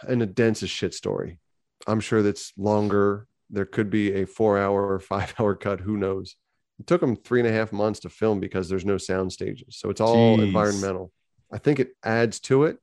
and 0.07 0.21
a 0.21 0.25
dense 0.25 0.61
as 0.61 0.69
shit 0.69 0.93
story. 0.93 1.39
I'm 1.87 2.01
sure 2.01 2.21
that's 2.21 2.51
longer. 2.57 3.27
There 3.49 3.65
could 3.65 3.89
be 3.89 4.13
a 4.13 4.25
four 4.25 4.57
hour 4.57 4.85
or 4.85 4.99
five 4.99 5.33
hour 5.39 5.55
cut. 5.55 5.79
Who 5.79 5.97
knows? 5.97 6.35
It 6.79 6.87
took 6.87 7.01
them 7.01 7.15
three 7.15 7.39
and 7.39 7.47
a 7.47 7.51
half 7.51 7.71
months 7.71 8.01
to 8.01 8.09
film 8.09 8.39
because 8.39 8.67
there's 8.69 8.85
no 8.85 8.97
sound 8.97 9.31
stages. 9.31 9.77
So 9.77 9.89
it's 9.89 10.01
all 10.01 10.37
Jeez. 10.37 10.43
environmental. 10.43 11.11
I 11.51 11.57
think 11.57 11.79
it 11.79 11.91
adds 12.03 12.39
to 12.41 12.65
it, 12.65 12.77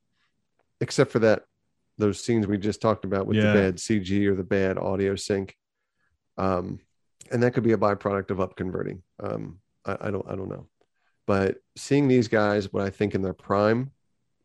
except 0.81 1.11
for 1.11 1.19
that 1.21 1.45
those 1.99 2.19
scenes 2.19 2.47
we 2.47 2.57
just 2.57 2.81
talked 2.81 3.05
about 3.05 3.27
with 3.27 3.37
Yeah. 3.37 3.53
the 3.53 3.53
bad 3.61 3.77
CG 3.77 4.27
or 4.27 4.35
the 4.35 4.43
bad 4.45 4.79
audio 4.79 5.15
sync. 5.15 5.57
Um, 6.39 6.81
and 7.31 7.43
that 7.43 7.53
could 7.53 7.63
be 7.65 7.73
a 7.73 7.79
byproduct 7.79 8.31
of 8.31 8.41
up 8.41 8.57
converting. 8.57 9.03
Um, 9.23 9.59
I, 9.85 9.97
I 10.03 10.11
don't 10.11 10.27
I 10.29 10.35
don't 10.37 10.49
know. 10.49 10.69
But 11.27 11.59
seeing 11.77 12.09
these 12.09 12.29
guys, 12.29 12.73
what 12.73 12.83
I 12.85 12.91
think 12.91 13.15
in 13.15 13.23
their 13.23 13.35
prime, 13.35 13.91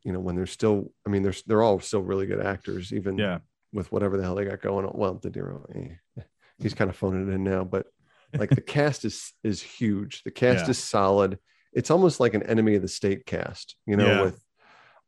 you 0.03 0.11
know, 0.11 0.19
when 0.19 0.35
they're 0.35 0.45
still, 0.45 0.91
I 1.05 1.09
mean, 1.09 1.23
they're 1.23 1.33
they're 1.47 1.63
all 1.63 1.79
still 1.79 2.01
really 2.01 2.25
good 2.27 2.45
actors, 2.45 2.91
even 2.93 3.17
Yeah. 3.17 3.39
with 3.73 3.91
whatever 3.91 4.17
the 4.17 4.23
hell 4.23 4.35
they 4.35 4.45
got 4.45 4.61
going 4.61 4.85
on. 4.85 4.91
Well, 4.97 5.15
De 5.15 5.29
Niro, 5.31 5.63
eh, 5.75 6.21
he's 6.59 6.73
kind 6.73 6.89
of 6.89 6.95
phoning 6.97 7.27
it 7.29 7.33
in 7.33 7.43
now, 7.43 7.63
but 7.63 7.87
like 8.37 8.49
the 8.49 8.61
cast 8.61 9.05
is 9.05 9.33
is 9.43 9.61
huge. 9.61 10.23
The 10.23 10.31
cast 10.31 10.65
Yeah. 10.65 10.71
is 10.71 10.77
solid. 10.77 11.39
It's 11.73 11.91
almost 11.91 12.19
like 12.19 12.33
an 12.33 12.43
enemy 12.43 12.75
of 12.75 12.81
the 12.81 12.87
state 12.87 13.25
cast, 13.25 13.75
you 13.85 13.95
know, 13.95 14.07
Yeah. 14.07 14.21
with 14.23 14.43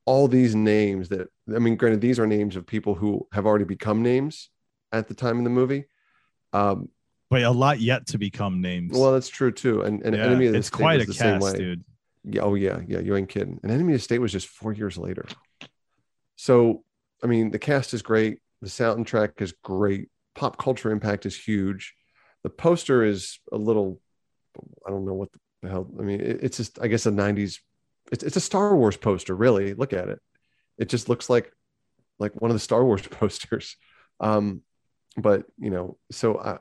all 0.05 0.27
these 0.27 0.55
names 0.55 1.09
that 1.09 1.27
I 1.53 1.59
mean, 1.59 1.75
granted, 1.75 2.01
these 2.01 2.19
are 2.19 2.27
names 2.27 2.55
of 2.55 2.65
people 2.65 2.95
who 2.95 3.27
have 3.33 3.45
already 3.45 3.65
become 3.65 4.01
names 4.01 4.49
at 4.91 5.07
the 5.07 5.13
time 5.13 5.37
in 5.37 5.43
the 5.43 5.49
movie. 5.49 5.85
Um, 6.53 6.89
But 7.29 7.43
a 7.43 7.51
lot 7.51 7.79
yet 7.79 8.07
to 8.07 8.17
become 8.17 8.61
names. 8.61 8.91
well, 8.97 9.13
that's 9.13 9.29
true 9.29 9.51
too. 9.51 9.81
And, 9.81 10.01
and 10.03 10.15
Yeah, 10.15 10.23
enemy 10.23 10.47
of 10.47 10.53
the 10.53 10.59
it's 10.59 10.67
state 10.67 10.77
quite 10.79 11.01
a 11.01 11.05
the 11.05 11.13
same 11.13 11.39
cast, 11.39 11.53
way. 11.53 11.59
dude. 11.59 11.83
Yeah, 12.23 12.41
oh 12.41 12.55
yeah, 12.55 12.81
yeah. 12.87 12.99
You 12.99 13.15
ain't 13.15 13.29
kidding. 13.29 13.59
And 13.63 13.71
Enemy 13.71 13.93
of 13.93 13.99
the 13.99 14.03
State 14.03 14.19
was 14.19 14.31
just 14.31 14.47
four 14.47 14.73
years 14.73 14.97
later. 14.97 15.25
So, 16.35 16.83
I 17.23 17.27
mean, 17.27 17.51
the 17.51 17.59
cast 17.59 17.93
is 17.93 18.01
great. 18.01 18.39
The 18.61 18.67
soundtrack 18.67 19.41
is 19.41 19.53
great. 19.63 20.09
Pop 20.35 20.57
culture 20.57 20.91
impact 20.91 21.25
is 21.25 21.35
huge. 21.37 21.93
The 22.44 22.49
poster 22.49 23.03
is 23.03 23.40
a 23.52 23.57
little, 23.57 23.99
I 24.86 24.90
don't 24.91 25.06
know 25.06 25.14
what 25.14 25.30
the 25.61 25.70
hell. 25.70 25.90
I 25.99 26.03
mean, 26.03 26.22
it- 26.22 26.44
it's 26.44 26.57
just, 26.57 26.80
I 26.82 26.88
guess, 26.88 27.06
a 27.06 27.11
'90s. 27.11 27.60
It's 28.11 28.24
it's 28.24 28.38
a 28.38 28.41
Star 28.41 28.76
Wars 28.76 28.98
poster. 28.98 29.36
Really, 29.36 29.74
look 29.74 29.94
at 29.94 30.10
it. 30.10 30.20
It 30.78 30.90
just 30.90 31.10
looks 31.10 31.30
like 31.30 31.52
like 32.18 32.40
one 32.41 32.52
of 32.52 32.56
the 32.56 32.60
Star 32.60 32.84
Wars 32.84 33.02
posters. 33.07 33.76
Um, 34.20 34.61
but 35.18 35.45
you 35.57 35.70
know, 35.70 35.98
so 36.11 36.38
I, 36.40 36.60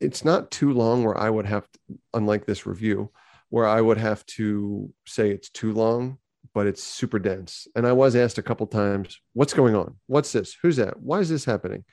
it's 0.00 0.24
not 0.24 0.50
too 0.50 0.72
long 0.72 1.04
where 1.04 1.16
I 1.16 1.30
would 1.30 1.46
have, 1.46 1.64
to, 1.72 1.78
unlike 2.14 2.46
this 2.46 2.66
review, 2.66 3.10
where 3.48 3.66
I 3.66 3.80
would 3.80 3.98
have 3.98 4.24
to 4.26 4.92
say 5.06 5.30
it's 5.30 5.48
too 5.50 5.72
long, 5.72 6.18
but 6.54 6.66
it's 6.66 6.82
super 6.82 7.18
dense. 7.18 7.66
And 7.74 7.86
I 7.86 7.92
was 7.92 8.14
asked 8.16 8.38
a 8.38 8.42
couple 8.42 8.66
times, 8.66 9.18
"What's 9.32 9.54
going 9.54 9.74
on? 9.74 9.96
What's 10.06 10.32
this? 10.32 10.56
Who's 10.62 10.76
that? 10.76 11.00
Why 11.00 11.20
is 11.20 11.28
this 11.28 11.44
happening?" 11.44 11.84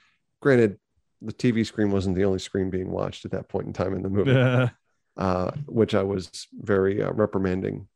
Granted, 0.42 0.78
the 1.22 1.34
TV 1.34 1.66
screen 1.66 1.92
wasn't 1.92 2.16
the 2.16 2.26
only 2.26 2.40
screen 2.40 2.70
being 2.70 2.92
watched 2.92 3.26
at 3.26 3.32
that 3.32 3.50
point 3.50 3.68
in 3.68 3.74
time 3.74 3.94
in 3.94 4.04
the 4.04 4.10
movie, 4.10 4.72
uh, 5.18 5.52
which 5.66 5.96
I 5.96 6.04
was 6.04 6.48
very 6.54 7.02
uh, 7.02 7.12
reprimanding. 7.12 7.88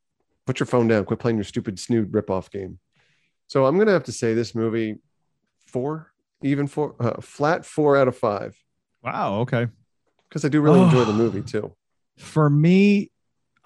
Put 0.45 0.59
your 0.59 0.67
phone 0.67 0.87
down. 0.87 1.05
Quit 1.05 1.19
playing 1.19 1.37
your 1.37 1.43
stupid 1.43 1.79
snood 1.79 2.11
ripoff 2.11 2.49
game. 2.51 2.79
So 3.47 3.65
I'm 3.65 3.77
gonna 3.77 3.91
have 3.91 4.05
to 4.05 4.11
say 4.11 4.33
this 4.33 4.55
movie 4.55 4.97
four, 5.67 6.11
even 6.41 6.67
four, 6.67 6.95
uh, 6.99 7.21
flat 7.21 7.65
four 7.65 7.97
out 7.97 8.07
of 8.07 8.17
five, 8.17 8.57
wow. 9.03 9.39
Okay. 9.41 9.67
because 10.29 10.45
I 10.45 10.49
do 10.49 10.61
really 10.61 10.81
enjoy 10.85 11.03
the 11.05 11.13
movie 11.13 11.41
too. 11.41 11.75
For 12.17 12.49
me, 12.49 13.11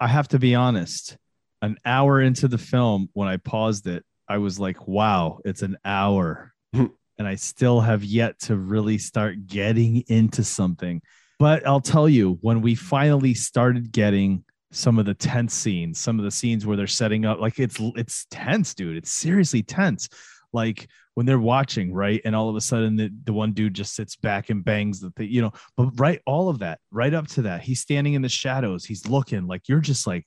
I 0.00 0.08
have 0.08 0.28
to 0.28 0.38
be 0.38 0.54
honest. 0.54 1.16
An 1.62 1.78
hour 1.86 2.20
into 2.20 2.48
the 2.48 2.58
film, 2.58 3.08
when 3.14 3.28
I 3.28 3.38
paused 3.38 3.86
it, 3.86 4.04
I 4.28 4.38
was 4.38 4.58
like, 4.58 4.86
wow, 4.86 5.38
it's 5.44 5.62
an 5.62 5.78
hour. 5.84 6.52
And 7.18 7.26
I 7.26 7.34
still 7.34 7.80
have 7.80 8.04
yet 8.04 8.38
to 8.40 8.56
really 8.56 8.98
start 8.98 9.46
getting 9.46 10.04
into 10.08 10.44
something. 10.44 11.00
But 11.38 11.66
I'll 11.66 11.80
tell 11.80 12.08
you, 12.08 12.38
when 12.40 12.62
we 12.62 12.74
finally 12.74 13.34
started 13.34 13.92
getting 13.92 14.44
some 14.72 14.98
of 14.98 15.06
the 15.06 15.14
tense 15.14 15.54
scenes, 15.54 15.98
some 15.98 16.18
of 16.18 16.24
the 16.24 16.30
scenes 16.30 16.66
where 16.66 16.76
they're 16.76 16.86
setting 16.86 17.24
up, 17.24 17.40
like 17.40 17.58
it's 17.58 17.78
it's 17.96 18.26
tense, 18.30 18.74
dude. 18.74 18.96
It's 18.96 19.10
seriously 19.10 19.62
tense. 19.62 20.08
Like 20.52 20.88
when 21.14 21.24
they're 21.26 21.38
watching, 21.38 21.92
right? 21.92 22.20
And 22.24 22.36
all 22.36 22.48
of 22.48 22.56
a 22.56 22.60
sudden 22.60 22.96
the, 22.96 23.10
the 23.24 23.32
one 23.32 23.52
dude 23.52 23.74
just 23.74 23.94
sits 23.94 24.16
back 24.16 24.50
and 24.50 24.64
bangs 24.64 25.00
the 25.00 25.10
thing, 25.10 25.28
you 25.30 25.40
know, 25.40 25.52
but 25.76 25.98
right, 25.98 26.20
all 26.26 26.50
of 26.50 26.58
that, 26.58 26.78
right 26.90 27.12
up 27.12 27.26
to 27.28 27.42
that. 27.42 27.62
He's 27.62 27.80
standing 27.80 28.14
in 28.14 28.22
the 28.22 28.28
shadows, 28.28 28.84
he's 28.84 29.08
looking 29.08 29.46
like 29.46 29.68
you're 29.68 29.80
just 29.80 30.06
like, 30.06 30.26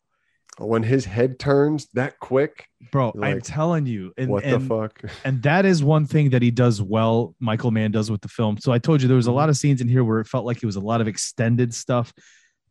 When 0.60 0.84
his 0.84 1.06
head 1.06 1.40
turns 1.40 1.88
that 1.94 2.20
quick, 2.20 2.68
bro, 2.92 3.14
You're 3.16 3.24
I'm 3.24 3.42
telling 3.42 3.86
you. 3.86 4.12
And, 4.18 4.30
what 4.30 4.44
and, 4.44 4.62
the 4.62 4.68
fuck? 4.68 5.02
and 5.26 5.42
that 5.44 5.66
is 5.66 5.84
one 5.84 6.06
thing 6.06 6.32
that 6.32 6.42
he 6.42 6.52
does 6.52 6.82
well 6.82 7.36
michael 7.40 7.72
mann 7.72 7.92
does 7.92 8.12
with 8.12 8.22
the 8.22 8.28
film 8.28 8.58
so 8.58 8.72
i 8.72 8.78
told 8.80 9.02
you 9.02 9.08
there 9.08 9.18
was 9.18 9.28
a 9.28 9.32
lot 9.32 9.50
of 9.50 9.58
scenes 9.58 9.82
in 9.82 9.88
here 9.88 10.04
where 10.04 10.20
it 10.20 10.28
felt 10.28 10.46
like 10.46 10.58
it 10.58 10.66
was 10.66 10.76
a 10.76 10.82
lot 10.82 11.02
of 11.02 11.08
extended 11.08 11.74
stuff 11.74 12.14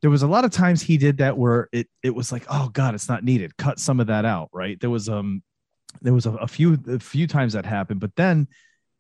there 0.03 0.11
was 0.11 0.23
a 0.23 0.27
lot 0.29 0.45
of 0.45 0.51
times 0.51 0.83
he 0.83 0.97
did 0.97 1.19
that 1.19 1.37
where 1.37 1.69
it 1.73 1.89
it 2.03 2.15
was 2.15 2.31
like 2.31 2.45
oh 2.49 2.69
god 2.73 2.95
it's 2.95 3.09
not 3.09 3.25
needed 3.25 3.57
cut 3.57 3.79
some 3.79 4.01
of 4.01 4.07
that 4.09 4.25
out 4.25 4.49
right 4.53 4.79
there 4.81 4.91
was 4.91 5.09
um 5.09 5.43
there 6.03 6.13
was 6.15 6.27
a, 6.27 6.33
a 6.33 6.47
few 6.47 6.79
a 6.89 6.99
few 6.99 7.27
times 7.27 7.55
that 7.55 7.65
happened 7.67 8.01
but 8.01 8.15
then 8.17 8.47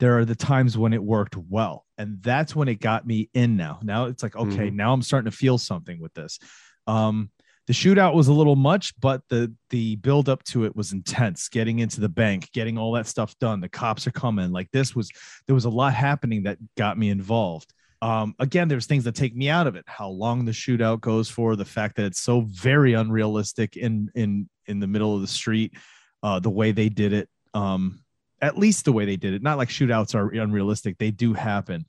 there 0.00 0.18
are 0.18 0.24
the 0.24 0.36
times 0.36 0.78
when 0.78 0.92
it 0.92 1.02
worked 1.02 1.36
well 1.36 1.84
and 1.98 2.22
that's 2.22 2.54
when 2.56 2.68
it 2.68 2.80
got 2.80 3.06
me 3.06 3.28
in 3.34 3.56
now 3.56 3.78
now 3.82 4.06
it's 4.06 4.22
like 4.22 4.36
okay 4.36 4.70
Mhm. 4.70 4.74
now 4.74 4.92
i'm 4.92 5.02
starting 5.02 5.30
to 5.30 5.36
feel 5.36 5.58
something 5.58 6.00
with 6.00 6.14
this 6.14 6.38
um 6.86 7.30
the 7.68 7.74
shootout 7.74 8.14
was 8.14 8.28
a 8.28 8.32
little 8.32 8.56
much, 8.56 8.98
but 8.98 9.20
the 9.28 9.54
the 9.68 9.96
build 9.96 10.30
up 10.30 10.42
to 10.44 10.64
it 10.64 10.74
was 10.74 10.92
intense. 10.92 11.50
Getting 11.50 11.80
into 11.80 12.00
the 12.00 12.08
bank, 12.08 12.50
getting 12.52 12.78
all 12.78 12.92
that 12.92 13.06
stuff 13.06 13.38
done. 13.38 13.60
The 13.60 13.68
cops 13.68 14.06
are 14.06 14.10
coming. 14.10 14.52
Like 14.52 14.70
this 14.72 14.96
was 14.96 15.10
there 15.46 15.54
was 15.54 15.66
a 15.66 15.70
lot 15.70 15.92
happening 15.92 16.44
that 16.44 16.56
got 16.78 16.96
me 16.96 17.10
involved. 17.10 17.70
Um, 18.00 18.34
again, 18.38 18.68
there's 18.68 18.86
things 18.86 19.04
that 19.04 19.14
take 19.14 19.36
me 19.36 19.50
out 19.50 19.66
of 19.66 19.76
it. 19.76 19.84
How 19.86 20.08
long 20.08 20.46
the 20.46 20.52
shootout 20.52 21.02
goes 21.02 21.28
for, 21.28 21.56
the 21.56 21.66
fact 21.66 21.96
that 21.96 22.06
it's 22.06 22.20
so 22.20 22.40
very 22.40 22.94
unrealistic 22.94 23.76
in 23.76 24.10
in 24.14 24.48
in 24.66 24.80
the 24.80 24.86
middle 24.86 25.14
of 25.14 25.20
the 25.20 25.26
street, 25.26 25.74
uh, 26.22 26.40
the 26.40 26.50
way 26.50 26.72
they 26.72 26.88
did 26.88 27.12
it. 27.12 27.28
Um, 27.52 28.00
at 28.40 28.56
least 28.56 28.86
the 28.86 28.92
way 28.92 29.04
they 29.04 29.16
did 29.16 29.34
it. 29.34 29.42
Not 29.42 29.58
like 29.58 29.68
shootouts 29.68 30.14
are 30.14 30.30
unrealistic; 30.30 30.96
they 30.96 31.10
do 31.10 31.34
happen. 31.34 31.84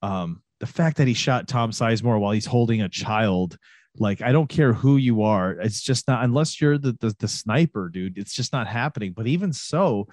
Um, 0.00 0.42
the 0.58 0.66
fact 0.66 0.96
that 0.96 1.06
he 1.06 1.12
shot 1.12 1.48
Tom 1.48 1.70
Sizemore 1.70 2.18
while 2.18 2.32
he's 2.32 2.46
holding 2.46 2.80
a 2.80 2.88
child 2.88 3.58
like 4.00 4.22
I 4.22 4.32
don't 4.32 4.48
care 4.48 4.72
who 4.72 4.96
you 4.96 5.22
are, 5.22 5.52
it's 5.52 5.82
just 5.82 6.06
not 6.08 6.24
unless 6.24 6.60
you're 6.60 6.78
the, 6.78 6.96
the 7.00 7.14
the 7.18 7.28
sniper, 7.28 7.88
dude. 7.88 8.18
It's 8.18 8.34
just 8.34 8.52
not 8.52 8.66
happening. 8.66 9.12
But 9.16 9.26
even 9.26 9.52
so, 9.52 10.08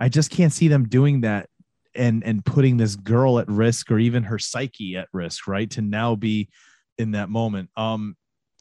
I 0.00 0.08
just 0.08 0.30
can't 0.30 0.52
see 0.52 0.68
them 0.68 0.88
doing 0.88 1.22
that 1.22 1.48
and 1.94 2.22
and 2.24 2.44
putting 2.44 2.76
this 2.76 2.96
girl 2.96 3.38
at 3.38 3.48
risk 3.48 3.90
or 3.90 3.98
even 3.98 4.24
her 4.24 4.38
psyche 4.38 4.96
at 4.96 5.08
risk, 5.12 5.46
right? 5.48 5.70
To 5.70 5.80
now 5.82 6.14
be 6.16 6.48
in 6.98 7.12
that 7.12 7.28
moment. 7.28 7.70
Um, 7.76 8.16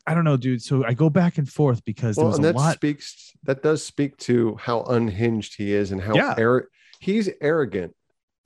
I 0.05 0.13
don't 0.13 0.23
know, 0.23 0.37
dude. 0.37 0.61
So 0.61 0.85
I 0.85 0.93
go 0.93 1.09
back 1.09 1.37
and 1.37 1.49
forth 1.49 1.83
because 1.83 2.15
Well, 2.17 2.33
and 2.33 2.43
a 2.45 2.47
that 2.47 2.55
lot. 2.55 2.73
speaks 2.75 3.33
that 3.43 3.61
does 3.63 3.83
speak 3.83 4.15
to 4.17 4.55
how 4.59 4.83
unhinged 4.83 5.55
he 5.57 5.73
is 5.73 5.91
and 5.91 6.01
how 6.01 6.15
Yeah. 6.15 6.35
arro- 6.37 6.65
he's 6.99 7.29
arrogant. 7.41 7.93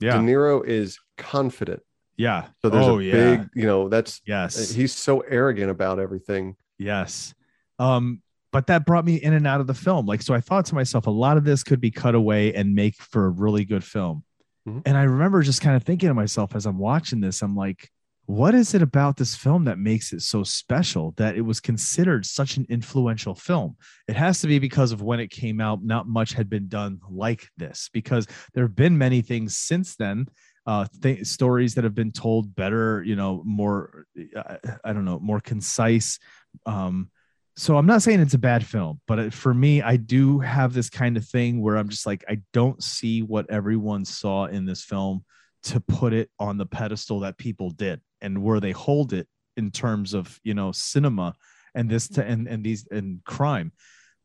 yeah, 0.00 0.16
De 0.16 0.18
Niro 0.22 0.64
is 0.66 0.98
confident. 1.16 1.80
Yeah. 2.22 2.46
So 2.62 2.70
there's 2.70 2.86
oh 2.86 3.00
a 3.00 3.02
yeah. 3.02 3.12
big, 3.12 3.48
you 3.54 3.66
know, 3.66 3.88
that's 3.88 4.20
yes. 4.24 4.70
he's 4.70 4.94
so 4.94 5.20
arrogant 5.20 5.72
about 5.72 5.98
everything. 5.98 6.54
Yes. 6.78 7.34
Um, 7.80 8.22
but 8.52 8.68
that 8.68 8.86
brought 8.86 9.04
me 9.04 9.16
in 9.16 9.32
and 9.32 9.44
out 9.44 9.60
of 9.60 9.66
the 9.66 9.74
film. 9.74 10.06
Like, 10.06 10.22
so 10.22 10.32
I 10.32 10.40
thought 10.40 10.66
to 10.66 10.76
myself, 10.76 11.08
a 11.08 11.10
lot 11.10 11.36
of 11.36 11.42
this 11.42 11.64
could 11.64 11.80
be 11.80 11.90
cut 11.90 12.14
away 12.14 12.54
and 12.54 12.76
make 12.76 12.94
for 13.02 13.26
a 13.26 13.30
really 13.30 13.64
good 13.64 13.82
film. 13.82 14.22
Mhm. 14.68 14.82
And 14.86 14.96
I 14.96 15.02
remember 15.02 15.42
just 15.42 15.62
kind 15.62 15.74
of 15.74 15.82
thinking 15.82 16.08
to 16.10 16.14
myself 16.14 16.54
as 16.54 16.64
I'm 16.64 16.78
watching 16.78 17.20
this, 17.20 17.42
I'm 17.42 17.56
like, 17.56 17.90
what 18.26 18.54
is 18.54 18.72
it 18.72 18.82
about 18.82 19.16
this 19.16 19.34
film 19.34 19.64
that 19.64 19.80
makes 19.80 20.12
it 20.12 20.22
so 20.22 20.44
special 20.44 21.12
that 21.16 21.34
it 21.34 21.40
was 21.40 21.58
considered 21.58 22.24
such 22.24 22.56
an 22.56 22.66
influential 22.68 23.34
film? 23.34 23.76
It 24.06 24.14
has 24.14 24.40
to 24.42 24.46
be 24.46 24.60
because 24.60 24.92
of 24.92 25.02
when 25.02 25.18
it 25.18 25.30
came 25.30 25.60
out, 25.60 25.82
not 25.82 26.06
much 26.06 26.34
had 26.34 26.48
been 26.48 26.68
done 26.68 27.00
like 27.10 27.48
this, 27.56 27.90
because 27.92 28.28
there 28.54 28.62
have 28.62 28.76
been 28.76 28.96
many 28.96 29.22
things 29.22 29.58
since 29.58 29.96
then 29.96 30.28
uh 30.66 30.86
th- 31.02 31.26
stories 31.26 31.74
that 31.74 31.84
have 31.84 31.94
been 31.94 32.12
told 32.12 32.54
better 32.54 33.02
you 33.04 33.16
know 33.16 33.42
more 33.44 34.06
uh, 34.36 34.56
i 34.84 34.92
don't 34.92 35.04
know 35.04 35.18
more 35.18 35.40
concise 35.40 36.18
um 36.66 37.10
so 37.56 37.76
I'm 37.76 37.86
not 37.86 38.02
saying 38.02 38.20
it's 38.20 38.34
a 38.34 38.38
bad 38.38 38.64
film, 38.64 39.00
but 39.06 39.32
for 39.34 39.52
me, 39.52 39.82
I 39.82 39.96
do 39.96 40.40
have 40.40 40.72
this 40.72 40.88
kind 40.88 41.16
of 41.16 41.26
thing 41.26 41.60
where 41.60 41.76
I'm 41.76 41.90
just 41.90 42.06
like, 42.06 42.24
I 42.28 42.40
don't 42.52 42.82
see 42.82 43.22
what 43.22 43.50
everyone 43.50 44.04
saw 44.06 44.46
in 44.46 44.64
this 44.64 44.82
film 44.82 45.24
to 45.64 45.80
put 45.80 46.12
it 46.14 46.30
on 46.38 46.56
the 46.56 46.66
pedestal 46.66 47.20
that 47.20 47.36
people 47.36 47.70
did 47.70 48.00
and 48.20 48.42
where 48.42 48.58
they 48.58 48.72
hold 48.72 49.12
it 49.12 49.28
in 49.56 49.70
terms 49.70 50.14
of 50.14 50.40
you 50.42 50.54
know 50.54 50.72
cinema 50.72 51.34
and 51.74 51.90
this 51.90 52.08
to 52.08 52.24
and, 52.24 52.48
and 52.48 52.64
these 52.64 52.86
and 52.90 53.22
crime. 53.24 53.72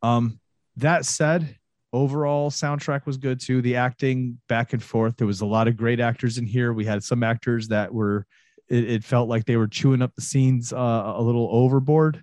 Um, 0.02 0.40
that 0.78 1.06
said, 1.06 1.58
overall 1.94 2.50
soundtrack 2.50 3.06
was 3.06 3.18
good 3.18 3.40
too. 3.40 3.62
The 3.62 3.76
acting 3.76 4.40
back 4.50 4.74
and 4.74 4.84
forth. 4.84 5.18
There 5.18 5.28
was 5.28 5.42
a 5.42 5.46
lot 5.46 5.68
of 5.68 5.78
great 5.78 6.00
actors 6.00 6.38
in 6.38 6.46
here. 6.46 6.74
We 6.74 6.86
had 6.86 7.04
some 7.04 7.24
actors 7.24 7.70
that 7.70 7.94
were 7.94 8.26
it, 8.70 8.90
it 8.90 9.04
felt 9.04 9.30
like 9.30 9.46
they 9.46 9.58
were 9.58 9.68
chewing 9.68 10.02
up 10.02 10.14
the 10.16 10.22
scenes 10.22 10.74
uh, 10.74 11.14
a 11.16 11.22
little 11.22 11.50
overboard, 11.52 12.22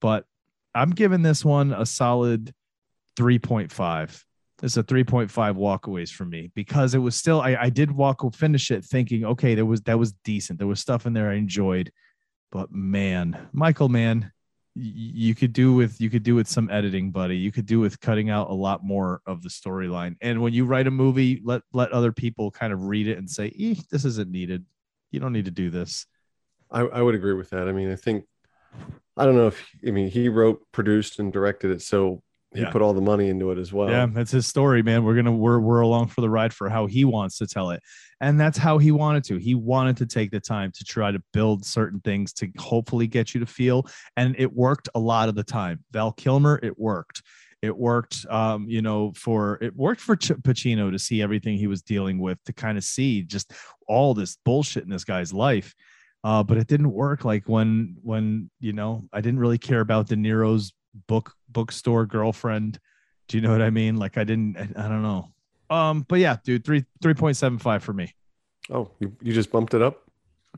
but 0.00 0.24
I'm 0.74 0.90
giving 0.90 1.22
this 1.22 1.44
one 1.44 1.72
a 1.72 1.84
solid 1.84 2.54
3.5. 3.16 4.24
It's 4.62 4.76
a 4.76 4.82
3.5 4.82 5.30
walkaways 5.54 6.10
for 6.10 6.24
me 6.24 6.50
because 6.54 6.94
it 6.94 6.98
was 6.98 7.16
still 7.16 7.40
I, 7.40 7.56
I 7.60 7.70
did 7.70 7.90
walk 7.90 8.22
finish 8.34 8.70
it 8.70 8.84
thinking 8.84 9.24
okay 9.24 9.54
there 9.54 9.64
was 9.64 9.80
that 9.82 9.98
was 9.98 10.12
decent 10.22 10.58
there 10.58 10.68
was 10.68 10.80
stuff 10.80 11.06
in 11.06 11.14
there 11.14 11.30
I 11.30 11.36
enjoyed 11.36 11.90
but 12.52 12.70
man 12.70 13.48
Michael 13.52 13.88
Mann 13.88 14.30
you 14.74 15.34
could 15.34 15.52
do 15.52 15.72
with 15.72 16.00
you 16.00 16.10
could 16.10 16.22
do 16.22 16.34
with 16.34 16.46
some 16.46 16.70
editing 16.70 17.10
buddy. 17.10 17.36
You 17.36 17.50
could 17.50 17.66
do 17.66 17.80
with 17.80 18.00
cutting 18.00 18.30
out 18.30 18.50
a 18.50 18.54
lot 18.54 18.84
more 18.84 19.20
of 19.26 19.42
the 19.42 19.48
storyline. 19.48 20.16
And 20.20 20.40
when 20.42 20.52
you 20.52 20.64
write 20.64 20.86
a 20.86 20.90
movie 20.90 21.40
let 21.44 21.62
let 21.72 21.90
other 21.92 22.12
people 22.12 22.50
kind 22.50 22.72
of 22.72 22.84
read 22.84 23.08
it 23.08 23.18
and 23.18 23.28
say 23.28 23.52
this 23.90 24.04
isn't 24.04 24.30
needed. 24.30 24.64
You 25.10 25.20
don't 25.20 25.32
need 25.32 25.46
to 25.46 25.50
do 25.50 25.70
this. 25.70 26.06
I, 26.70 26.82
I 26.82 27.02
would 27.02 27.16
agree 27.16 27.34
with 27.34 27.50
that. 27.50 27.68
I 27.68 27.72
mean, 27.72 27.90
I 27.90 27.96
think 27.96 28.24
I 29.16 29.24
don't 29.24 29.36
know 29.36 29.48
if 29.48 29.68
I 29.86 29.90
mean 29.90 30.08
he 30.08 30.28
wrote, 30.28 30.60
produced, 30.72 31.18
and 31.18 31.32
directed 31.32 31.72
it, 31.72 31.82
so 31.82 32.22
he 32.54 32.60
Yeah. 32.62 32.70
put 32.70 32.82
all 32.82 32.92
the 32.92 33.00
money 33.00 33.28
into 33.28 33.50
it 33.52 33.58
as 33.58 33.72
well. 33.72 33.88
yeah 33.90 34.06
that's 34.06 34.30
his 34.32 34.46
story 34.46 34.82
man. 34.82 35.04
We're 35.04 35.14
gonna 35.14 35.32
we're 35.32 35.60
we're 35.60 35.80
along 35.80 36.08
for 36.08 36.20
the 36.20 36.30
ride 36.30 36.52
for 36.52 36.68
how 36.68 36.86
he 36.86 37.04
wants 37.04 37.38
to 37.38 37.46
tell 37.46 37.70
it. 37.70 37.80
And 38.20 38.38
that's 38.38 38.58
how 38.58 38.78
he 38.78 38.90
wanted 38.92 39.24
to. 39.24 39.38
He 39.38 39.54
wanted 39.54 39.96
to 39.98 40.06
take 40.06 40.30
the 40.30 40.40
time 40.40 40.72
to 40.72 40.84
try 40.84 41.10
to 41.10 41.22
build 41.32 41.64
certain 41.64 42.00
things 42.00 42.32
to 42.34 42.48
hopefully 42.58 43.06
get 43.06 43.32
you 43.34 43.40
to 43.40 43.46
feel. 43.46 43.86
And 44.16 44.34
it 44.38 44.52
worked 44.52 44.88
a 44.94 44.98
lot 44.98 45.28
of 45.28 45.34
the 45.36 45.44
time. 45.44 45.84
Val 45.92 46.12
kilmer 46.12 46.58
it 46.62 46.78
worked. 46.78 47.22
It 47.62 47.76
worked 47.76 48.26
um 48.28 48.66
you 48.68 48.82
know 48.82 49.12
for 49.14 49.58
it 49.62 49.76
worked 49.76 50.00
for 50.00 50.16
Ch- 50.16 50.32
pacino 50.42 50.90
to 50.90 50.98
see 50.98 51.22
everything 51.22 51.56
he 51.56 51.66
was 51.66 51.82
dealing 51.82 52.18
with 52.18 52.42
to 52.44 52.52
kind 52.52 52.76
of 52.76 52.84
see 52.84 53.22
just 53.22 53.52
all 53.86 54.12
this 54.14 54.36
bullshit 54.44 54.82
in 54.84 54.90
this 54.90 55.04
guy's 55.04 55.32
life. 55.32 55.74
Uh, 56.22 56.42
but 56.42 56.58
it 56.58 56.66
didn't 56.66 56.92
work 56.92 57.24
like 57.24 57.48
when 57.48 57.96
when 58.02 58.50
you 58.60 58.74
know 58.74 59.02
i 59.10 59.22
didn't 59.22 59.38
really 59.40 59.56
care 59.56 59.80
about 59.80 60.06
de 60.06 60.16
niro's 60.16 60.70
book 61.06 61.34
bookstore 61.48 62.06
girlfriend. 62.06 62.78
Do 63.28 63.36
you 63.36 63.42
know 63.42 63.52
what 63.52 63.62
i 63.62 63.70
mean? 63.70 63.96
Like 63.96 64.18
i 64.18 64.24
didn't 64.24 64.56
i, 64.56 64.62
I 64.84 64.88
don't 64.88 65.02
know. 65.02 65.32
Um 65.70 66.04
but 66.08 66.18
yeah 66.18 66.36
dude 66.44 66.64
three 66.64 66.84
3.75 67.02 67.82
for 67.82 67.92
me. 67.92 68.12
Oh, 68.72 68.90
you, 69.00 69.16
you 69.20 69.32
just 69.32 69.50
bumped 69.50 69.74
it 69.74 69.82
up. 69.82 70.02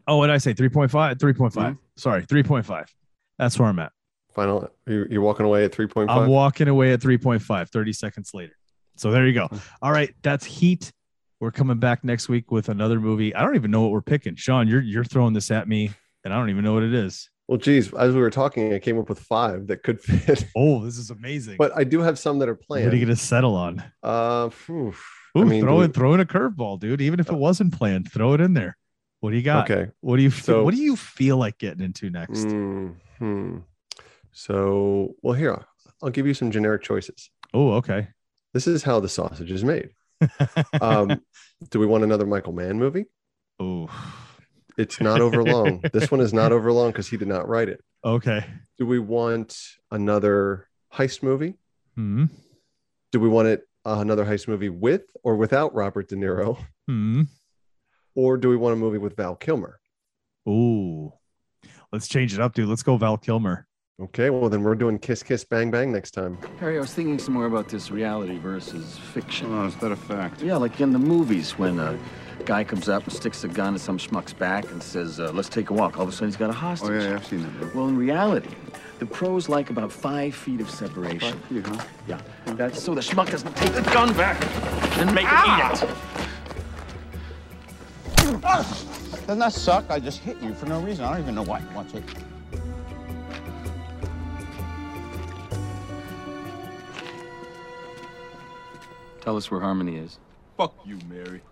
oh 0.09 0.17
what 0.19 0.27
did 0.29 0.35
i 0.35 0.39
say? 0.39 0.55
3.5 0.55 0.91
3.5 1.17 1.53
Mhm. 1.53 1.79
sorry 1.97 2.23
3.5 2.25 2.87
that's 3.39 3.59
where 3.59 3.69
i'm 3.69 3.79
at. 3.79 3.93
Final. 4.35 4.71
You, 4.87 5.07
you're 5.11 5.21
walking 5.23 5.45
away 5.45 5.65
at 5.65 5.73
three 5.75 5.87
point 5.87 6.11
i'm 6.11 6.29
walking 6.29 6.69
away 6.69 6.93
at 6.93 7.01
3.5 7.01 7.69
30 7.69 7.93
seconds 7.93 8.31
later. 8.33 8.55
So 8.97 9.11
there 9.11 9.27
you 9.27 9.33
go. 9.35 9.49
All 9.81 9.93
right 9.93 10.15
that's 10.23 10.45
heat. 10.45 10.93
We're 11.41 11.51
coming 11.51 11.79
back 11.79 12.05
next 12.05 12.29
week 12.29 12.51
with 12.53 12.69
another 12.69 13.01
movie. 13.01 13.35
I 13.35 13.43
don't 13.43 13.57
even 13.57 13.71
know 13.73 13.83
what 13.83 13.91
we're 13.91 14.01
picking. 14.01 14.37
Sean 14.37 14.69
you're 14.69 14.81
you're 14.81 15.05
throwing 15.05 15.33
this 15.35 15.51
at 15.51 15.67
me 15.69 15.91
and 16.25 16.33
i 16.33 16.39
don't 16.39 16.51
even 16.51 16.63
know 16.65 16.73
what 16.73 16.85
it 16.85 16.95
is 16.95 17.29
well, 17.53 17.59
geez, 17.59 17.93
as 17.93 18.15
we 18.15 18.20
were 18.23 18.31
talking, 18.31 18.73
I 18.73 18.79
came 18.79 18.99
up 18.99 19.11
with 19.11 19.19
five 19.20 19.66
that 19.66 19.83
could 19.83 20.01
fit, 20.09 20.47
oh 20.57 20.83
this 20.85 20.97
is 20.97 21.11
amazing 21.11 21.57
but 21.59 21.70
I 21.77 21.85
do 21.85 22.01
have 22.01 22.19
some 22.19 22.39
that 22.39 22.49
are 22.49 22.55
planned. 22.55 22.87
what 22.87 22.95
are 22.95 22.97
you 22.97 23.05
gonna 23.05 23.16
settle 23.16 23.55
on 23.55 23.85
Uh. 24.03 24.49
Ooh, 24.70 24.95
I 25.37 25.45
mean, 25.45 25.61
throw 25.62 25.79
do 25.79 25.83
it, 25.83 25.95
throw 25.95 26.15
in 26.15 26.20
a 26.20 26.24
curveball, 26.27 26.79
dude. 26.81 27.01
Even 27.03 27.20
if 27.20 27.29
it 27.29 27.35
wasn't 27.35 27.73
planned, 27.74 28.11
throw 28.11 28.33
it 28.35 28.41
in 28.41 28.55
there. 28.55 28.77
What 29.20 29.31
do 29.31 29.37
you 29.37 29.43
got? 29.43 29.70
Okay. 29.70 29.91
What 30.01 30.16
do 30.16 30.23
you 30.23 30.31
feel, 30.31 30.45
So- 30.45 30.65
what 30.65 30.74
do 30.74 30.81
you 30.83 30.97
feel 30.97 31.37
like 31.37 31.59
getting 31.59 31.83
into 31.83 32.09
next? 32.11 32.45
Hmm. 33.19 33.59
So, 34.33 35.15
well, 35.23 35.35
here 35.35 35.62
I'll 36.03 36.11
give 36.11 36.27
you 36.27 36.35
some 36.35 36.51
generic 36.51 36.83
choices. 36.83 37.31
Oh, 37.55 37.73
okay. 37.74 38.09
This 38.55 38.66
is 38.66 38.83
how 38.83 39.01
the 39.01 39.09
sausage 39.09 39.51
is 39.51 39.62
made. 39.65 39.91
Um, 40.81 41.20
do 41.70 41.79
we 41.79 41.87
want 41.87 42.05
another 42.05 42.27
Michael 42.27 42.53
Mann 42.53 42.79
movie? 42.79 43.07
oh, 43.61 43.89
It's 44.78 45.01
not 45.01 45.20
over 45.20 45.43
long. 45.43 45.82
this 45.93 46.11
one 46.11 46.20
is 46.20 46.32
not 46.32 46.53
over 46.53 46.73
long 46.73 46.90
because 46.90 47.09
he 47.09 47.16
did 47.16 47.28
not 47.28 47.49
write 47.49 47.69
it. 47.69 47.82
okay. 48.05 48.44
Do 48.78 48.86
we 48.86 48.99
want 48.99 49.59
another 49.90 50.69
heist 50.93 51.23
movie? 51.23 51.55
Hmm. 51.94 52.27
Do 53.12 53.20
we 53.20 53.28
want 53.28 53.49
it 53.49 53.62
uh, 53.85 53.99
another 54.01 54.24
heist 54.24 54.49
movie 54.49 54.70
with 54.70 55.03
or 55.23 55.36
without 55.36 55.74
Robert 55.74 56.09
De 56.09 56.16
Niro? 56.16 56.59
Hmm. 56.89 57.23
Or 58.15 58.36
do 58.39 58.49
we 58.49 58.57
want 58.57 58.73
a 58.73 58.77
movie 58.77 58.99
with 58.99 59.16
Val 59.16 59.36
Kilmer? 59.36 59.78
Ooh. 60.49 61.12
Let's 61.93 62.09
change 62.09 62.35
it 62.35 62.40
up, 62.40 62.55
dude. 62.55 62.69
Let's 62.69 62.82
go 62.82 62.97
Val 62.97 63.19
Kilmer. 63.19 63.66
Okay, 64.01 64.31
well 64.31 64.48
then 64.48 64.62
we're 64.62 64.74
doing 64.74 64.98
Kiss 64.98 65.23
Kiss 65.23 65.44
Bang 65.44 65.70
Bang 65.70 65.93
next 65.93 66.12
time. 66.12 66.39
Harry, 66.59 66.77
I 66.78 66.81
was 66.81 66.93
thinking 66.94 67.19
some 67.19 67.35
more 67.35 67.44
about 67.47 67.69
this 67.69 67.90
reality 67.90 68.39
versus 68.39 68.98
fiction. 68.98 69.52
Oh, 69.52 69.66
is 69.66 69.77
that 69.77 69.93
a 69.93 69.97
fact? 69.97 70.43
Yeah, 70.43 70.56
like 70.56 70.81
in 70.81 70.93
the 70.93 70.98
movies 70.98 71.59
when 71.59 71.78
a 71.78 71.98
guy 72.44 72.64
comes 72.64 72.89
up 72.89 73.05
and 73.05 73.12
sticks 73.12 73.44
a 73.44 73.48
gun 73.48 73.74
in 73.74 73.78
some 73.78 73.98
schmuck's 73.98 74.32
back 74.32 74.64
and 74.73 74.82
says, 74.82 75.20
uh, 75.20 75.31
let's 75.32 75.48
take 75.48 75.70
a 75.70 75.73
walk. 75.73 75.98
All 75.98 76.02
of 76.05 76.09
a 76.09 76.12
sudden 76.12 76.28
he's 76.28 76.36
got 76.36 76.51
a 76.51 76.55
hostage. 76.55 76.90
Oh, 76.90 76.94
yeah, 76.94 77.10
yeah, 77.10 77.14
I've 77.14 77.27
seen 77.27 77.43
that 77.43 77.52
movie. 77.52 77.78
Well, 77.78 77.89
in 77.89 77.97
reality, 77.97 78.48
the 78.98 79.06
pros 79.06 79.48
like 79.48 79.70
about 79.70 79.93
five 79.93 80.35
feet 80.35 80.60
of 80.60 80.70
separation. 80.70 81.39
Five 81.39 81.44
feet, 81.44 81.66
huh? 81.66 81.85
Yeah, 82.09 82.20
that's 82.55 82.82
so 82.82 82.94
the 82.94 83.02
schmuck 83.02 83.31
doesn't 83.31 83.55
take 83.56 83.73
the 83.73 83.82
gun 83.82 84.12
back 84.14 84.43
and 84.98 85.14
make 85.14 85.27
him 85.27 85.44
eat 85.47 85.82
it. 85.82 85.89
Doesn't 89.27 89.39
that 89.39 89.52
suck? 89.52 89.85
I 89.90 90.01
just 90.01 90.19
hit 90.19 90.40
you 90.43 90.55
for 90.55 90.66
no 90.66 90.81
reason. 90.81 91.05
I 91.05 91.12
don't 91.12 91.20
even 91.20 91.35
know 91.36 91.44
why. 91.44 91.62
Watch 91.74 91.94
it. 91.94 92.02
Tell 99.23 99.36
us 99.36 99.51
where 99.51 99.61
Harmony 99.61 99.97
is. 99.97 100.19
Fuck 100.57 100.74
you, 100.85 100.99
Mary. 101.09 101.40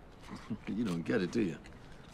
You 0.67 0.85
don't 0.85 1.01
get 1.03 1.21
it, 1.21 1.31
do 1.31 1.41
you? 1.41 1.57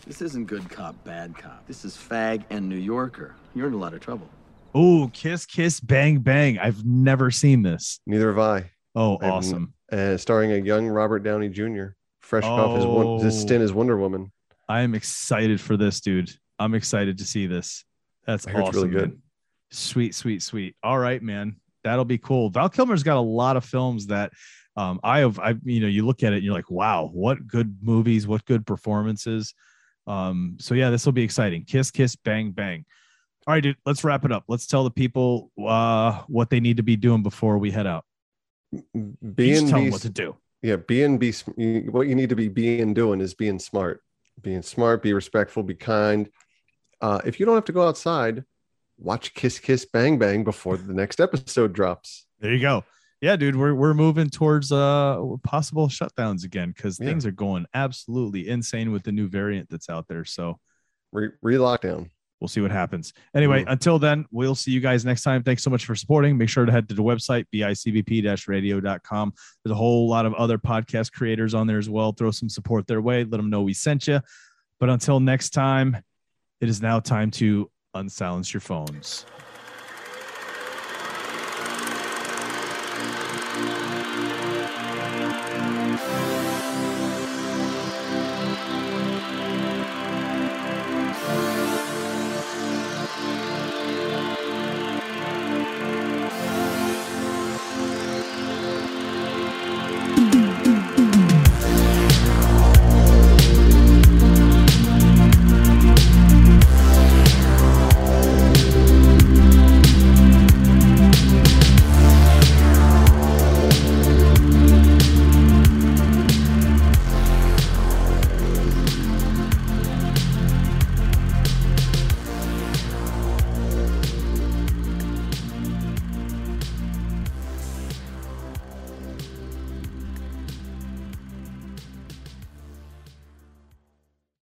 This 0.07 0.21
isn't 0.23 0.45
good 0.47 0.67
cop, 0.71 0.95
bad 1.03 1.37
cop. 1.37 1.67
This 1.67 1.85
is 1.85 1.95
fag 1.95 2.43
and 2.49 2.67
New 2.67 2.77
Yorker. 2.77 3.35
You're 3.53 3.67
in 3.67 3.73
a 3.73 3.77
lot 3.77 3.93
of 3.93 3.99
trouble. 3.99 4.27
Oh, 4.73 5.11
kiss, 5.13 5.45
kiss, 5.45 5.79
bang, 5.79 6.19
bang. 6.19 6.57
I've 6.57 6.83
never 6.83 7.29
seen 7.29 7.61
this. 7.61 7.99
Neither 8.07 8.29
have 8.29 8.39
I. 8.39 8.71
Oh, 8.95 9.17
I've- 9.17 9.25
awesome. 9.27 9.73
Uh, 9.91 10.17
starring 10.17 10.51
a 10.51 10.57
young 10.57 10.87
Robert 10.87 11.19
Downey 11.19 11.49
Jr. 11.49 11.87
Fresh 12.21 12.43
off 12.45 12.75
his, 12.77 12.85
one, 12.85 13.23
his 13.23 13.35
Oh. 13.37 13.39
stint 13.45 13.61
as 13.63 13.71
Wonder 13.71 13.97
Woman. 13.97 14.31
I 14.67 14.81
am 14.81 14.95
excited 14.95 15.61
for 15.61 15.77
this, 15.77 16.01
dude. 16.01 16.31
I'm 16.57 16.73
excited 16.73 17.19
to 17.19 17.23
see 17.25 17.45
this. 17.45 17.85
That's 18.25 18.47
I 18.47 18.51
it's 18.51 18.59
awesome. 18.61 18.73
really 18.75 18.89
good. 18.89 19.09
man. 19.11 19.21
Sweet, 19.71 20.15
sweet, 20.15 20.41
sweet. 20.41 20.75
All 20.81 20.97
right, 20.97 21.21
man. 21.21 21.57
That'll 21.83 22.03
be 22.05 22.17
cool. 22.17 22.49
Val 22.49 22.67
Kilmer's 22.69 23.03
got 23.03 23.17
a 23.17 23.21
lot 23.21 23.55
of 23.57 23.63
films 23.63 24.07
that 24.07 24.31
um, 24.77 24.99
I 25.03 25.19
have. 25.19 25.39
I 25.39 25.55
you 25.63 25.81
know, 25.81 25.87
you 25.87 26.05
look 26.05 26.23
at 26.23 26.33
it 26.33 26.37
and 26.37 26.45
you're 26.45 26.53
like, 26.53 26.69
wow, 26.69 27.09
what 27.11 27.47
good 27.47 27.77
movies, 27.81 28.27
what 28.27 28.45
good 28.45 28.65
performances. 28.65 29.53
Um, 30.05 30.57
so 30.59 30.75
yeah, 30.75 30.91
this 30.91 31.05
will 31.05 31.13
be 31.13 31.23
exciting. 31.23 31.65
Kiss, 31.65 31.91
kiss, 31.91 32.15
bang, 32.15 32.51
bang. 32.51 32.85
All 33.47 33.53
right, 33.53 33.63
dude. 33.63 33.77
Let's 33.85 34.03
wrap 34.03 34.23
it 34.23 34.31
up. 34.31 34.43
Let's 34.47 34.67
tell 34.67 34.83
the 34.83 34.91
people 34.91 35.51
uh, 35.61 36.21
what 36.27 36.49
they 36.51 36.59
need 36.59 36.77
to 36.77 36.83
be 36.83 36.95
doing 36.95 37.23
before 37.23 37.57
we 37.57 37.71
head 37.71 37.87
out. 37.87 38.05
B 38.71 39.51
Just 39.51 39.67
tell 39.67 39.79
them 39.81 39.89
what 39.89 40.01
to 40.01 40.09
do. 40.09 40.37
Yeah, 40.61 40.75
being 40.75 41.17
be 41.17 41.33
what 41.89 42.07
you 42.07 42.15
need 42.15 42.29
to 42.29 42.35
be 42.35 42.47
being 42.47 42.93
doing 42.93 43.19
is 43.19 43.33
being 43.33 43.57
smart. 43.57 44.03
Being 44.41 44.61
smart, 44.61 45.01
be 45.01 45.13
respectful, 45.13 45.63
be 45.63 45.73
kind. 45.73 46.29
Uh, 47.01 47.19
if 47.25 47.39
you 47.39 47.45
don't 47.45 47.55
have 47.55 47.65
to 47.65 47.71
go 47.71 47.87
outside, 47.87 48.43
watch 48.97 49.33
Kiss 49.33 49.59
Kiss 49.59 49.85
Bang 49.85 50.19
Bang 50.19 50.43
before 50.43 50.77
the 50.77 50.93
next 50.93 51.19
episode 51.19 51.73
drops. 51.73 52.27
There 52.39 52.53
you 52.53 52.61
go. 52.61 52.83
Yeah, 53.21 53.35
dude, 53.35 53.55
we're 53.55 53.73
we're 53.73 53.93
moving 53.95 54.29
towards 54.29 54.71
uh 54.71 55.19
possible 55.43 55.87
shutdowns 55.87 56.43
again 56.45 56.71
because 56.75 56.99
Yeah. 56.99 57.07
things 57.07 57.25
are 57.25 57.31
going 57.31 57.65
absolutely 57.73 58.47
insane 58.47 58.91
with 58.91 59.03
the 59.03 59.11
new 59.11 59.27
variant 59.27 59.69
that's 59.69 59.89
out 59.89 60.07
there. 60.07 60.23
So 60.23 60.59
Re, 61.11 61.29
lockdown. 61.41 62.09
we'll 62.39 62.47
see 62.47 62.61
what 62.61 62.69
happens. 62.69 63.13
Anyway, 63.33 63.63
Mm. 63.63 63.71
until 63.71 63.97
then, 63.97 64.25
we'll 64.29 64.53
see 64.53 64.69
you 64.71 64.79
guys 64.81 65.03
next 65.03 65.23
time. 65.23 65.41
Thanks 65.41 65.63
so 65.63 65.71
much 65.71 65.85
for 65.85 65.95
supporting. 65.95 66.37
Make 66.37 66.49
sure 66.49 66.65
to 66.65 66.71
head 66.71 66.87
to 66.89 66.95
the 66.95 67.01
website, 67.01 67.45
bicbp-radio.com. 67.51 69.33
There's 69.63 69.71
a 69.71 69.75
whole 69.75 70.07
lot 70.07 70.25
of 70.27 70.33
other 70.35 70.59
podcast 70.59 71.11
creators 71.11 71.53
on 71.55 71.65
there 71.65 71.79
as 71.79 71.89
well. 71.89 72.11
Throw 72.11 72.29
some 72.29 72.49
support 72.49 72.85
their 72.85 73.01
way. 73.01 73.23
Let 73.23 73.37
them 73.37 73.49
know 73.49 73.63
we 73.63 73.73
sent 73.73 74.07
you. 74.07 74.19
But 74.79 74.89
until 74.89 75.19
next 75.19 75.51
time, 75.51 75.97
it 76.61 76.69
is 76.69 76.81
now 76.83 76.99
time 76.99 77.31
to 77.31 77.71
unsilence 77.95 78.53
your 78.53 78.61
phones. 78.61 79.25